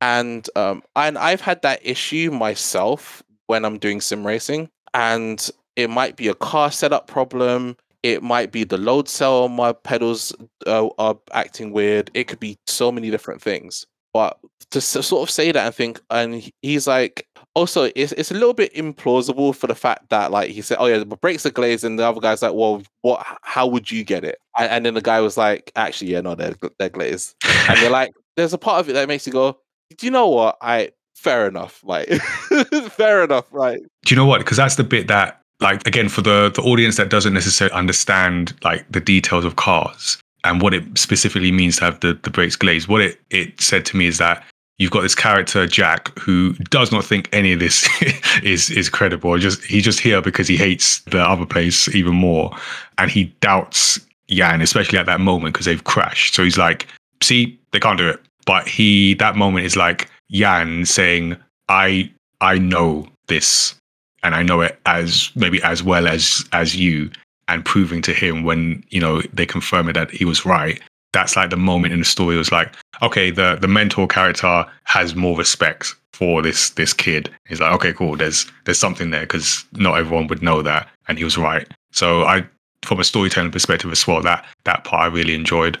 and 0.00 0.48
um, 0.56 0.82
and 0.96 1.18
I've 1.18 1.40
had 1.42 1.60
that 1.62 1.80
issue 1.84 2.30
myself 2.30 3.22
when 3.52 3.66
I'm 3.66 3.76
doing 3.76 4.00
sim 4.00 4.26
racing, 4.26 4.70
and 4.94 5.50
it 5.76 5.90
might 5.90 6.16
be 6.16 6.28
a 6.28 6.34
car 6.34 6.72
setup 6.72 7.06
problem. 7.06 7.76
It 8.02 8.22
might 8.22 8.50
be 8.50 8.64
the 8.64 8.78
load 8.78 9.10
cell 9.10 9.44
on 9.44 9.52
my 9.52 9.74
pedals 9.74 10.32
uh, 10.66 10.88
are 10.98 11.18
acting 11.32 11.70
weird. 11.70 12.10
It 12.14 12.28
could 12.28 12.40
be 12.40 12.56
so 12.66 12.90
many 12.90 13.10
different 13.10 13.42
things. 13.42 13.86
But 14.14 14.38
to 14.70 14.80
sort 14.80 15.28
of 15.28 15.30
say 15.30 15.52
that 15.52 15.66
and 15.66 15.74
think, 15.74 16.00
and 16.08 16.50
he's 16.62 16.86
like, 16.86 17.26
also, 17.54 17.90
it's, 17.94 18.12
it's 18.12 18.30
a 18.30 18.34
little 18.34 18.54
bit 18.54 18.72
implausible 18.72 19.54
for 19.54 19.66
the 19.66 19.74
fact 19.74 20.08
that, 20.08 20.30
like, 20.30 20.50
he 20.50 20.62
said, 20.62 20.78
"Oh 20.80 20.86
yeah, 20.86 20.96
the 20.96 21.04
brakes 21.04 21.44
are 21.44 21.50
glazed," 21.50 21.84
and 21.84 21.98
the 21.98 22.06
other 22.06 22.20
guy's 22.20 22.40
like, 22.40 22.54
"Well, 22.54 22.82
what? 23.02 23.22
How 23.42 23.66
would 23.66 23.90
you 23.90 24.02
get 24.02 24.24
it?" 24.24 24.38
And, 24.58 24.70
and 24.70 24.86
then 24.86 24.94
the 24.94 25.02
guy 25.02 25.20
was 25.20 25.36
like, 25.36 25.70
"Actually, 25.76 26.12
yeah, 26.12 26.22
no, 26.22 26.34
they're 26.34 26.56
they're 26.78 26.88
glazed." 26.88 27.34
And 27.68 27.78
they're 27.78 27.90
like, 27.90 28.12
"There's 28.36 28.54
a 28.54 28.58
part 28.58 28.80
of 28.80 28.88
it 28.88 28.94
that 28.94 29.08
makes 29.08 29.26
you 29.26 29.32
go, 29.34 29.58
do 29.98 30.06
you 30.06 30.10
know 30.10 30.28
what? 30.28 30.56
I 30.60 30.90
fair 31.14 31.46
enough, 31.46 31.82
like, 31.84 32.08
fair 32.90 33.24
enough, 33.24 33.46
right?" 33.52 33.80
Do 34.04 34.14
you 34.14 34.16
know 34.16 34.26
what? 34.26 34.38
Because 34.38 34.56
that's 34.56 34.76
the 34.76 34.84
bit 34.84 35.08
that, 35.08 35.40
like, 35.60 35.86
again, 35.86 36.08
for 36.08 36.22
the 36.22 36.50
the 36.50 36.62
audience 36.62 36.96
that 36.96 37.10
doesn't 37.10 37.34
necessarily 37.34 37.74
understand 37.74 38.54
like 38.62 38.90
the 38.90 39.00
details 39.00 39.44
of 39.44 39.56
cars 39.56 40.18
and 40.44 40.60
what 40.60 40.74
it 40.74 40.84
specifically 40.98 41.52
means 41.52 41.76
to 41.76 41.84
have 41.84 42.00
the 42.00 42.18
the 42.22 42.30
brakes 42.30 42.56
glazed. 42.56 42.88
What 42.88 43.00
it 43.00 43.20
it 43.30 43.60
said 43.60 43.84
to 43.86 43.96
me 43.96 44.06
is 44.06 44.18
that 44.18 44.44
you've 44.78 44.90
got 44.90 45.02
this 45.02 45.14
character 45.14 45.66
Jack 45.66 46.16
who 46.18 46.54
does 46.70 46.90
not 46.90 47.04
think 47.04 47.28
any 47.32 47.52
of 47.52 47.60
this 47.60 47.88
is 48.42 48.70
is 48.70 48.88
credible. 48.88 49.38
Just 49.38 49.62
he's 49.64 49.84
just 49.84 50.00
here 50.00 50.20
because 50.20 50.48
he 50.48 50.56
hates 50.56 51.00
the 51.02 51.20
other 51.20 51.46
place 51.46 51.88
even 51.94 52.14
more, 52.14 52.50
and 52.98 53.10
he 53.10 53.24
doubts 53.40 54.00
Jann, 54.28 54.60
especially 54.60 54.98
at 54.98 55.06
that 55.06 55.20
moment 55.20 55.54
because 55.54 55.66
they've 55.66 55.84
crashed. 55.84 56.34
So 56.34 56.42
he's 56.42 56.58
like, 56.58 56.86
"See, 57.22 57.58
they 57.72 57.80
can't 57.80 57.98
do 57.98 58.08
it." 58.08 58.20
But 58.44 58.66
he 58.66 59.14
that 59.14 59.36
moment 59.36 59.66
is 59.66 59.76
like 59.76 60.08
Jann 60.32 60.86
saying, 60.86 61.36
"I 61.68 62.10
I 62.40 62.58
know 62.58 63.06
this." 63.28 63.74
and 64.22 64.34
I 64.34 64.42
know 64.42 64.60
it 64.60 64.78
as 64.86 65.30
maybe 65.34 65.62
as 65.62 65.82
well 65.82 66.06
as 66.06 66.44
as 66.52 66.76
you, 66.76 67.10
and 67.48 67.64
proving 67.64 68.02
to 68.02 68.12
him 68.12 68.44
when 68.44 68.84
you 68.90 69.00
know 69.00 69.22
they 69.32 69.46
confirm 69.46 69.88
it 69.88 69.94
that 69.94 70.10
he 70.10 70.24
was 70.24 70.46
right. 70.46 70.80
That's 71.12 71.36
like 71.36 71.50
the 71.50 71.56
moment 71.56 71.92
in 71.92 71.98
the 71.98 72.04
story. 72.04 72.36
Was 72.36 72.52
like, 72.52 72.72
okay, 73.02 73.30
the 73.30 73.58
the 73.60 73.68
mentor 73.68 74.06
character 74.06 74.64
has 74.84 75.14
more 75.14 75.36
respect 75.36 75.94
for 76.12 76.42
this 76.42 76.70
this 76.70 76.92
kid. 76.92 77.30
He's 77.48 77.60
like, 77.60 77.72
okay, 77.72 77.92
cool. 77.92 78.16
There's 78.16 78.46
there's 78.64 78.78
something 78.78 79.10
there 79.10 79.22
because 79.22 79.64
not 79.72 79.98
everyone 79.98 80.28
would 80.28 80.42
know 80.42 80.62
that, 80.62 80.88
and 81.08 81.18
he 81.18 81.24
was 81.24 81.36
right. 81.36 81.66
So 81.92 82.22
I, 82.22 82.46
from 82.82 83.00
a 83.00 83.04
storytelling 83.04 83.50
perspective 83.50 83.90
as 83.92 84.06
well, 84.06 84.22
that 84.22 84.44
that 84.64 84.84
part 84.84 85.02
I 85.02 85.06
really 85.06 85.34
enjoyed. 85.34 85.78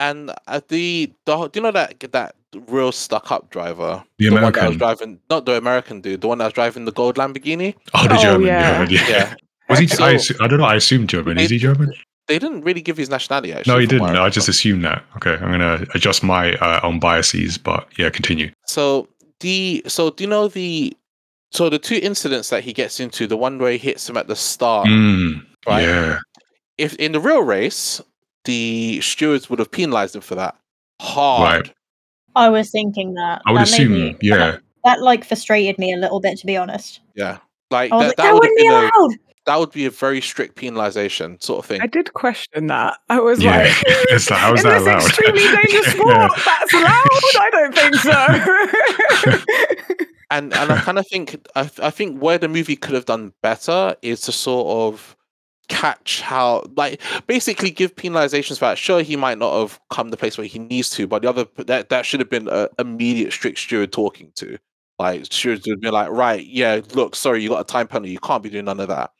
And 0.00 0.32
uh, 0.46 0.60
the 0.68 1.12
the 1.26 1.48
do 1.48 1.60
you 1.60 1.62
know 1.62 1.72
that 1.72 2.00
that 2.12 2.34
real 2.68 2.92
stuck 2.92 3.30
up 3.32 3.50
driver, 3.50 4.02
The 4.18 4.30
one 4.30 4.42
that 4.42 4.46
was 4.52 4.56
American, 4.56 4.78
driving, 4.78 5.20
not 5.30 5.46
the 5.46 5.56
American 5.56 6.00
dude, 6.00 6.20
the 6.20 6.28
one 6.28 6.38
that 6.38 6.44
was 6.44 6.52
driving 6.54 6.84
the 6.84 6.92
gold 6.92 7.16
Lamborghini. 7.16 7.74
oh, 7.94 8.08
the 8.08 8.14
Oh, 8.16 8.22
German, 8.22 8.46
yeah. 8.46 8.82
yeah, 8.82 8.88
yeah. 8.88 9.08
Yeah, 9.08 9.34
Was 9.68 9.78
he? 9.78 9.84
I, 9.86 9.88
So- 9.88 10.34
assu- 10.34 10.40
I 10.44 10.46
don't 10.46 10.58
know. 10.58 10.64
I 10.66 10.74
assume 10.76 11.06
German. 11.06 11.38
Is 11.38 11.50
he 11.50 11.58
German? 11.58 11.92
they 12.26 12.38
didn't 12.38 12.62
really 12.62 12.80
give 12.80 12.96
his 12.96 13.10
nationality. 13.10 13.52
Actually, 13.52 13.72
No, 13.74 13.78
he 13.78 13.86
didn't. 13.86 14.16
I 14.16 14.30
just 14.30 14.48
assumed 14.48 14.82
that. 14.84 15.04
Okay, 15.16 15.34
I'm 15.34 15.50
gonna 15.50 15.84
adjust 15.94 16.22
my 16.22 16.54
uh, 16.56 16.80
own 16.82 16.98
biases, 16.98 17.58
but 17.58 17.86
yeah, 17.98 18.08
continue. 18.08 18.50
So 18.66 19.08
the 19.40 19.82
so 19.86 20.08
do 20.10 20.24
you 20.24 20.30
know 20.30 20.48
the 20.48 20.96
so 21.50 21.68
the 21.68 21.78
two 21.78 21.96
incidents 22.02 22.48
that 22.48 22.62
he 22.64 22.72
gets 22.72 22.98
into, 22.98 23.26
the 23.26 23.36
one 23.36 23.58
where 23.58 23.72
he 23.72 23.78
hits 23.78 24.08
him 24.08 24.16
at 24.16 24.26
the 24.26 24.36
start, 24.36 24.86
Mm, 24.88 25.44
right? 25.66 25.82
Yeah, 25.82 26.18
If 26.78 26.94
in 26.96 27.12
the 27.12 27.20
real 27.20 27.42
race, 27.42 28.00
the 28.44 29.00
stewards 29.02 29.50
would 29.50 29.58
have 29.58 29.70
penalized 29.70 30.14
him 30.16 30.22
for 30.22 30.34
that 30.34 30.56
hard. 31.02 31.66
Right. 31.68 31.74
I 32.36 32.48
was 32.48 32.70
thinking 32.70 33.14
that. 33.14 33.42
I 33.46 33.52
would 33.52 33.60
That 33.60 33.68
assume. 33.68 33.92
me- 33.92 34.16
yeah, 34.22 34.36
That, 34.36 34.60
that 34.84 35.02
like 35.02 35.24
frustrated 35.24 35.78
me 35.78 35.92
a 35.92 35.96
little 35.96 36.20
bit, 36.20 36.38
to 36.38 36.46
be 36.46 36.56
honest. 36.56 37.00
Yeah, 37.14 37.38
like 37.70 37.90
that, 37.90 37.96
like, 37.96 38.16
that 38.16 38.22
that 38.22 38.34
would 38.34 38.42
have 38.44 38.50
wouldn't 38.50 38.56
be 38.58 38.62
been 38.64 38.72
a, 38.72 38.76
allowed. 38.98 39.10
that 39.46 39.58
would 39.58 39.70
be 39.72 39.84
a 39.86 39.90
very 39.90 40.20
strict 40.20 40.56
penalization 40.56 41.42
sort 41.42 41.58
of 41.60 41.66
thing. 41.66 41.80
I 41.80 41.86
did 41.86 42.12
question 42.14 42.66
that. 42.68 42.98
I 43.08 43.20
was 43.20 43.42
yeah. 43.42 43.58
like, 43.62 43.72
it's 43.86 44.30
like, 44.30 44.40
how 44.40 44.54
is 44.54 44.64
in 44.64 44.70
that 44.70 44.78
this 44.80 44.86
allowed? 44.88 45.06
extremely 45.06 45.42
dangerous 45.62 45.86
sport, 45.92 46.14
Yeah. 46.14 46.28
that's 46.44 46.74
allowed? 46.74 47.08
I 47.40 47.50
don't 47.52 47.74
think 47.74 47.94
so. 47.96 49.34
and 50.30 50.52
and 50.54 50.72
I 50.72 50.80
kind 50.80 50.98
of 50.98 51.06
think 51.08 51.36
I, 51.54 51.70
I 51.82 51.90
think 51.90 52.20
where 52.20 52.38
the 52.38 52.48
movie 52.48 52.76
could 52.76 52.94
have 52.94 53.04
done 53.06 53.32
better 53.42 53.94
is 54.02 54.20
to 54.22 54.32
sort 54.32 54.66
of 54.94 55.16
catch 55.68 56.20
how 56.20 56.64
like 56.76 57.00
basically 57.26 57.70
give 57.70 57.94
penalizations 57.94 58.58
for 58.58 58.66
that. 58.66 58.78
Sure, 58.78 59.02
he 59.02 59.16
might 59.16 59.38
not 59.38 59.58
have 59.58 59.80
come 59.90 60.10
the 60.10 60.16
place 60.16 60.36
where 60.38 60.46
he 60.46 60.58
needs 60.58 60.90
to, 60.90 61.06
but 61.06 61.22
the 61.22 61.28
other 61.28 61.46
that 61.56 61.88
that 61.88 62.06
should 62.06 62.20
have 62.20 62.30
been 62.30 62.48
a 62.48 62.68
immediate 62.78 63.32
strict 63.32 63.58
steward 63.58 63.92
talking 63.92 64.32
to. 64.36 64.58
Like 64.98 65.24
stewards 65.26 65.66
would 65.66 65.80
be 65.80 65.90
like, 65.90 66.10
right, 66.10 66.44
yeah, 66.44 66.80
look, 66.92 67.16
sorry, 67.16 67.42
you 67.42 67.48
got 67.48 67.60
a 67.60 67.64
time 67.64 67.88
penalty, 67.88 68.12
you 68.12 68.20
can't 68.20 68.42
be 68.42 68.50
doing 68.50 68.66
none 68.66 68.78
of 68.78 68.88
that. 68.88 69.10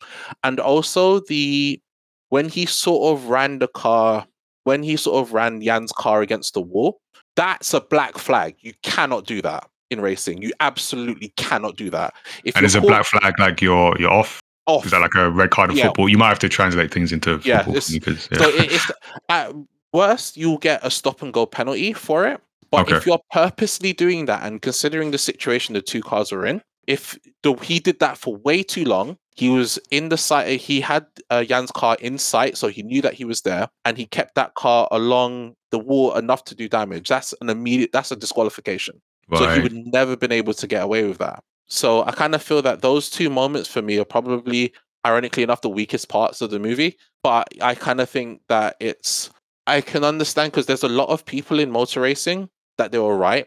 And 0.45 0.61
also 0.61 1.21
the 1.21 1.81
when 2.29 2.49
he 2.49 2.67
sort 2.67 3.13
of 3.13 3.27
ran 3.27 3.59
the 3.59 3.69
car, 3.69 4.27
when 4.65 4.83
he 4.83 4.97
sort 4.97 5.27
of 5.27 5.33
ran 5.33 5.61
Jann's 5.61 5.93
car 5.93 6.23
against 6.23 6.55
the 6.55 6.61
wall, 6.61 7.01
that's 7.37 7.75
a 7.75 7.81
black 7.81 8.19
flag. 8.19 8.55
You 8.61 8.73
cannot 8.83 9.27
do 9.27 9.43
that 9.43 9.69
in 9.91 10.01
racing. 10.01 10.43
You 10.43 10.53
absolutely 10.61 11.33
cannot 11.37 11.77
do 11.77 11.91
that. 11.91 12.15
If 12.45 12.57
and 12.57 12.73
you're 12.73 12.83
a 12.83 12.87
black 12.87 13.07
flag 13.07 13.39
like 13.39 13.61
you're 13.61 13.99
you're 13.99 14.13
off? 14.13 14.41
Off. 14.67 14.85
Is 14.87 14.93
that 14.93 15.01
like 15.01 15.15
a 15.15 15.31
red 15.31 15.51
card 15.51 15.71
of 15.71 15.77
Yeah. 15.77 15.87
football? 15.87 16.09
You 16.09 16.19
might 16.19 16.29
have 16.29 16.39
to 16.41 16.49
translate 16.49 16.93
things 16.93 17.13
into 17.13 17.41
Yeah, 17.45 17.63
football 17.63 17.83
because 17.93 18.29
yeah. 18.33 18.39
So 18.39 18.49
it's 18.49 18.91
at 19.29 19.53
worst 19.93 20.37
you'll 20.37 20.59
get 20.59 20.81
a 20.83 20.91
stop 20.91 21.23
and 21.23 21.33
go 21.33 21.47
penalty 21.47 21.93
for 21.93 22.27
it. 22.27 22.41
But 22.71 22.91
if 22.91 23.07
you're 23.07 23.21
purposely 23.31 23.93
doing 23.93 24.25
that 24.25 24.43
and 24.43 24.61
considering 24.61 25.13
the 25.13 25.19
situation 25.19 25.75
the 25.75 25.83
two 25.83 26.03
cars 26.03 26.33
were 26.33 26.45
in, 26.45 26.61
if 26.89 27.17
the, 27.43 27.55
he 27.55 27.79
did 27.79 28.01
that 28.01 28.19
for 28.19 28.37
way 28.37 28.63
too 28.63 28.85
long, 28.85 29.17
he 29.37 29.49
was 29.49 29.79
in 29.91 30.09
the 30.09 30.17
sight. 30.17 30.61
He 30.61 30.81
had 30.81 31.07
uh, 31.31 31.45
Jann's 31.45 31.71
car 31.71 31.97
in 32.01 32.19
sight, 32.19 32.57
so 32.57 32.69
he 32.69 32.83
knew 32.83 33.01
that 33.03 33.15
he 33.15 33.25
was 33.25 33.43
there, 33.43 33.69
and 33.85 33.97
he 33.97 34.07
kept 34.07 34.35
that 34.35 34.55
car 34.55 34.89
along 34.91 35.55
the 35.71 35.79
wall 35.79 36.15
enough 36.15 36.45
to 36.45 36.55
do 36.55 36.69
damage. 36.69 37.09
That's 37.09 37.35
an 37.41 37.49
immediate. 37.49 37.91
That's 37.93 38.11
a 38.11 38.17
disqualification. 38.17 39.01
So 39.35 39.49
he 39.49 39.61
would 39.61 39.73
never 39.73 40.17
been 40.17 40.33
able 40.33 40.55
to 40.55 40.67
get 40.67 40.83
away 40.83 41.05
with 41.05 41.19
that. 41.19 41.43
So 41.69 42.05
I 42.05 42.13
kind 42.13 42.35
of 42.35 42.43
feel 42.43 42.63
that 42.63 42.83
those 42.83 43.09
two 43.11 43.31
moments 43.31 43.69
for 43.69 43.83
me 43.83 43.99
are 43.99 44.05
probably, 44.05 44.73
ironically 45.07 45.43
enough, 45.43 45.63
the 45.63 45.69
weakest 45.71 46.09
parts 46.09 46.41
of 46.41 46.51
the 46.51 46.59
movie. 46.59 46.97
But 47.23 47.49
I 47.63 47.75
kind 47.75 48.01
of 48.01 48.11
think 48.11 48.43
that 48.49 48.77
it's 48.81 49.31
I 49.67 49.81
can 49.81 50.05
understand 50.05 50.53
because 50.53 50.67
there's 50.67 50.83
a 50.83 50.89
lot 50.89 51.09
of 51.09 51.25
people 51.25 51.59
in 51.59 51.71
motor 51.71 52.01
racing 52.03 52.51
that 52.77 52.93
they 52.93 52.99
were 52.99 53.17
right. 53.17 53.47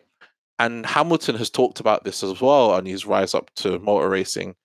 And 0.57 0.83
Hamilton 0.87 1.35
has 1.35 1.51
talked 1.51 1.79
about 1.79 2.03
this 2.03 2.23
as 2.23 2.41
well 2.41 2.71
on 2.71 2.87
his 2.87 3.05
rise 3.05 3.35
up 3.35 3.51
to 3.57 3.77
motor 3.77 4.09
racing, 4.09 4.55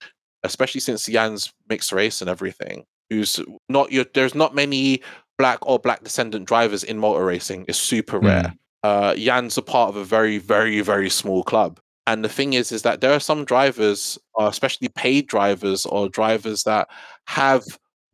especially 0.42 0.80
since 0.80 1.04
Jann's 1.06 1.52
mixed 1.68 1.92
race 1.92 2.22
and 2.22 2.30
everything. 2.30 2.86
Who's 3.10 3.38
not 3.68 3.92
your 3.92 4.06
there's 4.14 4.34
not 4.34 4.54
many 4.54 5.02
black 5.36 5.58
or 5.66 5.78
black 5.78 6.02
descendant 6.02 6.46
drivers 6.46 6.82
in 6.84 6.96
motor 6.98 7.24
racing. 7.26 7.66
It's 7.68 7.76
super 7.78 8.18
Mm. 8.18 8.24
rare. 8.24 8.54
Uh 8.82 9.14
Jann's 9.14 9.58
a 9.58 9.62
part 9.62 9.90
of 9.90 9.96
a 9.96 10.04
very, 10.04 10.38
very, 10.38 10.80
very 10.80 11.10
small 11.10 11.42
club. 11.42 11.78
And 12.06 12.24
the 12.24 12.28
thing 12.28 12.54
is, 12.54 12.72
is 12.72 12.82
that 12.82 13.00
there 13.00 13.12
are 13.12 13.20
some 13.20 13.44
drivers, 13.44 14.18
uh, 14.40 14.46
especially 14.46 14.88
paid 14.88 15.28
drivers 15.28 15.86
or 15.86 16.08
drivers 16.08 16.64
that 16.64 16.88
have 17.26 17.62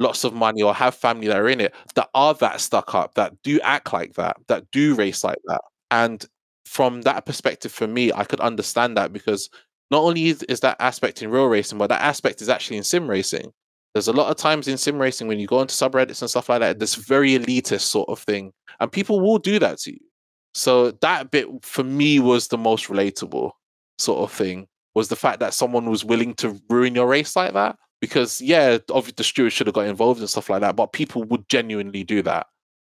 lots 0.01 0.25
of 0.25 0.35
money 0.35 0.63
or 0.63 0.75
have 0.75 0.95
family 0.95 1.27
that 1.27 1.37
are 1.37 1.49
in 1.49 1.61
it 1.61 1.75
that 1.95 2.09
are 2.15 2.35
that 2.35 2.61
stuck 2.61 2.95
up, 2.95 3.15
that 3.15 3.33
do 3.43 3.59
act 3.63 3.93
like 3.93 4.15
that, 4.15 4.37
that 4.49 4.71
do 4.71 4.95
race 4.95 5.25
like 5.25 5.39
that. 5.47 5.61
And 5.91 6.25
from 6.67 7.03
that 7.03 7.25
perspective, 7.27 7.73
for 7.73 7.87
me, 7.87 8.13
I 8.13 8.25
could 8.25 8.41
understand 8.41 8.97
that 8.97 9.13
because 9.13 9.49
not 9.91 10.03
only 10.03 10.27
is, 10.29 10.61
that 10.61 10.77
aspect 10.81 11.23
in 11.23 11.31
real 11.31 11.47
racing, 11.47 11.79
but 11.79 11.89
that 11.89 12.03
aspect 12.03 12.43
is 12.43 12.49
actually 12.51 12.77
in 12.77 12.85
sim 12.85 13.09
racing. 13.09 13.53
There's 13.95 14.09
a 14.09 14.13
lot 14.13 14.31
of 14.31 14.37
times 14.37 14.69
in 14.69 14.77
sim 14.77 14.99
racing 14.99 15.29
when 15.29 15.39
you 15.41 15.47
go 15.47 15.63
into 15.63 15.75
subreddits 15.75 16.21
and 16.21 16.29
stuff 16.31 16.51
like 16.51 16.61
that, 16.61 16.79
this 16.79 16.95
very 16.95 17.31
elitist 17.39 17.81
sort 17.83 18.09
of 18.11 18.19
thing, 18.21 18.53
and 18.81 18.93
people 18.93 19.19
will 19.21 19.39
do 19.39 19.59
that 19.61 19.79
to 19.81 19.93
you. 19.93 20.01
So 20.55 20.91
that 21.01 21.31
bit 21.31 21.47
for 21.63 21.85
me 21.85 22.21
was 22.21 22.49
the 22.49 22.59
most 22.59 22.89
relatable 22.89 23.53
sort 23.99 24.21
of 24.21 24.33
thing 24.33 24.67
was 24.95 25.09
the 25.09 25.17
fact 25.17 25.41
that 25.41 25.55
someone 25.55 25.89
was 25.91 26.05
willing 26.05 26.35
to 26.35 26.61
ruin 26.69 26.95
your 26.95 27.07
race 27.07 27.37
like 27.37 27.55
that. 27.55 27.77
Because 28.01 28.41
yeah, 28.41 28.79
obviously 28.91 29.15
the 29.17 29.25
steward 29.25 29.53
should 29.53 29.67
have 29.67 29.75
got 29.75 29.87
involved 29.87 30.21
and 30.21 30.31
stuff 30.31 30.51
like 30.51 30.61
that, 30.61 30.77
but 30.77 30.93
people 30.93 31.25
would 31.25 31.49
genuinely 31.49 32.05
do 32.05 32.23
that. 32.23 32.47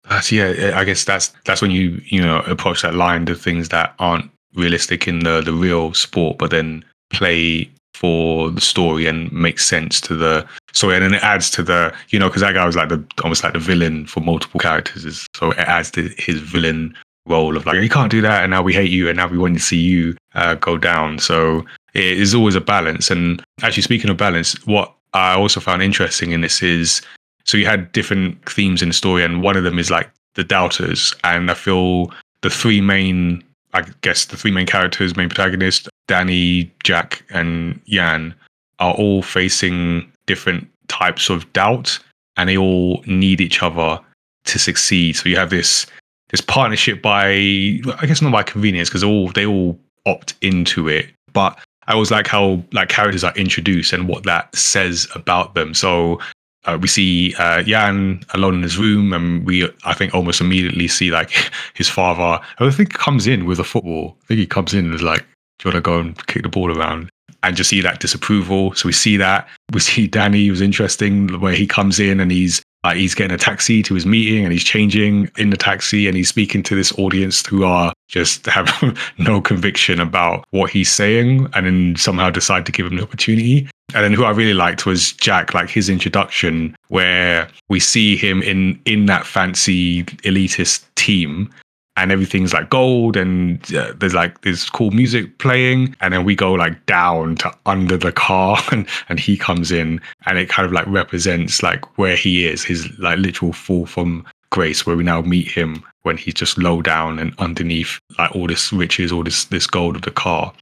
That's 0.08 0.30
yeah. 0.32 0.72
I 0.74 0.84
guess 0.84 1.04
that's 1.04 1.32
that's 1.44 1.62
when 1.62 1.70
you 1.70 2.00
you 2.04 2.20
know 2.20 2.40
approach 2.40 2.82
that 2.82 2.94
line 2.94 3.26
to 3.26 3.34
things 3.34 3.70
that 3.70 3.94
aren't 3.98 4.30
realistic 4.54 5.08
in 5.08 5.20
the 5.20 5.40
the 5.40 5.52
real 5.52 5.92
sport, 5.94 6.38
but 6.38 6.50
then 6.50 6.84
play 7.10 7.70
for 7.94 8.50
the 8.50 8.60
story 8.60 9.06
and 9.06 9.30
make 9.32 9.58
sense 9.58 10.00
to 10.02 10.14
the 10.14 10.46
story, 10.72 10.96
and 10.96 11.04
then 11.04 11.14
it 11.14 11.22
adds 11.22 11.50
to 11.50 11.62
the 11.62 11.94
you 12.10 12.18
know 12.18 12.28
because 12.28 12.42
that 12.42 12.54
guy 12.54 12.66
was 12.66 12.76
like 12.76 12.88
the 12.88 13.02
almost 13.22 13.44
like 13.44 13.52
the 13.52 13.58
villain 13.58 14.06
for 14.06 14.20
multiple 14.20 14.60
characters, 14.60 15.26
so 15.34 15.50
it 15.52 15.58
adds 15.58 15.90
to 15.90 16.08
his 16.18 16.40
villain 16.40 16.94
role 17.26 17.56
of 17.56 17.66
like 17.66 17.80
you 17.80 17.88
can't 17.88 18.10
do 18.10 18.20
that, 18.22 18.42
and 18.42 18.50
now 18.50 18.62
we 18.62 18.72
hate 18.72 18.90
you, 18.90 19.08
and 19.08 19.16
now 19.16 19.28
we 19.28 19.38
want 19.38 19.54
to 19.54 19.62
see 19.62 19.78
you 19.78 20.16
uh, 20.34 20.54
go 20.54 20.76
down. 20.76 21.18
So 21.18 21.64
it 21.94 22.18
is 22.18 22.34
always 22.34 22.54
a 22.54 22.60
balance. 22.60 23.10
And 23.10 23.42
actually, 23.62 23.82
speaking 23.82 24.10
of 24.10 24.16
balance, 24.16 24.54
what 24.66 24.94
I 25.12 25.34
also 25.34 25.60
found 25.60 25.82
interesting 25.82 26.32
in 26.32 26.40
this 26.40 26.62
is 26.62 27.02
so 27.44 27.56
you 27.56 27.66
had 27.66 27.92
different 27.92 28.48
themes 28.48 28.82
in 28.82 28.88
the 28.88 28.94
story, 28.94 29.24
and 29.24 29.42
one 29.42 29.56
of 29.56 29.64
them 29.64 29.78
is 29.78 29.90
like 29.90 30.10
the 30.34 30.44
doubters. 30.44 31.14
And 31.24 31.50
I 31.50 31.54
feel 31.54 32.10
the 32.42 32.50
three 32.50 32.80
main, 32.80 33.42
I 33.72 33.82
guess, 34.02 34.26
the 34.26 34.36
three 34.36 34.50
main 34.50 34.66
characters, 34.66 35.16
main 35.16 35.28
protagonist 35.28 35.88
Danny, 36.06 36.70
Jack, 36.82 37.24
and 37.30 37.80
Jann 37.86 38.34
are 38.78 38.94
all 38.94 39.22
facing 39.22 40.10
different 40.26 40.68
types 40.88 41.30
of 41.30 41.50
doubt, 41.52 41.98
and 42.36 42.48
they 42.48 42.56
all 42.58 43.02
need 43.06 43.40
each 43.40 43.62
other 43.62 44.00
to 44.44 44.58
succeed. 44.58 45.16
So 45.16 45.28
you 45.28 45.36
have 45.36 45.50
this 45.50 45.86
this 46.34 46.40
partnership 46.40 47.00
by, 47.00 47.26
I 47.28 48.06
guess, 48.08 48.20
not 48.20 48.32
by 48.32 48.42
convenience, 48.42 48.88
because 48.88 49.04
all 49.04 49.28
they 49.28 49.46
all 49.46 49.78
opt 50.04 50.34
into 50.42 50.88
it, 50.88 51.06
but 51.32 51.56
I 51.86 51.92
always 51.92 52.10
like 52.10 52.26
how 52.26 52.60
like 52.72 52.88
characters 52.88 53.22
are 53.22 53.32
introduced 53.36 53.92
and 53.92 54.08
what 54.08 54.24
that 54.24 54.52
says 54.56 55.06
about 55.14 55.54
them. 55.54 55.74
So 55.74 56.18
uh, 56.64 56.76
we 56.80 56.88
see 56.88 57.36
uh, 57.38 57.62
Jann 57.62 58.24
alone 58.34 58.56
in 58.56 58.62
his 58.64 58.76
room, 58.76 59.12
and 59.12 59.46
we 59.46 59.70
I 59.84 59.94
think 59.94 60.12
almost 60.12 60.40
immediately 60.40 60.88
see 60.88 61.12
like 61.12 61.30
his 61.74 61.88
father. 61.88 62.44
I 62.58 62.70
think 62.72 62.92
comes 62.92 63.28
in 63.28 63.46
with 63.46 63.60
a 63.60 63.64
football. 63.64 64.16
I 64.24 64.26
think 64.26 64.40
he 64.40 64.46
comes 64.46 64.74
in 64.74 64.86
and 64.86 64.94
is 64.94 65.02
like, 65.02 65.20
"Do 65.60 65.68
you 65.68 65.72
want 65.72 65.84
to 65.84 65.88
go 65.88 66.00
and 66.00 66.26
kick 66.26 66.42
the 66.42 66.48
ball 66.48 66.76
around?" 66.76 67.10
And 67.44 67.54
just 67.54 67.70
see 67.70 67.80
that 67.82 68.00
disapproval. 68.00 68.74
So 68.74 68.88
we 68.88 68.92
see 68.92 69.16
that. 69.18 69.46
We 69.72 69.78
see 69.78 70.06
Danny 70.18 70.50
was 70.50 70.60
interesting 70.60 71.38
where 71.38 71.54
he 71.54 71.68
comes 71.68 72.00
in 72.00 72.18
and 72.18 72.32
he's 72.32 72.60
like 72.84 72.98
he's 72.98 73.14
getting 73.14 73.34
a 73.34 73.38
taxi 73.38 73.82
to 73.82 73.94
his 73.94 74.04
meeting 74.04 74.44
and 74.44 74.52
he's 74.52 74.62
changing 74.62 75.30
in 75.38 75.50
the 75.50 75.56
taxi 75.56 76.06
and 76.06 76.16
he's 76.16 76.28
speaking 76.28 76.62
to 76.62 76.76
this 76.76 76.96
audience 76.98 77.44
who 77.46 77.64
are 77.64 77.92
just 78.08 78.46
have 78.54 78.98
no 79.18 79.40
conviction 79.40 79.98
about 79.98 80.44
what 80.50 80.70
he's 80.70 80.90
saying 80.90 81.48
and 81.54 81.66
then 81.66 81.96
somehow 81.96 82.30
decide 82.30 82.66
to 82.66 82.72
give 82.72 82.86
him 82.86 82.96
the 82.96 83.02
opportunity. 83.02 83.68
And 83.94 84.02
then 84.04 84.12
who 84.12 84.24
I 84.24 84.30
really 84.30 84.54
liked 84.54 84.86
was 84.86 85.12
Jack, 85.12 85.54
like 85.54 85.70
his 85.70 85.88
introduction, 85.88 86.74
where 86.88 87.48
we 87.68 87.80
see 87.80 88.16
him 88.16 88.42
in 88.42 88.80
in 88.86 89.06
that 89.06 89.26
fancy 89.26 90.04
elitist 90.24 90.84
team 90.96 91.50
and 91.96 92.10
everything's 92.10 92.52
like 92.52 92.70
gold 92.70 93.16
and 93.16 93.72
uh, 93.74 93.92
there's 93.96 94.14
like 94.14 94.40
this 94.40 94.68
cool 94.68 94.90
music 94.90 95.38
playing. 95.38 95.94
And 96.00 96.12
then 96.12 96.24
we 96.24 96.34
go 96.34 96.52
like 96.52 96.84
down 96.86 97.36
to 97.36 97.52
under 97.66 97.96
the 97.96 98.12
car 98.12 98.58
and, 98.72 98.86
and 99.08 99.20
he 99.20 99.36
comes 99.36 99.70
in 99.70 100.00
and 100.26 100.38
it 100.38 100.48
kind 100.48 100.66
of 100.66 100.72
like 100.72 100.86
represents 100.86 101.62
like 101.62 101.98
where 101.98 102.16
he 102.16 102.46
is 102.46 102.64
his 102.64 102.90
like 102.98 103.18
literal 103.18 103.52
fall 103.52 103.86
from 103.86 104.24
grace 104.50 104.86
where 104.86 104.96
we 104.96 105.02
now 105.02 105.20
meet 105.20 105.48
him 105.48 105.82
when 106.02 106.16
he's 106.16 106.34
just 106.34 106.58
low 106.58 106.80
down 106.80 107.18
and 107.18 107.34
underneath 107.38 107.98
like 108.18 108.34
all 108.36 108.46
this 108.46 108.72
riches 108.72 109.10
all 109.10 109.24
this 109.24 109.46
this 109.46 109.66
gold 109.66 109.96
of 109.96 110.02
the 110.02 110.10
car. 110.10 110.52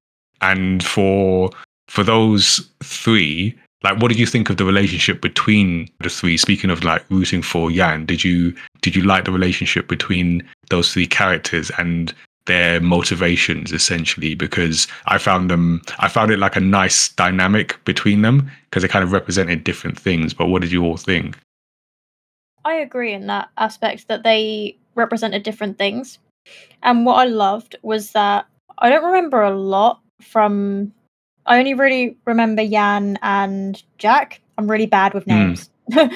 And 0.42 0.84
for 0.84 1.50
for 1.88 2.04
those 2.04 2.68
three 2.82 3.58
like 3.82 4.00
what 4.00 4.08
did 4.08 4.18
you 4.18 4.26
think 4.26 4.48
of 4.48 4.58
the 4.58 4.64
relationship 4.64 5.20
between 5.20 5.88
the 6.00 6.08
three? 6.08 6.36
Speaking 6.36 6.70
of 6.70 6.84
like 6.84 7.04
rooting 7.10 7.42
for 7.42 7.70
Jann 7.70 8.04
did 8.04 8.22
you 8.22 8.54
did 8.82 8.94
you 8.94 9.02
like 9.02 9.24
the 9.24 9.32
relationship 9.32 9.88
between 9.88 10.42
those 10.68 10.92
three 10.92 11.06
characters 11.06 11.70
and 11.78 12.12
their 12.46 12.80
motivations 12.80 13.72
essentially 13.72 14.34
because 14.34 14.86
i 15.06 15.16
found 15.16 15.48
them 15.50 15.80
i 16.00 16.08
found 16.08 16.30
it 16.30 16.38
like 16.38 16.56
a 16.56 16.60
nice 16.60 17.08
dynamic 17.10 17.82
between 17.84 18.22
them 18.22 18.50
because 18.64 18.82
they 18.82 18.88
kind 18.88 19.04
of 19.04 19.12
represented 19.12 19.62
different 19.64 19.98
things 19.98 20.34
but 20.34 20.46
what 20.48 20.60
did 20.62 20.72
you 20.72 20.84
all 20.84 20.96
think 20.96 21.36
I 22.64 22.74
agree 22.74 23.12
in 23.12 23.26
that 23.26 23.48
aspect 23.58 24.06
that 24.06 24.22
they 24.22 24.76
represented 24.94 25.42
different 25.42 25.78
things. 25.78 26.18
And 26.82 27.04
what 27.04 27.14
I 27.16 27.24
loved 27.24 27.74
was 27.82 28.12
that 28.12 28.46
I 28.78 28.88
don't 28.88 29.04
remember 29.04 29.42
a 29.42 29.50
lot 29.56 30.00
from. 30.20 30.92
I 31.44 31.58
only 31.58 31.74
really 31.74 32.16
remember 32.24 32.64
Jann 32.64 33.18
and 33.20 33.82
Jack. 33.98 34.40
I'm 34.58 34.70
really 34.70 34.86
bad 34.86 35.12
with 35.12 35.24
Hmm. 35.24 35.30
names. 35.30 35.70
um, 35.98 36.08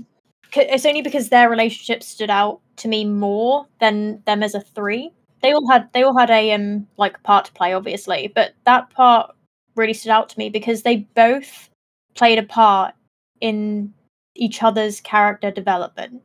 c- 0.00 0.04
it's 0.52 0.86
only 0.86 1.02
because 1.02 1.28
their 1.28 1.50
relationship 1.50 2.02
stood 2.02 2.30
out 2.30 2.60
to 2.76 2.88
me 2.88 3.04
more 3.04 3.66
than 3.80 4.22
them 4.26 4.42
as 4.42 4.54
a 4.54 4.60
three. 4.60 5.12
They 5.42 5.52
all 5.52 5.68
had 5.70 5.88
they 5.92 6.02
all 6.02 6.16
had 6.16 6.30
a 6.30 6.52
um 6.52 6.86
like 6.96 7.22
part 7.22 7.46
to 7.46 7.52
play, 7.52 7.72
obviously, 7.72 8.32
but 8.34 8.54
that 8.64 8.90
part 8.90 9.34
really 9.76 9.94
stood 9.94 10.10
out 10.10 10.28
to 10.30 10.38
me 10.38 10.50
because 10.50 10.82
they 10.82 10.96
both 11.14 11.70
played 12.14 12.38
a 12.38 12.42
part 12.42 12.94
in 13.40 13.94
each 14.34 14.62
other's 14.62 15.00
character 15.00 15.50
development 15.50 16.22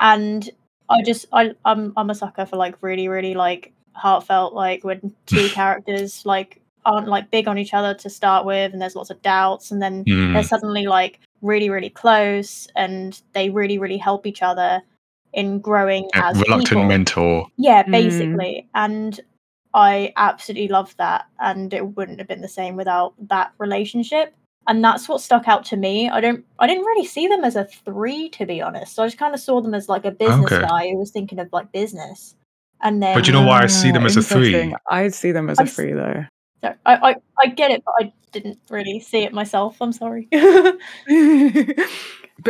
and 0.00 0.50
i 0.88 1.02
just 1.02 1.26
i 1.32 1.52
i'm 1.64 1.92
i'm 1.96 2.10
a 2.10 2.14
sucker 2.14 2.46
for 2.46 2.56
like 2.56 2.76
really 2.82 3.08
really 3.08 3.34
like 3.34 3.72
heartfelt 3.94 4.54
like 4.54 4.84
when 4.84 5.14
two 5.26 5.48
characters 5.52 6.24
like 6.26 6.60
aren't 6.84 7.08
like 7.08 7.30
big 7.30 7.46
on 7.46 7.58
each 7.58 7.74
other 7.74 7.94
to 7.94 8.10
start 8.10 8.44
with 8.44 8.72
and 8.72 8.82
there's 8.82 8.96
lots 8.96 9.10
of 9.10 9.22
doubts 9.22 9.70
and 9.70 9.80
then 9.80 10.04
Mm, 10.04 10.34
they're 10.34 10.42
suddenly 10.42 10.86
like 10.86 11.20
really 11.42 11.68
really 11.68 11.90
close 11.90 12.68
and 12.76 13.20
they 13.34 13.50
really 13.50 13.78
really 13.78 13.98
help 13.98 14.26
each 14.26 14.42
other 14.42 14.80
in 15.32 15.58
growing 15.60 16.08
as 16.14 16.22
a 16.22 16.26
as 16.28 16.36
reluctant 16.42 16.68
people. 16.68 16.84
mentor 16.84 17.46
Yeah, 17.56 17.82
Mm. 17.84 17.90
basically. 17.92 18.68
And 18.74 19.20
I 19.74 20.12
absolutely 20.16 20.68
love 20.68 20.94
that. 20.98 21.24
And 21.40 21.72
it 21.72 21.96
wouldn't 21.96 22.18
have 22.18 22.28
been 22.28 22.42
the 22.42 22.48
same 22.48 22.76
without 22.76 23.14
that 23.28 23.52
relationship. 23.58 24.34
And 24.68 24.84
that's 24.84 25.08
what 25.08 25.20
stuck 25.20 25.48
out 25.48 25.64
to 25.66 25.76
me. 25.76 26.08
I 26.08 26.20
don't 26.20 26.44
I 26.58 26.66
didn't 26.66 26.84
really 26.84 27.06
see 27.06 27.26
them 27.26 27.42
as 27.44 27.56
a 27.56 27.64
three, 27.64 28.28
to 28.30 28.46
be 28.46 28.60
honest. 28.62 28.94
So 28.94 29.02
I 29.02 29.06
just 29.06 29.18
kind 29.18 29.34
of 29.34 29.40
saw 29.40 29.60
them 29.60 29.74
as 29.74 29.88
like 29.88 30.04
a 30.04 30.10
business 30.12 30.52
Okay. 30.52 30.60
guy 30.60 30.88
who 30.90 30.98
was 30.98 31.10
thinking 31.10 31.38
of 31.40 31.48
like 31.52 31.72
business. 31.72 32.36
And 32.82 33.02
then 33.02 33.14
But 33.14 33.26
you 33.26 33.32
know 33.32 33.42
why 33.42 33.62
I 33.62 33.66
see 33.66 33.90
them 33.90 34.06
as 34.06 34.16
a 34.16 34.22
three? 34.22 34.74
I'd 34.90 35.14
see 35.14 35.32
them 35.32 35.48
as 35.50 35.58
I'd 35.58 35.70
three 35.70 35.92
though. 35.92 36.24
So 36.62 36.74
I, 36.86 36.94
I, 36.94 37.14
I 37.38 37.46
get 37.48 37.70
it, 37.70 37.82
but 37.84 37.94
I 38.00 38.12
didn't 38.32 38.58
really 38.70 39.00
see 39.00 39.24
it 39.24 39.32
myself. 39.32 39.76
I'm 39.80 39.92
sorry. 39.92 40.28
but 40.32 40.76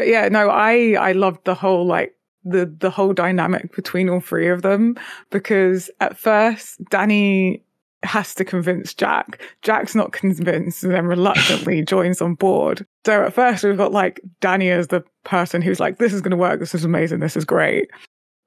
yeah, 0.06 0.28
no, 0.28 0.51
I 0.51 0.97
I 0.98 1.12
loved 1.12 1.44
the 1.44 1.55
whole 1.55 1.86
like 1.86 2.14
the 2.44 2.66
the 2.66 2.90
whole 2.90 3.12
dynamic 3.12 3.74
between 3.74 4.09
all 4.09 4.20
three 4.20 4.48
of 4.48 4.62
them 4.62 4.97
because 5.30 5.90
at 6.01 6.18
first 6.18 6.82
Danny 6.90 7.62
has 8.02 8.34
to 8.34 8.44
convince 8.44 8.94
Jack. 8.94 9.40
Jack's 9.62 9.94
not 9.94 10.12
convinced 10.12 10.82
and 10.82 10.93
then 10.93 11.06
reluctantly 11.06 11.82
joins 11.84 12.20
on 12.20 12.34
board. 12.34 12.84
So 13.06 13.24
at 13.24 13.32
first 13.32 13.64
we've 13.64 13.76
got 13.76 13.93
like 13.93 14.20
Danny 14.40 14.70
as 14.70 14.89
the 14.89 15.05
person 15.24 15.62
who's 15.62 15.80
like, 15.80 15.98
this 15.98 16.12
is 16.12 16.20
going 16.20 16.32
to 16.32 16.36
work. 16.36 16.59
This 16.59 16.74
is 16.74 16.84
amazing. 16.84 17.20
This 17.20 17.36
is 17.36 17.44
great. 17.44 17.90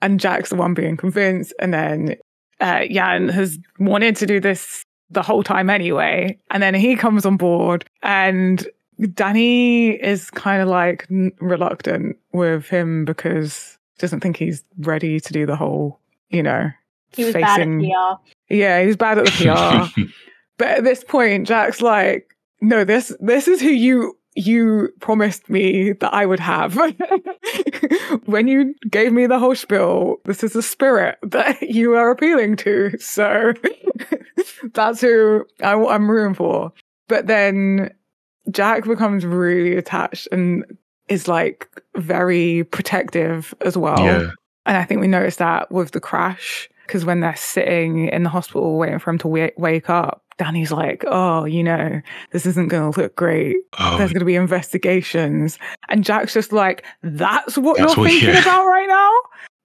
And 0.01 0.19
Jack's 0.19 0.49
the 0.49 0.57
one 0.57 0.73
being 0.73 0.97
convinced. 0.97 1.53
And 1.59 1.73
then 1.73 2.15
uh, 2.59 2.85
Jann 2.91 3.29
has 3.29 3.57
wanted 3.79 4.17
to 4.17 4.25
do 4.25 4.39
this 4.39 4.84
the 5.09 5.21
whole 5.21 5.43
time 5.43 5.69
anyway. 5.69 6.37
And 6.51 6.61
then 6.61 6.73
he 6.73 6.95
comes 6.95 7.25
on 7.25 7.37
board 7.37 7.85
and 8.01 8.65
Danny 9.13 9.91
is 9.91 10.29
kind 10.31 10.61
of 10.61 10.67
like 10.67 11.07
reluctant 11.39 12.17
with 12.31 12.67
him 12.67 13.05
because 13.05 13.77
doesn't 13.99 14.19
think 14.19 14.37
he's 14.37 14.63
ready 14.79 15.19
to 15.19 15.33
do 15.33 15.45
the 15.45 15.55
whole, 15.55 15.99
you 16.29 16.43
know, 16.43 16.69
he 17.13 17.23
was 17.23 17.33
facing... 17.33 17.79
bad 17.79 17.91
at 17.91 18.17
PR. 18.19 18.53
Yeah, 18.53 18.83
he's 18.83 18.97
bad 18.97 19.17
at 19.19 19.25
the 19.25 19.31
PR. 19.93 20.01
but 20.57 20.67
at 20.67 20.83
this 20.83 21.03
point, 21.03 21.47
Jack's 21.47 21.81
like, 21.81 22.35
no, 22.61 22.83
this 22.83 23.15
this 23.19 23.47
is 23.47 23.61
who 23.61 23.69
you 23.69 24.17
you 24.35 24.89
promised 24.99 25.49
me 25.49 25.93
that 25.93 26.13
I 26.13 26.25
would 26.25 26.39
have. 26.39 26.75
when 28.25 28.47
you 28.47 28.75
gave 28.89 29.13
me 29.13 29.27
the 29.27 29.39
whole 29.39 29.55
spiel, 29.55 30.17
this 30.25 30.43
is 30.43 30.53
the 30.53 30.61
spirit 30.61 31.17
that 31.23 31.61
you 31.69 31.95
are 31.95 32.11
appealing 32.11 32.57
to. 32.57 32.97
So 32.99 33.53
that's 34.73 35.01
who 35.01 35.45
I, 35.63 35.73
I'm 35.73 36.11
rooting 36.11 36.35
for. 36.35 36.73
But 37.07 37.27
then 37.27 37.93
Jack 38.51 38.83
becomes 38.83 39.25
really 39.25 39.77
attached 39.77 40.27
and 40.31 40.65
is 41.07 41.27
like 41.27 41.69
very 41.95 42.65
protective 42.65 43.53
as 43.61 43.77
well. 43.77 43.99
Yeah. 43.99 44.31
And 44.65 44.77
I 44.77 44.83
think 44.83 44.99
we 44.99 45.07
noticed 45.07 45.39
that 45.39 45.71
with 45.71 45.91
the 45.91 45.99
crash 45.99 46.69
because 46.85 47.05
when 47.05 47.19
they're 47.19 47.35
sitting 47.35 48.09
in 48.09 48.23
the 48.23 48.29
hospital 48.29 48.77
waiting 48.77 48.99
for 48.99 49.11
him 49.11 49.17
to 49.19 49.27
w- 49.27 49.51
wake 49.57 49.89
up, 49.89 50.24
Danny's 50.37 50.71
like, 50.71 51.03
oh, 51.07 51.45
you 51.45 51.63
know, 51.63 52.01
this 52.31 52.45
isn't 52.45 52.67
going 52.67 52.91
to 52.91 52.99
look 52.99 53.15
great. 53.15 53.55
Oh. 53.79 53.97
There's 53.97 54.11
going 54.11 54.19
to 54.19 54.25
be 54.25 54.35
investigations. 54.35 55.57
And 55.89 56.03
Jack's 56.03 56.33
just 56.33 56.51
like, 56.51 56.85
that's 57.01 57.57
what 57.57 57.77
that's 57.77 57.95
you're 57.95 58.03
what, 58.03 58.09
thinking 58.11 58.29
yeah. 58.29 58.41
about 58.41 58.65
right 58.65 58.87
now? 58.87 59.11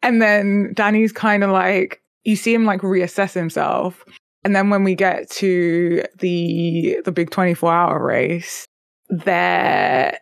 And 0.02 0.22
then 0.22 0.72
Danny's 0.74 1.12
kind 1.12 1.42
of 1.42 1.50
like, 1.50 2.00
you 2.24 2.36
see 2.36 2.54
him 2.54 2.64
like 2.64 2.82
reassess 2.82 3.32
himself. 3.32 4.04
And 4.44 4.56
then 4.56 4.70
when 4.70 4.84
we 4.84 4.94
get 4.94 5.30
to 5.32 6.02
the 6.18 6.98
the 7.04 7.12
big 7.12 7.30
24 7.30 7.72
hour 7.72 8.02
race, 8.02 8.64
they're 9.08 10.18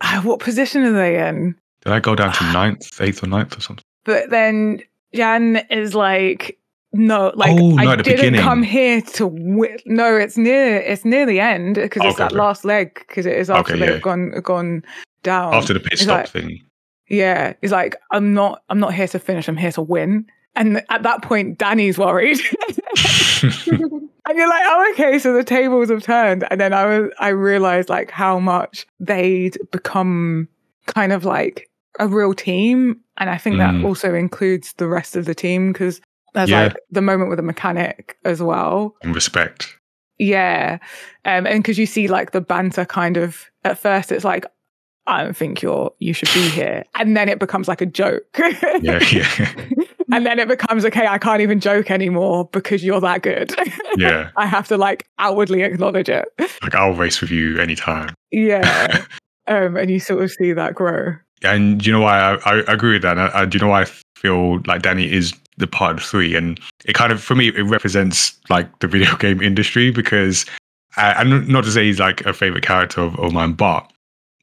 uh, 0.00 0.20
what 0.22 0.40
position 0.40 0.82
are 0.84 0.92
they 0.92 1.26
in? 1.28 1.54
Did 1.82 1.92
I 1.92 2.00
go 2.00 2.14
down 2.14 2.32
to 2.32 2.44
ninth, 2.52 3.00
eighth 3.00 3.22
or 3.22 3.26
ninth 3.26 3.56
or 3.56 3.60
something? 3.60 3.84
But 4.04 4.30
then 4.30 4.80
Jann 5.14 5.56
is 5.70 5.94
like, 5.94 6.58
no, 6.94 7.32
like 7.34 7.50
oh, 7.58 7.76
I 7.76 7.96
didn't 7.96 8.16
beginning. 8.16 8.40
come 8.40 8.62
here 8.62 9.02
to 9.02 9.26
win. 9.26 9.78
No, 9.86 10.16
it's 10.16 10.36
near. 10.36 10.76
It's 10.76 11.04
near 11.04 11.26
the 11.26 11.40
end 11.40 11.74
because 11.74 12.02
it's 12.04 12.18
that 12.18 12.32
last 12.32 12.64
leg 12.64 12.94
because 12.94 13.26
it 13.26 13.36
is 13.36 13.50
after 13.50 13.74
okay, 13.74 13.80
they've 13.80 13.94
yeah. 13.96 14.00
gone 14.00 14.40
gone 14.42 14.84
down 15.22 15.54
after 15.54 15.72
the 15.74 15.80
pit 15.80 15.98
stop 15.98 16.20
like, 16.20 16.28
thing. 16.28 16.60
Yeah, 17.08 17.54
he's 17.60 17.72
like, 17.72 17.96
I'm 18.10 18.32
not. 18.32 18.62
I'm 18.68 18.78
not 18.78 18.94
here 18.94 19.08
to 19.08 19.18
finish. 19.18 19.48
I'm 19.48 19.56
here 19.56 19.72
to 19.72 19.82
win. 19.82 20.26
And 20.56 20.82
at 20.88 21.02
that 21.02 21.22
point, 21.22 21.58
Danny's 21.58 21.98
worried. 21.98 22.38
and 24.26 24.38
you're 24.38 24.48
like, 24.48 24.62
oh, 24.64 24.92
okay, 24.92 25.18
so 25.18 25.32
the 25.34 25.44
tables 25.44 25.90
have 25.90 26.02
turned. 26.02 26.46
And 26.50 26.60
then 26.60 26.72
I 26.72 26.84
was, 26.86 27.10
I 27.18 27.28
realized 27.28 27.88
like 27.88 28.10
how 28.10 28.38
much 28.38 28.86
they'd 29.00 29.58
become 29.72 30.48
kind 30.86 31.12
of 31.12 31.24
like 31.24 31.68
a 31.98 32.08
real 32.08 32.34
team. 32.34 33.00
And 33.18 33.30
I 33.30 33.36
think 33.36 33.56
mm. 33.56 33.58
that 33.58 33.86
also 33.86 34.14
includes 34.14 34.72
the 34.74 34.88
rest 34.88 35.16
of 35.16 35.24
the 35.24 35.34
team 35.34 35.72
because 35.72 36.00
there's 36.34 36.50
yeah. 36.50 36.64
like 36.64 36.76
the 36.90 37.02
moment 37.02 37.30
with 37.30 37.38
the 37.38 37.42
mechanic 37.42 38.18
as 38.24 38.42
well. 38.42 38.94
And 39.02 39.14
respect. 39.14 39.78
Yeah. 40.18 40.78
Um, 41.24 41.46
and 41.46 41.62
because 41.62 41.78
you 41.78 41.86
see 41.86 42.08
like 42.08 42.32
the 42.32 42.40
banter 42.40 42.84
kind 42.84 43.16
of 43.16 43.50
at 43.64 43.78
first, 43.78 44.12
it's 44.12 44.24
like, 44.24 44.44
I 45.06 45.22
don't 45.22 45.36
think 45.36 45.60
you're 45.60 45.92
you 45.98 46.12
should 46.12 46.32
be 46.32 46.48
here. 46.48 46.84
And 46.94 47.16
then 47.16 47.28
it 47.28 47.38
becomes 47.38 47.68
like 47.68 47.80
a 47.80 47.86
joke. 47.86 48.24
yeah, 48.80 49.00
yeah. 49.12 49.54
and 50.12 50.24
then 50.24 50.38
it 50.38 50.48
becomes 50.48 50.84
okay, 50.86 51.06
I 51.06 51.18
can't 51.18 51.42
even 51.42 51.60
joke 51.60 51.90
anymore 51.90 52.48
because 52.52 52.82
you're 52.82 53.00
that 53.00 53.22
good. 53.22 53.54
Yeah. 53.96 54.30
I 54.36 54.46
have 54.46 54.66
to 54.68 54.76
like 54.76 55.06
outwardly 55.20 55.62
acknowledge 55.62 56.08
it. 56.08 56.26
Like 56.62 56.74
I'll 56.74 56.94
race 56.94 57.20
with 57.20 57.30
you 57.30 57.60
anytime. 57.60 58.12
Yeah. 58.32 59.04
um, 59.46 59.76
and 59.76 59.88
you 59.88 60.00
sort 60.00 60.24
of 60.24 60.32
see 60.32 60.52
that 60.52 60.74
grow. 60.74 61.14
And 61.44 61.80
do 61.80 61.86
you 61.86 61.92
know 61.92 62.00
why 62.00 62.18
I, 62.18 62.34
I 62.44 62.72
agree 62.72 62.94
with 62.94 63.02
that? 63.02 63.18
And 63.18 63.52
do 63.52 63.56
you 63.56 63.60
know 63.64 63.70
why 63.70 63.82
I 63.82 63.84
feel 64.16 64.60
like 64.66 64.82
Danny 64.82 65.12
is 65.12 65.32
the 65.56 65.66
part 65.66 66.00
three? 66.02 66.34
And 66.34 66.58
it 66.84 66.94
kind 66.94 67.12
of, 67.12 67.22
for 67.22 67.34
me, 67.34 67.48
it 67.48 67.62
represents 67.62 68.38
like 68.48 68.78
the 68.80 68.86
video 68.86 69.16
game 69.18 69.42
industry 69.42 69.90
because, 69.90 70.46
uh, 70.96 71.14
and 71.16 71.48
not 71.48 71.64
to 71.64 71.70
say 71.70 71.84
he's 71.84 72.00
like 72.00 72.20
a 72.22 72.32
favorite 72.32 72.64
character 72.64 73.00
of, 73.00 73.18
of 73.18 73.32
mine, 73.32 73.52
but 73.52 73.90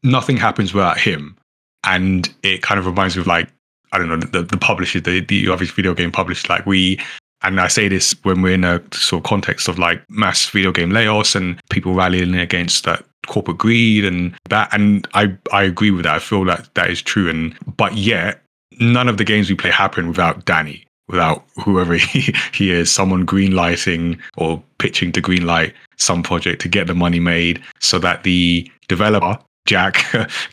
nothing 0.03 0.37
happens 0.37 0.73
without 0.73 0.99
him. 0.99 1.37
And 1.83 2.33
it 2.43 2.61
kind 2.61 2.79
of 2.79 2.85
reminds 2.85 3.15
me 3.15 3.21
of 3.21 3.27
like, 3.27 3.49
I 3.91 3.97
don't 3.97 4.07
know, 4.07 4.17
the, 4.17 4.43
the 4.43 4.57
publishers, 4.57 5.03
the, 5.03 5.19
the 5.21 5.49
obvious 5.49 5.71
video 5.71 5.93
game 5.93 6.11
publishers, 6.11 6.49
like 6.49 6.65
we, 6.65 6.99
and 7.43 7.59
I 7.59 7.67
say 7.67 7.87
this 7.87 8.15
when 8.23 8.41
we're 8.41 8.53
in 8.53 8.63
a 8.63 8.81
sort 8.93 9.21
of 9.21 9.29
context 9.29 9.67
of 9.67 9.79
like 9.79 10.03
mass 10.09 10.47
video 10.49 10.71
game 10.71 10.91
layoffs 10.91 11.35
and 11.35 11.59
people 11.69 11.93
rallying 11.93 12.35
against 12.35 12.83
that 12.85 13.03
corporate 13.27 13.57
greed 13.57 14.05
and 14.05 14.35
that. 14.49 14.69
And 14.73 15.07
I, 15.13 15.35
I 15.51 15.63
agree 15.63 15.91
with 15.91 16.03
that. 16.03 16.15
I 16.15 16.19
feel 16.19 16.45
that 16.45 16.69
that 16.75 16.89
is 16.89 17.01
true. 17.01 17.29
And, 17.29 17.57
but 17.77 17.95
yet 17.95 18.43
none 18.79 19.07
of 19.07 19.17
the 19.17 19.23
games 19.23 19.49
we 19.49 19.55
play 19.55 19.71
happen 19.71 20.07
without 20.07 20.45
Danny, 20.45 20.85
without 21.11 21.43
whoever 21.63 21.95
he, 21.97 22.33
he 22.53 22.71
is, 22.71 22.91
someone 22.91 23.25
green 23.25 23.51
lighting 23.51 24.19
or 24.37 24.63
pitching 24.79 25.11
to 25.11 25.21
green 25.21 25.45
light 25.45 25.73
some 25.97 26.23
project 26.23 26.61
to 26.61 26.67
get 26.67 26.87
the 26.87 26.95
money 26.95 27.19
made 27.19 27.61
so 27.79 27.99
that 27.99 28.23
the 28.23 28.69
developer 28.87 29.37
Jack 29.65 30.03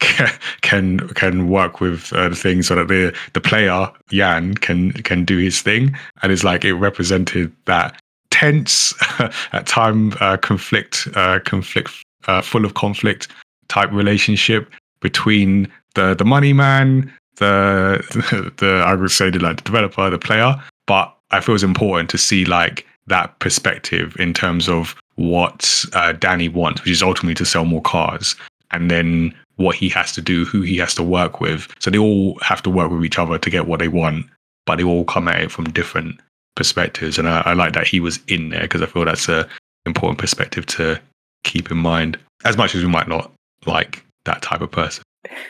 can 0.60 0.98
can 0.98 1.48
work 1.48 1.80
with 1.80 2.12
uh, 2.12 2.28
the 2.28 2.36
thing 2.36 2.62
so 2.62 2.74
that 2.74 2.88
the 2.88 3.16
the 3.32 3.40
player 3.40 3.90
Jann 4.10 4.54
can 4.54 4.92
can 4.92 5.24
do 5.24 5.38
his 5.38 5.62
thing, 5.62 5.96
and 6.22 6.30
it's 6.30 6.44
like 6.44 6.64
it 6.64 6.74
represented 6.74 7.50
that 7.64 7.98
tense 8.30 8.92
at 9.52 9.66
time 9.66 10.12
uh, 10.20 10.36
conflict 10.36 11.08
uh, 11.14 11.40
conflict 11.44 11.90
uh, 12.26 12.42
full 12.42 12.66
of 12.66 12.74
conflict 12.74 13.28
type 13.68 13.90
relationship 13.92 14.70
between 15.00 15.72
the 15.94 16.14
the 16.14 16.24
money 16.24 16.52
man, 16.52 17.10
the 17.38 18.04
the, 18.10 18.52
the 18.56 18.82
I 18.84 18.94
would 18.94 19.10
say 19.10 19.30
the 19.30 19.38
like 19.38 19.58
the 19.58 19.62
developer, 19.62 20.08
the 20.10 20.18
player. 20.18 20.54
But 20.86 21.14
I 21.30 21.40
feel 21.40 21.54
it's 21.54 21.64
important 21.64 22.10
to 22.10 22.18
see 22.18 22.44
like 22.44 22.86
that 23.06 23.38
perspective 23.38 24.16
in 24.18 24.34
terms 24.34 24.68
of 24.68 24.94
what 25.16 25.84
uh, 25.92 26.12
Danny 26.12 26.48
wants, 26.48 26.82
which 26.82 26.90
is 26.90 27.02
ultimately 27.02 27.34
to 27.34 27.44
sell 27.44 27.64
more 27.64 27.82
cars, 27.82 28.36
and 28.70 28.90
then 28.90 29.34
what 29.56 29.74
he 29.74 29.88
has 29.88 30.12
to 30.12 30.22
do, 30.22 30.44
who 30.44 30.62
he 30.62 30.76
has 30.76 30.94
to 30.94 31.02
work 31.02 31.40
with. 31.40 31.68
So 31.80 31.90
they 31.90 31.98
all 31.98 32.38
have 32.40 32.62
to 32.62 32.70
work 32.70 32.90
with 32.90 33.04
each 33.04 33.18
other 33.18 33.38
to 33.38 33.50
get 33.50 33.66
what 33.66 33.80
they 33.80 33.88
want, 33.88 34.26
but 34.66 34.76
they 34.76 34.84
all 34.84 35.04
come 35.04 35.28
at 35.28 35.40
it 35.40 35.50
from 35.50 35.64
different 35.70 36.20
perspectives. 36.54 37.18
And 37.18 37.28
I, 37.28 37.40
I 37.40 37.52
like 37.54 37.72
that 37.72 37.86
he 37.86 37.98
was 37.98 38.20
in 38.28 38.50
there 38.50 38.62
because 38.62 38.82
I 38.82 38.86
feel 38.86 39.04
that's 39.04 39.28
a 39.28 39.48
important 39.84 40.18
perspective 40.18 40.66
to 40.66 41.00
keep 41.44 41.70
in 41.70 41.78
mind, 41.78 42.18
as 42.44 42.56
much 42.56 42.74
as 42.74 42.82
we 42.82 42.88
might 42.88 43.08
not 43.08 43.32
like 43.66 44.04
that 44.24 44.42
type 44.42 44.60
of 44.60 44.70
person. 44.70 45.02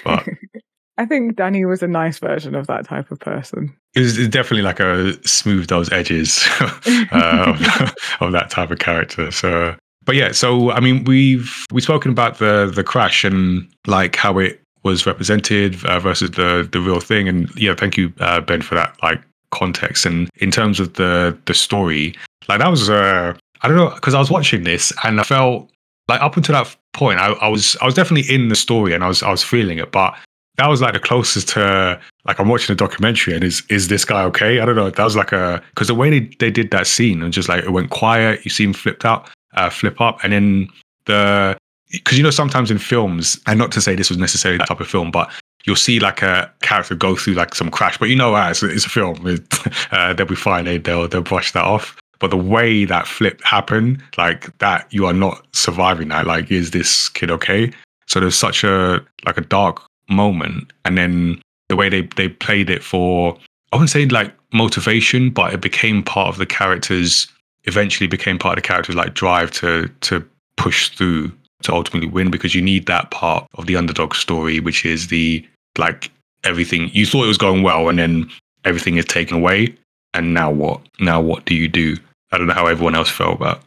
But 0.05 0.27
I 0.99 1.07
think 1.07 1.37
Danny 1.37 1.65
was 1.65 1.83
a 1.83 1.87
nice 1.87 2.19
version 2.19 2.57
of 2.57 2.67
that 2.67 2.85
type 2.85 3.13
of 3.13 3.21
person. 3.21 3.75
It 3.95 4.01
was 4.01 4.29
definitely 4.29 4.63
like 4.63 4.81
a 4.81 5.15
smooth 5.27 5.69
those 5.69 5.91
edges 5.93 6.45
uh, 6.61 7.93
of 8.21 8.33
that 8.33 8.51
type 8.51 8.73
of 8.73 8.81
character. 8.81 9.31
So, 9.31 9.77
but 10.05 10.17
yeah, 10.17 10.33
so 10.33 10.73
I 10.73 10.81
mean, 10.81 11.05
we've 11.05 11.55
we've 11.73 11.85
spoken 11.85 12.11
about 12.11 12.39
the 12.39 12.71
the 12.75 12.83
crash 12.83 13.25
and 13.25 13.69
like 13.87 14.17
how 14.17 14.39
it 14.39 14.61
was 14.83 15.07
represented 15.07 15.85
uh, 15.87 16.01
versus 16.01 16.33
the 16.33 16.69
the 16.71 16.81
real 16.81 17.01
thing. 17.01 17.29
And 17.29 17.49
yeah, 17.57 17.77
thank 17.77 17.97
you, 17.97 18.13
uh, 18.19 18.41
Ben, 18.41 18.61
for 18.61 18.75
that 18.75 19.01
like 19.01 19.23
context. 19.53 20.05
And 20.05 20.29
in 20.37 20.51
terms 20.51 20.81
of 20.81 20.95
the 20.95 21.39
the 21.45 21.55
story, 21.55 22.17
like 22.49 22.59
that 22.59 22.69
was 22.69 22.91
uh, 22.91 23.35
I 23.63 23.69
don't 23.69 23.77
know 23.77 23.91
because 23.91 24.15
I 24.15 24.19
was 24.19 24.31
watching 24.31 24.65
this 24.65 24.93
and 25.05 25.21
I 25.21 25.23
felt 25.23 25.71
like 26.09 26.21
up 26.23 26.37
until 26.37 26.55
that 26.55 26.75
point, 26.93 27.21
I, 27.21 27.29
I, 27.35 27.49
was 27.49 27.77
I 27.81 27.85
was 27.85 27.95
definitely 27.95 28.35
in 28.35 28.49
the 28.49 28.57
story 28.57 28.95
and 28.95 29.05
I 29.05 29.09
was 29.09 29.23
I 29.23 29.31
was 29.31 29.45
feeling 29.45 29.79
it, 29.79 29.93
but 29.93 30.19
that 30.59 30.69
was 30.69 30.83
like 30.83 30.93
the 30.93 31.01
closest 31.01 31.49
to 31.51 31.99
like 32.25 32.39
I'm 32.39 32.49
watching 32.49 32.73
a 32.73 32.77
documentary 32.77 33.33
and 33.33 33.45
is 33.45 33.63
is 33.71 33.89
this 33.89 34.05
guy 34.05 34.25
okay? 34.25 34.59
I 34.59 34.67
don't 34.67 34.77
know. 34.77 34.91
That 34.91 35.05
was 35.05 35.17
like 35.17 35.33
a 35.33 35.63
because 35.71 35.87
the 35.87 35.95
way 35.95 36.11
they, 36.11 36.31
they 36.41 36.51
did 36.51 36.73
that 36.73 36.87
scene 36.87 37.23
and 37.23 37.33
just 37.33 37.49
like 37.49 37.65
it 37.65 37.71
went 37.71 37.91
quiet, 37.91 38.45
you 38.45 38.51
see 38.51 38.65
him 38.65 38.73
flipped 38.73 39.05
out, 39.05 39.31
uh, 39.55 39.71
flip 39.71 40.01
up, 40.01 40.19
and 40.23 40.33
then 40.33 40.69
the 41.07 41.57
because 41.93 42.19
you 42.19 42.25
know 42.25 42.31
sometimes 42.31 42.71
in 42.71 42.79
films, 42.79 43.41
and 43.47 43.59
not 43.59 43.71
to 43.73 43.81
say 43.81 43.95
this 43.95 44.11
was 44.11 44.19
necessarily 44.19 44.59
that 44.59 44.67
type 44.67 44.81
of 44.81 44.89
film, 44.89 45.13
but 45.13 45.31
you'll 45.65 45.77
see 45.77 46.01
like 46.01 46.23
a 46.23 46.53
character 46.61 46.97
go 46.97 47.15
through 47.15 47.35
like 47.35 47.55
some 47.55 47.71
crash, 47.71 47.97
but 47.97 48.09
you 48.09 48.17
know 48.17 48.35
as 48.35 48.63
it's 48.63 48.85
a 48.85 48.91
film, 48.91 49.27
it, 49.27 49.93
uh, 49.93 50.13
they'll 50.13 50.27
be 50.27 50.35
fine. 50.35 50.65
They, 50.65 50.79
they'll 50.79 51.07
they'll 51.07 51.23
brush 51.23 51.53
that 51.53 51.65
off. 51.65 51.97
But 52.19 52.33
the 52.33 52.37
way 52.37 52.85
that 52.85 53.07
flip 53.07 53.41
happened, 53.45 54.03
like 54.17 54.59
that, 54.59 54.93
you 54.93 55.07
are 55.07 55.13
not 55.13 55.47
surviving 55.53 56.09
that. 56.09 56.27
Like, 56.27 56.51
is 56.51 56.73
this 56.73 57.09
kid 57.11 57.31
okay? 57.31 57.71
So 58.07 58.19
there's 58.19 58.35
such 58.35 58.65
a 58.65 59.01
like 59.25 59.39
a 59.39 59.43
dark 59.43 59.88
moment, 60.09 60.73
and 60.85 60.97
then 60.97 61.41
the 61.69 61.77
way 61.77 61.89
they 61.89 62.03
they 62.17 62.29
played 62.29 62.71
it 62.71 62.83
for 62.83 63.39
I 63.73 63.77
wouldn't 63.77 63.91
say 63.91 64.07
like 64.07 64.33
motivation, 64.53 65.31
but 65.31 65.53
it 65.53 65.61
became 65.61 66.03
part 66.03 66.29
of 66.29 66.39
the 66.39 66.47
characters. 66.47 67.29
Eventually, 67.65 68.07
became 68.07 68.39
part 68.39 68.57
of 68.57 68.63
the 68.63 68.67
characters 68.67 68.95
like 68.95 69.15
drive 69.15 69.51
to 69.53 69.89
to 70.01 70.27
push 70.57 70.89
through 70.91 71.33
to 71.63 71.73
ultimately 71.73 72.09
win 72.09 72.31
because 72.31 72.55
you 72.55 72.63
need 72.63 72.87
that 72.87 73.11
part 73.11 73.47
of 73.55 73.67
the 73.67 73.77
underdog 73.77 74.15
story, 74.15 74.61
which 74.61 74.85
is 74.85 75.09
the 75.09 75.47
like 75.77 76.11
everything 76.45 76.89
you 76.93 77.05
thought 77.05 77.25
it 77.25 77.29
was 77.29 77.39
going 77.39 77.63
well, 77.63 77.89
and 77.89 77.99
then 77.99 78.31
everything 78.65 78.97
is 78.97 79.05
taken 79.05 79.37
away, 79.37 79.77
and 80.15 80.33
now 80.33 80.51
what? 80.51 80.81
Now 81.01 81.21
what 81.21 81.45
do 81.45 81.55
you 81.55 81.69
do? 81.69 81.97
I 82.33 82.39
don't 82.39 82.47
know 82.47 82.55
how 82.55 82.67
everyone 82.67 82.95
else 82.95 83.11
felt 83.11 83.37
about. 83.37 83.63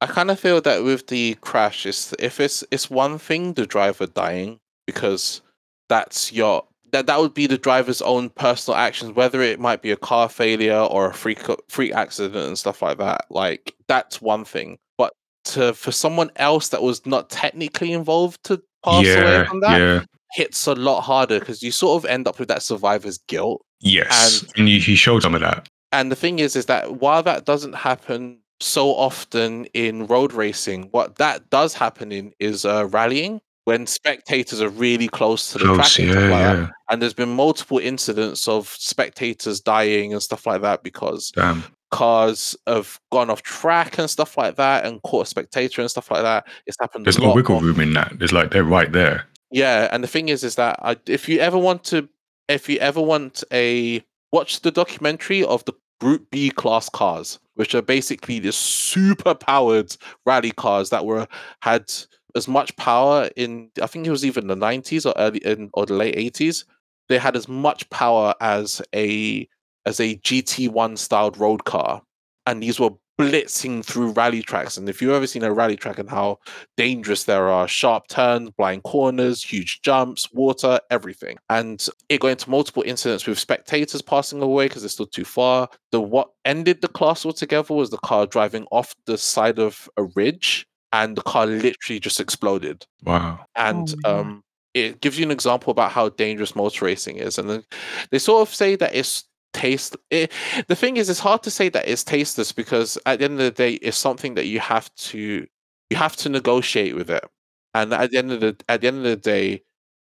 I 0.00 0.06
kind 0.06 0.30
of 0.30 0.38
feel 0.38 0.60
that 0.60 0.82
with 0.82 1.06
the 1.06 1.34
crash, 1.40 1.86
it's 1.86 2.12
if 2.18 2.40
it's 2.40 2.64
it's 2.70 2.90
one 2.90 3.18
thing 3.18 3.54
the 3.54 3.66
driver 3.66 4.06
dying 4.06 4.58
because 4.86 5.40
that's 5.88 6.32
your 6.32 6.64
that 6.92 7.06
that 7.06 7.18
would 7.20 7.34
be 7.34 7.46
the 7.46 7.58
driver's 7.58 8.00
own 8.02 8.30
personal 8.30 8.76
actions, 8.78 9.12
whether 9.14 9.42
it 9.42 9.58
might 9.60 9.82
be 9.82 9.90
a 9.90 9.96
car 9.96 10.28
failure 10.28 10.78
or 10.78 11.10
a 11.10 11.14
freak 11.14 11.40
freak 11.68 11.92
accident 11.92 12.46
and 12.46 12.58
stuff 12.58 12.80
like 12.82 12.98
that. 12.98 13.24
Like 13.30 13.74
that's 13.88 14.20
one 14.22 14.44
thing, 14.44 14.78
but 14.96 15.12
to 15.46 15.74
for 15.74 15.92
someone 15.92 16.30
else 16.36 16.68
that 16.68 16.82
was 16.82 17.04
not 17.06 17.28
technically 17.30 17.92
involved 17.92 18.42
to 18.44 18.62
pass 18.84 19.04
away 19.04 19.04
yeah, 19.14 19.44
from 19.44 19.60
that 19.60 19.78
yeah, 19.80 20.04
hits 20.32 20.66
a 20.66 20.74
lot 20.74 21.00
harder 21.02 21.38
because 21.40 21.62
you 21.62 21.70
sort 21.72 22.02
of 22.02 22.08
end 22.10 22.28
up 22.28 22.38
with 22.38 22.48
that 22.48 22.62
survivor's 22.62 23.18
guilt. 23.26 23.64
yes, 23.80 24.42
And- 24.42 24.52
and, 24.56 24.68
you, 24.68 24.80
he 24.80 24.94
showed 24.94 25.22
some 25.22 25.34
of 25.34 25.40
that. 25.40 25.68
And 25.92 26.10
the 26.10 26.16
thing 26.16 26.40
is, 26.40 26.56
is 26.56 26.66
that 26.66 26.96
while 27.00 27.22
that 27.22 27.44
doesn't 27.46 27.74
happen 27.74 28.40
so 28.60 28.88
often 28.90 29.66
in 29.66 30.06
road 30.06 30.32
racing, 30.32 30.88
what 30.90 31.16
that 31.16 31.48
does 31.50 31.74
happen 31.74 32.10
in 32.12 32.32
is 32.38 32.64
uh, 32.64 32.86
rallying 32.90 33.40
when 33.66 33.84
spectators 33.84 34.60
are 34.60 34.68
really 34.68 35.08
close 35.08 35.52
to 35.52 35.58
the 35.58 35.64
Close, 35.64 35.94
track 35.94 36.08
and 36.08 36.14
yeah, 36.14 36.28
like 36.28 36.56
yeah. 36.58 36.68
And 36.88 37.02
there's 37.02 37.14
been 37.14 37.34
multiple 37.34 37.78
incidents 37.78 38.46
of 38.46 38.68
spectators 38.68 39.60
dying 39.60 40.12
and 40.12 40.22
stuff 40.22 40.46
like 40.46 40.62
that 40.62 40.84
because 40.84 41.32
Damn. 41.32 41.64
cars 41.90 42.56
have 42.68 43.00
gone 43.10 43.28
off 43.28 43.42
track 43.42 43.98
and 43.98 44.08
stuff 44.08 44.38
like 44.38 44.54
that 44.54 44.86
and 44.86 45.02
caught 45.02 45.26
a 45.26 45.28
spectator 45.28 45.80
and 45.80 45.90
stuff 45.90 46.12
like 46.12 46.22
that. 46.22 46.46
It's 46.66 46.76
happened. 46.80 47.06
There's 47.06 47.16
a 47.16 47.22
no 47.22 47.26
lot 47.26 47.36
wiggle 47.36 47.60
room 47.60 47.80
in 47.80 47.92
that. 47.94 48.12
It's 48.20 48.32
like 48.32 48.52
they're 48.52 48.62
right 48.62 48.92
there. 48.92 49.26
Yeah, 49.50 49.88
and 49.90 50.04
the 50.04 50.08
thing 50.08 50.28
is, 50.28 50.44
is 50.44 50.54
that 50.54 50.78
I, 50.80 50.96
if 51.06 51.28
you 51.28 51.40
ever 51.40 51.58
want 51.58 51.82
to, 51.86 52.08
if 52.48 52.68
you 52.68 52.78
ever 52.78 53.02
want 53.02 53.42
a 53.52 54.00
watch 54.30 54.60
the 54.60 54.70
documentary 54.70 55.42
of 55.42 55.64
the 55.64 55.72
Group 55.98 56.30
B 56.30 56.50
class 56.50 56.88
cars, 56.88 57.40
which 57.54 57.74
are 57.74 57.82
basically 57.82 58.38
the 58.38 58.52
super 58.52 59.34
powered 59.34 59.96
rally 60.24 60.52
cars 60.52 60.90
that 60.90 61.04
were 61.04 61.26
had 61.62 61.90
as 62.36 62.46
much 62.46 62.76
power 62.76 63.30
in 63.34 63.70
I 63.82 63.86
think 63.86 64.06
it 64.06 64.10
was 64.10 64.24
even 64.24 64.46
the 64.46 64.56
nineties 64.56 65.06
or 65.06 65.14
early 65.16 65.38
in 65.38 65.70
or 65.74 65.86
the 65.86 65.94
late 65.94 66.16
eighties. 66.16 66.64
They 67.08 67.18
had 67.18 67.36
as 67.36 67.48
much 67.48 67.88
power 67.90 68.34
as 68.40 68.82
a 68.94 69.48
as 69.86 70.00
a 70.00 70.16
GT 70.16 70.68
one 70.68 70.96
styled 70.96 71.38
road 71.38 71.64
car, 71.64 72.02
and 72.46 72.62
these 72.62 72.78
were 72.78 72.90
blitzing 73.18 73.84
through 73.84 74.10
rally 74.10 74.42
tracks. 74.42 74.76
And 74.76 74.88
if 74.88 75.00
you've 75.00 75.12
ever 75.12 75.26
seen 75.26 75.42
a 75.42 75.52
rally 75.52 75.76
track 75.76 75.98
and 75.98 76.10
how 76.10 76.38
dangerous 76.76 77.24
there 77.24 77.48
are 77.48 77.66
sharp 77.66 78.08
turns, 78.08 78.50
blind 78.50 78.82
corners, 78.82 79.42
huge 79.42 79.80
jumps, 79.82 80.30
water, 80.32 80.80
everything. 80.90 81.38
And 81.48 81.86
it 82.08 82.20
got 82.20 82.28
into 82.28 82.50
multiple 82.50 82.82
incidents 82.84 83.26
with 83.26 83.38
spectators 83.38 84.02
passing 84.02 84.42
away 84.42 84.66
because 84.66 84.82
they're 84.82 84.90
still 84.90 85.06
too 85.06 85.24
far. 85.24 85.68
The 85.92 86.00
what 86.00 86.28
ended 86.44 86.82
the 86.82 86.88
class 86.88 87.24
altogether 87.24 87.72
was 87.72 87.90
the 87.90 87.98
car 87.98 88.26
driving 88.26 88.66
off 88.70 88.94
the 89.06 89.16
side 89.16 89.58
of 89.58 89.88
a 89.96 90.04
ridge 90.04 90.66
and 90.92 91.16
the 91.16 91.22
car 91.22 91.46
literally 91.46 92.00
just 92.00 92.20
exploded. 92.20 92.86
Wow. 93.04 93.46
And 93.56 93.94
Oh, 94.04 94.20
um 94.20 94.42
it 94.74 95.00
gives 95.00 95.18
you 95.18 95.24
an 95.24 95.30
example 95.30 95.70
about 95.70 95.90
how 95.92 96.10
dangerous 96.10 96.54
motor 96.54 96.84
racing 96.84 97.16
is. 97.16 97.38
And 97.38 97.48
then 97.48 97.64
they 98.10 98.18
sort 98.18 98.46
of 98.46 98.54
say 98.54 98.76
that 98.76 98.94
it's 98.94 99.24
taste 99.54 99.96
it, 100.10 100.30
the 100.68 100.76
thing 100.76 100.98
is 100.98 101.08
it's 101.08 101.18
hard 101.20 101.42
to 101.42 101.50
say 101.50 101.70
that 101.70 101.88
it's 101.88 102.04
tasteless 102.04 102.52
because 102.52 102.98
at 103.06 103.18
the 103.20 103.24
end 103.24 103.34
of 103.34 103.38
the 103.38 103.50
day 103.50 103.74
it's 103.74 103.96
something 103.96 104.34
that 104.34 104.44
you 104.46 104.60
have 104.60 104.94
to 104.96 105.46
you 105.88 105.96
have 105.96 106.14
to 106.14 106.28
negotiate 106.28 106.94
with 106.94 107.08
it 107.08 107.24
and 107.72 107.94
at 107.94 108.10
the 108.10 108.18
end 108.18 108.30
of 108.32 108.40
the 108.40 108.54
at 108.68 108.82
the 108.82 108.86
end 108.88 108.98
of 108.98 109.04
the 109.04 109.16
day 109.16 109.62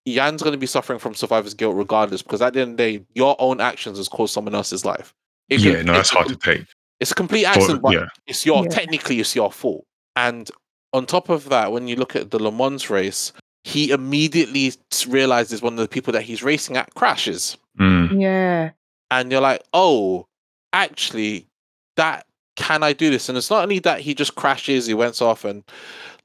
Jann's 0.07 0.41
going 0.41 0.53
to 0.53 0.57
be 0.57 0.65
suffering 0.67 0.99
from 0.99 1.13
survivor's 1.15 1.53
guilt 1.53 1.75
regardless 1.75 2.21
because 2.21 2.41
at 2.41 2.53
the 2.53 2.61
end 2.61 2.71
of 2.71 2.77
the 2.77 2.97
day 2.99 3.05
your 3.13 3.35
own 3.39 3.59
actions 3.59 3.97
has 3.97 4.07
caused 4.07 4.33
someone 4.33 4.55
else's 4.55 4.85
life 4.85 5.13
It 5.49 5.59
yeah, 5.59 5.73
could- 5.75 5.85
no, 5.87 5.93
that's 5.93 6.07
it's 6.07 6.11
a 6.13 6.15
hard 6.15 6.27
to 6.29 6.35
take. 6.37 6.67
it's 7.01 7.11
a 7.11 7.15
complete 7.15 7.43
But, 7.43 7.57
accident 7.57 7.81
but 7.81 7.93
yeah, 7.93 8.05
it's 8.27 8.45
your 8.45 8.63
Yeah. 8.63 8.69
technically 8.69 9.19
it's 9.19 9.35
your 9.35 9.51
fault. 9.51 9.85
And 10.15 10.49
on 10.93 11.05
top 11.05 11.29
of 11.29 11.49
that, 11.49 11.71
when 11.71 11.87
you 11.87 11.95
look 11.95 12.15
at 12.15 12.31
the 12.31 12.39
Le 12.41 12.51
Mans 12.51 12.89
race, 12.89 13.31
he 13.63 13.91
immediately 13.91 14.73
realizes 15.07 15.61
one 15.61 15.73
of 15.73 15.79
the 15.79 15.87
people 15.87 16.11
that 16.13 16.23
he's 16.23 16.43
racing 16.43 16.77
at 16.77 16.93
crashes, 16.95 17.57
Mm, 17.79 18.19
Yeah. 18.21 18.71
and 19.11 19.31
you're 19.31 19.41
like, 19.41 19.63
oh, 19.73 20.25
actually, 20.73 21.47
that 21.95 22.25
can 22.57 22.83
I 22.83 22.93
do 22.93 23.09
this? 23.09 23.29
And 23.29 23.37
it's 23.37 23.49
not 23.49 23.63
only 23.63 23.79
that 23.79 24.01
he 24.01 24.13
just 24.13 24.35
crashes, 24.35 24.85
he 24.85 24.93
went 24.93 25.21
off 25.21 25.45
and 25.45 25.63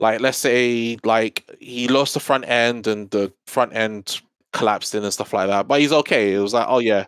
like 0.01 0.21
let's 0.21 0.37
say 0.39 0.99
like 1.05 1.45
he 1.61 1.89
lost 1.89 2.15
the 2.15 2.21
front 2.21 2.47
end 2.49 2.87
and 2.87 3.09
the 3.11 3.33
front 3.47 3.75
end 3.75 4.21
collapsed 4.53 4.95
in 4.95 5.05
and 5.05 5.13
stuff 5.13 5.33
like 5.33 5.47
that, 5.49 5.69
but 5.69 5.81
he's 5.81 5.93
okay. 5.93 6.35
It 6.35 6.41
was 6.41 6.53
like, 6.53 6.67
oh 6.69 6.79
yeah, 6.81 7.07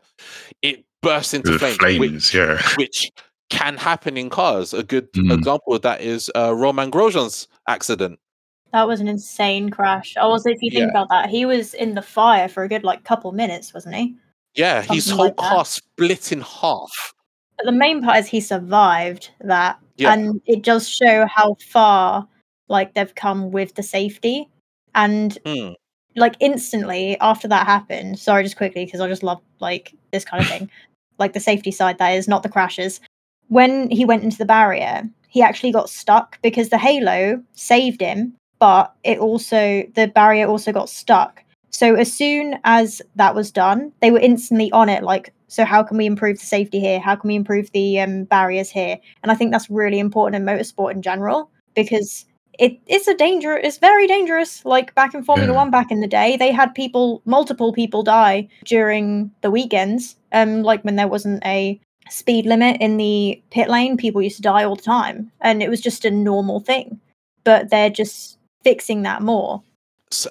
it 0.62 0.85
burst 1.02 1.35
into 1.35 1.51
the 1.52 1.59
flames. 1.59 1.78
which- 1.98 1.98
flames, 1.98 2.35
yeah. 2.35 2.62
which 2.76 3.10
can 3.50 3.76
happen 3.76 4.16
in 4.16 4.30
cars. 4.30 4.74
A 4.74 4.82
good 4.82 5.12
Mm. 5.12 5.32
example 5.32 5.74
of 5.74 5.82
that 5.82 6.00
is 6.00 6.30
uh, 6.36 6.54
Romain 6.54 6.90
Grosjean's 6.90 7.48
accident. 7.66 8.18
That 8.72 8.86
was 8.86 9.00
an 9.00 9.08
insane 9.08 9.70
crash. 9.70 10.16
Also, 10.16 10.50
if 10.50 10.58
you 10.60 10.70
think 10.70 10.82
Yeah. 10.84 10.90
about 10.90 11.08
that, 11.08 11.30
he 11.30 11.46
was 11.46 11.72
in 11.74 11.94
the 11.94 12.02
fire 12.02 12.48
for 12.48 12.62
a 12.62 12.68
good 12.68 12.84
like 12.84 13.04
couple 13.04 13.32
minutes, 13.32 13.72
wasn't 13.72 13.94
he? 13.94 14.14
Yeah, 14.54 14.82
his 14.82 15.08
whole 15.08 15.26
like 15.26 15.36
car 15.36 15.64
split 15.64 16.32
in 16.32 16.42
half. 16.42 17.12
But 17.56 17.66
the 17.66 17.72
main 17.72 18.02
part 18.02 18.18
is 18.18 18.26
he 18.26 18.40
survived 18.40 19.30
that, 19.40 19.78
Yeah. 19.96 20.12
and 20.12 20.40
it 20.46 20.62
does 20.62 20.88
show 20.88 21.26
how 21.26 21.56
far 21.70 22.28
like 22.68 22.92
they've 22.94 23.14
come 23.14 23.50
with 23.50 23.74
the 23.74 23.82
safety. 23.82 24.48
And 24.94 25.38
Hmm. 25.46 25.72
like 26.16 26.34
instantly 26.40 27.16
after 27.20 27.48
that 27.48 27.66
happened, 27.66 28.18
sorry, 28.18 28.42
just 28.42 28.56
quickly 28.56 28.84
because 28.84 29.00
I 29.00 29.08
just 29.08 29.22
love 29.22 29.40
like 29.60 29.94
this 30.12 30.24
kind 30.26 30.42
of 30.42 30.48
thing, 30.50 30.70
like 31.18 31.32
the 31.32 31.40
safety 31.40 31.70
side 31.70 31.96
that 31.98 32.10
is 32.10 32.28
not 32.28 32.42
the 32.42 32.48
crashes. 32.50 33.00
When 33.48 33.90
he 33.90 34.04
went 34.04 34.24
into 34.24 34.38
the 34.38 34.44
barrier, 34.44 35.08
he 35.28 35.42
actually 35.42 35.72
got 35.72 35.90
stuck 35.90 36.40
because 36.42 36.68
the 36.68 36.78
halo 36.78 37.42
saved 37.52 38.00
him, 38.00 38.34
but 38.58 38.92
it 39.04 39.18
also 39.18 39.84
the 39.94 40.08
barrier 40.08 40.46
also 40.46 40.72
got 40.72 40.88
stuck. 40.88 41.44
So 41.70 41.94
as 41.94 42.12
soon 42.12 42.58
as 42.64 43.02
that 43.16 43.34
was 43.34 43.50
done, 43.50 43.92
they 44.00 44.10
were 44.10 44.18
instantly 44.18 44.70
on 44.72 44.88
it. 44.88 45.02
Like, 45.02 45.32
so 45.48 45.64
how 45.64 45.82
can 45.82 45.96
we 45.96 46.06
improve 46.06 46.38
the 46.38 46.46
safety 46.46 46.80
here? 46.80 46.98
How 46.98 47.14
can 47.14 47.28
we 47.28 47.36
improve 47.36 47.70
the 47.72 48.00
um, 48.00 48.24
barriers 48.24 48.70
here? 48.70 48.98
And 49.22 49.30
I 49.30 49.34
think 49.34 49.52
that's 49.52 49.70
really 49.70 49.98
important 49.98 50.36
in 50.36 50.46
motorsport 50.46 50.92
in 50.92 51.02
general 51.02 51.50
because 51.74 52.26
it 52.58 52.78
it's 52.86 53.06
a 53.06 53.14
danger. 53.14 53.56
It's 53.56 53.78
very 53.78 54.06
dangerous. 54.06 54.64
Like 54.64 54.94
back 54.94 55.14
in 55.14 55.22
Formula 55.22 55.52
Yeah. 55.52 55.58
One 55.58 55.70
back 55.70 55.90
in 55.90 56.00
the 56.00 56.08
day, 56.08 56.36
they 56.36 56.52
had 56.52 56.74
people, 56.74 57.22
multiple 57.24 57.72
people 57.72 58.02
die 58.02 58.48
during 58.64 59.30
the 59.42 59.50
weekends. 59.50 60.16
Um, 60.32 60.62
like 60.62 60.82
when 60.84 60.96
there 60.96 61.08
wasn't 61.08 61.44
a 61.44 61.80
speed 62.10 62.47
limit 62.47 62.80
in 62.80 62.97
the 62.97 63.40
pit 63.51 63.68
lane, 63.68 63.97
people 63.97 64.22
used 64.22 64.36
to 64.36 64.43
die 64.43 64.64
all 64.64 64.76
the 64.76 64.82
time, 64.82 65.30
and 65.40 65.62
it 65.62 65.68
was 65.70 65.80
just 65.80 66.05
a 66.05 66.10
normal 66.10 66.60
thing. 66.60 67.01
But 67.44 67.70
they're 67.70 67.90
just 67.90 68.39
fixing 68.62 69.02
that 69.02 69.22
more. 69.22 69.62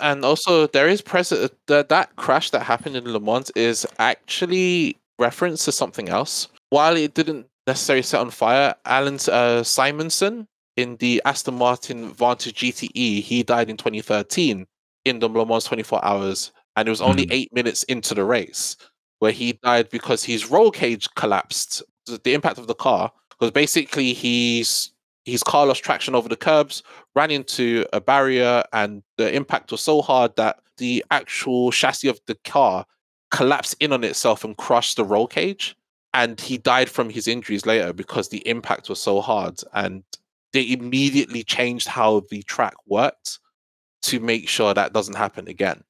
And 0.01 0.25
also, 0.25 0.67
there 0.67 0.87
is 0.89 1.01
precedent 1.01 1.53
that 1.67 1.89
that 1.89 2.15
crash 2.15 2.49
that 2.51 2.63
happened 2.63 2.95
in 2.95 3.11
Le 3.11 3.19
Mans 3.19 3.51
is 3.55 3.85
actually 3.99 4.97
reference 5.19 5.65
to 5.65 5.71
something 5.71 6.09
else. 6.09 6.47
While 6.69 6.97
it 6.97 7.13
didn't 7.13 7.45
necessarily 7.65 8.01
set 8.03 8.21
on 8.21 8.31
fire, 8.31 8.73
Allan 8.85 9.15
uh, 9.15 9.61
Simonsen 9.63 10.47
in 10.75 10.97
the 10.97 11.21
Aston 11.25 11.55
Martin 11.55 12.13
Vantage 12.13 12.55
GTE, 12.59 13.21
he 13.21 13.43
died 13.43 13.69
in 13.69 13.77
2013 13.77 14.65
in 15.05 15.19
the 15.19 15.29
Le 15.29 15.45
Mans 15.45 15.63
24 15.63 16.03
hours, 16.03 16.51
and 16.75 16.87
it 16.87 16.91
was 16.91 17.01
only 17.01 17.23
Hmm. 17.25 17.31
eight 17.31 17.53
minutes 17.53 17.83
into 17.83 18.13
the 18.13 18.23
race 18.23 18.75
where 19.19 19.31
he 19.31 19.53
died 19.63 19.89
because 19.89 20.23
his 20.23 20.49
roll 20.49 20.71
cage 20.71 21.07
collapsed. 21.15 21.83
The 22.05 22.33
impact 22.33 22.57
of 22.57 22.67
the 22.67 22.75
car, 22.75 23.11
because 23.29 23.51
basically 23.51 24.13
he's 24.13 24.91
his 25.25 25.43
car 25.43 25.65
lost 25.65 25.83
traction 25.83 26.15
over 26.15 26.29
the 26.29 26.37
curbs, 26.37 26.83
ran 27.15 27.31
into 27.31 27.85
a 27.91 27.99
barrier, 27.99 28.63
and 28.71 29.03
the 29.17 29.33
impact 29.35 29.71
was 29.71 29.81
so 29.81 30.01
hard 30.01 30.33
that 30.37 30.59
the 30.77 31.03
actual 31.11 31.69
chassis 31.71 32.07
of 32.07 32.19
the 32.27 32.35
car 32.45 32.85
collapsed 33.31 33.75
in 33.81 33.91
on 33.91 34.05
itself 34.05 34.45
and 34.45 34.55
crushed 34.57 34.95
the 34.95 35.03
roll 35.03 35.27
cage. 35.27 35.75
And 36.13 36.39
he 36.39 36.57
died 36.57 36.89
from 36.89 37.09
his 37.09 37.27
injuries 37.27 37.65
later 37.65 37.91
because 37.91 38.29
the 38.29 38.47
impact 38.47 38.87
was 38.87 39.01
so 39.01 39.19
hard. 39.19 39.59
And 39.73 40.03
they 40.53 40.71
immediately 40.71 41.43
changed 41.43 41.87
how 41.89 42.21
the 42.29 42.41
track 42.43 42.75
worked 42.87 43.39
to 44.03 44.19
make 44.19 44.47
sure 44.47 44.73
that 44.73 44.93
doesn't 44.93 45.15
happen 45.17 45.47
again. 45.47 45.83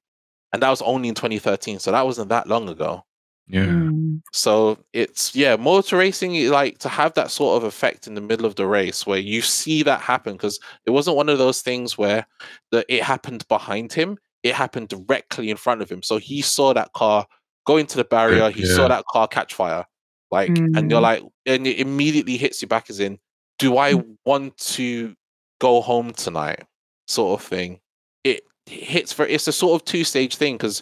And 0.54 0.64
that 0.64 0.70
was 0.70 0.82
only 0.82 1.10
in 1.10 1.16
2013. 1.16 1.80
So 1.80 1.92
that 1.92 2.06
wasn't 2.06 2.30
that 2.30 2.48
long 2.48 2.70
ago. 2.70 3.04
Yeah. 3.50 3.66
Mm. 3.66 4.22
So 4.34 4.78
it's 4.94 5.34
yeah, 5.36 5.56
motor 5.56 5.98
racing 5.98 6.50
like 6.50 6.80
to 6.80 6.90
have 6.90 7.14
that 7.14 7.32
sort 7.32 7.58
of 7.58 7.64
effect 7.64 8.08
in 8.08 8.14
the 8.14 8.22
middle 8.22 8.46
of 8.46 8.56
the 8.56 8.68
race 8.68 9.08
where 9.08 9.20
you 9.20 9.42
see 9.42 9.84
that 9.84 10.02
happen 10.02 10.34
because 10.34 10.60
it 10.86 10.92
wasn't 10.92 11.16
one 11.16 11.30
of 11.30 11.38
those 11.38 11.62
things 11.62 11.98
where 11.98 12.26
the, 12.72 12.86
it 12.94 13.04
happened 13.04 13.48
behind 13.48 13.94
him; 13.94 14.18
it 14.44 14.54
happened 14.54 14.90
directly 14.90 15.50
in 15.50 15.58
front 15.58 15.82
of 15.82 15.90
him. 15.90 16.04
So 16.04 16.18
he 16.18 16.42
saw 16.42 16.74
that 16.74 16.92
car 16.94 17.26
go 17.66 17.78
into 17.78 17.98
the 17.98 18.04
barrier, 18.06 18.50
he 18.50 18.66
saw 18.66 18.88
that 18.88 19.06
car 19.06 19.28
catch 19.28 19.54
fire, 19.54 19.86
like, 20.32 20.50
and 20.50 20.90
you're 20.92 21.00
Mm. 21.00 21.04
like, 21.04 21.24
and 21.46 21.68
it 21.68 21.80
immediately 21.80 22.38
hits 22.38 22.62
you 22.62 22.68
back 22.68 22.90
as 22.90 23.00
in, 23.00 23.18
do 23.60 23.78
I 23.78 23.94
want 24.26 24.58
to 24.58 25.16
go 25.60 25.82
home 25.82 26.12
tonight, 26.14 26.64
sort 27.08 27.40
of 27.40 27.46
thing. 27.48 27.80
It 28.24 28.42
hits 28.66 29.12
for 29.14 29.26
it's 29.26 29.48
a 29.48 29.52
sort 29.54 29.82
of 29.82 29.86
two 29.86 30.04
stage 30.04 30.36
thing 30.36 30.56
because 30.56 30.82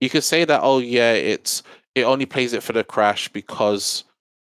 you 0.00 0.08
could 0.10 0.24
say 0.24 0.44
that 0.44 0.60
oh 0.62 0.78
yeah, 0.78 1.12
it's 1.12 1.62
it 1.96 2.04
only 2.04 2.26
plays 2.26 2.52
it 2.52 2.62
for 2.62 2.74
the 2.74 2.84
crash 2.84 3.28
because 3.28 4.04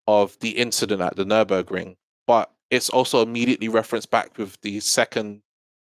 of 0.06 0.38
the 0.40 0.50
incident 0.50 1.00
at 1.02 1.16
the 1.16 1.24
Nurburgring, 1.24 1.96
but 2.26 2.52
it's 2.70 2.90
also 2.90 3.22
immediately 3.22 3.68
referenced 3.68 4.10
back 4.10 4.36
with 4.36 4.60
the 4.60 4.78
second 4.80 5.40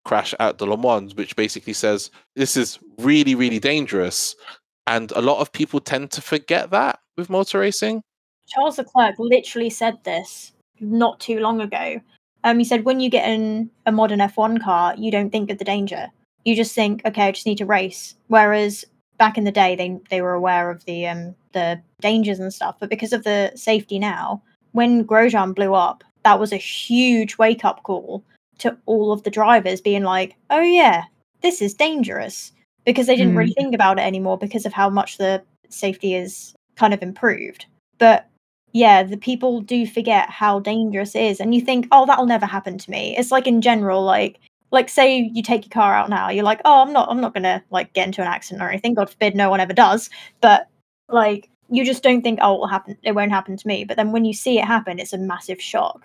crash 0.05 0.35
at 0.41 0.59
the 0.59 0.67
Le 0.67 0.77
Mans, 0.77 1.15
which 1.15 1.37
basically 1.37 1.75
says 1.75 2.11
this 2.35 2.57
is 2.57 2.79
really, 2.99 3.35
really 3.35 3.61
dangerous. 3.61 4.35
And 4.87 5.13
a 5.13 5.21
lot 5.21 5.41
of 5.41 5.53
people 5.53 5.79
tend 5.79 6.11
to 6.13 6.23
forget 6.23 6.71
that 6.71 6.99
with 7.17 7.31
motor 7.31 7.61
racing. 7.61 8.03
Charles 8.49 8.79
Leclerc 8.79 9.15
literally 9.19 9.71
said 9.71 10.03
this 10.05 10.53
not 10.81 11.21
too 11.21 11.39
long 11.39 11.61
ago. 11.61 12.01
Um, 12.45 12.59
he 12.59 12.65
said 12.65 12.85
when 12.85 12.99
you 12.99 13.09
get 13.09 13.29
in 13.29 13.71
a 13.87 13.93
modern 13.93 14.19
F1 14.19 14.63
car, 14.63 14.95
you 14.97 15.11
don't 15.11 15.31
think 15.31 15.51
of 15.51 15.59
the 15.59 15.65
danger. 15.65 16.09
You 16.45 16.57
just 16.57 16.75
think, 16.75 17.03
okay, 17.05 17.29
I 17.29 17.33
just 17.33 17.47
need 17.47 17.59
to 17.59 17.67
race. 17.67 18.17
Whereas 18.27 18.85
back 19.19 19.39
in 19.39 19.45
the 19.45 19.53
day, 19.53 19.77
they 19.77 19.99
they 20.11 20.23
were 20.23 20.35
aware 20.35 20.71
of 20.71 20.85
the 20.85 21.07
um 21.07 21.35
the 21.53 21.81
dangers 22.01 22.39
and 22.39 22.53
stuff. 22.53 22.77
But 22.79 22.91
because 22.91 23.13
of 23.13 23.25
the 23.25 23.53
safety 23.55 23.99
now, 23.99 24.43
when 24.73 25.05
Grosjean 25.05 25.55
blew 25.55 25.75
up, 25.75 26.05
that 26.25 26.41
was 26.41 26.53
a 26.53 26.57
huge 26.57 27.39
wake 27.39 27.65
up 27.65 27.83
call 27.83 28.25
to 28.59 28.77
all 28.87 29.13
of 29.13 29.23
the 29.23 29.31
drivers, 29.31 29.81
being 29.81 30.03
like, 30.03 30.37
oh 30.51 30.61
yeah, 30.61 31.05
this 31.43 31.61
is 31.61 31.75
dangerous 31.75 32.53
because 32.85 33.07
they 33.07 33.17
didn't 33.17 33.37
really 33.37 33.55
think 33.55 33.75
about 33.75 33.99
it 33.99 34.03
anymore 34.03 34.39
because 34.39 34.67
of 34.67 34.73
how 34.73 34.91
much 34.91 35.19
the 35.19 35.43
safety 35.69 36.15
is 36.15 36.55
kind 36.77 36.95
of 36.95 37.03
improved. 37.03 37.67
But 37.99 38.29
yeah, 38.73 39.03
the 39.03 39.17
people 39.17 39.61
do 39.61 39.87
forget 39.87 40.31
how 40.31 40.59
dangerous 40.61 41.15
it 41.15 41.23
is, 41.23 41.41
and 41.41 41.55
you 41.55 41.61
think, 41.61 41.87
oh, 41.93 42.07
that'll 42.07 42.27
never 42.27 42.47
happen 42.47 42.79
to 42.79 42.91
me. 42.91 43.17
It's 43.17 43.31
like 43.31 43.47
in 43.47 43.61
general, 43.61 44.03
like 44.03 44.41
like 44.73 44.89
say 44.89 45.31
you 45.33 45.43
take 45.43 45.65
your 45.65 45.71
car 45.71 45.95
out 45.95 46.09
now, 46.09 46.31
you're 46.31 46.45
like, 46.45 46.61
oh, 46.65 46.83
I'm 46.83 46.93
not, 46.93 47.09
I'm 47.11 47.21
not 47.21 47.35
gonna 47.35 47.63
like 47.71 47.93
get 47.93 48.07
into 48.07 48.23
an 48.23 48.27
accident 48.27 48.63
or 48.63 48.71
anything. 48.71 48.95
God 48.95 49.11
forbid, 49.11 49.37
no 49.37 49.51
one 49.51 49.61
ever 49.61 49.75
does. 49.75 50.11
But 50.41 50.67
like, 51.09 51.49
you 51.69 51.85
just 51.85 52.03
don't 52.03 52.23
think, 52.23 52.39
oh, 52.43 52.55
it 52.55 52.59
will 52.59 52.67
happen. 52.67 52.99
It 53.03 53.13
won't 53.13 53.31
happen 53.31 53.57
to 53.57 53.69
me. 53.69 53.85
But 53.85 53.97
then 53.97 54.13
when 54.13 54.25
you 54.25 54.33
see 54.35 54.59
it 54.59 54.65
happen, 54.65 54.99
it's 54.99 55.13
a 55.13 55.19
massive 55.19 55.61
shock. 55.61 56.03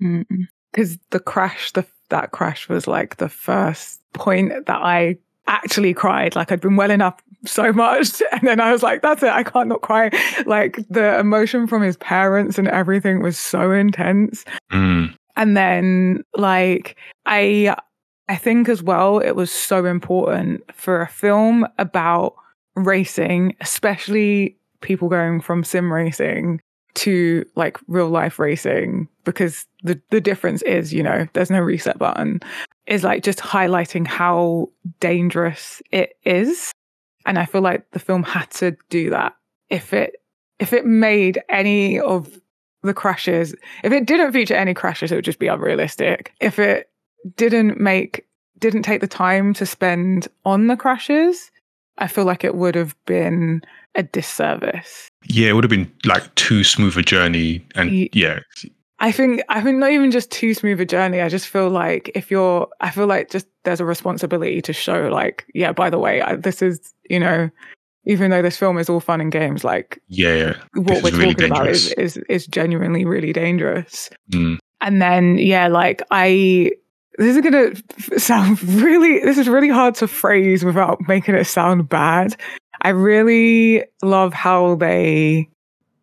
Because 0.00 0.98
the 1.10 1.20
crash, 1.20 1.70
the 1.72 1.84
that 2.08 2.30
crash 2.32 2.68
was 2.68 2.86
like 2.86 3.16
the 3.16 3.28
first 3.28 4.00
point 4.14 4.66
that 4.66 4.82
I 4.82 5.18
actually 5.46 5.94
cried. 5.94 6.34
Like 6.34 6.50
I'd 6.50 6.60
been 6.60 6.76
well 6.76 6.90
enough 6.90 7.20
so 7.44 7.72
much, 7.72 8.22
and 8.32 8.42
then 8.42 8.60
I 8.60 8.72
was 8.72 8.82
like, 8.82 9.02
"That's 9.02 9.22
it, 9.22 9.30
I 9.30 9.42
can't 9.42 9.68
not 9.68 9.82
cry." 9.82 10.10
Like 10.46 10.78
the 10.88 11.18
emotion 11.18 11.66
from 11.66 11.82
his 11.82 11.96
parents 11.96 12.58
and 12.58 12.68
everything 12.68 13.22
was 13.22 13.38
so 13.38 13.70
intense. 13.70 14.44
Mm. 14.70 15.14
And 15.36 15.56
then 15.56 16.24
like 16.34 16.96
I 17.26 17.76
I 18.28 18.36
think 18.36 18.68
as 18.68 18.82
well 18.82 19.18
it 19.18 19.32
was 19.32 19.50
so 19.50 19.84
important 19.84 20.62
for 20.74 21.02
a 21.02 21.08
film 21.08 21.66
about 21.78 22.34
racing, 22.74 23.56
especially 23.60 24.56
people 24.80 25.08
going 25.08 25.40
from 25.40 25.64
sim 25.64 25.92
racing 25.92 26.60
to 26.94 27.44
like 27.56 27.78
real 27.86 28.08
life 28.08 28.38
racing 28.38 29.08
because 29.24 29.66
the 29.82 30.00
the 30.10 30.20
difference 30.20 30.62
is, 30.62 30.92
you 30.92 31.02
know, 31.02 31.26
there's 31.32 31.50
no 31.50 31.60
reset 31.60 31.98
button. 31.98 32.40
Is 32.86 33.04
like 33.04 33.22
just 33.22 33.38
highlighting 33.38 34.06
how 34.06 34.68
dangerous 35.00 35.80
it 35.90 36.16
is. 36.24 36.72
And 37.24 37.38
I 37.38 37.46
feel 37.46 37.60
like 37.60 37.88
the 37.92 38.00
film 38.00 38.24
had 38.24 38.50
to 38.52 38.76
do 38.90 39.10
that. 39.10 39.34
If 39.70 39.92
it 39.92 40.16
if 40.58 40.72
it 40.72 40.84
made 40.84 41.40
any 41.48 41.98
of 41.98 42.38
the 42.82 42.94
crashes, 42.94 43.54
if 43.84 43.92
it 43.92 44.06
didn't 44.06 44.32
feature 44.32 44.54
any 44.54 44.74
crashes, 44.74 45.12
it 45.12 45.16
would 45.16 45.24
just 45.24 45.38
be 45.38 45.46
unrealistic. 45.46 46.32
If 46.40 46.58
it 46.58 46.90
didn't 47.36 47.80
make 47.80 48.26
didn't 48.58 48.82
take 48.82 49.00
the 49.00 49.08
time 49.08 49.52
to 49.54 49.66
spend 49.66 50.28
on 50.44 50.68
the 50.68 50.76
crashes, 50.76 51.50
I 51.98 52.06
feel 52.06 52.24
like 52.24 52.44
it 52.44 52.54
would 52.54 52.74
have 52.74 52.94
been 53.06 53.62
a 53.94 54.02
disservice. 54.02 55.08
Yeah, 55.26 55.48
it 55.48 55.52
would 55.52 55.64
have 55.64 55.70
been 55.70 55.92
like 56.04 56.34
too 56.36 56.64
smooth 56.64 56.96
a 56.96 57.02
journey, 57.02 57.64
and 57.74 58.08
yeah, 58.12 58.40
I 58.98 59.12
think 59.12 59.42
I 59.48 59.60
think 59.60 59.78
not 59.78 59.90
even 59.90 60.10
just 60.10 60.30
too 60.30 60.54
smooth 60.54 60.80
a 60.80 60.86
journey. 60.86 61.20
I 61.20 61.28
just 61.28 61.48
feel 61.48 61.68
like 61.68 62.10
if 62.14 62.30
you're, 62.30 62.68
I 62.80 62.90
feel 62.90 63.06
like 63.06 63.30
just 63.30 63.46
there's 63.64 63.80
a 63.80 63.84
responsibility 63.84 64.62
to 64.62 64.72
show 64.72 65.08
like, 65.08 65.44
yeah, 65.54 65.72
by 65.72 65.90
the 65.90 65.98
way, 65.98 66.22
I, 66.22 66.36
this 66.36 66.62
is 66.62 66.94
you 67.10 67.20
know, 67.20 67.50
even 68.04 68.30
though 68.30 68.42
this 68.42 68.56
film 68.56 68.78
is 68.78 68.88
all 68.88 69.00
fun 69.00 69.20
and 69.20 69.30
games, 69.30 69.64
like 69.64 70.00
yeah, 70.08 70.34
yeah. 70.34 70.54
what 70.74 71.02
This 71.02 71.12
we're 71.12 71.18
really 71.18 71.34
talking 71.34 71.52
about 71.52 71.68
is, 71.68 71.92
is 71.92 72.16
is 72.28 72.46
genuinely 72.46 73.04
really 73.04 73.32
dangerous. 73.32 74.10
Mm. 74.30 74.58
And 74.80 75.00
then 75.00 75.38
yeah, 75.38 75.68
like 75.68 76.02
I 76.10 76.72
this 77.18 77.36
is 77.36 77.42
gonna 77.42 77.72
sound 78.18 78.62
really 78.62 79.20
this 79.20 79.38
is 79.38 79.48
really 79.48 79.68
hard 79.68 79.94
to 79.96 80.08
phrase 80.08 80.64
without 80.64 81.06
making 81.06 81.34
it 81.34 81.44
sound 81.44 81.88
bad. 81.88 82.36
I 82.80 82.88
really 82.88 83.84
love 84.02 84.34
how 84.34 84.74
they 84.74 85.48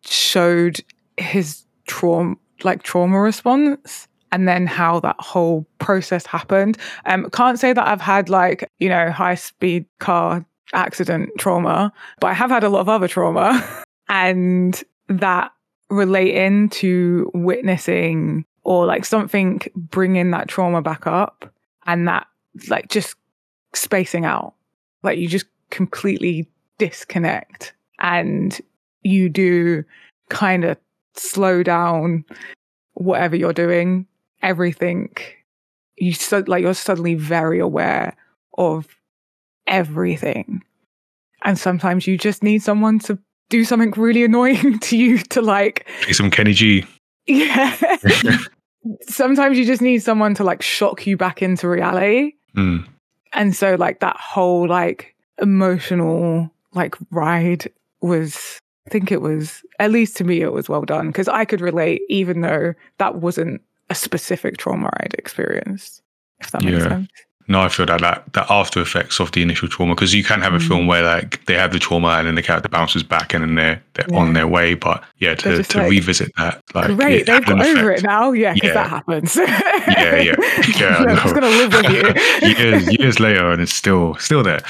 showed 0.02 0.80
his 1.18 1.64
trauma 1.86 2.36
like 2.62 2.82
trauma 2.82 3.20
response 3.20 4.08
and 4.32 4.46
then 4.46 4.66
how 4.66 5.00
that 5.00 5.16
whole 5.18 5.66
process 5.78 6.24
happened. 6.24 6.78
Um 7.04 7.28
can't 7.30 7.58
say 7.58 7.74
that 7.74 7.86
I've 7.86 8.00
had 8.00 8.30
like, 8.30 8.70
you 8.78 8.88
know, 8.88 9.10
high 9.10 9.34
speed 9.34 9.84
car 9.98 10.46
accident 10.72 11.30
trauma, 11.38 11.92
but 12.20 12.28
I 12.28 12.34
have 12.34 12.50
had 12.50 12.64
a 12.64 12.68
lot 12.68 12.80
of 12.80 12.88
other 12.88 13.08
trauma. 13.08 13.84
and 14.08 14.82
that 15.08 15.52
relating 15.88 16.68
to 16.68 17.30
witnessing 17.34 18.44
or 18.62 18.86
like 18.86 19.04
something 19.04 19.60
bringing 19.74 20.30
that 20.30 20.48
trauma 20.48 20.82
back 20.82 21.06
up 21.06 21.52
and 21.86 22.06
that 22.06 22.26
like 22.68 22.88
just 22.88 23.16
spacing 23.74 24.24
out 24.24 24.54
like 25.02 25.18
you 25.18 25.28
just 25.28 25.46
completely 25.70 26.48
disconnect 26.78 27.74
and 27.98 28.60
you 29.02 29.28
do 29.28 29.84
kind 30.28 30.64
of 30.64 30.76
slow 31.14 31.62
down 31.62 32.24
whatever 32.94 33.36
you're 33.36 33.52
doing 33.52 34.06
everything 34.42 35.08
you 35.96 36.12
so 36.12 36.42
like 36.46 36.62
you're 36.62 36.74
suddenly 36.74 37.14
very 37.14 37.58
aware 37.58 38.16
of 38.58 38.88
everything 39.70 40.62
and 41.42 41.58
sometimes 41.58 42.06
you 42.06 42.18
just 42.18 42.42
need 42.42 42.62
someone 42.62 42.98
to 42.98 43.18
do 43.48 43.64
something 43.64 43.92
really 43.92 44.24
annoying 44.24 44.78
to 44.80 44.96
you 44.96 45.18
to 45.18 45.40
like 45.40 45.86
Play 46.02 46.12
some 46.12 46.30
Kenny 46.30 46.52
G. 46.52 46.84
yeah 47.26 47.74
sometimes 49.08 49.58
you 49.58 49.64
just 49.64 49.82
need 49.82 49.98
someone 50.02 50.34
to 50.34 50.44
like 50.44 50.62
shock 50.62 51.06
you 51.06 51.16
back 51.16 51.42
into 51.42 51.68
reality 51.68 52.32
Mm. 52.56 52.84
and 53.32 53.54
so 53.54 53.76
like 53.76 54.00
that 54.00 54.16
whole 54.18 54.66
like 54.66 55.14
emotional 55.40 56.50
like 56.72 56.96
ride 57.12 57.70
was 58.00 58.58
i 58.88 58.90
think 58.90 59.12
it 59.12 59.20
was 59.22 59.62
at 59.78 59.92
least 59.92 60.16
to 60.16 60.24
me 60.24 60.40
it 60.40 60.52
was 60.52 60.68
well 60.68 60.82
done 60.82 61.06
because 61.10 61.28
i 61.28 61.44
could 61.44 61.60
relate 61.60 62.02
even 62.08 62.40
though 62.40 62.74
that 62.98 63.14
wasn't 63.16 63.60
a 63.88 63.94
specific 63.94 64.56
trauma 64.56 64.90
i'd 65.00 65.14
experienced 65.14 66.02
if 66.40 66.50
that 66.50 66.64
makes 66.64 66.78
Yeah. 66.82 66.88
sense 66.88 67.08
No, 67.48 67.60
I 67.62 67.68
feel 67.68 67.86
that 67.86 68.00
that 68.00 68.32
the 68.32 68.44
after 68.52 68.80
effects 68.80 69.18
of 69.18 69.32
the 69.32 69.42
initial 69.42 69.66
trauma 69.66 69.94
because 69.96 70.14
you 70.14 70.22
can 70.22 70.40
have 70.40 70.54
a 70.54 70.58
Mm. 70.58 70.68
film 70.68 70.86
where 70.86 71.02
like 71.02 71.44
they 71.46 71.54
have 71.54 71.72
the 71.72 71.80
trauma 71.80 72.08
and 72.10 72.28
then 72.28 72.34
the 72.36 72.42
character 72.42 72.68
bounces 72.68 73.02
back 73.02 73.34
and 73.34 73.42
then 73.42 73.54
they're 73.56 73.82
they're 73.94 74.06
Yeah. 74.08 74.18
on 74.18 74.34
their 74.34 74.46
way. 74.46 74.74
But 74.74 75.02
yeah, 75.18 75.34
to, 75.34 75.62
to 75.62 75.78
like, 75.78 75.90
revisit 75.90 76.30
that, 76.36 76.60
like 76.74 76.94
great 76.96 77.22
it 77.22 77.26
they've 77.26 77.34
had 77.42 77.48
an 77.50 77.58
got 77.58 77.66
over 77.66 77.90
effect. 77.90 78.04
it 78.04 78.06
now 78.06 78.30
yeah 78.32 78.52
because 78.54 78.68
Yeah. 78.68 78.74
that 78.74 78.88
happens 78.90 79.36
Yeah, 79.36 80.16
yeah, 80.16 80.34
yeah. 80.78 80.96
I 80.98 81.04
i'm 81.10 81.16
just 81.16 81.34
gonna 81.34 81.48
live 81.48 81.72
with 81.72 81.90
you 82.42 82.48
years 82.56 82.98
years 82.98 83.18
later, 83.20 83.50
and 83.50 83.60
it's 83.60 83.72
still 83.74 84.14
still 84.16 84.42
there. 84.44 84.60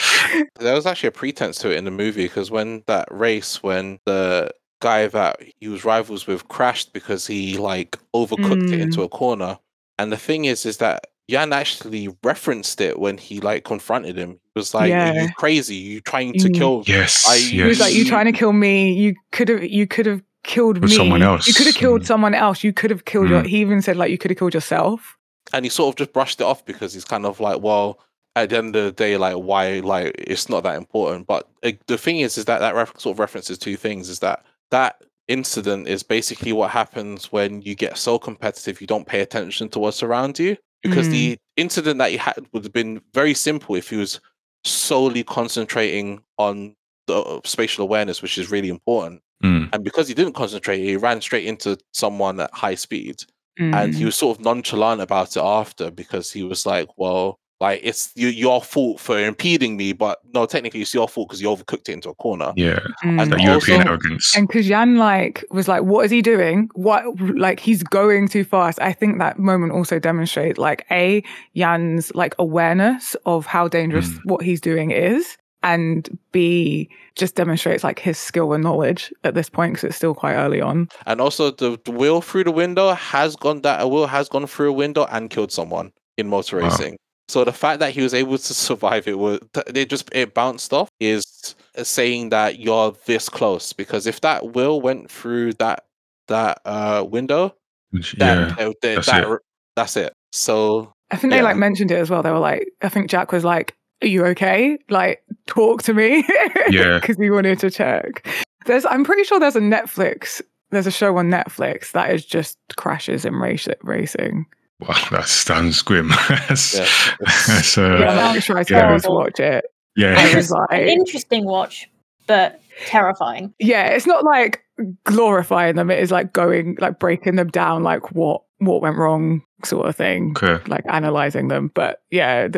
There 0.59 0.75
was 0.75 0.87
actually 0.87 1.09
a 1.09 1.13
pretense 1.13 1.59
to 1.59 1.71
it 1.71 1.77
in 1.77 1.85
the 1.85 1.91
movie 1.91 2.25
because 2.25 2.51
when 2.51 2.83
that 2.87 3.09
race, 3.11 3.63
when 3.63 3.99
the 4.07 4.51
guy 4.81 5.07
that 5.09 5.39
he 5.61 5.69
was 5.69 5.85
rivals 5.85 6.27
with 6.27 6.49
crashed 6.49 6.95
because 6.95 7.27
he 7.27 7.59
like 7.59 7.99
overcooked 8.17 8.73
it 8.73 8.79
Mm. 8.79 8.81
into 8.81 9.03
a 9.03 9.09
corner. 9.09 9.59
And 9.99 10.11
the 10.11 10.17
thing 10.17 10.47
is, 10.47 10.65
is 10.65 10.79
that 10.79 11.01
Jann 11.31 11.53
actually 11.53 12.09
referenced 12.23 12.81
it 12.81 12.99
when 12.99 13.17
he 13.19 13.41
like 13.41 13.65
confronted 13.65 14.17
him. 14.17 14.33
He 14.33 14.59
was 14.61 14.75
like, 14.75 14.93
"Are 14.93 15.15
you 15.15 15.29
crazy? 15.37 15.77
you 15.77 16.01
trying 16.01 16.33
to 16.35 16.49
Mm. 16.49 16.55
kill?" 16.55 16.83
Yes, 16.87 17.27
I- 17.29 17.39
He 17.39 17.57
yes. 17.59 17.69
was 17.69 17.81
like, 17.81 17.95
"You 17.95 18.05
trying 18.05 18.27
to 18.27 18.33
kill 18.33 18.53
me? 18.53 18.93
You 18.93 19.15
could 19.33 19.49
have, 19.49 19.65
you 19.65 19.87
could 19.87 20.07
have 20.07 20.23
killed 20.45 20.79
With 20.79 20.91
me. 20.91 20.97
someone 20.97 21.23
else. 21.23 21.47
You 21.47 21.55
could 21.55 21.67
have 21.67 21.75
killed 21.77 22.03
Mm. 22.03 22.07
someone 22.07 22.35
else. 22.35 22.65
You 22.65 22.73
could 22.73 22.91
have 22.91 23.05
killed 23.05 23.29
your." 23.29 23.43
Mm. 23.43 23.47
He 23.47 23.59
even 23.61 23.81
said 23.83 23.97
like, 23.97 24.11
"You 24.11 24.19
could 24.19 24.31
have 24.31 24.39
killed 24.39 24.55
yourself." 24.55 25.17
And 25.53 25.65
he 25.65 25.69
sort 25.71 25.95
of 25.95 25.97
just 25.97 26.13
brushed 26.13 26.41
it 26.41 26.45
off 26.45 26.65
because 26.65 26.95
he's 26.95 27.05
kind 27.05 27.25
of 27.27 27.41
like, 27.41 27.61
"Well." 27.63 27.99
at 28.37 28.49
the 28.51 28.57
end 28.59 28.77
of 28.77 28.85
the 28.85 28.93
day, 28.93 29.17
like 29.17 29.35
why, 29.35 29.81
like 29.81 30.15
it's 30.17 30.49
not 30.49 30.63
that 30.63 30.77
important. 30.77 31.27
But 31.27 31.49
uh, 31.65 31.73
the 31.89 31.99
thing 31.99 32.21
is, 32.21 32.39
is 32.39 32.45
that 32.45 32.61
that 32.61 32.77
ref- 32.77 32.97
sort 32.97 33.17
of 33.17 33.19
references 33.19 33.59
two 33.59 33.77
things. 33.77 34.09
Is 34.09 34.21
that 34.21 34.45
that 34.71 35.03
incident 35.27 35.89
is 35.89 36.05
basically 36.05 36.53
what 36.53 36.71
happens 36.71 37.33
when 37.33 37.61
you 37.63 37.75
get 37.75 37.99
so 37.99 38.21
competitive 38.21 38.81
you 38.81 38.87
don't 38.87 39.05
pay 39.07 39.21
attention 39.21 39.69
to 39.71 39.81
what's 39.81 40.05
around 40.05 40.39
you. 40.39 40.57
Because 40.83 41.09
Mm. 41.09 41.11
the 41.13 41.39
incident 41.57 41.99
that 41.99 42.11
he 42.11 42.17
had 42.17 42.47
would 42.53 42.65
have 42.65 42.73
been 42.73 43.01
very 43.13 43.35
simple 43.35 43.75
if 43.75 43.91
he 43.91 43.97
was 43.97 44.21
solely 44.65 45.23
concentrating 45.23 46.23
on 46.39 46.75
the 47.07 47.17
uh, 47.21 47.41
spatial 47.45 47.83
awareness, 47.85 48.23
which 48.23 48.39
is 48.39 48.51
really 48.51 48.69
important. 48.69 49.21
Mm. 49.45 49.69
And 49.73 49.85
because 49.85 50.09
he 50.09 50.15
didn't 50.15 50.35
concentrate, 50.35 50.81
he 50.83 50.97
ran 50.97 51.21
straight 51.21 51.47
into 51.47 51.79
someone 51.93 52.41
at 52.41 52.53
high 52.53 52.75
speed 52.77 53.25
and 53.59 53.93
Mm. 53.93 53.97
he 53.97 54.05
was 54.07 54.17
sort 54.17 54.39
of 54.39 54.45
nonchalant 54.45 55.01
about 55.03 55.37
it 55.37 55.43
after 55.43 55.91
because 55.91 56.31
he 56.33 56.43
was 56.43 56.65
like, 56.65 56.89
"Well, 56.97 57.39
like 57.61 57.81
it's 57.83 58.11
you, 58.15 58.29
your 58.29 58.63
fault 58.63 59.01
for 59.01 59.19
impeding 59.19 59.77
me, 59.77 59.93
but 59.93 60.19
no, 60.33 60.47
technically 60.47 60.81
it's 60.81 60.95
your 60.95 61.09
fault 61.09 61.29
because 61.29 61.43
you 61.43 61.49
overcooked 61.49 61.89
it 61.89 61.93
into 61.93 62.09
a 62.11 62.15
corner." 62.15 62.53
Yeah, 62.57 62.79
Mm. 63.05 63.21
And 63.23 63.33
that 63.33 63.41
also- 63.41 63.45
European 63.45 63.87
arrogance. 63.89 64.37
And 64.37 64.49
because 64.49 64.67
Jann 64.67 64.97
like 64.97 65.45
was 65.51 65.69
like, 65.69 65.83
"What 65.83 66.05
is 66.05 66.11
he 66.11 66.23
doing? 66.23 66.69
What 66.75 67.05
like 67.37 67.61
he's 67.61 67.83
going 67.83 68.29
too 68.29 68.45
fast?" 68.45 68.81
I 68.81 68.93
think 68.93 69.19
that 69.19 69.39
moment 69.39 69.73
also 69.73 69.99
demonstrates 69.99 70.59
like 70.59 70.87
a 70.91 71.23
Jann's 71.57 72.13
like 72.15 72.35
awareness 72.39 73.15
of 73.27 73.47
how 73.47 73.69
dangerous 73.69 74.09
Mm. 74.09 74.21
what 74.25 74.43
he's 74.43 74.61
doing 74.61 74.91
is, 74.91 75.37
and 75.63 76.09
b 76.33 76.89
just 77.17 77.35
demonstrates 77.35 77.85
like 77.85 77.99
his 77.99 78.17
skill 78.19 78.53
and 78.55 78.63
knowledge 78.65 79.13
at 79.25 79.35
this 79.35 79.51
point 79.51 79.75
because 79.75 79.85
it's 79.85 79.97
still 79.97 80.15
quite 80.15 80.35
early 80.35 80.61
on. 80.61 80.89
And 81.07 81.21
also, 81.21 81.51
the, 81.51 81.79
the 81.85 81.91
wheel 81.91 82.23
through 82.23 82.45
the 82.45 82.51
window 82.53 82.95
has 82.95 83.37
gone 83.37 83.61
that 83.63 83.83
a 83.83 83.87
wheel 83.87 84.07
has 84.07 84.29
gone 84.31 84.47
through 84.47 84.71
a 84.71 84.73
window 84.73 85.07
and 85.11 85.29
killed 85.29 85.53
someone 85.53 85.93
in 86.17 86.29
motor 86.29 86.57
Wow. 86.59 86.65
racing. 86.69 86.97
So 87.31 87.45
the 87.45 87.53
fact 87.53 87.79
that 87.79 87.93
he 87.93 88.03
was 88.03 88.13
able 88.13 88.39
to 88.39 88.55
survive 88.55 89.07
it 89.07 89.17
was 89.17 89.39
it 89.69 89.89
just 89.89 90.09
it 90.13 90.35
bounced 90.35 90.73
off 90.73 90.91
is 90.99 91.55
saying 91.81 92.31
that 92.31 92.59
you're 92.59 92.93
this 93.07 93.29
close 93.29 93.73
because 93.73 94.09
if 94.09 94.21
that 94.23 94.53
will 94.53 94.81
went 94.81 95.09
through 95.09 95.53
that 95.55 95.85
that 96.27 96.61
uh 96.65 97.07
window, 97.09 97.55
then 97.93 98.49
yeah, 98.49 98.55
uh, 98.59 98.73
th- 98.83 98.97
that's 98.97 99.07
that, 99.07 99.31
it. 99.31 99.39
that's 99.77 99.97
it. 99.97 100.13
So 100.33 100.93
I 101.13 101.17
think 101.17 101.33
they 101.33 101.41
like 101.41 101.57
mentioned 101.57 101.93
it 101.93 101.99
as 101.99 102.11
well. 102.11 102.25
They 102.25 102.33
were 102.33 102.41
like, 102.41 102.69
I 102.83 102.89
think 102.89 103.09
Jack 103.09 103.31
was 103.31 103.45
like, 103.45 103.77
"Are 104.03 104.09
you 104.09 104.27
okay? 104.27 104.77
Like, 104.89 105.23
talk 105.47 105.85
to 105.85 105.95
me." 105.95 106.25
Yeah. 106.69 106.99
because 107.01 107.17
he 107.17 107.31
wanted 107.31 107.61
to 107.61 107.71
check. 107.71 108.27
There's, 108.67 108.85
I'm 108.87 109.05
pretty 109.05 109.25
sure 109.25 109.39
there's 109.41 109.57
a 109.57 109.61
Netflix. 109.61 110.43
There's 110.71 110.87
a 110.87 110.91
show 110.93 111.17
on 111.17 111.31
Netflix 111.31 111.93
that 111.93 112.13
is 112.13 112.25
just 112.25 112.59
crashes 112.77 113.25
in 113.25 113.35
race, 113.35 113.67
racing. 113.83 114.47
Wow, 114.81 114.95
that 115.11 115.27
sounds 115.27 115.83
grim. 115.83 116.09
that's, 116.29 116.75
Yeah. 116.79 116.87
that's, 117.47 117.79
uh, 117.79 117.83
Yeah, 118.01 118.15
Yeah. 118.15 118.31
I 118.31 118.39
tried 118.41 118.67
to 118.69 118.75
Yeah. 118.75 118.87
always 118.89 119.07
watch 119.07 119.41
it. 119.41 119.65
yeah. 119.97 120.15
I 120.19 120.27
It's 120.27 120.35
was 120.51 120.53
an 120.71 120.89
interesting 120.89 121.45
watch, 121.45 121.89
but 122.27 122.61
terrifying. 122.87 123.53
yeah, 123.59 123.89
it's 123.89 124.07
not 124.07 124.25
like 124.25 124.63
glorifying 125.05 125.77
them. 125.77 125.91
It 125.91 125.99
is 125.99 126.11
like 126.11 126.33
going, 126.33 126.77
like 126.81 126.99
breaking 126.99 127.37
them 127.37 127.49
down, 127.49 127.83
like 127.83 128.13
what 128.13 128.43
what 128.59 128.83
went 128.83 128.97
wrong, 128.99 129.43
sort 129.65 129.87
of 129.89 129.97
thing. 129.97 130.35
Okay. 130.37 130.63
Like 130.69 130.85
analyzing 130.89 131.49
them. 131.49 131.71
But 131.75 132.03
yeah, 132.11 132.49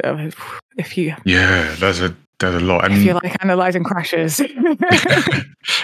if 0.77 0.97
you 0.99 1.15
Yeah, 1.25 1.75
there's 1.79 2.01
a 2.01 2.15
there's 2.41 2.57
a 2.57 2.61
lot. 2.65 2.85
if 2.87 2.93
And 2.93 3.03
you 3.05 3.15
like 3.15 3.37
analyzing 3.43 3.85
crashes, 3.85 4.41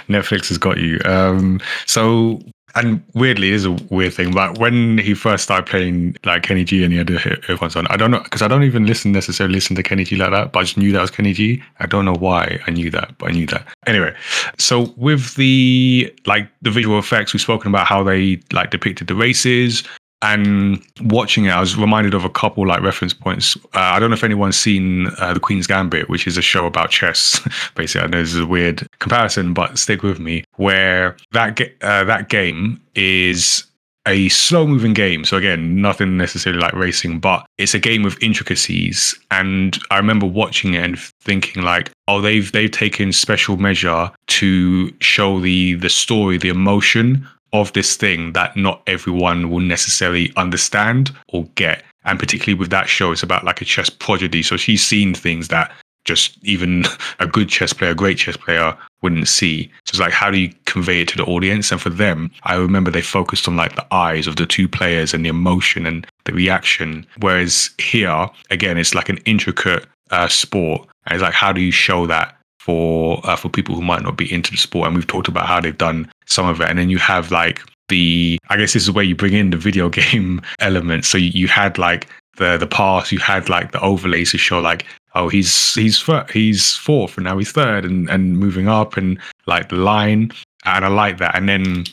Netflix 0.09 0.49
has 0.49 0.59
got 0.59 0.79
you. 0.79 0.99
Um, 1.05 1.61
so 1.87 2.41
and 2.79 3.03
weirdly, 3.15 3.49
it 3.49 3.55
is 3.55 3.65
a 3.65 3.73
weird 3.91 4.15
thing. 4.15 4.33
But 4.33 4.59
when 4.59 4.99
he 4.99 5.15
first 5.15 5.45
started 5.45 5.67
playing 5.67 6.17
like 6.25 6.43
Kenny 6.43 6.65
G 6.65 6.85
and 6.85 6.93
he 6.93 6.99
had 6.99 7.07
the 7.07 7.19
he- 7.19 7.53
earphones 7.53 7.77
on, 7.77 7.87
I 7.89 7.97
don't 7.97 8.11
know 8.11 8.21
because 8.21 8.43
I 8.43 8.49
don't 8.49 8.65
even 8.65 8.87
listen 8.87 9.13
necessarily 9.13 9.55
listen 9.55 9.77
to 9.77 9.83
Kenny 9.83 10.05
G 10.05 10.17
like 10.17 10.31
that. 10.31 10.53
But 10.53 10.61
I 10.61 10.63
just 10.63 10.77
knew 10.77 10.93
that 10.93 11.01
was 11.01 11.11
Kenny 11.11 11.33
G. 11.33 11.63
I 11.81 11.87
don't 11.87 12.05
know 12.05 12.15
why 12.15 12.61
I 12.67 12.71
knew 12.71 12.91
that, 12.91 13.17
but 13.19 13.31
I 13.31 13.33
knew 13.33 13.47
that. 13.47 13.67
Anyway, 13.87 14.15
so 14.59 14.95
with 14.97 15.35
the 15.37 16.13
like 16.27 16.49
the 16.63 16.71
visual 16.71 16.99
effects, 16.99 17.33
we've 17.33 17.41
spoken 17.41 17.69
about 17.71 17.87
how 17.87 18.03
they 18.03 18.41
like 18.53 18.71
depicted 18.71 19.07
the 19.09 19.15
races. 19.15 19.85
And 20.21 20.83
watching 21.03 21.45
it, 21.45 21.51
I 21.51 21.61
was 21.61 21.77
reminded 21.77 22.13
of 22.13 22.25
a 22.25 22.31
couple 22.31 22.67
like 22.67 22.83
reference 22.83 23.15
points. 23.15 23.57
Uh, 23.75 23.81
I 23.81 23.99
don't 24.01 24.11
know 24.11 24.17
if 24.17 24.25
anyone's 24.25 24.57
seen 24.57 25.09
uh, 25.19 25.35
the 25.35 25.41
Queen's 25.41 25.67
Gambit, 25.67 26.09
which 26.09 26.27
is 26.27 26.37
a 26.37 26.43
show 26.43 26.67
about 26.67 26.91
chess. 26.91 27.41
Basically, 27.77 28.05
I 28.05 28.11
know 28.11 28.21
this 28.21 28.35
is 28.35 28.41
a 28.41 28.47
weird 28.47 28.87
comparison, 28.99 29.55
but 29.55 29.79
stick 29.79 30.03
with 30.03 30.19
me. 30.19 30.45
Where 30.57 31.17
that 31.33 31.57
ga- 31.57 31.75
uh, 31.83 32.05
that 32.05 32.29
game 32.29 32.81
is 32.97 33.65
a 34.09 34.29
slow 34.31 34.67
moving 34.67 34.95
game. 34.95 35.25
So 35.25 35.37
again, 35.37 35.81
nothing 35.81 36.17
necessarily 36.17 36.61
like 36.61 36.73
racing, 36.73 37.21
but 37.21 37.47
it's 37.59 37.75
a 37.75 37.79
game 37.79 38.03
with 38.03 38.21
intricacies. 38.23 39.15
And 39.31 39.79
I 39.91 39.99
remember 39.99 40.27
watching 40.27 40.75
it 40.75 40.83
and 40.83 40.99
thinking 40.99 41.63
like, 41.63 41.93
oh, 42.09 42.21
they've 42.21 42.51
they've 42.51 42.71
taken 42.71 43.13
special 43.13 43.57
measure 43.59 44.11
to 44.29 44.93
show 45.01 45.41
the 45.41 45.75
the 45.75 45.91
story, 45.91 46.39
the 46.39 46.49
emotion 46.49 47.29
of 47.53 47.73
this 47.73 47.97
thing 47.97 48.33
that 48.33 48.57
not 48.57 48.83
everyone 48.87 49.51
will 49.51 49.61
necessarily 49.61 50.33
understand 50.37 51.15
or 51.29 51.45
get. 51.55 51.83
And 52.05 52.19
particularly 52.19 52.59
with 52.59 52.71
that 52.71 52.89
show, 52.89 53.13
it's 53.13 53.23
about 53.23 53.45
like 53.45 53.61
a 53.61 53.65
chess 53.65 53.91
prodigy. 53.91 54.43
So 54.43 54.57
she's 54.57 54.87
seen 54.87 55.15
things 55.15 55.49
that 55.49 55.73
just 56.05 56.39
even 56.43 56.85
a 57.21 57.27
good 57.27 57.49
chess 57.49 57.73
player, 57.73 57.91
a 57.91 57.95
great 57.95 58.19
chess 58.19 58.37
player 58.37 58.77
wouldn't 59.03 59.29
see. 59.29 59.71
So 59.85 59.91
it's 59.91 60.01
like, 60.01 60.13
how 60.13 60.31
do 60.31 60.39
you 60.39 60.53
convey 60.65 61.03
it 61.03 61.09
to 61.09 61.17
the 61.17 61.25
audience? 61.25 61.71
And 61.71 61.81
for 61.81 61.91
them, 61.91 62.31
I 62.45 62.57
remember 62.57 62.91
they 62.91 63.03
focused 63.03 63.47
on 63.47 63.57
like 63.57 63.77
the 63.77 63.95
eyes 63.95 64.27
of 64.27 64.37
the 64.37 64.47
two 64.47 64.69
players 64.69 65.15
and 65.15 65.25
the 65.25 65.29
emotion 65.29 65.87
and 65.87 66.07
the 66.25 66.33
reaction. 66.33 67.07
Whereas 67.21 67.71
here, 67.79 68.29
again, 68.51 68.79
it's 68.79 68.95
like 68.95 69.09
an 69.09 69.19
intricate 69.19 69.87
uh, 70.11 70.29
sport. 70.29 70.89
And 71.07 71.15
it's 71.15 71.23
like, 71.23 71.35
how 71.35 71.53
do 71.53 71.61
you 71.61 71.71
show 71.71 72.07
that 72.07 72.38
for 72.69 73.21
uh, 73.25 73.35
for 73.35 73.49
people 73.49 73.75
who 73.75 73.81
might 73.81 74.03
not 74.03 74.19
be 74.19 74.31
into 74.31 74.51
the 74.51 74.59
sport? 74.59 74.89
And 74.89 74.95
we've 74.95 75.07
talked 75.07 75.27
about 75.27 75.47
how 75.47 75.59
they've 75.59 75.77
done 75.77 76.11
some 76.27 76.47
of 76.47 76.61
it. 76.61 76.69
And 76.69 76.79
then 76.79 76.91
you 76.91 76.99
have 76.99 77.31
like 77.31 77.63
the, 77.89 78.39
I 78.51 78.59
guess 78.59 78.75
this 78.75 78.83
is 78.83 78.91
where 78.91 79.05
you 79.05 79.17
bring 79.17 79.33
in 79.33 79.49
the 79.49 79.57
video 79.57 79.89
game 80.01 80.43
element. 80.59 81.07
So 81.07 81.17
you, 81.17 81.31
you 81.33 81.49
had 81.49 81.79
like 81.79 82.07
the 82.37 82.59
the 82.59 82.67
pass, 82.67 83.11
you 83.11 83.21
had 83.21 83.49
like 83.49 83.73
the 83.73 83.81
overlays 83.81 84.33
to 84.33 84.39
show 84.39 84.61
like 84.61 84.85
oh 85.15 85.31
he's 85.31 85.75
he's 85.75 86.05
he's 86.31 86.75
fourth 86.75 87.17
and 87.17 87.25
now 87.25 87.39
he's 87.39 87.51
third 87.51 87.87
and 87.87 88.11
and 88.11 88.39
moving 88.39 88.69
up 88.69 88.99
and 88.99 89.19
like 89.47 89.71
the 89.71 89.77
line 89.77 90.31
and 90.67 90.85
I 90.85 90.89
like 90.89 91.17
that. 91.19 91.35
And 91.35 91.49
then 91.49 91.85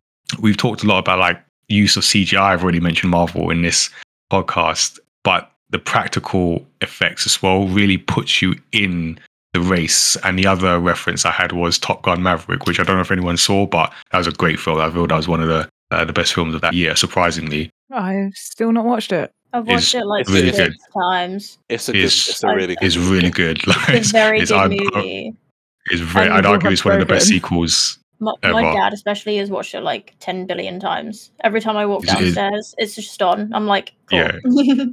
we've 0.42 0.58
talked 0.58 0.84
a 0.84 0.88
lot 0.88 1.00
about 1.00 1.20
like 1.20 1.42
use 1.70 1.96
of 1.96 2.04
CGI. 2.04 2.40
I've 2.40 2.64
already 2.64 2.82
mentioned 2.82 3.12
Marvel 3.12 3.50
in 3.50 3.62
this 3.62 3.90
podcast, 4.30 5.00
but 5.24 5.52
the 5.70 5.80
practical 5.80 6.66
effects 6.82 7.26
as 7.26 7.42
well 7.42 7.68
really 7.68 7.98
puts 7.98 8.42
you 8.42 8.56
in 8.72 9.20
the 9.56 9.62
race. 9.62 10.16
And 10.18 10.38
the 10.38 10.46
other 10.48 10.80
reference 10.80 11.26
I 11.26 11.32
had 11.32 11.52
was 11.54 11.80
Top 11.80 12.02
Gun 12.04 12.22
Maverick, 12.22 12.66
which 12.68 12.80
I 12.80 12.84
don't 12.84 12.98
know 12.98 13.02
if 13.02 13.12
anyone 13.12 13.38
saw, 13.38 13.66
but 13.66 13.92
that 14.12 14.18
was 14.18 14.28
a 14.28 14.32
great 14.32 14.60
film. 14.60 14.80
I 14.80 14.90
feel 14.92 15.08
that 15.08 15.16
was 15.16 15.28
one 15.28 15.42
of 15.42 15.48
the 15.48 15.68
uh, 15.92 16.04
the 16.04 16.14
best 16.14 16.34
films 16.34 16.54
of 16.56 16.62
that 16.62 16.74
year, 16.74 16.96
surprisingly. 16.96 17.70
I've 17.92 18.34
still 18.34 18.72
not 18.72 18.86
watched 18.86 19.12
it. 19.12 19.32
I've 19.54 19.68
watched 19.68 19.94
It's 19.94 19.96
it 19.96 20.06
like 20.06 20.28
really 20.28 20.52
six 20.52 20.70
good. 20.76 20.76
times. 21.02 21.58
it's 21.70 21.88
a 21.88 21.94
good, 21.94 22.04
Is- 22.06 22.28
it's 22.30 22.44
a 22.44 22.48
really 22.54 22.76
good 22.76 22.84
It's 22.86 22.98
really 22.98 23.30
good. 23.30 23.66
Like, 23.68 23.90
It's 23.90 24.10
a 24.10 24.14
very 24.14 24.40
it's, 24.42 24.52
good 24.52 24.60
I, 24.60 24.68
movie. 24.68 25.34
It's 25.92 26.02
very. 26.02 26.30
I'd 26.30 26.46
argue 26.46 26.72
it's 26.72 26.84
one 26.84 26.96
of 26.96 27.00
the 27.00 27.06
best 27.06 27.28
sequels. 27.28 28.00
My, 28.20 28.34
my 28.44 28.62
dad 28.74 28.92
especially 28.94 29.38
has 29.38 29.50
watched 29.52 29.76
it 29.76 29.82
like 29.82 30.16
10 30.20 30.48
billion 30.48 30.80
times. 30.80 31.32
Every 31.44 31.62
time 31.62 31.78
I 31.78 31.86
walk 31.86 32.04
Is 32.06 32.10
it- 32.10 32.16
downstairs, 32.36 32.76
it's 32.78 32.96
just 32.96 33.22
on. 33.22 33.54
I'm 33.54 33.68
like, 33.68 33.94
cool. 34.10 34.20
Yeah. 34.20 34.40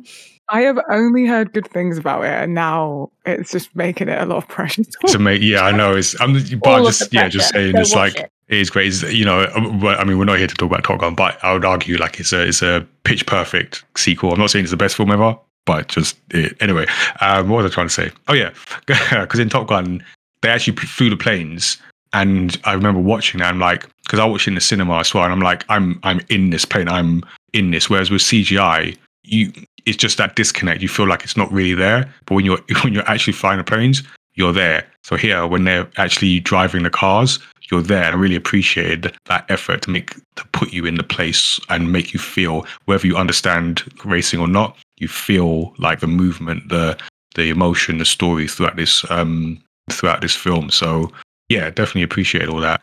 I 0.53 0.61
have 0.62 0.79
only 0.91 1.27
heard 1.27 1.55
good 1.55 1.66
things 1.66 1.97
about 1.97 2.24
it, 2.24 2.31
and 2.31 2.55
now 2.55 3.11
it's 3.24 3.51
just 3.51 3.74
making 3.74 4.11
it 4.11 4.20
a 4.20 4.27
lot 4.27 4.37
of 4.37 4.49
pressure. 4.49 4.83
It's 5.03 5.15
amazing. 5.15 5.49
Yeah, 5.49 5.62
I 5.62 5.73
know. 5.73 5.97
It's, 5.97 6.19
I'm, 6.20 6.35
but 6.35 6.66
All 6.66 6.77
I'm 6.77 6.85
just, 6.85 7.12
yeah, 7.12 7.29
just 7.29 7.55
saying 7.55 7.73
Go 7.73 7.81
it's 7.81 7.95
like, 7.95 8.16
it. 8.16 8.31
it 8.49 8.59
is 8.59 8.69
great. 8.69 8.89
It's, 8.89 9.03
you 9.03 9.24
know, 9.24 9.51
um, 9.55 9.85
I 9.85 10.05
mean, 10.05 10.19
we're 10.19 10.27
not 10.27 10.37
here 10.37 10.47
to 10.47 10.55
talk 10.55 10.70
about 10.70 10.85
Top 10.85 11.01
Gun, 11.01 11.15
but 11.15 11.43
I 11.43 11.55
would 11.55 11.65
argue 11.65 11.97
like 11.97 12.20
it's 12.20 12.35
a 12.35 12.47
it's 12.47 12.61
a 12.61 12.87
pitch 13.05 13.24
perfect 13.24 13.83
sequel. 13.97 14.31
I'm 14.33 14.39
not 14.39 14.51
saying 14.51 14.65
it's 14.65 14.70
the 14.70 14.77
best 14.77 14.95
film 14.95 15.11
ever, 15.11 15.39
but 15.65 15.89
just 15.89 16.19
it, 16.31 16.55
anyway. 16.61 16.87
Um, 17.23 17.49
what 17.49 17.62
was 17.62 17.73
I 17.73 17.74
trying 17.74 17.89
to 17.89 17.95
say? 17.95 18.11
Oh 18.29 18.35
yeah, 18.35 18.53
because 18.87 19.41
in 19.41 19.49
Top 19.49 19.69
Gun 19.69 20.05
they 20.43 20.51
actually 20.51 20.77
flew 20.77 21.09
the 21.09 21.16
planes, 21.16 21.79
and 22.12 22.61
I 22.65 22.74
remember 22.74 23.01
watching 23.01 23.39
that. 23.41 23.49
I'm 23.49 23.59
like, 23.59 23.89
because 24.03 24.19
I 24.19 24.27
watched 24.27 24.47
it 24.47 24.51
in 24.51 24.55
the 24.57 24.61
cinema 24.61 24.99
as 24.99 25.15
well, 25.15 25.24
and 25.24 25.33
I'm 25.33 25.41
like, 25.41 25.65
I'm 25.70 25.99
I'm 26.03 26.20
in 26.29 26.51
this 26.51 26.66
plane. 26.66 26.89
I'm 26.89 27.23
in 27.55 27.70
this. 27.70 27.89
Whereas 27.89 28.11
with 28.11 28.20
CGI, 28.20 28.99
you 29.23 29.53
it's 29.87 29.97
just 29.97 30.19
that 30.19 30.37
disconnect. 30.37 30.83
You 30.83 30.89
feel 30.89 31.09
like 31.09 31.25
it's 31.25 31.37
not 31.37 31.53
really 31.53 31.75
there, 31.75 32.13
but 32.27 32.35
when 32.35 32.45
you're 32.45 32.61
when 32.83 32.93
you're 32.93 33.09
actually 33.09 33.35
flying 33.35 33.59
the 33.59 33.65
planes, 33.65 34.03
you're 34.35 34.53
there. 34.53 34.87
So 35.03 35.17
here, 35.17 35.47
when 35.47 35.65
they're 35.65 35.89
actually 35.97 36.41
driving 36.41 36.85
the 36.85 36.91
cars, 36.91 37.39
you're 37.71 37.83
there. 37.83 38.05
And 38.05 38.15
I 38.15 38.19
really 38.19 38.37
appreciated 38.37 39.13
that 39.27 39.51
effort 39.51 39.83
to 39.83 39.91
make 39.91 40.15
to 40.37 40.47
put 40.53 40.73
you 40.73 40.87
in 40.87 40.97
the 40.97 41.03
place 41.03 41.59
and 41.69 41.93
make 41.93 42.13
you 42.13 42.21
feel 42.21 42.67
whether 42.85 43.07
you 43.07 43.17
understand 43.17 43.83
racing 44.05 44.41
or 44.41 44.49
not, 44.49 44.77
you 44.99 45.09
feel 45.09 45.75
like 45.79 46.01
the 46.01 46.07
movement, 46.07 46.69
the 46.69 46.97
the 47.35 47.49
emotion, 47.49 47.99
the 47.99 48.05
story 48.05 48.47
throughout 48.47 48.77
this 48.77 49.05
um 49.11 49.61
throughout 49.91 50.21
this 50.21 50.37
film. 50.37 50.71
So 50.71 51.11
yeah, 51.49 51.71
definitely 51.71 52.03
appreciate 52.03 52.49
all 52.49 52.61
that. 52.61 52.83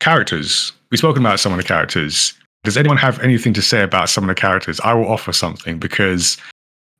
Characters. 0.00 0.72
We've 0.90 0.98
spoken 0.98 1.22
about 1.24 1.40
some 1.40 1.52
of 1.52 1.58
the 1.58 1.64
characters. 1.64 2.34
Does 2.66 2.76
anyone 2.76 2.96
have 2.96 3.20
anything 3.20 3.54
to 3.54 3.62
say 3.62 3.82
about 3.82 4.08
some 4.08 4.24
of 4.24 4.28
the 4.28 4.34
characters? 4.34 4.80
I 4.80 4.92
will 4.92 5.06
offer 5.06 5.32
something 5.32 5.78
because 5.78 6.36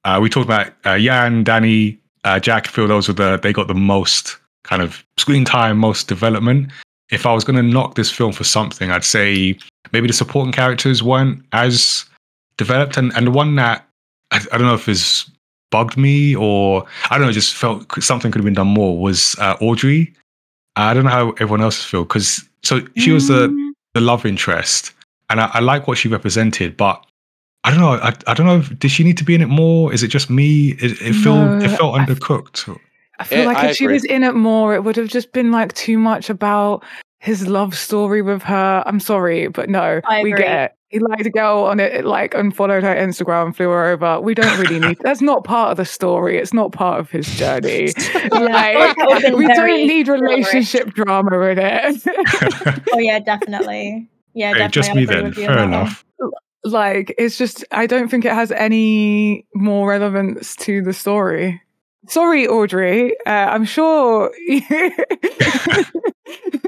uh, 0.04 0.20
we 0.22 0.30
talked 0.30 0.46
about 0.46 0.68
uh, 0.84 0.96
Jann, 0.96 1.42
Danny, 1.42 1.98
uh, 2.22 2.38
Jack, 2.38 2.68
I 2.68 2.70
feel 2.70 2.86
those 2.86 3.08
were 3.08 3.14
the 3.14 3.36
they 3.36 3.52
got 3.52 3.66
the 3.66 3.74
most 3.74 4.38
kind 4.62 4.80
of 4.80 5.04
screen 5.18 5.44
time, 5.44 5.76
most 5.78 6.06
development. 6.06 6.70
If 7.10 7.26
I 7.26 7.34
was 7.34 7.42
going 7.42 7.56
to 7.56 7.64
knock 7.64 7.96
this 7.96 8.12
film 8.12 8.32
for 8.32 8.44
something, 8.44 8.92
I'd 8.92 9.04
say 9.04 9.58
maybe 9.92 10.06
the 10.06 10.12
supporting 10.12 10.52
characters 10.52 11.02
weren't 11.02 11.44
as 11.50 12.04
developed, 12.58 12.96
and 12.96 13.12
and 13.16 13.26
the 13.26 13.32
one 13.32 13.56
that 13.56 13.84
I, 14.30 14.36
I 14.52 14.58
don't 14.58 14.68
know 14.68 14.74
if 14.74 14.88
is 14.88 15.28
bugged 15.72 15.96
me 15.96 16.36
or 16.36 16.86
I 17.10 17.18
don't 17.18 17.26
know, 17.26 17.32
just 17.32 17.54
felt 17.56 17.92
something 18.00 18.30
could 18.30 18.38
have 18.38 18.44
been 18.44 18.54
done 18.54 18.68
more 18.68 19.00
was 19.00 19.34
uh, 19.40 19.56
Audrey. 19.60 20.14
I 20.76 20.94
don't 20.94 21.02
know 21.02 21.10
how 21.10 21.30
everyone 21.32 21.62
else 21.62 21.82
feel 21.82 22.04
because 22.04 22.48
so 22.62 22.86
she 22.96 23.10
was 23.10 23.26
the 23.26 23.48
Mm, 23.48 23.72
the 23.94 24.00
love 24.02 24.26
interest, 24.26 24.92
and 25.30 25.40
I, 25.40 25.50
I 25.54 25.60
like 25.60 25.86
what 25.88 25.98
she 25.98 26.08
represented, 26.08 26.76
but 26.76 27.04
I 27.64 27.70
don't 27.70 27.80
know. 27.80 27.94
I, 27.94 28.12
I 28.26 28.34
don't 28.34 28.46
know. 28.46 28.58
If, 28.58 28.78
did 28.78 28.90
she 28.90 29.02
need 29.04 29.16
to 29.18 29.24
be 29.24 29.34
in 29.34 29.42
it 29.42 29.48
more? 29.48 29.92
Is 29.92 30.02
it 30.02 30.08
just 30.08 30.30
me? 30.30 30.70
It, 30.80 31.00
it 31.02 31.14
felt 31.14 31.62
it 31.62 31.68
felt 31.76 31.98
I- 31.98 32.04
undercooked. 32.04 32.78
I 33.18 33.24
feel 33.24 33.40
Yeah, 33.40 33.46
like 33.46 33.70
if 33.70 33.76
she 33.76 33.86
was 33.86 34.04
in 34.04 34.22
it 34.24 34.34
more, 34.34 34.74
it 34.74 34.84
would 34.84 34.96
have 34.96 35.08
just 35.08 35.32
been 35.32 35.50
like 35.50 35.72
too 35.72 35.96
much 35.96 36.28
about 36.28 36.84
his 37.18 37.48
love 37.48 37.74
story 37.74 38.20
with 38.20 38.42
her. 38.42 38.82
I'm 38.84 39.00
sorry, 39.00 39.48
but 39.48 39.70
no, 39.70 40.00
I 40.04 40.22
we 40.22 40.32
get 40.32 40.64
it. 40.64 40.72
He 40.88 41.00
liked 41.00 41.26
a 41.26 41.30
girl 41.30 41.64
on 41.64 41.80
it, 41.80 42.04
like, 42.04 42.34
and 42.34 42.54
followed 42.54 42.84
her 42.84 42.94
Instagram, 42.94 43.56
flew 43.56 43.70
her 43.70 43.86
over. 43.86 44.20
We 44.20 44.34
don't 44.34 44.56
really 44.60 44.78
need. 44.78 44.98
That's 45.00 45.20
not 45.22 45.42
part 45.44 45.72
of 45.72 45.78
the 45.78 45.84
story. 45.84 46.38
It's 46.38 46.52
not 46.52 46.70
part 46.72 47.00
of 47.00 47.10
his 47.10 47.26
journey. 47.36 47.88
Yeah, 48.14 48.28
like 48.30 48.96
that 48.96 49.06
would've 49.06 49.22
been 49.22 49.36
we 49.36 49.46
don't 49.48 49.86
need 49.86 50.08
relationship 50.08 50.92
drama 50.94 51.40
in 51.40 51.58
it. 51.58 52.82
Oh 52.92 52.98
yeah, 52.98 53.18
definitely. 53.18 54.08
Yeah, 54.36 54.52
Hey, 54.54 54.68
just 54.68 54.94
me 54.94 55.04
then. 55.06 55.24
with 55.24 55.38
you 55.38 55.46
on 55.46 55.48
Fair 55.48 55.56
that 55.56 55.62
one. 55.62 55.72
enough. 55.80 56.04
like, 56.62 57.14
it's 57.18 57.36
just. 57.38 57.64
I 57.72 57.86
don't 57.86 58.08
think 58.08 58.24
it 58.24 58.32
has 58.32 58.52
any 58.52 59.46
more 59.54 59.88
relevance 59.88 60.54
to 60.56 60.82
the 60.82 60.92
story. 60.92 61.60
Sorry, 62.08 62.46
Audrey. 62.46 63.16
Uh, 63.26 63.30
I'm 63.30 63.64
sure. 63.64 64.30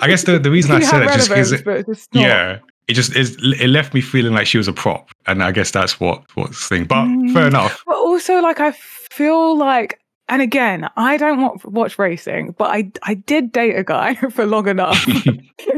I 0.01 0.07
guess 0.07 0.25
the, 0.25 0.39
the 0.39 0.51
reason 0.51 0.73
I 0.77 0.81
said 0.81 1.03
it 1.03 1.07
just 1.13 1.29
because 1.29 1.65
relevance, 1.65 1.87
just 2.01 2.09
yeah, 2.15 2.59
it 2.87 2.95
just 2.95 3.15
is 3.17 3.37
it 3.61 3.69
left 3.69 3.95
me 3.95 4.01
feeling 4.01 4.33
like 4.33 4.47
she 4.47 4.59
was 4.59 4.69
a 4.69 4.73
prop, 4.73 5.11
and 5.27 5.43
I 5.43 5.53
guess 5.53 5.71
that's 5.71 6.01
what 6.01 6.23
what's 6.35 6.69
the 6.69 6.77
thing. 6.77 6.85
But 6.87 7.05
Mm. 7.07 7.33
fair 7.33 7.47
enough. 7.49 7.83
But 7.87 7.97
also, 7.97 8.41
like, 8.41 8.61
I 8.61 8.73
feel 9.13 9.57
like, 9.59 9.99
and 10.29 10.43
again, 10.43 10.89
I 10.97 11.17
don't 11.17 11.41
want 11.41 11.65
watch 11.65 11.99
racing, 11.99 12.55
but 12.59 12.71
I 12.71 12.91
I 13.03 13.15
did 13.15 13.53
date 13.53 13.77
a 13.77 13.85
guy 13.85 14.15
for 14.31 14.47
long 14.47 14.69
enough, 14.69 15.05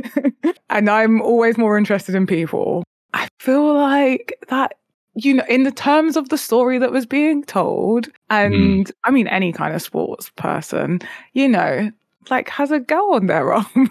and 0.70 0.90
I'm 0.90 1.22
always 1.22 1.56
more 1.56 1.78
interested 1.78 2.14
in 2.14 2.26
people. 2.26 2.84
I 3.14 3.28
feel 3.38 3.74
like 3.74 4.38
that. 4.48 4.74
You 5.14 5.34
know, 5.34 5.44
in 5.48 5.64
the 5.64 5.72
terms 5.72 6.16
of 6.16 6.28
the 6.28 6.38
story 6.38 6.78
that 6.78 6.92
was 6.92 7.04
being 7.04 7.42
told, 7.42 8.08
and 8.30 8.54
mm. 8.86 8.92
I 9.02 9.10
mean, 9.10 9.26
any 9.26 9.52
kind 9.52 9.74
of 9.74 9.82
sports 9.82 10.30
person, 10.36 11.00
you 11.32 11.48
know, 11.48 11.90
like 12.30 12.48
has 12.48 12.70
a 12.70 12.78
girl 12.78 13.10
on 13.14 13.26
their 13.26 13.52
arm. 13.52 13.66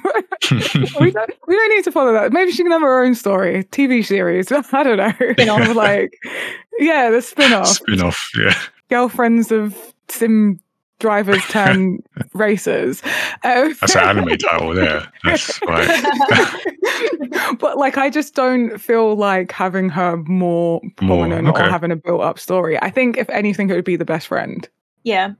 we 0.52 1.11
don't 1.11 1.31
we 1.48 1.56
don't 1.56 1.76
need 1.76 1.84
to 1.84 1.91
follow 1.91 2.14
that. 2.14 2.31
Maybe 2.31 2.52
she 2.52 2.64
can 2.64 2.72
have 2.72 2.81
her 2.81 3.03
own 3.03 3.15
story, 3.15 3.65
TV 3.65 4.06
series. 4.06 4.49
I 4.52 4.84
don't 4.84 4.98
know. 4.98 5.11
Spin-off. 5.34 5.76
like, 5.76 6.18
yeah, 6.80 7.10
the 7.10 7.22
spin-off. 7.22 7.68
Spin 7.68 8.02
off, 8.02 8.30
yeah. 8.38 8.56
Girlfriends 8.90 9.52
of 9.52 9.94
sim 10.07 10.60
drivers 10.99 11.41
turn 11.49 11.99
racers. 12.34 13.02
Um, 13.44 13.74
That's 13.80 13.95
an 13.95 14.18
anime 14.18 14.38
title 14.38 14.74
there. 14.74 15.11
That's 15.24 15.60
right. 15.66 16.66
but 17.60 17.78
like, 17.78 17.98
I 17.98 18.10
just 18.10 18.36
don't 18.36 18.78
feel 18.78 19.16
like 19.16 19.52
having 19.52 19.90
her 19.90 20.18
more 20.18 20.82
More, 21.02 21.26
prominent 21.26 21.48
okay. 21.49 21.66
or 21.68 21.70
having 21.70 21.91
a 21.91 21.95
built-up 21.95 22.38
story. 22.40 22.78
I 22.82 22.90
think 22.90 23.18
if 23.18 23.30
anything, 23.30 23.70
it 23.70 23.74
would 23.76 23.86
be 23.86 23.95
the 23.95 24.06
best 24.06 24.28
friend 24.28 24.68
Yeah. 25.03 25.32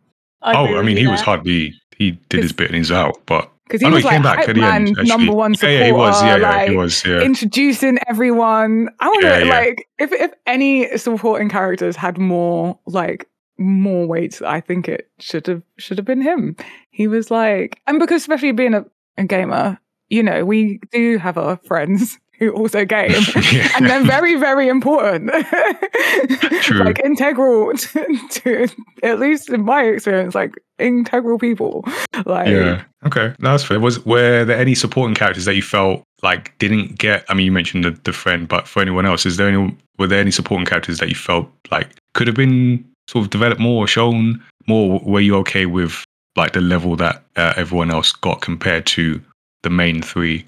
I 0.42 0.54
oh, 0.58 0.66
agree 0.66 0.78
I 0.78 0.82
mean, 0.84 0.96
you 0.98 1.04
he 1.04 1.08
was 1.08 1.20
there. 1.20 1.26
hardly. 1.26 1.74
He 1.98 2.12
did 2.30 2.44
his 2.44 2.54
bit 2.54 2.68
and 2.68 2.78
he's 2.78 2.94
out, 2.94 3.18
but 3.26 3.52
because 3.66 3.82
he 3.82 3.88
oh, 3.88 3.90
no, 3.90 3.96
was 3.96 4.04
he 4.04 4.08
like 4.08 4.14
came 4.16 4.24
back 4.24 4.38
hype 4.40 4.50
at 4.50 4.56
the 4.56 4.62
man, 4.62 4.76
end. 4.88 4.90
Actually. 4.92 5.06
number 5.10 5.34
one 5.34 5.54
supporter. 5.54 5.74
yeah, 5.74 5.80
yeah, 5.80 5.86
he 5.88 5.92
was. 5.92 6.24
Yeah, 6.24 6.38
yeah, 6.38 6.50
like, 6.50 6.70
he 6.70 6.76
was. 6.78 7.06
Yeah. 7.06 7.20
introducing 7.22 8.00
everyone. 8.08 8.88
I 9.02 9.08
want 9.08 9.22
to 9.24 9.28
Yeah, 9.28 9.40
yeah. 9.40 9.54
like 9.54 9.88
if 10.00 10.14
if 10.14 10.32
any 10.48 10.98
supporting 10.98 11.50
characters 11.50 11.98
had 11.98 12.18
more 12.18 12.80
like 12.86 13.28
more 13.60 14.08
weight, 14.08 14.42
I 14.42 14.62
think 14.62 14.88
it 14.88 15.10
should 15.20 15.48
have 15.48 15.64
should 15.78 15.98
have 15.98 16.06
been 16.06 16.22
him. 16.22 16.56
He 16.92 17.08
was 17.08 17.30
like, 17.30 17.82
and 17.88 18.00
because 18.00 18.22
especially 18.22 18.52
being 18.52 18.74
a, 18.74 18.86
a 19.18 19.26
gamer, 19.26 19.80
you 20.10 20.24
know, 20.24 20.46
we 20.46 20.80
do 20.92 21.18
have 21.18 21.38
our 21.38 21.58
friends 21.58 22.18
who 22.40 22.52
also 22.52 22.86
game. 22.86 23.12
Yeah. 23.52 23.70
And 23.76 23.88
they're 23.88 24.04
very, 24.04 24.36
very 24.36 24.68
important. 24.68 25.32
True. 26.62 26.84
Like 26.84 27.00
integral 27.00 27.76
to, 27.76 28.28
to, 28.30 28.68
at 29.02 29.20
least 29.20 29.50
in 29.50 29.66
my 29.66 29.84
experience, 29.84 30.36
like 30.36 30.56
integral 30.78 31.40
people. 31.40 31.84
Like 32.26 32.48
Yeah. 32.48 32.84
Okay. 33.06 33.34
That's 33.40 33.64
fair. 33.64 33.80
Was 33.80 34.06
were 34.06 34.46
there 34.46 34.58
any 34.58 34.76
supporting 34.76 35.16
characters 35.16 35.46
that 35.46 35.56
you 35.56 35.64
felt 35.64 36.04
like 36.22 36.58
didn't 36.60 36.98
get? 36.98 37.26
I 37.28 37.34
mean, 37.34 37.46
you 37.46 37.52
mentioned 37.52 37.86
the, 37.86 37.92
the 38.04 38.14
friend, 38.14 38.48
but 38.48 38.68
for 38.68 38.82
anyone 38.82 39.06
else, 39.06 39.26
is 39.26 39.38
there 39.38 39.48
any? 39.48 39.76
Were 39.98 40.08
there 40.08 40.20
any 40.20 40.32
supporting 40.32 40.66
characters 40.66 41.00
that 41.00 41.10
you 41.10 41.16
felt 41.16 41.50
like 41.72 41.90
could 42.14 42.28
have 42.28 42.36
been 42.36 42.86
sort 43.10 43.26
of 43.26 43.32
developed 43.32 43.60
more 43.60 43.84
or 43.84 43.88
shown 43.88 44.44
more? 44.68 45.00
Were 45.04 45.20
you 45.20 45.36
okay 45.38 45.66
with 45.66 46.04
like 46.36 46.54
the 46.54 46.62
level 46.62 46.96
that 46.98 47.24
uh, 47.36 47.54
everyone 47.58 47.90
else 47.92 48.12
got 48.12 48.42
compared 48.42 48.86
to 48.88 49.22
the 49.64 49.70
main 49.70 50.02
three? 50.02 50.46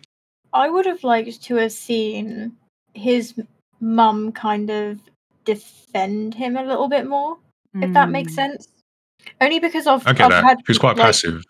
I 0.54 0.70
would 0.70 0.86
have 0.86 1.04
liked 1.04 1.42
to 1.44 1.56
have 1.56 1.72
seen 1.72 2.56
his 2.94 3.34
mum 3.80 4.32
kind 4.32 4.70
of 4.70 5.00
defend 5.44 6.36
him 6.36 6.56
a 6.56 6.64
little 6.64 6.88
bit 6.88 7.08
more, 7.08 7.38
if 7.76 7.94
that 7.94 8.10
makes 8.10 8.34
mm, 8.34 8.36
sense. 8.36 8.68
Only 9.40 9.60
because 9.60 9.88
I've, 9.88 10.06
I 10.06 10.14
get 10.14 10.26
I've 10.26 10.32
that. 10.32 10.44
had 10.44 10.58
She 10.60 10.72
was 10.72 10.78
quite 10.78 10.98
like, 10.98 11.06
passive. 11.06 11.44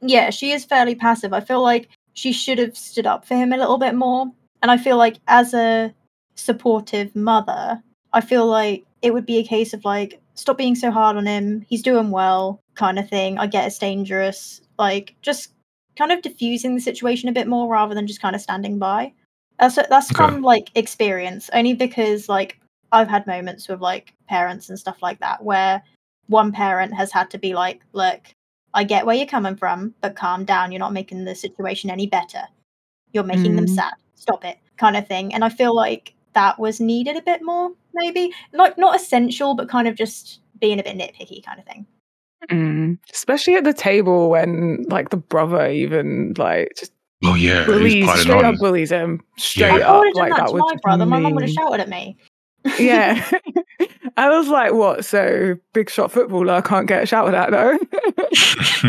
yeah, 0.00 0.30
she 0.30 0.52
is 0.52 0.64
fairly 0.64 0.94
passive. 0.94 1.32
I 1.32 1.40
feel 1.40 1.62
like 1.62 1.88
she 2.14 2.32
should 2.32 2.58
have 2.58 2.76
stood 2.76 3.06
up 3.06 3.26
for 3.26 3.34
him 3.34 3.52
a 3.52 3.56
little 3.56 3.78
bit 3.78 3.94
more. 3.94 4.30
And 4.62 4.70
I 4.70 4.78
feel 4.78 4.96
like 4.96 5.18
as 5.28 5.52
a 5.52 5.92
supportive 6.36 7.14
mother, 7.14 7.82
I 8.12 8.20
feel 8.22 8.46
like 8.46 8.86
it 9.02 9.12
would 9.12 9.26
be 9.26 9.38
a 9.38 9.44
case 9.44 9.74
of 9.74 9.84
like, 9.84 10.20
stop 10.34 10.58
being 10.58 10.74
so 10.74 10.90
hard 10.90 11.16
on 11.16 11.26
him. 11.26 11.64
He's 11.68 11.82
doing 11.82 12.10
well, 12.10 12.60
kind 12.74 12.98
of 12.98 13.08
thing. 13.08 13.38
I 13.38 13.46
get 13.46 13.66
it's 13.66 13.78
dangerous. 13.78 14.60
Like, 14.78 15.14
just 15.22 15.52
kind 15.96 16.12
of 16.12 16.22
diffusing 16.22 16.74
the 16.74 16.80
situation 16.80 17.28
a 17.28 17.32
bit 17.32 17.46
more 17.48 17.68
rather 17.70 17.94
than 17.94 18.06
just 18.06 18.20
kind 18.22 18.34
of 18.36 18.42
standing 18.42 18.78
by. 18.78 19.12
That's 19.60 19.76
that's 19.76 20.10
Okay. 20.10 20.16
from 20.16 20.42
like 20.42 20.70
experience, 20.74 21.48
only 21.52 21.74
because 21.74 22.28
like 22.28 22.58
I've 22.92 23.08
had 23.08 23.26
moments 23.26 23.68
with 23.68 23.80
like 23.80 24.12
parents 24.28 24.68
and 24.68 24.78
stuff 24.78 25.02
like 25.02 25.20
that 25.20 25.44
where 25.44 25.82
one 26.28 26.50
parent 26.52 26.94
has 26.94 27.12
had 27.12 27.30
to 27.30 27.38
be 27.38 27.54
like, 27.54 27.82
look, 27.92 28.20
I 28.74 28.82
get 28.84 29.06
where 29.06 29.14
you're 29.14 29.26
coming 29.26 29.56
from, 29.56 29.94
but 30.00 30.16
calm 30.16 30.44
down. 30.44 30.72
You're 30.72 30.80
not 30.80 30.92
making 30.92 31.24
the 31.24 31.34
situation 31.36 31.90
any 31.90 32.06
better. 32.08 32.42
You're 33.12 33.24
making 33.24 33.54
them 33.56 33.66
Mm. 33.66 33.70
sad. 33.76 33.94
Stop 34.16 34.44
it, 34.44 34.58
kind 34.78 34.96
of 34.96 35.06
thing. 35.06 35.32
And 35.34 35.44
I 35.44 35.48
feel 35.50 35.74
like 35.76 36.13
that 36.34 36.58
was 36.58 36.80
needed 36.80 37.16
a 37.16 37.22
bit 37.22 37.42
more, 37.42 37.70
maybe. 37.94 38.32
Like 38.52 38.76
not 38.78 38.96
essential, 38.96 39.54
but 39.54 39.68
kind 39.68 39.88
of 39.88 39.94
just 39.96 40.40
being 40.60 40.78
a 40.78 40.82
bit 40.82 40.96
nitpicky, 40.96 41.44
kind 41.44 41.58
of 41.58 41.66
thing. 41.66 41.86
mm. 42.50 42.98
Especially 43.12 43.54
at 43.56 43.64
the 43.64 43.72
table 43.72 44.30
when 44.30 44.84
like 44.88 45.10
the 45.10 45.16
brother 45.16 45.66
even 45.68 46.34
like 46.36 46.72
just 46.78 46.92
Oh 47.24 47.34
yeah, 47.34 47.64
he 47.64 47.70
bullies 47.72 48.06
was 48.06 48.20
straight 48.20 48.34
piling 48.34 48.44
up 48.54 48.60
bullies 48.60 48.90
him 48.92 49.22
straight 49.38 49.68
Yeah. 49.68 49.76
If 49.76 49.82
I 49.82 49.86
up 49.86 49.98
would 49.98 50.06
have 50.08 50.14
done 50.14 50.28
like 50.28 50.36
that, 50.36 50.36
that 50.36 50.46
to 50.48 50.52
was 50.52 50.62
my 50.72 50.76
brother, 50.82 51.06
my 51.06 51.20
mum 51.20 51.34
would 51.34 51.42
have 51.42 51.52
shouted 51.52 51.80
at 51.80 51.88
me. 51.88 52.16
yeah 52.78 53.30
i 54.16 54.28
was 54.30 54.48
like 54.48 54.72
what 54.72 55.04
so 55.04 55.54
big 55.74 55.90
shot 55.90 56.10
footballer 56.10 56.54
I 56.54 56.60
can't 56.62 56.86
get 56.86 57.06
shouted 57.08 57.34
at 57.34 57.50
that, 57.50 57.78
though 57.90 58.88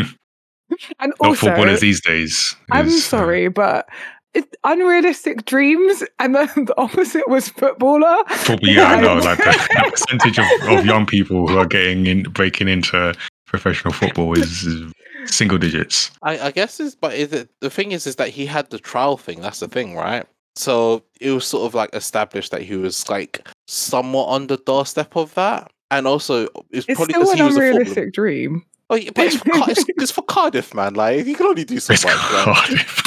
and 0.98 1.12
Not 1.20 1.28
also 1.28 1.46
footballers 1.48 1.80
these 1.80 2.00
days. 2.02 2.56
i'm 2.70 2.86
is, 2.86 2.96
uh, 2.96 3.00
sorry 3.00 3.48
but 3.48 3.86
it's 3.88 4.15
unrealistic 4.64 5.44
dreams 5.44 6.02
and 6.18 6.34
then 6.34 6.48
the 6.56 6.74
opposite 6.78 7.28
was 7.28 7.48
footballer 7.48 8.16
Football, 8.28 8.68
yeah, 8.70 8.84
I 8.84 9.00
know. 9.00 9.14
Like- 9.14 9.38
Like 9.38 9.38
the, 9.38 9.68
the 9.84 9.90
percentage 9.90 10.38
of, 10.38 10.46
of 10.78 10.86
young 10.86 11.06
people 11.06 11.46
who 11.48 11.58
are 11.58 11.66
getting 11.66 12.06
in, 12.06 12.22
breaking 12.24 12.68
into 12.68 13.14
professional 13.46 13.92
football 13.92 14.32
is, 14.38 14.64
is 14.64 14.92
single 15.26 15.58
digits. 15.58 16.10
I, 16.22 16.38
I 16.38 16.50
guess 16.50 16.80
is 16.80 16.94
but 16.94 17.14
is 17.14 17.32
it 17.32 17.50
the 17.60 17.70
thing 17.70 17.92
is 17.92 18.06
is 18.06 18.16
that 18.16 18.28
he 18.28 18.46
had 18.46 18.70
the 18.70 18.78
trial 18.78 19.16
thing. 19.16 19.40
That's 19.40 19.60
the 19.60 19.68
thing, 19.68 19.94
right? 19.96 20.26
So 20.54 21.02
it 21.20 21.30
was 21.32 21.44
sort 21.46 21.66
of 21.66 21.74
like 21.74 21.90
established 21.94 22.50
that 22.52 22.62
he 22.62 22.76
was 22.76 23.08
like 23.08 23.46
somewhat 23.68 24.26
on 24.26 24.46
the 24.46 24.56
doorstep 24.56 25.14
of 25.16 25.34
that, 25.34 25.70
and 25.90 26.06
also 26.06 26.44
it's, 26.70 26.86
it's 26.88 26.96
probably 26.96 27.12
still 27.14 27.22
because 27.24 27.30
an 27.32 27.36
he 27.36 27.42
was 27.42 27.56
a 27.56 27.60
footballer. 27.60 27.70
unrealistic 27.70 28.12
dream 28.14 28.64
Oh, 28.88 28.94
yeah, 28.94 29.10
but 29.14 29.26
it's 29.26 29.36
for, 29.36 29.50
Car- 29.50 29.64
it's, 29.70 29.84
it's 29.96 30.10
for 30.12 30.22
Cardiff, 30.22 30.72
man. 30.72 30.94
Like 30.94 31.26
you 31.26 31.34
can 31.34 31.46
only 31.46 31.64
do 31.64 31.80
so 31.80 31.92
It's 31.92 32.04
much. 32.04 32.14
man. 32.14 32.44
Cardiff. 32.54 33.02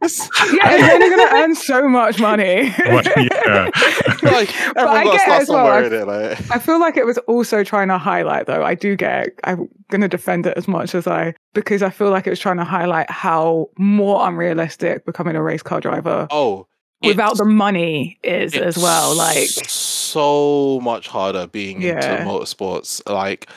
It's- 0.00 0.30
yeah 0.54 0.74
it's 0.76 0.94
only 0.94 1.08
going 1.10 1.28
to 1.28 1.34
earn 1.34 1.54
so 1.54 1.88
much 1.88 2.18
money 2.20 2.70
What- 2.70 3.06
yeah. 3.16 3.64
like 4.22 4.50
But 4.74 4.86
I 4.88 5.00
everyone 5.00 5.04
got 5.04 5.12
to 5.12 5.18
get 5.18 5.28
it 5.28 5.42
as 5.42 5.48
well. 5.48 5.66
I- 5.66 5.80
it. 5.82 6.06
Like 6.06 6.50
I 6.50 6.58
feel 6.58 6.80
like 6.80 6.96
it 6.96 7.04
was 7.04 7.18
also 7.18 7.62
trying 7.64 7.88
to 7.88 7.98
highlight, 7.98 8.46
though. 8.46 8.62
I 8.64 8.74
do 8.74 8.96
get. 8.96 9.28
I'm 9.44 9.68
going 9.90 10.00
to 10.00 10.08
defend 10.08 10.46
it 10.46 10.56
as 10.56 10.66
much 10.66 10.94
as 10.94 11.06
I, 11.06 11.34
because 11.54 11.82
I 11.82 11.90
feel 11.90 12.10
like 12.10 12.26
it 12.26 12.30
was 12.30 12.40
trying 12.40 12.56
to 12.58 12.64
highlight 12.64 13.10
how 13.10 13.68
more 13.78 14.26
unrealistic 14.26 15.04
becoming 15.04 15.36
a 15.36 15.42
race 15.42 15.62
car 15.62 15.80
driver 15.80 16.26
oh, 16.30 16.66
without 17.02 17.32
it's- 17.32 17.38
the 17.38 17.44
money 17.44 18.18
is 18.22 18.54
as 18.54 18.78
well. 18.78 19.14
Like, 19.16 19.48
so 19.48 20.80
much 20.82 21.08
harder 21.08 21.46
being 21.46 21.82
Yeah. 21.82 22.20
into 22.20 22.24
motorsports. 22.24 23.06
Like 23.10 23.48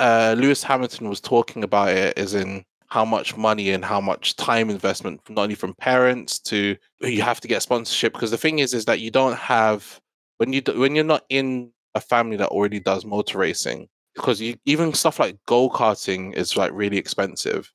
uh, 0.00 0.34
Lewis 0.38 0.62
Hamilton 0.62 1.08
was 1.08 1.20
talking 1.20 1.64
about 1.64 1.90
it 1.90 2.18
is 2.18 2.34
in 2.34 2.64
how 2.88 3.04
much 3.04 3.36
money 3.36 3.70
and 3.70 3.84
how 3.84 4.00
much 4.00 4.36
time 4.36 4.68
investment, 4.68 5.20
not 5.30 5.42
only 5.44 5.54
from 5.54 5.74
parents 5.74 6.38
to 6.38 6.76
you 7.00 7.22
have 7.22 7.40
to 7.40 7.48
get 7.48 7.62
sponsorship. 7.62 8.12
Because 8.12 8.30
the 8.30 8.36
thing 8.38 8.58
is, 8.58 8.74
is 8.74 8.84
that 8.84 9.00
you 9.00 9.10
don't 9.10 9.36
have 9.36 10.00
when 10.38 10.52
you 10.52 10.60
do, 10.60 10.78
when 10.78 10.94
you're 10.94 11.04
not 11.04 11.24
in 11.28 11.70
a 11.94 12.00
family 12.00 12.36
that 12.36 12.48
already 12.48 12.80
does 12.80 13.04
motor 13.04 13.38
racing, 13.38 13.88
because 14.14 14.40
you, 14.40 14.56
even 14.66 14.92
stuff 14.92 15.18
like 15.18 15.38
go 15.46 15.70
karting 15.70 16.34
is 16.34 16.56
like 16.56 16.70
really 16.74 16.98
expensive. 16.98 17.72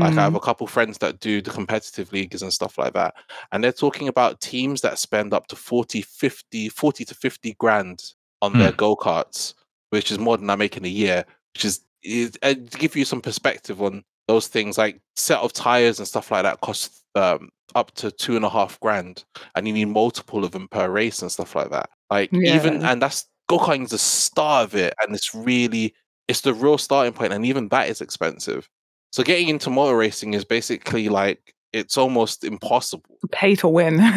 Like 0.00 0.16
I 0.16 0.22
have 0.22 0.32
Mm. 0.32 0.36
a 0.36 0.40
couple 0.40 0.66
friends 0.66 0.98
that 0.98 1.20
do 1.20 1.42
the 1.42 1.50
competitive 1.50 2.10
leagues 2.12 2.42
and 2.42 2.52
stuff 2.52 2.78
like 2.78 2.94
that. 2.94 3.14
And 3.52 3.62
they're 3.62 3.72
talking 3.72 4.08
about 4.08 4.40
teams 4.40 4.80
that 4.80 4.98
spend 4.98 5.34
up 5.34 5.48
to 5.48 5.56
40, 5.56 6.00
50, 6.02 6.70
40 6.70 7.04
to 7.04 7.14
50 7.14 7.54
grand 7.58 8.02
on 8.40 8.56
their 8.56 8.72
go-karts, 8.72 9.54
which 9.90 10.10
is 10.10 10.18
more 10.18 10.38
than 10.38 10.48
I 10.48 10.56
make 10.56 10.76
in 10.78 10.84
a 10.86 10.88
year, 10.88 11.24
which 11.56 11.64
is, 11.64 11.80
is 12.02 12.38
uh, 12.42 12.52
to 12.52 12.78
give 12.78 12.94
you 12.94 13.06
some 13.06 13.22
perspective 13.22 13.80
on 13.80 14.04
those 14.28 14.46
things, 14.46 14.76
like 14.76 15.00
set 15.14 15.38
of 15.38 15.54
tires 15.54 15.98
and 15.98 16.06
stuff 16.06 16.30
like 16.30 16.42
that 16.42 16.60
cost 16.60 17.02
um, 17.14 17.48
up 17.74 17.90
to 17.92 18.10
two 18.10 18.36
and 18.36 18.44
a 18.44 18.50
half 18.50 18.78
grand. 18.80 19.24
And 19.54 19.66
you 19.66 19.72
need 19.72 19.86
multiple 19.86 20.44
of 20.44 20.50
them 20.50 20.68
per 20.68 20.90
race 20.90 21.22
and 21.22 21.32
stuff 21.32 21.56
like 21.56 21.70
that. 21.70 21.88
Like 22.10 22.32
even, 22.34 22.84
and 22.84 23.00
that's 23.00 23.26
go-karting 23.48 23.84
is 23.84 23.90
the 23.90 23.98
start 23.98 24.64
of 24.64 24.74
it. 24.74 24.92
And 25.00 25.14
it's 25.14 25.34
really, 25.34 25.94
it's 26.28 26.42
the 26.42 26.52
real 26.52 26.76
starting 26.76 27.14
point, 27.14 27.32
And 27.32 27.46
even 27.46 27.68
that 27.68 27.88
is 27.88 28.02
expensive. 28.02 28.68
So 29.12 29.22
getting 29.22 29.48
into 29.48 29.70
motor 29.70 29.96
racing 29.96 30.34
is 30.34 30.44
basically 30.44 31.08
like 31.08 31.54
it's 31.72 31.96
almost 31.96 32.44
impossible. 32.44 33.16
Pay 33.32 33.56
to 33.56 33.68
win. 33.68 33.98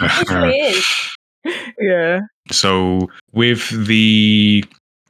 It 0.00 0.28
literally 0.28 0.58
is. 0.58 1.16
yeah. 1.80 2.20
So 2.50 3.08
with 3.32 3.86
the 3.86 4.64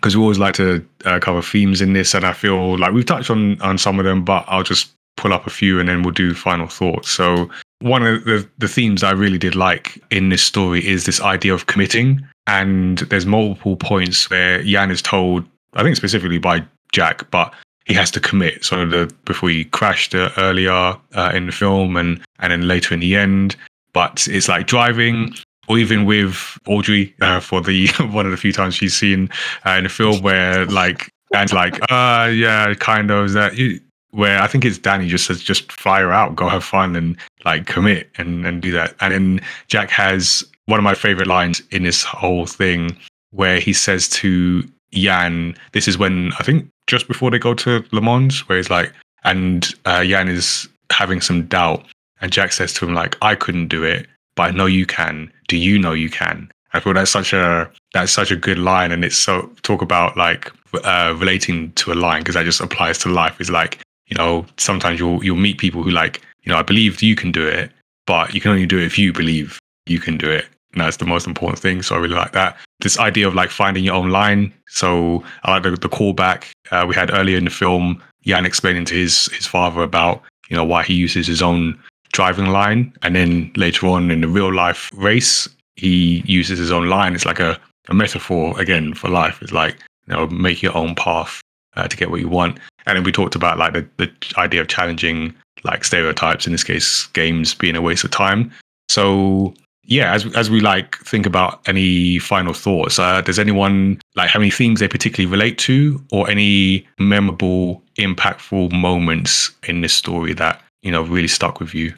because 0.04 0.18
we 0.18 0.22
always 0.22 0.38
like 0.38 0.52
to 0.52 0.86
uh, 1.06 1.18
cover 1.18 1.40
themes 1.40 1.80
in 1.80 1.94
this, 1.94 2.12
and 2.12 2.26
I 2.26 2.34
feel 2.34 2.76
like 2.76 2.92
we've 2.92 3.06
touched 3.06 3.30
on 3.30 3.58
on 3.62 3.78
some 3.78 3.98
of 3.98 4.04
them, 4.04 4.22
but 4.22 4.44
I'll 4.48 4.62
just 4.62 4.92
pull 5.16 5.32
up 5.32 5.46
a 5.46 5.50
few 5.50 5.80
and 5.80 5.88
then 5.88 6.02
we'll 6.02 6.12
do 6.12 6.34
final 6.34 6.66
thoughts. 6.66 7.08
So 7.08 7.48
one 7.78 8.06
of 8.06 8.22
the 8.24 8.46
the 8.58 8.68
themes 8.68 9.02
I 9.02 9.12
really 9.12 9.38
did 9.38 9.56
like 9.56 9.98
in 10.10 10.28
this 10.28 10.42
story 10.42 10.86
is 10.86 11.06
this 11.06 11.22
idea 11.22 11.54
of 11.54 11.68
committing, 11.68 12.20
and 12.46 12.98
there's 12.98 13.24
multiple 13.24 13.76
points 13.76 14.28
where 14.28 14.62
Jann 14.62 14.90
is 14.90 15.00
told, 15.00 15.46
I 15.72 15.82
think 15.82 15.96
specifically 15.96 16.36
by 16.36 16.66
Jack, 16.92 17.30
but 17.30 17.54
he 17.86 17.94
has 17.94 18.10
to 18.10 18.20
commit. 18.20 18.62
So 18.62 18.84
the 18.84 19.10
before 19.24 19.48
he 19.48 19.64
crashed 19.64 20.14
uh, 20.14 20.28
earlier 20.36 20.98
uh, 21.14 21.32
in 21.34 21.46
the 21.46 21.52
film, 21.52 21.96
and 21.96 22.20
and 22.40 22.52
then 22.52 22.68
later 22.68 22.92
in 22.92 23.00
the 23.00 23.16
end. 23.16 23.56
But 23.94 24.28
it's 24.28 24.48
like 24.48 24.66
driving 24.66 25.34
or 25.68 25.78
even 25.78 26.04
with 26.04 26.58
Audrey 26.66 27.14
uh, 27.20 27.40
for 27.40 27.60
the 27.60 27.88
one 28.12 28.26
of 28.26 28.32
the 28.32 28.36
few 28.36 28.52
times 28.52 28.74
she's 28.74 28.94
seen 28.94 29.28
uh, 29.66 29.72
in 29.72 29.86
a 29.86 29.88
film 29.88 30.22
where 30.22 30.66
like 30.66 31.10
and 31.34 31.52
like 31.52 31.80
uh 31.90 32.30
yeah 32.32 32.72
kind 32.74 33.10
of 33.10 33.32
that 33.32 33.56
you, 33.56 33.80
where 34.10 34.40
I 34.40 34.46
think 34.46 34.64
it's 34.64 34.78
Danny 34.78 35.08
just 35.08 35.26
says 35.26 35.42
just 35.42 35.72
fly 35.72 36.00
her 36.00 36.12
out 36.12 36.36
go 36.36 36.48
have 36.48 36.64
fun 36.64 36.96
and 36.96 37.16
like 37.44 37.66
commit 37.66 38.10
and 38.16 38.46
and 38.46 38.62
do 38.62 38.70
that 38.72 38.94
and 39.00 39.12
then 39.12 39.40
Jack 39.68 39.90
has 39.90 40.44
one 40.66 40.78
of 40.78 40.84
my 40.84 40.94
favorite 40.94 41.26
lines 41.26 41.62
in 41.70 41.82
this 41.82 42.02
whole 42.04 42.46
thing 42.46 42.96
where 43.32 43.58
he 43.58 43.72
says 43.72 44.08
to 44.08 44.62
Jann 44.92 45.56
this 45.72 45.88
is 45.88 45.98
when 45.98 46.32
I 46.38 46.44
think 46.44 46.68
just 46.86 47.08
before 47.08 47.30
they 47.30 47.38
go 47.38 47.54
to 47.54 47.84
Le 47.92 48.00
Mans 48.00 48.48
where 48.48 48.58
he's 48.58 48.70
like 48.70 48.92
and 49.24 49.74
uh, 49.86 50.04
Jann 50.04 50.28
is 50.28 50.68
having 50.92 51.20
some 51.20 51.46
doubt 51.46 51.84
and 52.20 52.30
Jack 52.30 52.52
says 52.52 52.72
to 52.74 52.86
him 52.86 52.94
like 52.94 53.16
I 53.22 53.34
couldn't 53.34 53.68
do 53.68 53.82
it 53.82 54.06
but 54.36 54.42
I 54.44 54.50
know 54.50 54.66
you 54.66 54.86
can. 54.86 55.32
Do 55.48 55.56
you 55.56 55.78
know 55.78 55.92
you 55.92 56.10
can? 56.10 56.50
I 56.72 56.80
feel 56.80 56.92
that's 56.92 57.10
such 57.10 57.32
a 57.32 57.70
that's 57.92 58.12
such 58.12 58.30
a 58.30 58.36
good 58.36 58.58
line, 58.58 58.90
and 58.90 59.04
it's 59.04 59.16
so 59.16 59.50
talk 59.62 59.80
about 59.80 60.16
like 60.16 60.50
uh, 60.82 61.14
relating 61.16 61.72
to 61.72 61.92
a 61.92 61.94
line 61.94 62.20
because 62.20 62.34
that 62.34 62.44
just 62.44 62.60
applies 62.60 62.98
to 62.98 63.08
life. 63.08 63.40
Is 63.40 63.50
like 63.50 63.78
you 64.06 64.16
know 64.16 64.44
sometimes 64.58 64.98
you'll 64.98 65.24
you'll 65.24 65.36
meet 65.36 65.58
people 65.58 65.82
who 65.82 65.90
like 65.90 66.20
you 66.42 66.50
know 66.52 66.58
I 66.58 66.62
believe 66.62 67.02
you 67.02 67.14
can 67.14 67.30
do 67.30 67.46
it, 67.46 67.70
but 68.06 68.34
you 68.34 68.40
can 68.40 68.50
only 68.50 68.66
do 68.66 68.78
it 68.78 68.84
if 68.84 68.98
you 68.98 69.12
believe 69.12 69.58
you 69.86 70.00
can 70.00 70.18
do 70.18 70.30
it. 70.30 70.46
And 70.72 70.80
that's 70.80 70.96
the 70.96 71.06
most 71.06 71.28
important 71.28 71.60
thing. 71.60 71.82
So 71.82 71.94
I 71.94 71.98
really 71.98 72.16
like 72.16 72.32
that. 72.32 72.56
This 72.80 72.98
idea 72.98 73.28
of 73.28 73.34
like 73.34 73.50
finding 73.50 73.84
your 73.84 73.94
own 73.94 74.10
line. 74.10 74.52
So 74.66 75.22
I 75.44 75.52
like 75.52 75.62
the, 75.62 75.70
the 75.70 75.88
callback 75.88 76.46
uh, 76.72 76.84
we 76.88 76.96
had 76.96 77.12
earlier 77.12 77.38
in 77.38 77.44
the 77.44 77.50
film. 77.50 78.02
Jann 78.24 78.44
explaining 78.44 78.84
to 78.86 78.94
his 78.94 79.26
his 79.26 79.46
father 79.46 79.82
about 79.82 80.22
you 80.48 80.56
know 80.56 80.64
why 80.64 80.82
he 80.82 80.94
uses 80.94 81.28
his 81.28 81.40
own 81.40 81.78
driving 82.14 82.46
line 82.46 82.92
and 83.02 83.14
then 83.16 83.52
later 83.56 83.88
on 83.88 84.10
in 84.10 84.20
the 84.20 84.28
real 84.28 84.52
life 84.54 84.90
race 84.94 85.48
he 85.76 86.22
uses 86.24 86.58
his 86.58 86.70
own 86.70 86.88
line. 86.88 87.14
It's 87.14 87.26
like 87.26 87.40
a, 87.40 87.60
a 87.88 87.94
metaphor 87.94 88.58
again 88.60 88.94
for 88.94 89.10
life. 89.10 89.42
It's 89.42 89.52
like 89.52 89.76
you 90.06 90.14
know 90.14 90.26
make 90.28 90.62
your 90.62 90.76
own 90.76 90.94
path 90.94 91.42
uh, 91.76 91.88
to 91.88 91.96
get 91.96 92.10
what 92.10 92.20
you 92.20 92.28
want. 92.28 92.58
And 92.86 92.96
then 92.96 93.04
we 93.04 93.12
talked 93.12 93.34
about 93.34 93.58
like 93.58 93.72
the, 93.72 93.86
the 93.96 94.10
idea 94.38 94.60
of 94.60 94.68
challenging 94.68 95.34
like 95.64 95.84
stereotypes 95.84 96.46
in 96.46 96.52
this 96.52 96.64
case 96.64 97.06
games 97.08 97.54
being 97.54 97.76
a 97.76 97.82
waste 97.82 98.04
of 98.04 98.10
time. 98.10 98.52
So 98.88 99.54
yeah 99.86 100.14
as, 100.14 100.24
as 100.34 100.48
we 100.48 100.60
like 100.60 100.96
think 100.98 101.26
about 101.26 101.60
any 101.68 102.18
final 102.18 102.54
thoughts 102.54 102.98
uh, 102.98 103.20
does 103.20 103.38
anyone 103.38 104.00
like 104.16 104.30
have 104.30 104.40
any 104.40 104.50
themes 104.50 104.80
they 104.80 104.88
particularly 104.88 105.30
relate 105.30 105.58
to 105.58 106.02
or 106.10 106.28
any 106.30 106.86
memorable 106.98 107.82
impactful 107.98 108.72
moments 108.72 109.50
in 109.64 109.82
this 109.82 109.92
story 109.92 110.32
that 110.32 110.62
you 110.82 110.90
know 110.90 111.02
really 111.02 111.28
stuck 111.28 111.60
with 111.60 111.74
you 111.74 111.92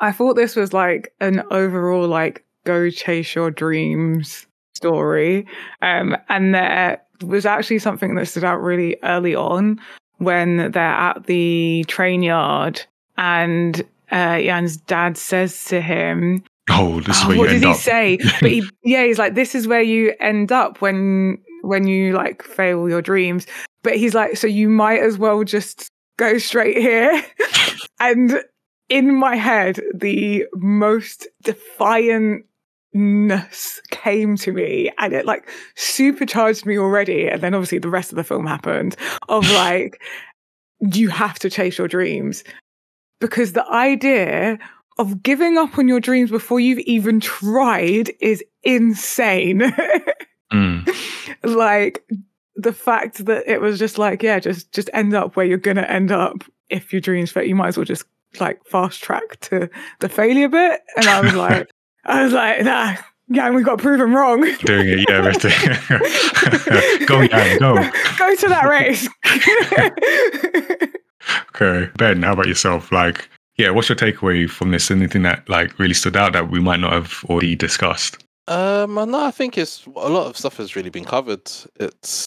I 0.00 0.12
thought 0.12 0.34
this 0.34 0.56
was 0.56 0.72
like 0.72 1.12
an 1.20 1.42
overall 1.50 2.06
like 2.06 2.44
go 2.64 2.90
chase 2.90 3.34
your 3.34 3.50
dreams 3.50 4.46
story. 4.74 5.46
Um, 5.82 6.16
and 6.28 6.54
there 6.54 7.00
was 7.22 7.46
actually 7.46 7.80
something 7.80 8.14
that 8.14 8.26
stood 8.26 8.44
out 8.44 8.60
really 8.62 8.96
early 9.02 9.34
on 9.34 9.80
when 10.18 10.70
they're 10.72 10.82
at 10.82 11.26
the 11.26 11.84
train 11.88 12.22
yard 12.22 12.82
and 13.16 13.82
uh, 14.10 14.40
Jann's 14.40 14.76
dad 14.76 15.16
says 15.16 15.64
to 15.66 15.80
him, 15.80 16.42
oh 16.70 17.00
this 17.00 17.18
is 17.18 17.24
Oh, 17.24 17.28
where 17.28 17.38
what 17.38 17.50
you 17.50 17.58
did 17.58 17.68
he 17.68 17.74
say? 17.74 18.18
But 18.40 18.50
he, 18.50 18.62
yeah, 18.84 19.04
he's 19.04 19.18
like, 19.18 19.34
this 19.34 19.54
is 19.54 19.66
where 19.66 19.82
you 19.82 20.14
end 20.20 20.52
up 20.52 20.80
when 20.80 21.38
when 21.62 21.86
you 21.86 22.12
like 22.14 22.42
fail 22.42 22.88
your 22.88 23.02
dreams. 23.02 23.46
But 23.82 23.96
he's 23.96 24.14
like, 24.14 24.36
so 24.36 24.46
you 24.46 24.68
might 24.68 25.00
as 25.00 25.18
well 25.18 25.44
just 25.44 25.90
go 26.16 26.38
straight 26.38 26.78
here. 26.78 27.24
and 28.00 28.42
in 28.88 29.14
my 29.14 29.36
head, 29.36 29.80
the 29.94 30.46
most 30.54 31.26
defiantness 31.44 32.42
came 33.90 34.36
to 34.36 34.52
me, 34.52 34.90
and 34.98 35.12
it 35.12 35.26
like 35.26 35.48
supercharged 35.76 36.64
me 36.66 36.78
already. 36.78 37.28
And 37.28 37.42
then 37.42 37.54
obviously 37.54 37.78
the 37.78 37.88
rest 37.90 38.12
of 38.12 38.16
the 38.16 38.24
film 38.24 38.46
happened 38.46 38.96
of 39.28 39.48
like, 39.52 40.00
you 40.80 41.08
have 41.08 41.38
to 41.40 41.50
chase 41.50 41.78
your 41.78 41.88
dreams 41.88 42.44
because 43.20 43.52
the 43.52 43.66
idea 43.68 44.58
of 44.98 45.22
giving 45.22 45.56
up 45.58 45.78
on 45.78 45.86
your 45.88 46.00
dreams 46.00 46.30
before 46.30 46.60
you've 46.60 46.78
even 46.80 47.20
tried 47.20 48.12
is 48.20 48.42
insane. 48.62 49.62
Mm. 50.50 50.88
like 51.44 52.08
the 52.56 52.72
fact 52.72 53.26
that 53.26 53.46
it 53.46 53.60
was 53.60 53.78
just 53.78 53.98
like, 53.98 54.22
yeah, 54.22 54.38
just 54.40 54.72
just 54.72 54.88
end 54.94 55.12
up 55.12 55.36
where 55.36 55.44
you're 55.44 55.58
gonna 55.58 55.82
end 55.82 56.10
up 56.10 56.42
if 56.70 56.90
your 56.90 57.02
dreams 57.02 57.30
fail. 57.30 57.44
You 57.44 57.54
might 57.54 57.68
as 57.68 57.76
well 57.76 57.84
just 57.84 58.06
like 58.40 58.64
fast 58.66 59.02
track 59.02 59.40
to 59.40 59.68
the 60.00 60.08
failure 60.08 60.48
bit. 60.48 60.80
And 60.96 61.06
I 61.06 61.20
was 61.20 61.34
like, 61.34 61.70
I 62.04 62.24
was 62.24 62.32
like, 62.32 62.62
nah, 62.64 62.94
yeah, 63.28 63.50
we 63.50 63.62
got 63.62 63.78
proven 63.78 64.12
wrong. 64.12 64.40
doing 64.64 64.88
it 64.88 65.04
yeah 65.08 65.18
right. 65.26 65.40
go 67.06 67.20
yeah 67.20 67.58
go 67.58 67.74
Go 68.18 68.34
to 68.36 68.48
that 68.48 68.66
race. 68.68 69.08
okay 71.54 71.90
ben 71.96 72.22
how 72.22 72.32
about 72.32 72.46
yourself 72.46 72.90
like 72.92 73.28
yeah 73.56 73.70
what's 73.70 73.88
your 73.88 73.96
takeaway 73.96 74.48
from 74.48 74.70
this 74.70 74.90
anything 74.90 75.22
that 75.22 75.46
like 75.48 75.78
really 75.78 75.94
stood 75.94 76.16
out 76.16 76.32
that 76.32 76.50
we 76.50 76.60
might 76.60 76.80
not 76.80 76.92
have 76.92 77.22
already 77.28 77.54
discussed 77.56 78.24
Um, 78.46 78.94
no, 78.94 79.26
I 79.26 79.30
think 79.30 79.58
it's 79.58 79.84
a 79.86 80.08
lot 80.08 80.26
of 80.26 80.36
stuff 80.38 80.56
has 80.56 80.74
really 80.74 80.88
been 80.90 81.04
covered. 81.04 81.50
It's, 81.78 82.26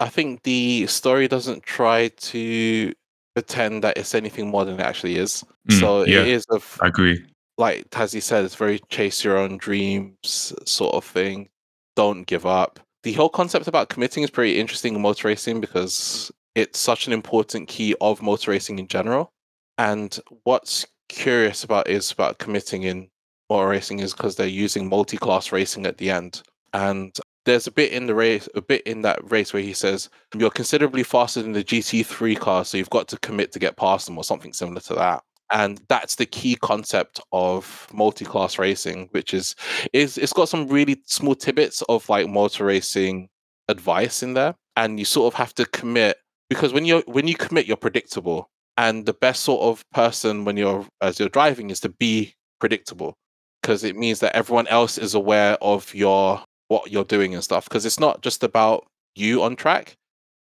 I 0.00 0.10
think 0.10 0.42
the 0.42 0.86
story 0.86 1.28
doesn't 1.28 1.62
try 1.62 2.08
to 2.08 2.92
pretend 3.34 3.82
that 3.84 3.96
it's 3.96 4.14
anything 4.14 4.48
more 4.48 4.64
than 4.64 4.80
it 4.80 4.82
actually 4.82 5.16
is. 5.16 5.44
Mm, 5.70 5.80
so 5.80 6.04
yeah. 6.04 6.20
it 6.20 6.28
is 6.28 6.44
of 6.50 6.78
i 6.82 6.88
agree 6.88 7.24
like 7.58 7.90
Tazzy 7.90 8.22
said, 8.22 8.44
it's 8.44 8.54
very 8.54 8.80
chase 8.88 9.24
your 9.24 9.38
own 9.38 9.56
dreams 9.56 10.52
sort 10.64 10.94
of 10.94 11.04
thing. 11.04 11.48
Don't 11.96 12.26
give 12.26 12.46
up. 12.46 12.80
The 13.02 13.12
whole 13.12 13.28
concept 13.28 13.68
about 13.68 13.88
committing 13.88 14.22
is 14.22 14.30
pretty 14.30 14.58
interesting 14.58 14.94
in 14.94 15.02
motor 15.02 15.28
racing 15.28 15.60
because 15.60 16.30
it's 16.54 16.78
such 16.78 17.06
an 17.06 17.12
important 17.12 17.68
key 17.68 17.94
of 18.00 18.22
motor 18.22 18.50
racing 18.50 18.78
in 18.78 18.88
general. 18.88 19.32
And 19.78 20.18
what's 20.44 20.86
curious 21.08 21.64
about 21.64 21.88
is 21.88 22.10
about 22.12 22.38
committing 22.38 22.84
in 22.84 23.08
motor 23.50 23.68
racing 23.68 24.00
is 24.00 24.12
because 24.12 24.36
they're 24.36 24.46
using 24.46 24.88
multi-class 24.88 25.52
racing 25.52 25.86
at 25.86 25.98
the 25.98 26.10
end. 26.10 26.42
And 26.72 27.16
there's 27.44 27.66
a 27.66 27.72
bit 27.72 27.92
in 27.92 28.06
the 28.06 28.14
race, 28.14 28.48
a 28.54 28.60
bit 28.60 28.82
in 28.86 29.02
that 29.02 29.30
race 29.30 29.52
where 29.52 29.62
he 29.62 29.72
says 29.72 30.08
you're 30.36 30.50
considerably 30.50 31.02
faster 31.02 31.42
than 31.42 31.52
the 31.52 31.64
GT3 31.64 32.38
car, 32.38 32.64
so 32.64 32.76
you've 32.78 32.90
got 32.90 33.08
to 33.08 33.18
commit 33.18 33.52
to 33.52 33.58
get 33.58 33.76
past 33.76 34.06
them, 34.06 34.18
or 34.18 34.24
something 34.24 34.52
similar 34.52 34.80
to 34.82 34.94
that. 34.94 35.22
And 35.52 35.80
that's 35.88 36.14
the 36.16 36.26
key 36.26 36.56
concept 36.56 37.20
of 37.32 37.86
multi-class 37.92 38.58
racing, 38.58 39.08
which 39.12 39.34
is 39.34 39.54
is 39.92 40.16
it's 40.18 40.32
got 40.32 40.48
some 40.48 40.68
really 40.68 41.02
small 41.06 41.34
tidbits 41.34 41.82
of 41.82 42.08
like 42.08 42.28
motor 42.28 42.64
racing 42.66 43.28
advice 43.68 44.22
in 44.22 44.34
there. 44.34 44.54
and 44.76 44.98
you 44.98 45.04
sort 45.04 45.32
of 45.32 45.38
have 45.38 45.54
to 45.54 45.66
commit 45.66 46.18
because 46.48 46.72
when 46.72 46.84
you 46.84 47.02
when 47.06 47.28
you 47.28 47.34
commit, 47.34 47.66
you're 47.66 47.76
predictable. 47.76 48.50
And 48.78 49.04
the 49.06 49.12
best 49.12 49.42
sort 49.42 49.62
of 49.62 49.84
person 49.90 50.44
when 50.44 50.56
you're 50.56 50.86
as 51.00 51.18
you're 51.18 51.28
driving 51.28 51.70
is 51.70 51.80
to 51.80 51.88
be 51.90 52.34
predictable 52.60 53.14
because 53.60 53.84
it 53.84 53.96
means 53.96 54.20
that 54.20 54.34
everyone 54.34 54.66
else 54.68 54.98
is 54.98 55.14
aware 55.14 55.56
of 55.60 55.94
your 55.94 56.42
what 56.72 56.90
you're 56.90 57.12
doing 57.16 57.34
and 57.34 57.44
stuff. 57.44 57.64
Because 57.64 57.86
it's 57.86 58.00
not 58.00 58.22
just 58.22 58.42
about 58.42 58.86
you 59.14 59.42
on 59.42 59.56
track; 59.56 59.96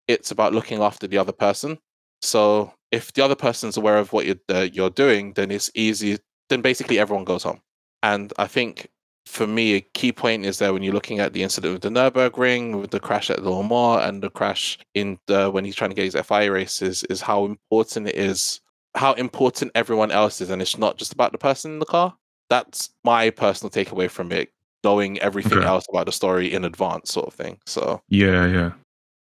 it's 0.08 0.32
about 0.32 0.54
looking 0.54 0.82
after 0.82 1.08
the 1.08 1.18
other 1.18 1.32
person. 1.32 1.80
So 2.22 2.74
if 2.92 3.14
the 3.14 3.24
other 3.24 3.36
person's 3.36 3.78
aware 3.78 3.98
of 3.98 4.14
what 4.14 4.26
you're 4.26 4.44
uh, 4.50 4.68
you're 4.72 4.90
doing, 5.04 5.34
then 5.34 5.52
it's 5.52 5.72
easy. 5.76 6.18
Then 6.50 6.62
basically 6.62 7.00
everyone 7.00 7.26
goes 7.26 7.44
home. 7.44 7.62
And 8.04 8.32
I 8.38 8.48
think 8.48 8.90
for 9.28 9.46
me, 9.46 9.76
a 9.76 9.82
key 9.82 10.12
point 10.12 10.46
is 10.46 10.60
that 10.60 10.74
when 10.74 10.84
you're 10.84 10.94
looking 10.94 11.20
at 11.20 11.34
the 11.34 11.44
incident 11.44 11.74
with 11.74 11.82
the 11.82 11.90
Nurburgring, 11.90 12.80
with 12.80 12.92
the 12.92 13.00
crash 13.00 13.30
at 13.30 13.44
the 13.44 13.50
Le 13.50 13.64
Mans, 13.64 14.08
and 14.08 14.24
the 14.24 14.30
crash 14.30 14.80
in 14.94 15.20
the, 15.28 15.52
when 15.52 15.66
he's 15.66 15.76
trying 15.76 15.90
to 15.90 15.96
get 15.96 16.12
his 16.12 16.26
fi 16.26 16.46
races, 16.46 17.04
is 17.10 17.22
how 17.22 17.46
important 17.46 18.08
it 18.08 18.16
is, 18.16 18.62
how 18.96 19.14
important 19.14 19.72
everyone 19.76 20.12
else 20.12 20.42
is, 20.42 20.50
and 20.50 20.62
it's 20.62 20.78
not 20.78 20.98
just 20.98 21.14
about 21.14 21.34
the 21.34 21.38
person 21.38 21.72
in 21.74 21.80
the 21.80 21.86
car. 21.86 22.16
That's 22.50 22.90
my 23.04 23.30
personal 23.30 23.70
takeaway 23.70 24.10
from 24.10 24.32
it, 24.32 24.50
knowing 24.88 25.20
everything 25.20 25.58
Okay. 25.60 25.68
else 25.68 25.86
about 25.90 26.06
the 26.06 26.12
story 26.12 26.54
in 26.54 26.64
advance, 26.64 27.12
sort 27.12 27.28
of 27.28 27.34
thing. 27.34 27.58
So 27.66 28.00
Yeah, 28.10 28.48
yeah. 28.48 28.72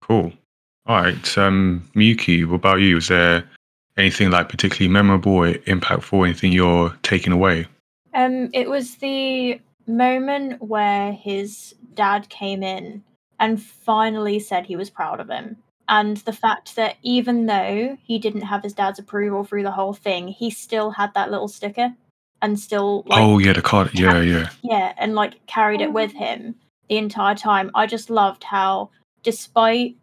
Cool. 0.01 0.33
All 0.87 1.03
right. 1.03 1.39
Um, 1.39 1.83
Miyuki, 1.97 2.47
what 2.47 2.57
about 2.57 2.81
you? 2.81 2.99
Is 2.99 3.09
there 3.09 3.45
anything 3.97 4.31
like 4.31 4.49
particularly 4.49 4.93
memorable 4.93 5.33
or 5.33 5.55
impactful, 5.75 6.25
anything 6.25 6.53
you're 6.53 6.91
taking 7.03 7.33
away? 7.33 7.67
Um, 8.15 8.51
it 8.53 8.71
was 8.71 8.97
the 8.97 9.61
moment 9.89 10.63
where 10.63 11.13
his 11.13 11.75
dad 11.95 12.29
came 12.29 12.63
in 12.63 13.03
and 13.41 13.61
finally 13.61 14.39
said 14.39 14.67
he 14.67 14.77
was 14.77 14.89
proud 14.91 15.19
of 15.21 15.29
him. 15.29 15.57
And 15.89 16.17
the 16.19 16.33
fact 16.33 16.77
that 16.77 16.97
even 17.03 17.47
though 17.47 17.97
he 18.03 18.19
didn't 18.19 18.43
have 18.43 18.63
his 18.63 18.73
dad's 18.73 18.99
approval 19.01 19.45
through 19.45 19.65
the 19.65 19.71
whole 19.79 19.93
thing, 19.95 20.29
he 20.29 20.51
still 20.51 20.91
had 20.93 21.13
that 21.15 21.31
little 21.31 21.49
sticker 21.49 21.95
and 22.43 22.59
still 22.59 23.03
like 23.07 23.23
oh, 23.23 23.39
yeah, 23.39 23.53
the 23.53 23.63
card. 23.63 23.91
Yeah, 23.93 24.21
yeah. 24.21 24.51
yeah, 24.63 24.93
and 24.99 25.15
like 25.15 25.47
carried 25.47 25.81
it 25.81 25.93
with 25.93 26.13
him 26.13 26.55
the 26.89 26.97
entire 26.97 27.35
time. 27.35 27.71
I 27.75 27.87
just 27.87 28.11
loved 28.11 28.45
how, 28.45 28.91
despite 29.23 29.97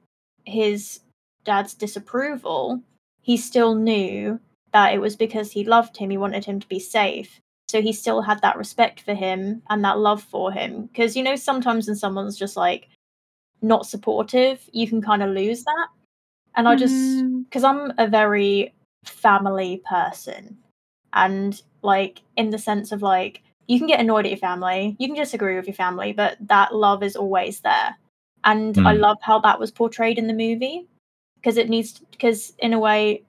his 0.45 0.99
dad's 1.45 1.73
disapproval, 1.73 2.81
he 3.21 3.37
still 3.37 3.75
knew 3.75 4.39
that 4.71 4.93
it 4.93 4.99
was 4.99 5.15
because 5.15 5.51
he 5.51 5.63
loved 5.63 5.97
him. 5.97 6.09
He 6.09 6.17
wanted 6.17 6.45
him 6.45 6.59
to 6.59 6.67
be 6.67 6.79
safe. 6.79 7.39
So 7.69 7.81
he 7.81 7.93
still 7.93 8.21
had 8.21 8.41
that 8.41 8.57
respect 8.57 9.01
for 9.01 9.13
him 9.13 9.61
and 9.69 9.83
that 9.83 9.99
love 9.99 10.21
for 10.21 10.51
him. 10.51 10.87
Because, 10.87 11.15
you 11.15 11.23
know, 11.23 11.35
sometimes 11.35 11.87
when 11.87 11.95
someone's 11.95 12.37
just 12.37 12.57
like 12.57 12.89
not 13.61 13.85
supportive, 13.85 14.69
you 14.71 14.87
can 14.87 15.01
kind 15.01 15.23
of 15.23 15.29
lose 15.29 15.63
that. 15.63 15.87
And 16.55 16.67
I 16.67 16.75
just, 16.75 16.93
Mm. 16.93 17.45
because 17.45 17.63
I'm 17.63 17.93
a 17.97 18.07
very 18.07 18.73
family 19.05 19.81
person 19.89 20.57
and 21.13 21.61
like 21.81 22.21
in 22.37 22.49
the 22.49 22.57
sense 22.57 22.91
of 22.91 23.01
like 23.01 23.41
you 23.67 23.77
can 23.77 23.87
get 23.87 23.99
annoyed 23.99 24.25
at 24.25 24.31
your 24.31 24.37
family 24.37 24.95
you 24.99 25.07
can 25.07 25.15
disagree 25.15 25.55
with 25.55 25.67
your 25.67 25.73
family 25.75 26.11
but 26.13 26.37
that 26.41 26.75
love 26.75 27.03
is 27.03 27.15
always 27.15 27.59
there 27.61 27.95
and 28.43 28.77
i 28.79 28.93
Mm. 28.93 28.99
love 28.99 29.17
how 29.21 29.39
that 29.39 29.59
was 29.59 29.71
portrayed 29.71 30.17
in 30.17 30.27
the 30.27 30.33
movie 30.33 30.87
because 31.35 31.57
it 31.57 31.69
needs 31.69 31.99
because 32.11 32.53
in 32.59 32.73
a 32.73 32.79
way 32.79 33.23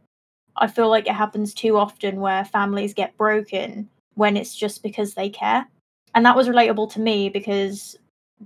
i 0.56 0.66
feel 0.66 0.89
like 0.89 1.06
it 1.06 1.15
happens 1.15 1.55
too 1.55 1.77
often 1.77 2.20
where 2.20 2.44
families 2.44 2.94
get 2.94 3.16
broken 3.16 3.89
when 4.15 4.36
it's 4.36 4.55
just 4.56 4.82
because 4.82 5.15
they 5.15 5.28
care 5.28 5.66
and 6.15 6.24
that 6.24 6.36
was 6.36 6.48
relatable 6.48 6.90
to 6.93 7.01
me 7.01 7.28
because 7.28 7.97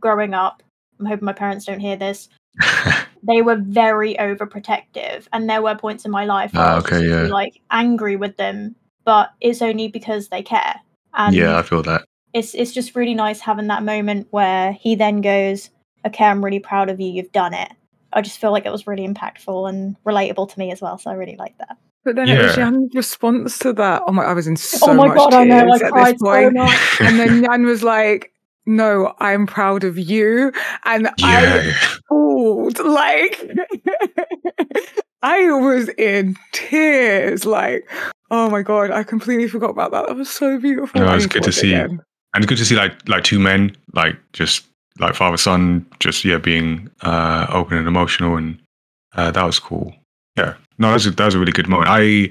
growing 0.01 0.35
up 0.35 0.63
i'm 1.01 1.07
hoping 1.07 1.25
my 1.27 1.33
parents 1.33 1.65
don't 1.67 1.81
hear 1.81 1.97
this 1.97 2.29
they 3.23 3.43
were 3.43 3.57
very 3.57 4.15
overprotective 4.17 5.27
and 5.33 5.49
there 5.49 5.63
were 5.63 5.75
points 5.75 6.05
in 6.05 6.11
my 6.11 6.25
life 6.25 6.53
where 6.55 6.65
Ah, 6.67 6.73
I 6.73 6.75
was 6.77 6.85
okay, 6.87 7.07
yeah. 7.09 7.27
like 7.29 7.61
angry 7.71 8.17
with 8.17 8.37
them 8.37 8.75
but 9.09 9.31
it's 9.41 9.63
only 9.63 9.89
because 9.89 10.29
they 10.29 10.43
care 10.43 10.75
and 11.15 11.35
yeah, 11.35 11.57
I 11.59 11.63
feel 11.63 11.83
that. 11.85 12.05
it's 12.35 12.55
it's 12.55 12.73
just 12.75 12.95
really 12.95 13.15
nice 13.15 13.41
having 13.41 13.69
that 13.69 13.83
moment 13.83 14.27
where 14.33 14.73
he 14.73 14.95
then 14.95 15.23
goes 15.23 15.71
okay 16.07 16.27
i'm 16.27 16.45
really 16.45 16.59
proud 16.61 16.91
of 16.91 17.01
you 17.01 17.09
you've 17.11 17.33
done 17.33 17.55
it 17.55 17.73
i 18.13 18.21
just 18.21 18.39
feel 18.39 18.53
like 18.53 18.67
it 18.67 18.71
was 18.71 18.87
really 18.87 19.09
impactful 19.09 19.67
and 19.71 19.97
relatable 20.05 20.47
to 20.53 20.59
me 20.59 20.71
as 20.71 20.83
well 20.83 20.99
so 20.99 21.11
i 21.11 21.15
really 21.15 21.37
like 21.39 21.57
that 21.57 21.77
But 22.05 22.17
then 22.17 22.29
it 22.29 22.37
was 22.37 22.51
Yeah. 22.57 22.65
Jann's 22.65 22.95
response 22.95 23.59
to 23.61 23.73
that. 23.81 24.03
Oh 24.07 24.13
my! 24.13 24.25
I 24.25 24.35
was 24.35 24.47
in 24.47 24.53
oh 24.55 24.57
so 24.57 24.91
oh 24.91 24.95
my 24.95 25.07
much 25.09 25.17
god 25.17 25.35
i 25.35 25.45
know 25.45 25.57
i 25.73 25.79
tears 25.79 25.83
at 25.83 25.93
cried 25.93 26.15
this 26.15 26.21
so 26.21 26.27
point. 26.27 26.55
much 26.55 27.01
and 27.01 27.19
then 27.19 27.43
Jann 27.45 27.65
was 27.65 27.83
like, 27.83 28.33
"No, 28.67 29.15
I'm 29.21 29.47
proud 29.47 29.85
of 29.85 29.99
you," 29.99 30.53
and 30.85 31.09
I 31.09 31.43
yeah. 31.43 31.73
bawled 32.11 32.79
like 32.81 33.35
I 35.23 35.51
was 35.51 35.89
in 35.99 36.37
tears. 36.53 37.45
Like, 37.45 37.89
oh 38.31 38.51
my 38.51 38.63
god, 38.63 38.91
I 38.91 39.03
completely 39.03 39.49
forgot 39.49 39.71
about 39.71 39.91
that. 39.93 40.07
That 40.07 40.17
was 40.17 40.31
so 40.31 40.59
beautiful. 40.59 41.01
No, 41.01 41.15
it's 41.15 41.27
good 41.27 41.43
to 41.45 41.53
see. 41.53 41.73
again. 41.75 42.01
and 42.35 42.45
it's 42.45 42.47
good 42.47 42.59
to 42.59 42.65
see 42.65 42.77
like 42.77 43.09
like 43.09 43.25
two 43.25 43.39
men 43.39 43.75
like 43.95 44.17
just 44.33 44.67
like 44.99 45.15
father 45.15 45.37
son 45.37 45.87
just 46.01 46.25
yeah 46.25 46.39
being 46.39 46.91
uh 47.03 47.47
open 47.51 47.79
and 47.79 47.87
emotional 47.89 48.37
and 48.37 48.59
uh 49.15 49.31
that 49.31 49.45
was 49.45 49.59
cool 49.59 49.95
yeah 50.37 50.55
no 50.79 50.89
that 50.89 50.95
was 50.95 51.07
a, 51.07 51.11
that 51.13 51.25
was 51.25 51.35
a 51.35 51.39
really 51.39 51.53
good 51.53 51.69
moment 51.69 51.89
i 51.89 52.31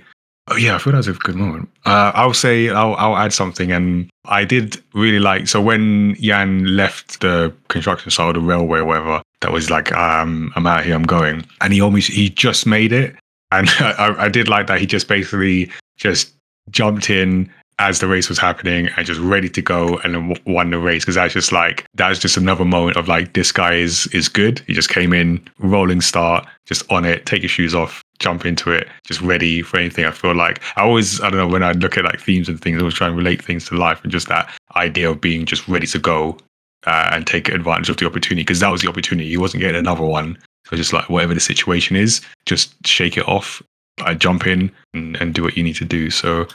oh 0.50 0.56
yeah 0.56 0.76
i 0.76 0.78
thought 0.78 0.92
that 0.92 0.98
was 0.98 1.08
a 1.08 1.14
good 1.14 1.36
moment 1.36 1.68
uh 1.86 2.12
i'll 2.14 2.34
say 2.34 2.70
i'll 2.70 2.94
i'll 2.96 3.16
add 3.18 3.34
something 3.34 3.72
and 3.72 4.10
i 4.26 4.44
did 4.44 4.82
really 4.94 5.20
like 5.20 5.48
so 5.48 5.62
when 5.62 6.16
Jann 6.22 6.76
left 6.76 7.22
the 7.22 7.54
construction 7.70 8.12
site 8.12 8.28
or 8.28 8.34
the 8.34 8.40
railway 8.40 8.80
or 8.80 8.86
whatever 8.86 9.22
that 9.42 9.52
was 9.52 9.70
like 9.70 9.92
um 9.94 10.52
i'm 10.56 10.68
out 10.68 10.84
here 10.84 10.94
i'm 10.94 11.04
going 11.04 11.44
and 11.62 11.74
he 11.74 11.82
almost 11.82 12.10
he 12.12 12.30
just 12.30 12.66
made 12.68 12.92
it 12.92 13.16
and 13.52 13.70
i 13.80 14.14
i 14.20 14.30
did 14.30 14.48
like 14.48 14.68
that 14.68 14.80
he 14.80 14.86
just 14.86 15.08
basically 15.08 15.72
just 15.98 16.34
jumped 16.70 17.10
in 17.10 17.52
as 17.80 18.00
the 18.00 18.08
race 18.08 18.28
was 18.28 18.40
happening 18.40 18.90
and 18.98 19.06
just 19.06 19.20
ready 19.20 19.48
to 19.48 19.62
go 19.62 20.00
and 20.00 20.40
won 20.46 20.72
the 20.72 20.80
race. 20.80 21.04
Because 21.04 21.16
that's 21.16 21.34
just 21.34 21.52
like 21.52 21.86
that's 21.94 22.20
just 22.20 22.38
another 22.38 22.66
moment 22.66 22.98
of 22.98 23.08
like 23.08 23.34
this 23.34 23.52
guy 23.52 23.74
is 23.74 24.08
is 24.08 24.30
good. 24.30 24.60
He 24.68 24.74
just 24.74 24.90
came 24.90 25.14
in 25.14 25.48
rolling 25.60 26.02
start 26.02 26.48
just 26.66 26.90
on 26.92 27.06
it 27.06 27.26
take 27.26 27.42
your 27.42 27.50
shoes 27.50 27.76
off 27.76 28.02
jump 28.20 28.48
into 28.48 28.72
it 28.72 28.88
just 29.06 29.22
ready 29.22 29.62
for 29.62 29.78
anything. 29.78 30.06
I 30.06 30.12
feel 30.12 30.36
like 30.36 30.62
i 30.76 30.82
always 30.82 31.22
i 31.22 31.30
don't 31.30 31.38
know 31.38 31.48
when 31.48 31.62
i 31.62 31.72
look 31.74 31.98
at 31.98 32.04
like 32.04 32.20
themes 32.20 32.50
and 32.50 32.60
things 32.60 32.78
i 32.78 32.80
always 32.80 32.96
try 32.96 33.08
and 33.08 33.16
relate 33.16 33.44
things 33.44 33.68
to 33.68 33.78
life 33.78 34.02
and 34.02 34.12
just 34.12 34.28
that 34.28 34.52
idea 34.76 35.12
of 35.12 35.22
being 35.22 35.46
just 35.46 35.68
ready 35.68 35.86
to 35.86 36.00
go 36.00 36.36
uh, 36.88 37.10
and 37.12 37.28
take 37.28 37.50
advantage 37.50 37.90
of 37.90 37.98
the 37.98 38.06
opportunity. 38.06 38.42
Because 38.42 38.60
that 38.62 38.72
was 38.72 38.82
the 38.82 38.90
opportunity. 38.90 39.30
He 39.30 39.38
wasn't 39.38 39.62
getting 39.62 39.78
another 39.78 40.06
one. 40.06 40.38
So 40.66 40.76
just 40.76 40.94
like 40.94 41.10
whatever 41.10 41.34
the 41.34 41.40
situation 41.40 41.96
is 41.96 42.22
just 42.46 42.76
shake 42.86 43.18
it 43.18 43.28
off 43.28 43.62
like 44.00 44.20
jump 44.20 44.46
in 44.46 44.72
and, 44.94 45.16
and 45.18 45.34
do 45.34 45.44
what 45.44 45.58
you 45.58 45.64
need 45.64 45.76
to 45.76 45.86
do 45.86 46.10
so 46.10 46.48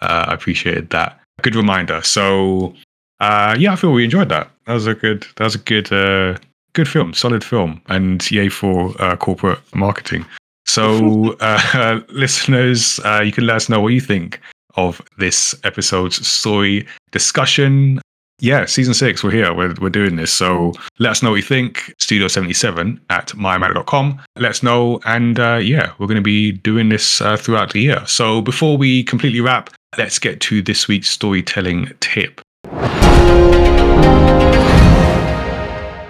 uh, 0.00 0.26
I 0.28 0.34
appreciated 0.34 0.90
that. 0.90 1.18
Good 1.42 1.56
reminder. 1.56 2.02
So, 2.02 2.74
uh, 3.20 3.56
yeah, 3.58 3.72
I 3.72 3.76
feel 3.76 3.92
we 3.92 4.04
enjoyed 4.04 4.28
that. 4.30 4.50
That 4.66 4.74
was 4.74 4.86
a 4.86 4.94
good. 4.94 5.26
That 5.36 5.44
was 5.44 5.54
a 5.54 5.58
good. 5.58 5.92
Uh, 5.92 6.36
good 6.72 6.88
film. 6.88 7.14
Solid 7.14 7.44
film. 7.44 7.80
And 7.88 8.28
yay 8.30 8.48
for 8.48 8.94
uh, 9.02 9.16
corporate 9.16 9.60
marketing. 9.74 10.24
So, 10.66 11.36
uh, 11.40 12.00
listeners, 12.08 13.00
uh, 13.04 13.22
you 13.24 13.32
can 13.32 13.46
let 13.46 13.56
us 13.56 13.68
know 13.68 13.80
what 13.80 13.92
you 13.92 14.00
think 14.00 14.40
of 14.76 15.02
this 15.18 15.54
episode's 15.64 16.26
story 16.26 16.86
discussion. 17.10 18.00
Yeah, 18.42 18.64
season 18.64 18.94
six, 18.94 19.22
we're 19.22 19.32
here. 19.32 19.52
We're, 19.52 19.74
we're 19.82 19.90
doing 19.90 20.16
this. 20.16 20.32
So 20.32 20.72
let 20.98 21.10
us 21.10 21.22
know 21.22 21.30
what 21.30 21.36
you 21.36 21.42
think. 21.42 21.94
Studio77 22.00 22.98
at 23.10 23.28
mymatter.com. 23.28 24.18
Let 24.36 24.50
us 24.50 24.62
know. 24.62 24.98
And 25.04 25.38
uh, 25.38 25.56
yeah, 25.56 25.92
we're 25.98 26.06
going 26.06 26.16
to 26.16 26.22
be 26.22 26.52
doing 26.52 26.88
this 26.88 27.20
uh, 27.20 27.36
throughout 27.36 27.74
the 27.74 27.80
year. 27.80 28.02
So 28.06 28.40
before 28.40 28.78
we 28.78 29.04
completely 29.04 29.42
wrap, 29.42 29.68
let's 29.98 30.18
get 30.18 30.40
to 30.40 30.62
this 30.62 30.88
week's 30.88 31.10
storytelling 31.10 31.92
tip. 32.00 32.40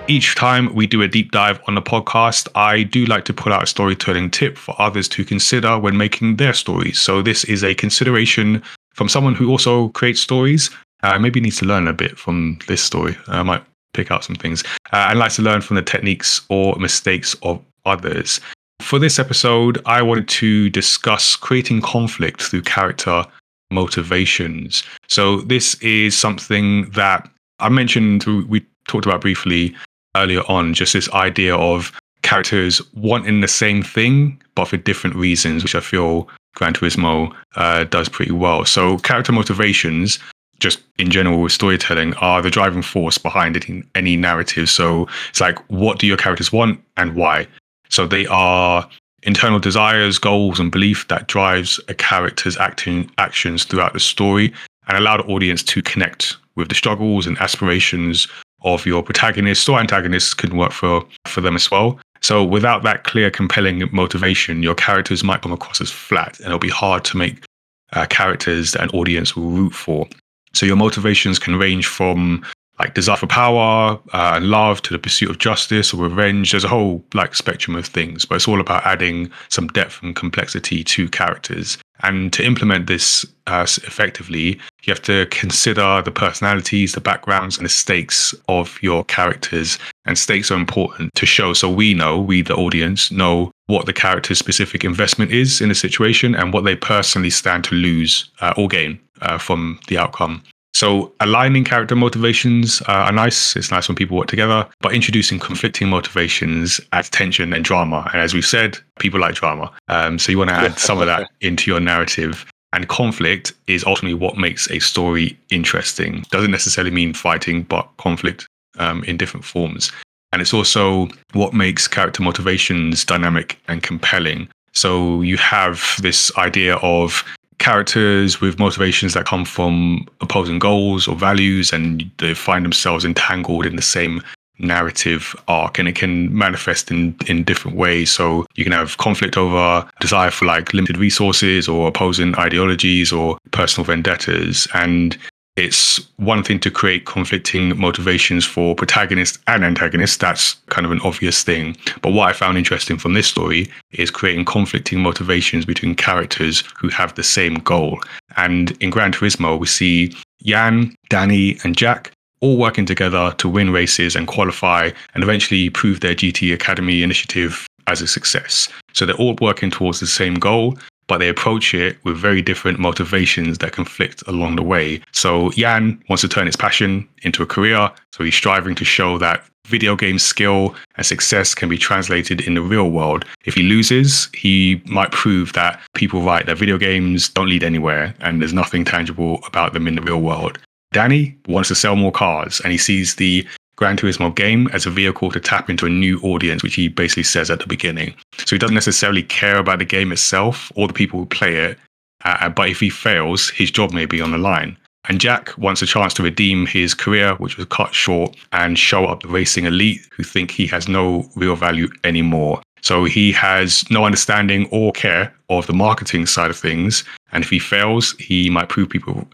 Each 0.08 0.34
time 0.36 0.72
we 0.72 0.86
do 0.86 1.02
a 1.02 1.08
deep 1.08 1.32
dive 1.32 1.60
on 1.66 1.74
the 1.74 1.82
podcast, 1.82 2.48
I 2.54 2.84
do 2.84 3.06
like 3.06 3.24
to 3.24 3.34
put 3.34 3.52
out 3.52 3.64
a 3.64 3.66
storytelling 3.66 4.30
tip 4.30 4.56
for 4.56 4.80
others 4.80 5.08
to 5.08 5.24
consider 5.24 5.78
when 5.78 5.96
making 5.96 6.36
their 6.36 6.52
stories. 6.52 7.00
So, 7.00 7.22
this 7.22 7.44
is 7.44 7.62
a 7.62 7.76
consideration 7.76 8.60
from 8.92 9.08
someone 9.08 9.36
who 9.36 9.50
also 9.50 9.90
creates 9.90 10.20
stories. 10.20 10.68
Uh, 11.02 11.18
maybe 11.18 11.40
need 11.40 11.52
to 11.52 11.64
learn 11.64 11.88
a 11.88 11.92
bit 11.92 12.18
from 12.18 12.58
this 12.68 12.82
story. 12.82 13.16
I 13.28 13.42
might 13.42 13.64
pick 13.94 14.10
out 14.10 14.24
some 14.24 14.36
things 14.36 14.62
uh, 14.92 15.08
and 15.10 15.18
likes 15.18 15.36
to 15.36 15.42
learn 15.42 15.60
from 15.60 15.76
the 15.76 15.82
techniques 15.82 16.42
or 16.48 16.76
mistakes 16.76 17.34
of 17.42 17.62
others. 17.84 18.40
For 18.80 18.98
this 18.98 19.18
episode, 19.18 19.80
I 19.86 20.02
wanted 20.02 20.28
to 20.28 20.70
discuss 20.70 21.36
creating 21.36 21.82
conflict 21.82 22.42
through 22.42 22.62
character 22.62 23.24
motivations. 23.70 24.82
So, 25.08 25.42
this 25.42 25.74
is 25.76 26.16
something 26.16 26.90
that 26.90 27.28
I 27.60 27.68
mentioned, 27.68 28.24
we 28.24 28.66
talked 28.88 29.06
about 29.06 29.20
briefly 29.20 29.74
earlier 30.16 30.42
on, 30.48 30.74
just 30.74 30.94
this 30.94 31.10
idea 31.10 31.54
of 31.56 31.92
characters 32.22 32.80
wanting 32.94 33.40
the 33.40 33.48
same 33.48 33.82
thing, 33.82 34.40
but 34.54 34.66
for 34.66 34.76
different 34.76 35.14
reasons, 35.14 35.62
which 35.62 35.74
I 35.74 35.80
feel 35.80 36.28
Gran 36.54 36.72
Turismo 36.72 37.32
uh, 37.56 37.84
does 37.84 38.08
pretty 38.08 38.32
well. 38.32 38.64
So, 38.64 38.98
character 38.98 39.32
motivations, 39.32 40.18
just 40.60 40.80
in 40.98 41.10
general 41.10 41.40
with 41.40 41.52
storytelling, 41.52 42.14
are 42.14 42.40
the 42.40 42.50
driving 42.50 42.82
force 42.82 43.18
behind 43.18 43.56
it 43.56 43.68
in 43.68 43.88
any 43.94 44.16
narrative. 44.16 44.68
So, 44.70 45.08
it's 45.30 45.40
like, 45.40 45.58
what 45.68 45.98
do 45.98 46.06
your 46.06 46.16
characters 46.16 46.52
want 46.52 46.80
and 46.96 47.16
why? 47.16 47.46
So 47.90 48.06
they 48.06 48.26
are 48.26 48.88
internal 49.24 49.58
desires, 49.58 50.18
goals, 50.18 50.58
and 50.58 50.72
belief 50.72 51.06
that 51.08 51.26
drives 51.26 51.78
a 51.88 51.94
character's 51.94 52.56
acting 52.56 53.10
actions 53.18 53.64
throughout 53.64 53.92
the 53.92 54.00
story 54.00 54.52
and 54.88 54.96
allow 54.96 55.18
the 55.18 55.24
audience 55.24 55.62
to 55.64 55.82
connect 55.82 56.36
with 56.56 56.68
the 56.68 56.74
struggles 56.74 57.26
and 57.26 57.36
aspirations 57.38 58.26
of 58.62 58.86
your 58.86 59.02
protagonists 59.02 59.68
or 59.68 59.78
antagonists 59.78 60.34
can 60.34 60.56
work 60.56 60.72
for 60.72 61.04
for 61.26 61.40
them 61.40 61.56
as 61.56 61.70
well. 61.70 61.98
So 62.22 62.44
without 62.44 62.82
that 62.82 63.04
clear, 63.04 63.30
compelling 63.30 63.88
motivation, 63.92 64.62
your 64.62 64.74
characters 64.74 65.24
might 65.24 65.42
come 65.42 65.52
across 65.52 65.80
as 65.80 65.90
flat, 65.90 66.38
and 66.38 66.46
it'll 66.46 66.58
be 66.58 66.68
hard 66.68 67.04
to 67.06 67.16
make 67.16 67.44
uh, 67.92 68.06
characters 68.06 68.72
that 68.72 68.82
an 68.82 68.90
audience 68.90 69.34
will 69.34 69.50
root 69.50 69.74
for. 69.74 70.06
So 70.52 70.66
your 70.66 70.76
motivations 70.76 71.38
can 71.38 71.56
range 71.56 71.86
from 71.86 72.44
like 72.80 72.94
desire 72.94 73.16
for 73.16 73.26
power 73.26 74.00
uh, 74.14 74.32
and 74.34 74.46
love 74.46 74.80
to 74.80 74.94
the 74.94 74.98
pursuit 74.98 75.28
of 75.28 75.38
justice 75.38 75.92
or 75.92 76.02
revenge. 76.02 76.50
There's 76.50 76.64
a 76.64 76.68
whole 76.68 77.04
like 77.12 77.34
spectrum 77.34 77.76
of 77.76 77.86
things, 77.86 78.24
but 78.24 78.36
it's 78.36 78.48
all 78.48 78.58
about 78.58 78.86
adding 78.86 79.30
some 79.50 79.68
depth 79.68 80.02
and 80.02 80.16
complexity 80.16 80.82
to 80.84 81.08
characters. 81.10 81.76
And 82.02 82.32
to 82.32 82.42
implement 82.42 82.86
this 82.86 83.26
uh, 83.46 83.66
effectively, 83.84 84.58
you 84.84 84.94
have 84.94 85.02
to 85.02 85.26
consider 85.26 86.00
the 86.02 86.10
personalities, 86.10 86.94
the 86.94 87.02
backgrounds, 87.02 87.58
and 87.58 87.66
the 87.66 87.70
stakes 87.70 88.34
of 88.48 88.82
your 88.82 89.04
characters. 89.04 89.78
And 90.06 90.16
stakes 90.16 90.50
are 90.50 90.58
important 90.58 91.14
to 91.16 91.26
show. 91.26 91.52
So 91.52 91.68
we 91.68 91.92
know, 91.92 92.18
we, 92.18 92.40
the 92.40 92.56
audience, 92.56 93.10
know 93.10 93.50
what 93.70 93.86
the 93.86 93.92
character's 93.92 94.38
specific 94.38 94.84
investment 94.84 95.30
is 95.30 95.60
in 95.60 95.70
a 95.70 95.74
situation 95.74 96.34
and 96.34 96.52
what 96.52 96.64
they 96.64 96.76
personally 96.76 97.30
stand 97.30 97.64
to 97.64 97.74
lose 97.74 98.30
uh, 98.40 98.52
or 98.56 98.68
gain 98.68 99.00
uh, 99.22 99.38
from 99.38 99.78
the 99.88 99.96
outcome. 99.96 100.42
So 100.74 101.12
aligning 101.20 101.64
character 101.64 101.96
motivations 101.96 102.80
uh, 102.82 103.06
are 103.06 103.12
nice. 103.12 103.56
It's 103.56 103.70
nice 103.70 103.88
when 103.88 103.96
people 103.96 104.16
work 104.16 104.28
together, 104.28 104.66
but 104.80 104.94
introducing 104.94 105.38
conflicting 105.38 105.88
motivations 105.88 106.80
adds 106.92 107.10
tension 107.10 107.52
and 107.52 107.64
drama. 107.64 108.08
And 108.12 108.22
as 108.22 108.34
we've 108.34 108.46
said, 108.46 108.78
people 108.98 109.20
like 109.20 109.34
drama. 109.34 109.72
Um, 109.88 110.18
so 110.18 110.32
you 110.32 110.38
want 110.38 110.50
to 110.50 110.56
add 110.56 110.78
some 110.78 111.00
of 111.00 111.06
that 111.06 111.28
into 111.40 111.70
your 111.70 111.80
narrative. 111.80 112.46
And 112.72 112.88
conflict 112.88 113.52
is 113.66 113.84
ultimately 113.84 114.14
what 114.14 114.36
makes 114.36 114.70
a 114.70 114.78
story 114.78 115.36
interesting. 115.50 116.24
Doesn't 116.30 116.52
necessarily 116.52 116.92
mean 116.92 117.14
fighting, 117.14 117.64
but 117.64 117.88
conflict 117.96 118.46
um, 118.78 119.02
in 119.04 119.16
different 119.16 119.44
forms. 119.44 119.90
And 120.32 120.40
it's 120.40 120.54
also 120.54 121.08
what 121.32 121.52
makes 121.52 121.88
character 121.88 122.22
motivations 122.22 123.04
dynamic 123.04 123.58
and 123.68 123.82
compelling. 123.82 124.48
So 124.72 125.22
you 125.22 125.36
have 125.38 125.96
this 126.00 126.36
idea 126.38 126.76
of 126.76 127.24
characters 127.58 128.40
with 128.40 128.58
motivations 128.58 129.14
that 129.14 129.26
come 129.26 129.44
from 129.44 130.06
opposing 130.20 130.58
goals 130.58 131.06
or 131.06 131.14
values 131.14 131.72
and 131.72 132.10
they 132.18 132.32
find 132.34 132.64
themselves 132.64 133.04
entangled 133.04 133.66
in 133.66 133.76
the 133.76 133.82
same 133.82 134.22
narrative 134.58 135.34
arc 135.48 135.78
and 135.78 135.88
it 135.88 135.94
can 135.94 136.36
manifest 136.36 136.90
in 136.90 137.16
in 137.26 137.42
different 137.42 137.76
ways 137.76 138.10
so 138.10 138.46
you 138.56 138.64
can 138.64 138.72
have 138.72 138.98
conflict 138.98 139.36
over 139.38 139.88
desire 140.00 140.30
for 140.30 140.44
like 140.44 140.74
limited 140.74 140.98
resources 140.98 141.68
or 141.68 141.88
opposing 141.88 142.34
ideologies 142.36 143.12
or 143.12 143.38
personal 143.52 143.86
vendettas 143.86 144.68
and 144.74 145.16
it's 145.56 146.00
one 146.16 146.42
thing 146.42 146.60
to 146.60 146.70
create 146.70 147.06
conflicting 147.06 147.78
motivations 147.78 148.46
for 148.46 148.74
protagonists 148.74 149.38
and 149.46 149.64
antagonists. 149.64 150.16
That's 150.16 150.54
kind 150.68 150.86
of 150.86 150.92
an 150.92 151.00
obvious 151.02 151.42
thing. 151.42 151.76
But 152.02 152.12
what 152.12 152.28
I 152.28 152.32
found 152.32 152.56
interesting 152.56 152.98
from 152.98 153.14
this 153.14 153.26
story 153.26 153.70
is 153.92 154.10
creating 154.10 154.44
conflicting 154.44 155.00
motivations 155.00 155.66
between 155.66 155.94
characters 155.94 156.62
who 156.78 156.88
have 156.88 157.14
the 157.14 157.24
same 157.24 157.54
goal. 157.54 158.00
And 158.36 158.70
in 158.80 158.90
Gran 158.90 159.12
Turismo, 159.12 159.58
we 159.58 159.66
see 159.66 160.14
Jann, 160.42 160.94
Danny, 161.08 161.58
and 161.64 161.76
Jack 161.76 162.12
all 162.40 162.56
working 162.56 162.86
together 162.86 163.34
to 163.36 163.48
win 163.48 163.70
races 163.70 164.16
and 164.16 164.26
qualify 164.26 164.90
and 165.14 165.22
eventually 165.22 165.68
prove 165.68 166.00
their 166.00 166.14
GT 166.14 166.54
Academy 166.54 167.02
initiative 167.02 167.66
as 167.86 168.00
a 168.00 168.06
success. 168.06 168.68
So 168.94 169.04
they're 169.04 169.16
all 169.16 169.36
working 169.40 169.70
towards 169.70 170.00
the 170.00 170.06
same 170.06 170.34
goal, 170.34 170.78
but 171.10 171.18
they 171.18 171.28
approach 171.28 171.74
it 171.74 171.96
with 172.04 172.16
very 172.16 172.40
different 172.40 172.78
motivations 172.78 173.58
that 173.58 173.72
conflict 173.72 174.22
along 174.28 174.54
the 174.54 174.62
way. 174.62 175.02
So 175.10 175.50
Jann 175.50 176.00
wants 176.08 176.22
to 176.22 176.28
turn 176.28 176.46
his 176.46 176.54
passion 176.54 177.08
into 177.22 177.42
a 177.42 177.46
career. 177.46 177.90
So 178.12 178.22
he's 178.22 178.36
striving 178.36 178.76
to 178.76 178.84
show 178.84 179.18
that 179.18 179.44
video 179.66 179.96
game 179.96 180.20
skill 180.20 180.76
and 180.96 181.04
success 181.04 181.52
can 181.52 181.68
be 181.68 181.76
translated 181.76 182.40
in 182.40 182.54
the 182.54 182.62
real 182.62 182.92
world. 182.92 183.24
If 183.44 183.54
he 183.54 183.64
loses, 183.64 184.28
he 184.34 184.80
might 184.86 185.10
prove 185.10 185.52
that 185.54 185.80
people 185.94 186.22
write 186.22 186.46
that 186.46 186.58
video 186.58 186.78
games 186.78 187.28
don't 187.28 187.48
lead 187.48 187.64
anywhere 187.64 188.14
and 188.20 188.40
there's 188.40 188.52
nothing 188.52 188.84
tangible 188.84 189.40
about 189.48 189.72
them 189.72 189.88
in 189.88 189.96
the 189.96 190.02
real 190.02 190.20
world. 190.20 190.60
Danny 190.92 191.36
wants 191.48 191.68
to 191.70 191.74
sell 191.74 191.96
more 191.96 192.12
cars 192.12 192.60
and 192.60 192.70
he 192.70 192.78
sees 192.78 193.16
the 193.16 193.44
Gran 193.80 193.96
Turismo 193.96 194.34
game 194.34 194.68
as 194.74 194.84
a 194.84 194.90
vehicle 194.90 195.32
to 195.32 195.40
tap 195.40 195.70
into 195.70 195.86
a 195.86 195.88
new 195.88 196.20
audience, 196.20 196.62
which 196.62 196.74
he 196.74 196.86
basically 196.86 197.22
says 197.22 197.50
at 197.50 197.60
the 197.60 197.66
beginning. 197.66 198.14
So 198.36 198.54
he 198.54 198.58
doesn't 198.58 198.74
necessarily 198.74 199.22
care 199.22 199.56
about 199.56 199.78
the 199.78 199.86
game 199.86 200.12
itself 200.12 200.70
or 200.76 200.86
the 200.86 200.92
people 200.92 201.18
who 201.18 201.24
play 201.24 201.56
it, 201.56 201.78
uh, 202.26 202.50
but 202.50 202.68
if 202.68 202.78
he 202.78 202.90
fails, 202.90 203.48
his 203.48 203.70
job 203.70 203.92
may 203.92 204.04
be 204.04 204.20
on 204.20 204.32
the 204.32 204.38
line. 204.38 204.76
And 205.08 205.18
Jack 205.18 205.56
wants 205.56 205.80
a 205.80 205.86
chance 205.86 206.12
to 206.14 206.22
redeem 206.22 206.66
his 206.66 206.92
career, 206.92 207.34
which 207.36 207.56
was 207.56 207.64
cut 207.66 207.94
short, 207.94 208.36
and 208.52 208.78
show 208.78 209.06
up 209.06 209.22
the 209.22 209.28
racing 209.28 209.64
elite 209.64 210.06
who 210.12 210.24
think 210.24 210.50
he 210.50 210.66
has 210.66 210.86
no 210.86 211.26
real 211.34 211.56
value 211.56 211.88
anymore. 212.04 212.60
So 212.82 213.04
he 213.04 213.32
has 213.32 213.90
no 213.90 214.04
understanding 214.04 214.68
or 214.70 214.92
care 214.92 215.34
of 215.48 215.66
the 215.66 215.72
marketing 215.72 216.26
side 216.26 216.50
of 216.50 216.58
things. 216.58 217.02
And 217.32 217.42
if 217.42 217.48
he 217.48 217.58
fails, 217.58 218.12
he 218.18 218.50
might 218.50 218.68
prove 218.68 218.90
people 218.90 219.26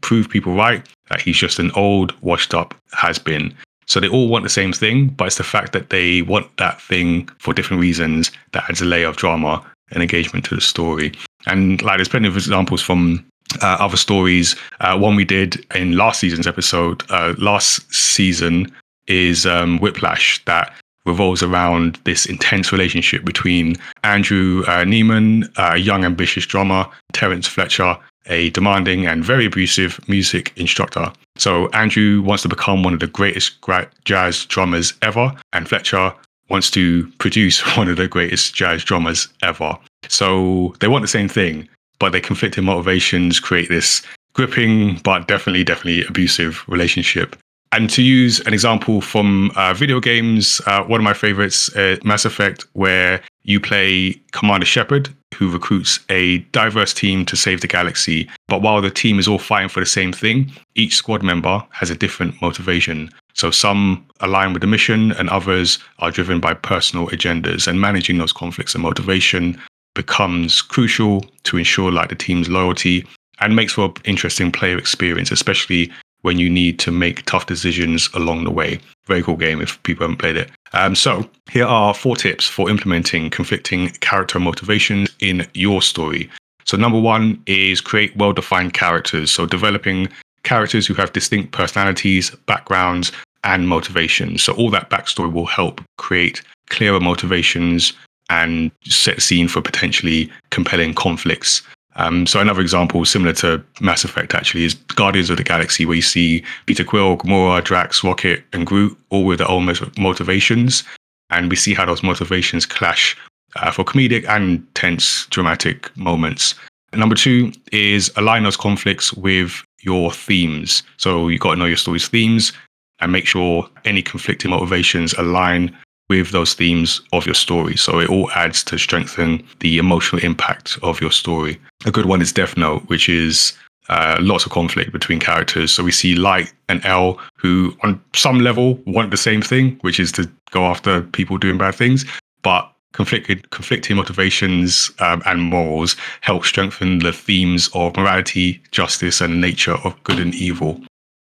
prove 0.00 0.28
people 0.28 0.54
right 0.54 0.86
that 1.08 1.20
he's 1.20 1.36
just 1.36 1.58
an 1.58 1.70
old, 1.72 2.12
washed 2.22 2.54
up 2.54 2.74
has 2.92 3.18
been. 3.18 3.54
So 3.86 4.00
they 4.00 4.08
all 4.08 4.28
want 4.28 4.42
the 4.42 4.50
same 4.50 4.72
thing, 4.72 5.08
but 5.08 5.26
it's 5.26 5.36
the 5.36 5.44
fact 5.44 5.72
that 5.72 5.90
they 5.90 6.22
want 6.22 6.56
that 6.56 6.80
thing 6.80 7.28
for 7.38 7.54
different 7.54 7.80
reasons 7.80 8.32
that 8.52 8.68
adds 8.68 8.80
a 8.80 8.84
layer 8.84 9.08
of 9.08 9.16
drama 9.16 9.64
and 9.92 10.02
engagement 10.02 10.44
to 10.46 10.54
the 10.54 10.60
story. 10.60 11.12
And 11.46 11.80
like 11.82 11.98
there's 11.98 12.08
plenty 12.08 12.28
of 12.28 12.36
examples 12.36 12.82
from 12.82 13.24
uh, 13.62 13.76
other 13.78 13.96
stories. 13.96 14.56
Uh, 14.80 14.98
one 14.98 15.14
we 15.14 15.24
did 15.24 15.64
in 15.74 15.96
last 15.96 16.20
season's 16.20 16.46
episode, 16.46 17.04
uh, 17.10 17.34
last 17.38 17.92
season 17.94 18.72
is 19.06 19.46
um, 19.46 19.78
Whiplash 19.78 20.44
that 20.46 20.74
revolves 21.04 21.42
around 21.42 22.00
this 22.04 22.26
intense 22.26 22.72
relationship 22.72 23.24
between 23.24 23.76
Andrew 24.02 24.64
uh, 24.66 24.84
Neiman, 24.84 25.48
a 25.56 25.76
young 25.76 26.04
ambitious 26.04 26.44
drummer, 26.44 26.84
Terence 27.12 27.46
Fletcher, 27.46 27.96
a 28.28 28.50
demanding 28.50 29.06
and 29.06 29.24
very 29.24 29.46
abusive 29.46 30.00
music 30.08 30.52
instructor. 30.56 31.12
So 31.36 31.68
Andrew 31.68 32.22
wants 32.22 32.42
to 32.42 32.48
become 32.48 32.82
one 32.82 32.94
of 32.94 33.00
the 33.00 33.06
greatest 33.06 33.56
jazz 34.04 34.44
drummers 34.46 34.94
ever, 35.02 35.32
and 35.52 35.68
Fletcher 35.68 36.12
wants 36.48 36.70
to 36.72 37.10
produce 37.18 37.60
one 37.76 37.88
of 37.88 37.96
the 37.96 38.08
greatest 38.08 38.54
jazz 38.54 38.84
drummers 38.84 39.28
ever. 39.42 39.76
So 40.08 40.74
they 40.80 40.88
want 40.88 41.02
the 41.02 41.08
same 41.08 41.28
thing, 41.28 41.68
but 41.98 42.12
their 42.12 42.20
conflicting 42.20 42.64
motivations 42.64 43.40
create 43.40 43.68
this 43.68 44.02
gripping 44.34 44.98
but 44.98 45.26
definitely, 45.26 45.64
definitely 45.64 46.04
abusive 46.06 46.62
relationship. 46.68 47.36
And 47.72 47.90
to 47.90 48.02
use 48.02 48.40
an 48.40 48.52
example 48.52 49.00
from 49.00 49.50
uh, 49.56 49.74
video 49.74 49.98
games, 49.98 50.60
uh, 50.66 50.84
one 50.84 51.00
of 51.00 51.04
my 51.04 51.14
favorites, 51.14 51.74
uh, 51.76 51.96
Mass 52.04 52.24
Effect, 52.24 52.64
where 52.74 53.20
you 53.46 53.60
play 53.60 54.20
Commander 54.32 54.66
Shepard, 54.66 55.08
who 55.34 55.50
recruits 55.50 56.00
a 56.10 56.38
diverse 56.52 56.92
team 56.92 57.24
to 57.26 57.36
save 57.36 57.60
the 57.60 57.66
galaxy. 57.66 58.28
But 58.48 58.60
while 58.60 58.82
the 58.82 58.90
team 58.90 59.18
is 59.18 59.28
all 59.28 59.38
fighting 59.38 59.68
for 59.68 59.80
the 59.80 59.86
same 59.86 60.12
thing, 60.12 60.52
each 60.74 60.96
squad 60.96 61.22
member 61.22 61.64
has 61.70 61.88
a 61.88 61.96
different 61.96 62.40
motivation. 62.42 63.10
So 63.34 63.50
some 63.50 64.04
align 64.20 64.52
with 64.52 64.62
the 64.62 64.66
mission, 64.66 65.12
and 65.12 65.30
others 65.30 65.78
are 66.00 66.10
driven 66.10 66.40
by 66.40 66.54
personal 66.54 67.06
agendas. 67.08 67.66
And 67.68 67.80
managing 67.80 68.18
those 68.18 68.32
conflicts 68.32 68.74
and 68.74 68.82
motivation 68.82 69.60
becomes 69.94 70.60
crucial 70.60 71.24
to 71.44 71.56
ensure 71.56 71.92
like 71.92 72.08
the 72.08 72.14
team's 72.14 72.48
loyalty 72.48 73.06
and 73.40 73.54
makes 73.54 73.74
for 73.74 73.86
an 73.86 73.92
interesting 74.04 74.50
player 74.50 74.76
experience, 74.76 75.30
especially 75.30 75.92
when 76.22 76.38
you 76.38 76.50
need 76.50 76.78
to 76.80 76.90
make 76.90 77.24
tough 77.26 77.46
decisions 77.46 78.08
along 78.14 78.44
the 78.44 78.50
way. 78.50 78.80
Very 79.06 79.22
cool 79.22 79.36
game 79.36 79.60
if 79.60 79.80
people 79.84 80.04
haven't 80.04 80.16
played 80.16 80.36
it. 80.36 80.50
Um, 80.72 80.94
so, 80.94 81.28
here 81.50 81.64
are 81.66 81.94
four 81.94 82.16
tips 82.16 82.46
for 82.46 82.68
implementing 82.68 83.30
conflicting 83.30 83.90
character 84.00 84.38
motivations 84.38 85.10
in 85.20 85.46
your 85.54 85.80
story. 85.82 86.28
So, 86.64 86.76
number 86.76 87.00
one 87.00 87.42
is 87.46 87.80
create 87.80 88.16
well 88.16 88.32
defined 88.32 88.74
characters. 88.74 89.30
So, 89.30 89.46
developing 89.46 90.08
characters 90.42 90.86
who 90.86 90.94
have 90.94 91.12
distinct 91.12 91.52
personalities, 91.52 92.30
backgrounds, 92.46 93.12
and 93.44 93.68
motivations. 93.68 94.42
So, 94.42 94.52
all 94.54 94.70
that 94.70 94.90
backstory 94.90 95.32
will 95.32 95.46
help 95.46 95.80
create 95.98 96.42
clearer 96.68 97.00
motivations 97.00 97.92
and 98.28 98.72
set 98.84 99.22
scene 99.22 99.48
for 99.48 99.62
potentially 99.62 100.30
compelling 100.50 100.94
conflicts 100.94 101.62
um, 101.96 102.26
so 102.26 102.40
another 102.40 102.60
example, 102.60 103.04
similar 103.04 103.32
to 103.34 103.62
Mass 103.80 104.04
Effect, 104.04 104.34
actually, 104.34 104.64
is 104.64 104.74
Guardians 104.74 105.30
of 105.30 105.38
the 105.38 105.42
Galaxy, 105.42 105.84
where 105.86 105.96
you 105.96 106.02
see 106.02 106.44
Peter 106.66 106.84
Quill, 106.84 107.16
Gamora, 107.16 107.64
Drax, 107.64 108.04
Rocket, 108.04 108.44
and 108.52 108.66
Groot 108.66 108.96
all 109.10 109.24
with 109.24 109.38
their 109.38 109.50
own 109.50 109.70
motivations, 109.98 110.84
and 111.30 111.50
we 111.50 111.56
see 111.56 111.74
how 111.74 111.84
those 111.84 112.02
motivations 112.02 112.66
clash 112.66 113.16
uh, 113.56 113.70
for 113.70 113.84
comedic 113.84 114.28
and 114.28 114.66
tense, 114.74 115.26
dramatic 115.26 115.94
moments. 115.96 116.54
Number 116.92 117.14
two 117.14 117.52
is 117.72 118.12
align 118.16 118.44
those 118.44 118.56
conflicts 118.56 119.12
with 119.12 119.62
your 119.82 120.12
themes. 120.12 120.82
So 120.98 121.28
you 121.28 121.38
got 121.38 121.54
to 121.54 121.56
know 121.56 121.66
your 121.66 121.76
story's 121.76 122.08
themes 122.08 122.52
and 123.00 123.12
make 123.12 123.26
sure 123.26 123.68
any 123.84 124.02
conflicting 124.02 124.50
motivations 124.50 125.12
align 125.14 125.76
with 126.08 126.30
those 126.30 126.54
themes 126.54 127.00
of 127.12 127.26
your 127.26 127.34
story. 127.34 127.76
So 127.76 127.98
it 127.98 128.08
all 128.08 128.30
adds 128.32 128.62
to 128.64 128.78
strengthen 128.78 129.44
the 129.60 129.78
emotional 129.78 130.22
impact 130.22 130.78
of 130.82 131.00
your 131.00 131.10
story. 131.10 131.60
A 131.84 131.90
good 131.90 132.06
one 132.06 132.22
is 132.22 132.32
Death 132.32 132.56
Note, 132.56 132.82
which 132.88 133.08
is 133.08 133.52
uh, 133.88 134.16
lots 134.20 134.44
of 134.44 134.52
conflict 134.52 134.92
between 134.92 135.20
characters. 135.20 135.72
So 135.72 135.84
we 135.84 135.92
see 135.92 136.14
Light 136.14 136.52
and 136.68 136.84
L, 136.84 137.18
who 137.36 137.76
on 137.82 138.00
some 138.14 138.40
level 138.40 138.74
want 138.86 139.10
the 139.10 139.16
same 139.16 139.42
thing, 139.42 139.78
which 139.82 140.00
is 140.00 140.12
to 140.12 140.30
go 140.50 140.64
after 140.64 141.02
people 141.02 141.38
doing 141.38 141.58
bad 141.58 141.74
things, 141.74 142.04
but 142.42 142.70
conflicting, 142.92 143.42
conflicting 143.50 143.96
motivations 143.96 144.90
um, 145.00 145.22
and 145.26 145.42
morals 145.42 145.96
help 146.22 146.44
strengthen 146.44 146.98
the 147.00 147.12
themes 147.12 147.68
of 147.74 147.96
morality, 147.96 148.60
justice, 148.70 149.20
and 149.20 149.40
nature 149.40 149.76
of 149.84 150.02
good 150.04 150.18
and 150.18 150.34
evil. 150.34 150.80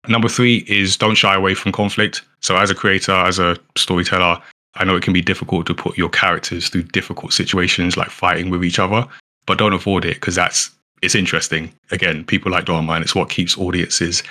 Number 0.09 0.29
three 0.29 0.59
is 0.69 0.97
don't 0.97 1.17
shy 1.17 1.35
away 1.35 1.55
from 1.55 1.73
conflict. 1.73 2.23
So, 2.41 2.57
as 2.57 2.71
a 2.71 2.77
creator, 2.77 3.13
as 3.13 3.41
a 3.41 3.57
storyteller, 3.77 4.41
I 4.77 4.85
know 4.85 4.97
it 4.97 5.03
can 5.03 5.13
be 5.13 5.23
difficult 5.23 5.67
to 5.67 5.75
put 5.75 5.99
your 5.99 6.09
characters 6.09 6.69
through 6.69 6.85
difficult 6.85 7.33
situations 7.33 7.97
like 7.97 8.11
fighting 8.11 8.51
with 8.51 8.65
each 8.65 8.79
other, 8.79 9.07
but 9.47 9.59
don't 9.59 9.73
avoid 9.73 10.05
it 10.05 10.15
because 10.15 10.35
that's 10.35 10.71
it's 11.03 11.15
interesting. 11.15 11.73
Again, 11.91 12.25
people 12.25 12.51
like 12.51 12.65
drama 12.65 12.95
and 12.95 13.05
it's 13.05 13.15
what 13.15 13.31
keeps 13.31 13.59
audiences 13.59 14.23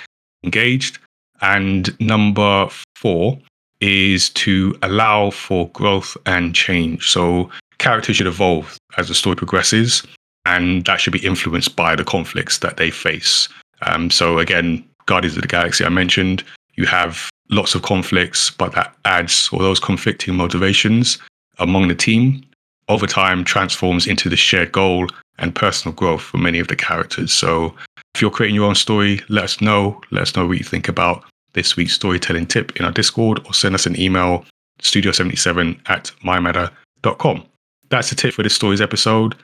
engaged. 0.44 0.98
And 1.40 1.98
number 2.00 2.68
four 2.96 3.38
is 3.80 4.30
to 4.30 4.76
allow 4.82 5.30
for 5.30 5.68
growth 5.70 6.16
and 6.26 6.54
change. 6.54 7.10
So 7.10 7.50
characters 7.78 8.16
should 8.16 8.26
evolve 8.26 8.78
as 8.96 9.08
the 9.08 9.14
story 9.14 9.36
progresses, 9.36 10.02
and 10.44 10.84
that 10.86 11.00
should 11.00 11.12
be 11.12 11.24
influenced 11.24 11.76
by 11.76 11.94
the 11.94 12.04
conflicts 12.04 12.58
that 12.58 12.78
they 12.78 12.90
face. 12.90 13.48
Um, 13.82 14.10
so 14.10 14.38
again, 14.38 14.84
Guardians 15.06 15.36
of 15.36 15.42
the 15.42 15.48
Galaxy, 15.48 15.84
I 15.84 15.88
mentioned, 15.90 16.42
you 16.74 16.86
have 16.86 17.28
lots 17.50 17.74
of 17.74 17.82
conflicts, 17.82 18.50
but 18.50 18.72
that 18.72 18.94
adds 19.04 19.48
all 19.52 19.60
those 19.60 19.80
conflicting 19.80 20.34
motivations 20.34 21.18
among 21.58 21.88
the 21.88 21.94
team 21.94 22.44
over 22.88 23.06
time 23.06 23.44
transforms 23.44 24.06
into 24.06 24.28
the 24.28 24.36
shared 24.36 24.72
goal 24.72 25.06
and 25.38 25.54
personal 25.54 25.94
growth 25.94 26.22
for 26.22 26.38
many 26.38 26.58
of 26.58 26.68
the 26.68 26.76
characters. 26.76 27.32
So 27.32 27.74
if 28.14 28.22
you're 28.22 28.30
creating 28.30 28.54
your 28.54 28.68
own 28.68 28.74
story, 28.74 29.20
let 29.28 29.44
us 29.44 29.60
know. 29.60 30.00
Let 30.10 30.22
us 30.22 30.36
know 30.36 30.46
what 30.46 30.58
you 30.58 30.64
think 30.64 30.88
about 30.88 31.24
this 31.52 31.76
week's 31.76 31.94
storytelling 31.94 32.46
tip 32.46 32.76
in 32.76 32.84
our 32.84 32.92
Discord 32.92 33.40
or 33.46 33.54
send 33.54 33.74
us 33.74 33.86
an 33.86 33.98
email, 33.98 34.44
studio77 34.82 35.80
at 35.88 36.12
mymatter.com. 36.22 37.44
That's 37.88 38.10
the 38.10 38.16
tip 38.16 38.34
for 38.34 38.42
this 38.42 38.54
story's 38.54 38.80
episode. 38.80 39.34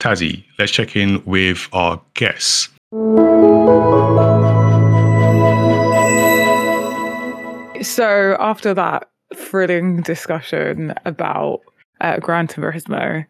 Tazzy, 0.00 0.44
let's 0.58 0.72
check 0.72 0.96
in 0.96 1.22
with 1.24 1.68
our 1.72 2.00
guests. 2.14 2.68
So 7.82 8.36
after 8.38 8.74
that 8.74 9.08
thrilling 9.34 10.02
discussion 10.02 10.94
about 11.04 11.60
uh, 12.00 12.18
Gran 12.18 12.46
Turismo, 12.46 13.26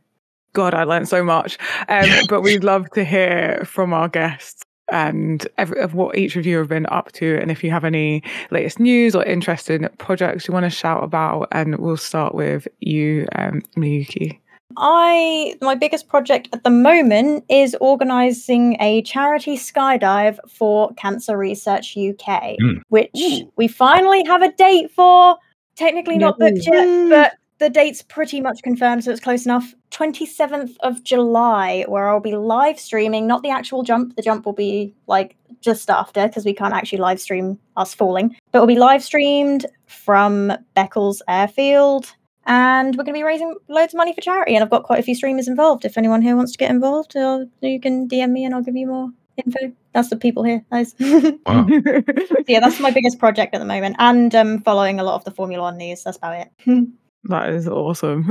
God, 0.55 0.75
I 0.75 0.85
learned 0.85 1.09
so 1.09 1.25
much. 1.25 1.59
Um, 1.89 2.09
but 2.29 2.43
we'd 2.43 2.65
love 2.65 2.91
to 2.91 3.05
hear 3.05 3.63
from 3.65 3.93
our 3.93 4.09
guests 4.09 4.63
and 4.91 5.47
every, 5.57 5.81
of 5.81 5.95
what 5.95 6.19
each 6.19 6.37
of 6.37 6.45
you 6.45 6.59
have 6.59 6.69
been 6.69 6.87
up 6.91 7.11
to, 7.13 7.39
and 7.41 7.51
if 7.51 7.65
you 7.65 7.71
have 7.71 7.85
any 7.85 8.23
latest 8.51 8.79
news 8.79 9.15
or 9.15 9.25
interesting 9.25 9.89
projects 9.97 10.47
you 10.47 10.53
want 10.53 10.65
to 10.65 10.71
shout 10.71 11.03
about. 11.03 11.49
And 11.53 11.79
we'll 11.79 11.97
start 11.97 12.35
with 12.35 12.69
you, 12.81 13.27
um, 13.37 13.63
Miyuki. 13.77 14.39
I 14.77 15.57
my 15.61 15.75
biggest 15.75 16.09
project 16.09 16.49
at 16.53 16.65
the 16.65 16.71
moment 16.71 17.45
is 17.49 17.77
organising 17.81 18.77
a 18.81 19.03
charity 19.03 19.57
skydive 19.57 20.39
for 20.49 20.93
Cancer 20.95 21.37
Research 21.37 21.97
UK, 21.97 22.57
Mm. 22.61 22.83
which 22.89 23.11
Ooh. 23.19 23.53
we 23.57 23.69
finally 23.69 24.25
have 24.25 24.43
a 24.43 24.53
date 24.53 24.91
for. 24.91 25.37
Technically 25.75 26.19
not 26.19 26.39
booked 26.39 26.67
yet, 26.67 27.09
but 27.09 27.33
the 27.59 27.71
date's 27.71 28.03
pretty 28.03 28.41
much 28.41 28.63
confirmed, 28.63 29.05
so 29.05 29.11
it's 29.11 29.21
close 29.21 29.47
enough. 29.47 29.75
27th 29.91 30.77
of 30.81 31.03
July, 31.03 31.85
where 31.89 32.09
I'll 32.11 32.21
be 32.21 32.35
live 32.37 32.79
streaming, 32.79 33.27
not 33.27 33.43
the 33.43 33.51
actual 33.51 33.83
jump. 33.83 34.17
The 34.17 34.23
jump 34.23 34.45
will 34.45 34.53
be 34.53 34.95
like 35.07 35.37
just 35.61 35.89
after 35.89 36.27
because 36.27 36.45
we 36.45 36.53
can't 36.55 36.75
actually 36.75 36.99
live 36.99 37.21
stream 37.21 37.59
us 37.77 37.95
falling, 37.95 38.37
but 38.51 38.59
it'll 38.59 38.67
be 38.67 38.77
live 38.77 39.03
streamed 39.03 39.65
from 39.87 40.53
Beccles 40.77 41.21
Airfield 41.29 42.13
and 42.47 42.95
we're 42.97 43.05
going 43.05 43.15
to 43.15 43.19
be 43.19 43.23
raising 43.23 43.55
loads 43.69 43.95
of 43.95 43.99
money 43.99 44.13
for 44.13 44.21
charity. 44.21 44.55
And 44.55 44.63
I've 44.65 44.71
got 44.71 44.83
quite 44.85 44.99
a 45.01 45.03
few 45.03 45.15
streamers 45.15 45.49
involved. 45.49 45.85
If 45.85 45.97
anyone 45.99 46.23
here 46.23 46.37
wants 46.37 46.53
to 46.53 46.59
get 46.59 46.71
involved, 46.71 47.17
uh, 47.17 47.45
you 47.61 47.81
can 47.81 48.09
DM 48.09 48.31
me 48.31 48.45
and 48.45 48.55
I'll 48.55 48.63
give 48.63 48.77
you 48.77 48.87
more 48.87 49.11
info. 49.37 49.73
That's 49.95 50.09
the 50.11 50.17
people 50.17 50.43
here, 50.43 50.65
guys. 50.71 50.95
Wow. 51.47 51.67
yeah, 52.47 52.61
that's 52.61 52.81
my 52.81 52.91
biggest 52.91 53.19
project 53.19 53.55
at 53.55 53.59
the 53.59 53.65
moment, 53.65 53.97
and 53.99 54.35
um, 54.35 54.61
following 54.63 54.99
a 55.01 55.05
lot 55.05 55.17
of 55.17 55.25
the 55.25 55.31
Formula 55.31 55.63
One 55.63 55.77
news. 55.77 56.03
That's 56.05 56.17
about 56.17 56.47
it. 56.67 56.89
That 57.27 57.51
is 57.51 57.69
awesome. 57.69 58.27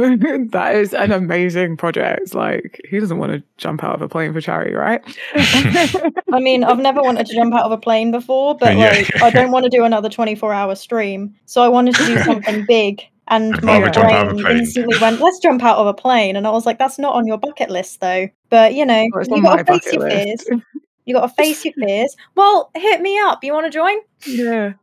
that 0.51 0.75
is 0.75 0.93
an 0.93 1.13
amazing 1.13 1.77
project. 1.77 2.35
Like, 2.35 2.81
who 2.89 2.99
doesn't 2.99 3.19
want 3.19 3.31
to 3.31 3.41
jump 3.55 3.85
out 3.85 3.95
of 3.95 4.01
a 4.01 4.09
plane 4.09 4.33
for 4.33 4.41
charity, 4.41 4.73
right? 4.73 5.01
I 5.33 6.39
mean, 6.41 6.65
I've 6.65 6.77
never 6.79 7.01
wanted 7.01 7.25
to 7.27 7.33
jump 7.33 7.53
out 7.53 7.63
of 7.63 7.71
a 7.71 7.77
plane 7.77 8.11
before, 8.11 8.57
but 8.57 8.75
Yeah. 8.75 8.89
like, 8.89 9.21
I 9.21 9.29
don't 9.29 9.51
want 9.51 9.63
to 9.63 9.69
do 9.69 9.85
another 9.85 10.09
twenty-four 10.09 10.51
hour 10.51 10.75
stream, 10.75 11.35
so 11.45 11.61
I 11.61 11.69
wanted 11.69 11.95
to 11.95 12.05
do 12.05 12.17
something 12.19 12.65
big. 12.67 13.01
And 13.27 13.55
I'd 13.55 13.63
my 13.63 13.79
rather 13.79 13.91
jump 13.91 14.11
out 14.11 14.25
of 14.27 14.31
a 14.31 14.33
brain 14.35 14.43
plane. 14.45 14.57
instantly 14.57 14.97
went, 14.99 15.21
"Let's 15.21 15.39
jump 15.39 15.63
out 15.63 15.77
of 15.77 15.87
a 15.87 15.93
plane," 15.93 16.35
and 16.35 16.45
I 16.47 16.49
was 16.51 16.65
like, 16.65 16.79
"That's 16.79 16.99
not 16.99 17.13
on 17.15 17.27
your 17.27 17.37
bucket 17.37 17.69
list, 17.69 18.01
though." 18.01 18.27
But 18.49 18.73
you 18.73 18.85
know, 18.85 19.05
Well, 19.13 19.23
you 19.37 19.43
got 19.43 19.57
my 19.57 19.63
to 19.63 19.65
face 19.65 19.83
bucket 19.85 19.93
your 19.93 20.01
list. 20.09 20.47
fears. 20.49 20.61
You 21.05 21.13
got 21.15 21.21
to 21.27 21.33
face 21.35 21.63
your 21.65 21.73
fears. 21.79 22.15
Well, 22.35 22.69
hit 22.75 23.01
me 23.01 23.17
up. 23.19 23.43
You 23.43 23.53
want 23.53 23.65
to 23.65 23.71
join? 23.71 23.97
yeah. 24.27 24.73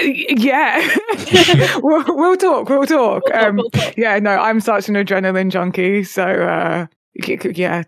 Yeah. 0.00 0.96
we'll, 1.82 2.04
we'll 2.08 2.36
talk. 2.36 2.68
We'll 2.68 2.86
talk. 2.86 3.22
We'll 3.24 3.32
talk, 3.32 3.34
Um, 3.34 3.56
we'll 3.56 3.70
talk. 3.70 3.94
yeah, 3.96 4.18
no, 4.18 4.30
I'm 4.30 4.60
such 4.60 4.88
an 4.88 4.94
adrenaline 4.94 5.50
junkie. 5.50 6.04
So, 6.04 6.22
uh, 6.24 6.86
y- 7.26 7.38
y- 7.44 7.52
yeah, 7.54 7.82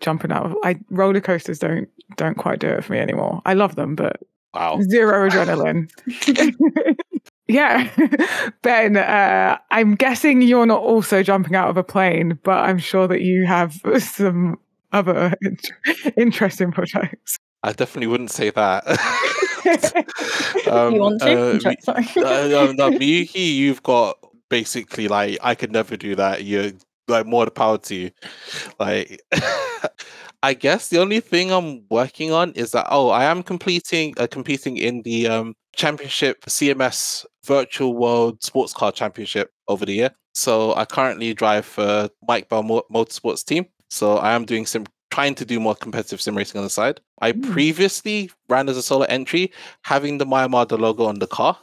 jumping 0.00 0.32
out 0.32 0.46
of 0.46 0.56
I 0.64 0.76
roller 0.90 1.20
coasters 1.20 1.58
don't 1.58 1.88
don't 2.16 2.36
quite 2.36 2.58
do 2.58 2.68
it 2.68 2.84
for 2.84 2.92
me 2.92 2.98
anymore. 2.98 3.40
I 3.46 3.54
love 3.54 3.76
them, 3.76 3.94
but 3.94 4.16
Wow. 4.54 4.80
zero 4.82 5.28
adrenaline. 5.28 5.90
yeah, 7.46 7.90
Ben, 8.62 8.96
uh, 8.96 9.58
I'm 9.70 9.94
guessing 9.94 10.42
you're 10.42 10.66
not 10.66 10.80
also 10.80 11.22
jumping 11.22 11.54
out 11.54 11.68
of 11.68 11.76
a 11.76 11.84
plane, 11.84 12.38
but 12.42 12.58
I'm 12.58 12.78
sure 12.78 13.06
that 13.08 13.20
you 13.20 13.46
have 13.46 13.80
some 13.98 14.58
other 14.92 15.34
int- 15.42 15.72
interesting 16.16 16.72
projects. 16.72 17.38
I 17.62 17.72
definitely 17.72 18.08
wouldn't 18.08 18.30
say 18.30 18.50
that. 18.50 18.86
um, 20.70 20.92
you 20.94 21.00
want 21.00 21.20
to? 21.22 21.56
uh, 21.66 21.70
I'm 21.70 21.76
sorry. 21.80 22.02
Mi- 22.16 22.22
uh, 22.22 22.48
no, 22.48 22.72
no, 22.72 22.90
Miyuki, 22.90 23.54
you've 23.54 23.82
got 23.82 24.18
basically 24.50 25.08
like 25.08 25.38
I 25.42 25.54
could 25.54 25.72
never 25.72 25.96
do 25.96 26.14
that. 26.16 26.44
You're 26.44 26.72
like 27.08 27.26
more 27.26 27.44
the 27.44 27.50
power 27.50 27.78
to 27.78 27.94
you. 27.94 28.10
Like, 28.78 29.20
I 30.42 30.54
guess 30.54 30.88
the 30.88 31.00
only 31.00 31.20
thing 31.20 31.50
I'm 31.50 31.84
working 31.90 32.32
on 32.32 32.52
is 32.52 32.72
that 32.72 32.86
oh, 32.90 33.08
I 33.08 33.24
am 33.24 33.42
completing 33.42 34.14
uh, 34.18 34.26
competing 34.30 34.76
in 34.76 35.02
the 35.02 35.26
um 35.28 35.54
championship 35.74 36.44
CMS 36.46 37.24
Virtual 37.44 37.94
World 37.94 38.42
Sports 38.42 38.72
Car 38.72 38.92
Championship 38.92 39.50
over 39.68 39.84
the 39.84 39.94
year. 39.94 40.10
So 40.34 40.74
I 40.74 40.84
currently 40.84 41.34
drive 41.34 41.64
for 41.64 42.08
Mike 42.26 42.48
Bell 42.48 42.62
Motorsports 42.64 43.44
team. 43.44 43.66
So 43.90 44.16
I 44.16 44.32
am 44.32 44.44
doing 44.44 44.66
some 44.66 44.84
trying 45.10 45.34
to 45.36 45.44
do 45.44 45.60
more 45.60 45.76
competitive 45.76 46.20
sim 46.20 46.36
racing 46.36 46.58
on 46.58 46.64
the 46.64 46.70
side. 46.70 47.00
I 47.20 47.32
Mm. 47.32 47.52
previously 47.52 48.30
ran 48.48 48.68
as 48.68 48.76
a 48.76 48.82
solo 48.82 49.04
entry, 49.04 49.52
having 49.82 50.18
the 50.18 50.26
My 50.26 50.48
Matter 50.48 50.76
logo 50.76 51.04
on 51.04 51.20
the 51.20 51.28
car. 51.28 51.56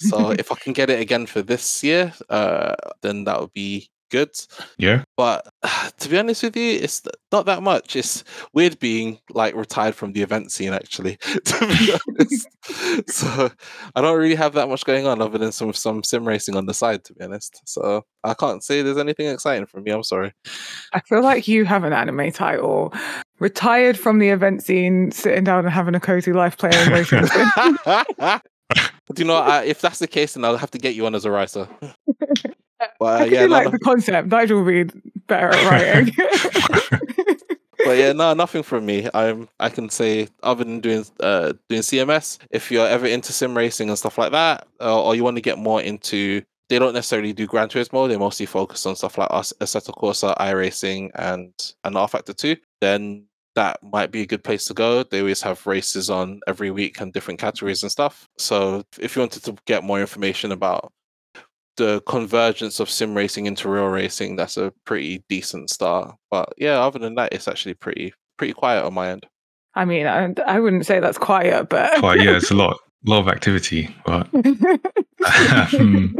So 0.00 0.30
if 0.38 0.52
I 0.52 0.56
can 0.56 0.72
get 0.74 0.90
it 0.90 1.00
again 1.00 1.26
for 1.26 1.40
this 1.40 1.82
year, 1.82 2.12
uh, 2.28 2.74
then 3.02 3.24
that 3.24 3.40
would 3.40 3.52
be 3.54 3.88
good. 4.14 4.30
Yeah. 4.78 5.02
But 5.16 5.46
to 5.98 6.08
be 6.08 6.18
honest 6.18 6.42
with 6.44 6.56
you, 6.56 6.78
it's 6.80 7.02
not 7.32 7.46
that 7.46 7.62
much. 7.62 7.96
It's 7.96 8.22
weird 8.52 8.78
being 8.78 9.18
like 9.30 9.56
retired 9.56 9.94
from 9.94 10.12
the 10.12 10.22
event 10.22 10.52
scene, 10.52 10.72
actually. 10.72 11.18
To 11.44 11.66
be 11.66 11.94
honest, 12.08 12.48
so 13.08 13.50
I 13.94 14.00
don't 14.00 14.18
really 14.18 14.34
have 14.34 14.54
that 14.54 14.68
much 14.68 14.84
going 14.84 15.06
on 15.06 15.20
other 15.20 15.38
than 15.38 15.52
some 15.52 15.72
some 15.72 16.02
sim 16.02 16.26
racing 16.26 16.56
on 16.56 16.66
the 16.66 16.74
side. 16.74 17.04
To 17.04 17.14
be 17.14 17.24
honest, 17.24 17.60
so 17.66 18.04
I 18.22 18.34
can't 18.34 18.62
say 18.62 18.82
there's 18.82 18.98
anything 18.98 19.26
exciting 19.26 19.66
for 19.66 19.80
me. 19.80 19.90
I'm 19.90 20.04
sorry. 20.04 20.32
I 20.92 21.00
feel 21.00 21.22
like 21.22 21.48
you 21.48 21.64
have 21.64 21.84
an 21.84 21.92
anime 21.92 22.32
title. 22.32 22.94
Retired 23.40 23.98
from 23.98 24.20
the 24.20 24.28
event 24.28 24.62
scene, 24.62 25.10
sitting 25.10 25.44
down 25.44 25.64
and 25.64 25.74
having 25.74 25.94
a 25.94 26.00
cozy 26.00 26.32
life 26.32 26.56
playing 26.56 26.90
racing. 26.90 27.26
Do 29.14 29.22
you 29.22 29.26
know 29.26 29.36
I, 29.36 29.64
if 29.64 29.80
that's 29.80 29.98
the 29.98 30.08
case, 30.08 30.34
then 30.34 30.44
I'll 30.44 30.56
have 30.56 30.70
to 30.70 30.78
get 30.78 30.94
you 30.94 31.04
on 31.06 31.14
as 31.14 31.24
a 31.24 31.30
writer. 31.30 31.68
But 32.78 33.06
I 33.06 33.14
uh, 33.14 33.24
could 33.24 33.32
yeah, 33.32 33.46
no, 33.46 33.52
like 33.52 33.64
no- 33.66 33.70
the 33.70 33.78
concept. 33.78 34.28
Nigel 34.28 34.62
will 34.62 34.84
be 34.84 34.90
better 35.26 35.48
at 35.48 35.70
writing. 35.70 36.14
but 37.84 37.98
yeah, 37.98 38.12
no, 38.12 38.34
nothing 38.34 38.62
from 38.62 38.86
me. 38.86 39.08
I'm 39.14 39.48
I 39.60 39.68
can 39.68 39.88
say 39.88 40.28
other 40.42 40.64
than 40.64 40.80
doing 40.80 41.04
uh 41.20 41.54
doing 41.68 41.82
CMS. 41.82 42.38
If 42.50 42.70
you're 42.70 42.86
ever 42.86 43.06
into 43.06 43.32
sim 43.32 43.56
racing 43.56 43.88
and 43.88 43.98
stuff 43.98 44.18
like 44.18 44.32
that, 44.32 44.66
uh, 44.80 45.02
or 45.02 45.14
you 45.14 45.24
want 45.24 45.36
to 45.36 45.42
get 45.42 45.58
more 45.58 45.80
into, 45.80 46.42
they 46.68 46.78
don't 46.78 46.94
necessarily 46.94 47.32
do 47.32 47.46
Gran 47.46 47.68
Turismo. 47.68 48.08
They 48.08 48.16
mostly 48.16 48.46
focus 48.46 48.86
on 48.86 48.96
stuff 48.96 49.18
like 49.18 49.28
us, 49.30 49.52
Assetto 49.60 49.94
Corsa, 49.94 50.36
iRacing, 50.36 51.10
and 51.14 51.52
and 51.84 51.96
R 51.96 52.08
Factor 52.08 52.32
Two. 52.32 52.56
Then 52.80 53.26
that 53.54 53.78
might 53.82 54.10
be 54.10 54.22
a 54.22 54.26
good 54.26 54.42
place 54.42 54.64
to 54.66 54.74
go. 54.74 55.02
They 55.04 55.20
always 55.20 55.42
have 55.42 55.66
races 55.66 56.10
on 56.10 56.40
every 56.46 56.70
week 56.70 57.00
and 57.00 57.12
different 57.12 57.38
categories 57.38 57.82
and 57.82 57.92
stuff. 57.92 58.28
So 58.36 58.82
if 58.98 59.14
you 59.14 59.22
wanted 59.22 59.44
to 59.44 59.56
get 59.66 59.84
more 59.84 60.00
information 60.00 60.50
about 60.50 60.92
the 61.76 62.02
convergence 62.06 62.80
of 62.80 62.90
sim 62.90 63.14
racing 63.14 63.46
into 63.46 63.68
real 63.68 63.86
racing, 63.86 64.36
that's 64.36 64.56
a 64.56 64.72
pretty 64.84 65.24
decent 65.28 65.70
start. 65.70 66.14
But 66.30 66.52
yeah, 66.56 66.80
other 66.80 66.98
than 66.98 67.14
that, 67.16 67.32
it's 67.32 67.48
actually 67.48 67.74
pretty 67.74 68.14
pretty 68.36 68.52
quiet 68.52 68.84
on 68.84 68.94
my 68.94 69.10
end. 69.10 69.26
I 69.74 69.84
mean, 69.84 70.06
I, 70.06 70.32
I 70.46 70.60
wouldn't 70.60 70.86
say 70.86 71.00
that's 71.00 71.18
quiet, 71.18 71.68
but 71.68 71.98
Quite, 71.98 72.20
yeah, 72.20 72.36
it's 72.36 72.50
a 72.50 72.54
lot, 72.64 72.78
lot 73.04 73.20
of 73.20 73.28
activity. 73.28 73.94
But 74.04 74.28
um, 75.74 76.16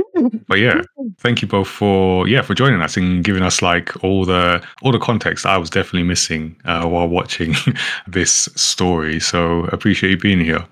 but 0.49 0.59
yeah, 0.59 0.83
thank 1.19 1.43
you 1.43 1.49
both 1.49 1.69
for 1.69 2.29
yeah 2.29 2.43
for 2.43 2.55
joining 2.55 2.81
us 2.81 2.97
and 2.97 3.23
giving 3.23 3.43
us 3.43 3.63
like 3.63 4.03
all 4.03 4.25
the 4.25 4.65
all 4.83 4.93
the 4.93 4.99
context 4.99 5.47
I 5.47 5.59
was 5.59 5.71
definitely 5.71 6.05
missing 6.05 6.57
uh, 6.65 6.87
while 6.87 7.09
watching 7.09 7.55
this 8.07 8.49
story. 8.57 9.21
So 9.21 9.65
appreciate 9.67 10.11
you 10.11 10.17
being 10.17 10.41
here. 10.41 10.67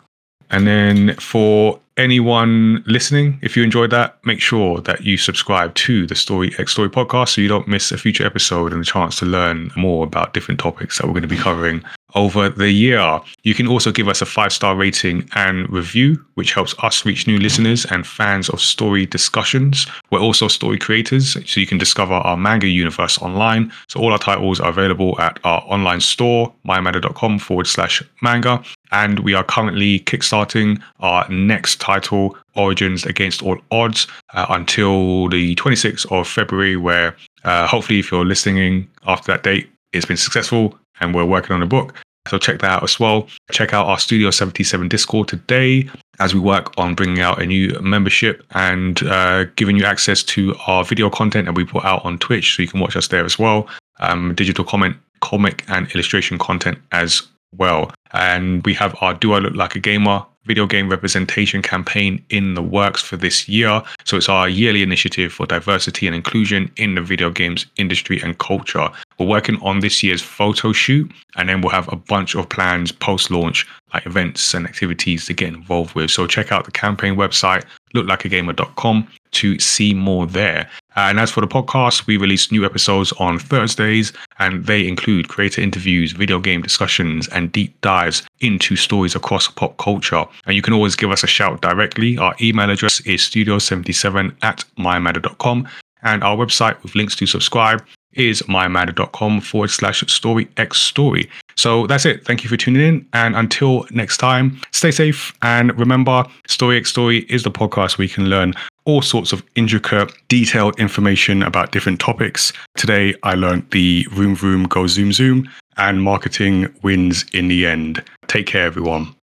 And 0.52 0.66
then 0.66 1.14
for 1.16 1.80
anyone 1.96 2.82
listening, 2.86 3.38
if 3.42 3.56
you 3.56 3.62
enjoyed 3.62 3.90
that, 3.90 4.18
make 4.24 4.40
sure 4.40 4.80
that 4.82 5.02
you 5.02 5.16
subscribe 5.16 5.74
to 5.74 6.06
the 6.06 6.14
Story 6.14 6.54
X 6.58 6.72
Story 6.72 6.88
podcast 6.88 7.30
so 7.30 7.40
you 7.40 7.48
don't 7.48 7.68
miss 7.68 7.92
a 7.92 7.98
future 7.98 8.26
episode 8.26 8.72
and 8.72 8.82
a 8.82 8.84
chance 8.84 9.18
to 9.18 9.26
learn 9.26 9.70
more 9.76 10.04
about 10.04 10.34
different 10.34 10.60
topics 10.60 10.98
that 10.98 11.06
we're 11.06 11.12
going 11.12 11.22
to 11.22 11.28
be 11.28 11.36
covering 11.36 11.82
over 12.14 12.48
the 12.48 12.70
year. 12.70 13.20
You 13.42 13.54
can 13.54 13.66
also 13.66 13.90
give 13.90 14.08
us 14.08 14.20
a 14.20 14.26
five 14.26 14.52
star 14.52 14.76
rating 14.76 15.28
and 15.34 15.68
review, 15.70 16.22
which 16.34 16.52
helps 16.52 16.74
us 16.82 17.04
reach 17.04 17.26
new 17.26 17.38
listeners 17.38 17.84
and 17.86 18.06
fans 18.06 18.48
of 18.48 18.60
story 18.60 19.06
discussions. 19.06 19.86
We're 20.10 20.20
also 20.20 20.48
story 20.48 20.78
creators, 20.78 21.32
so 21.32 21.60
you 21.60 21.66
can 21.66 21.78
discover 21.78 22.14
our 22.14 22.36
manga 22.36 22.68
universe 22.68 23.18
online. 23.18 23.72
So 23.88 24.00
all 24.00 24.12
our 24.12 24.18
titles 24.18 24.60
are 24.60 24.70
available 24.70 25.18
at 25.20 25.38
our 25.44 25.62
online 25.66 26.00
store, 26.00 26.52
mymatter.com 26.66 27.38
forward 27.38 27.66
slash 27.66 28.02
manga. 28.20 28.62
And 28.92 29.20
we 29.20 29.34
are 29.34 29.42
currently 29.42 30.00
kickstarting 30.00 30.80
our 31.00 31.28
next 31.28 31.80
title, 31.80 32.36
Origins 32.54 33.04
Against 33.04 33.42
All 33.42 33.58
Odds, 33.70 34.06
uh, 34.34 34.46
until 34.50 35.28
the 35.28 35.54
26th 35.56 36.10
of 36.12 36.28
February, 36.28 36.76
where 36.76 37.16
uh, 37.44 37.66
hopefully, 37.66 37.98
if 37.98 38.12
you're 38.12 38.24
listening 38.24 38.88
after 39.06 39.32
that 39.32 39.42
date, 39.42 39.70
it's 39.92 40.06
been 40.06 40.16
successful 40.16 40.78
and 41.00 41.14
we're 41.14 41.24
working 41.24 41.54
on 41.54 41.62
a 41.62 41.66
book. 41.66 41.94
So 42.28 42.38
check 42.38 42.60
that 42.60 42.70
out 42.70 42.82
as 42.84 43.00
well. 43.00 43.26
Check 43.50 43.74
out 43.74 43.86
our 43.86 43.98
Studio 43.98 44.30
77 44.30 44.88
Discord 44.88 45.26
today 45.26 45.88
as 46.20 46.34
we 46.34 46.40
work 46.40 46.72
on 46.78 46.94
bringing 46.94 47.20
out 47.20 47.42
a 47.42 47.46
new 47.46 47.70
membership 47.80 48.44
and 48.52 49.02
uh, 49.04 49.44
giving 49.56 49.76
you 49.76 49.84
access 49.84 50.22
to 50.22 50.54
our 50.66 50.84
video 50.84 51.10
content 51.10 51.46
that 51.46 51.54
we 51.54 51.64
put 51.64 51.84
out 51.84 52.04
on 52.04 52.18
Twitch, 52.18 52.54
so 52.54 52.62
you 52.62 52.68
can 52.68 52.78
watch 52.78 52.94
us 52.94 53.08
there 53.08 53.24
as 53.24 53.38
well. 53.38 53.66
Um, 53.98 54.34
digital 54.34 54.64
comment, 54.64 54.96
comic, 55.20 55.64
and 55.68 55.90
illustration 55.92 56.38
content 56.38 56.78
as 56.92 57.22
well. 57.56 57.90
And 58.12 58.64
we 58.64 58.74
have 58.74 58.96
our 59.00 59.14
Do 59.14 59.32
I 59.32 59.38
Look 59.38 59.54
Like 59.54 59.74
a 59.74 59.80
Gamer 59.80 60.24
video 60.44 60.66
game 60.66 60.88
representation 60.88 61.62
campaign 61.62 62.24
in 62.30 62.54
the 62.54 62.62
works 62.62 63.02
for 63.02 63.16
this 63.16 63.48
year. 63.48 63.82
So 64.04 64.16
it's 64.16 64.28
our 64.28 64.48
yearly 64.48 64.82
initiative 64.82 65.32
for 65.32 65.46
diversity 65.46 66.06
and 66.06 66.16
inclusion 66.16 66.70
in 66.76 66.94
the 66.94 67.00
video 67.00 67.30
games 67.30 67.66
industry 67.76 68.20
and 68.22 68.36
culture. 68.38 68.88
We're 69.18 69.26
working 69.26 69.60
on 69.62 69.80
this 69.80 70.02
year's 70.02 70.22
photo 70.22 70.72
shoot, 70.72 71.10
and 71.36 71.48
then 71.48 71.60
we'll 71.60 71.70
have 71.70 71.92
a 71.92 71.96
bunch 71.96 72.34
of 72.34 72.48
plans 72.48 72.90
post 72.90 73.30
launch, 73.30 73.66
like 73.94 74.06
events 74.06 74.54
and 74.54 74.66
activities 74.66 75.26
to 75.26 75.34
get 75.34 75.48
involved 75.48 75.94
with. 75.94 76.10
So 76.10 76.26
check 76.26 76.50
out 76.50 76.64
the 76.64 76.72
campaign 76.72 77.14
website, 77.14 77.64
looklikeagamer.com, 77.94 79.08
to 79.32 79.58
see 79.58 79.94
more 79.94 80.26
there. 80.26 80.68
Uh, 80.96 81.08
and 81.08 81.18
as 81.18 81.30
for 81.30 81.40
the 81.40 81.46
podcast, 81.46 82.06
we 82.06 82.16
release 82.16 82.52
new 82.52 82.64
episodes 82.64 83.12
on 83.12 83.38
Thursdays, 83.38 84.12
and 84.38 84.66
they 84.66 84.86
include 84.86 85.28
creator 85.28 85.60
interviews, 85.60 86.12
video 86.12 86.38
game 86.38 86.62
discussions, 86.62 87.28
and 87.28 87.52
deep 87.52 87.80
dives 87.80 88.22
into 88.40 88.76
stories 88.76 89.14
across 89.14 89.48
pop 89.48 89.76
culture. 89.78 90.24
And 90.46 90.54
you 90.54 90.62
can 90.62 90.74
always 90.74 90.96
give 90.96 91.10
us 91.10 91.22
a 91.22 91.26
shout 91.26 91.62
directly. 91.62 92.18
Our 92.18 92.34
email 92.40 92.70
address 92.70 93.00
is 93.00 93.22
studio77 93.22 94.36
at 94.42 94.64
mymatter.com, 94.78 95.68
and 96.02 96.24
our 96.24 96.36
website 96.36 96.82
with 96.82 96.94
links 96.94 97.16
to 97.16 97.26
subscribe 97.26 97.82
is 98.14 98.42
mymatter.com 98.42 99.40
forward 99.40 99.70
slash 99.70 100.04
story 100.12 100.48
x 100.56 100.78
story. 100.78 101.28
So 101.56 101.86
that's 101.86 102.06
it. 102.06 102.24
Thank 102.24 102.42
you 102.42 102.50
for 102.50 102.56
tuning 102.56 102.82
in. 102.82 103.06
And 103.12 103.36
until 103.36 103.86
next 103.90 104.18
time, 104.18 104.60
stay 104.72 104.90
safe. 104.90 105.32
And 105.42 105.78
remember, 105.78 106.24
Story 106.48 106.78
X 106.78 106.90
Story 106.90 107.20
is 107.28 107.42
the 107.42 107.50
podcast 107.50 107.98
where 107.98 108.06
you 108.06 108.12
can 108.12 108.28
learn 108.28 108.54
all 108.84 109.02
sorts 109.02 109.32
of 109.32 109.42
intricate, 109.54 110.12
detailed 110.28 110.78
information 110.80 111.42
about 111.42 111.72
different 111.72 112.00
topics. 112.00 112.52
Today, 112.76 113.14
I 113.22 113.34
learned 113.34 113.70
the 113.70 114.06
room, 114.12 114.34
room, 114.36 114.64
Go 114.64 114.86
Zoom 114.86 115.12
Zoom 115.12 115.48
and 115.76 116.02
marketing 116.02 116.72
wins 116.82 117.24
in 117.32 117.48
the 117.48 117.66
end. 117.66 118.02
Take 118.26 118.46
care, 118.46 118.66
everyone. 118.66 119.14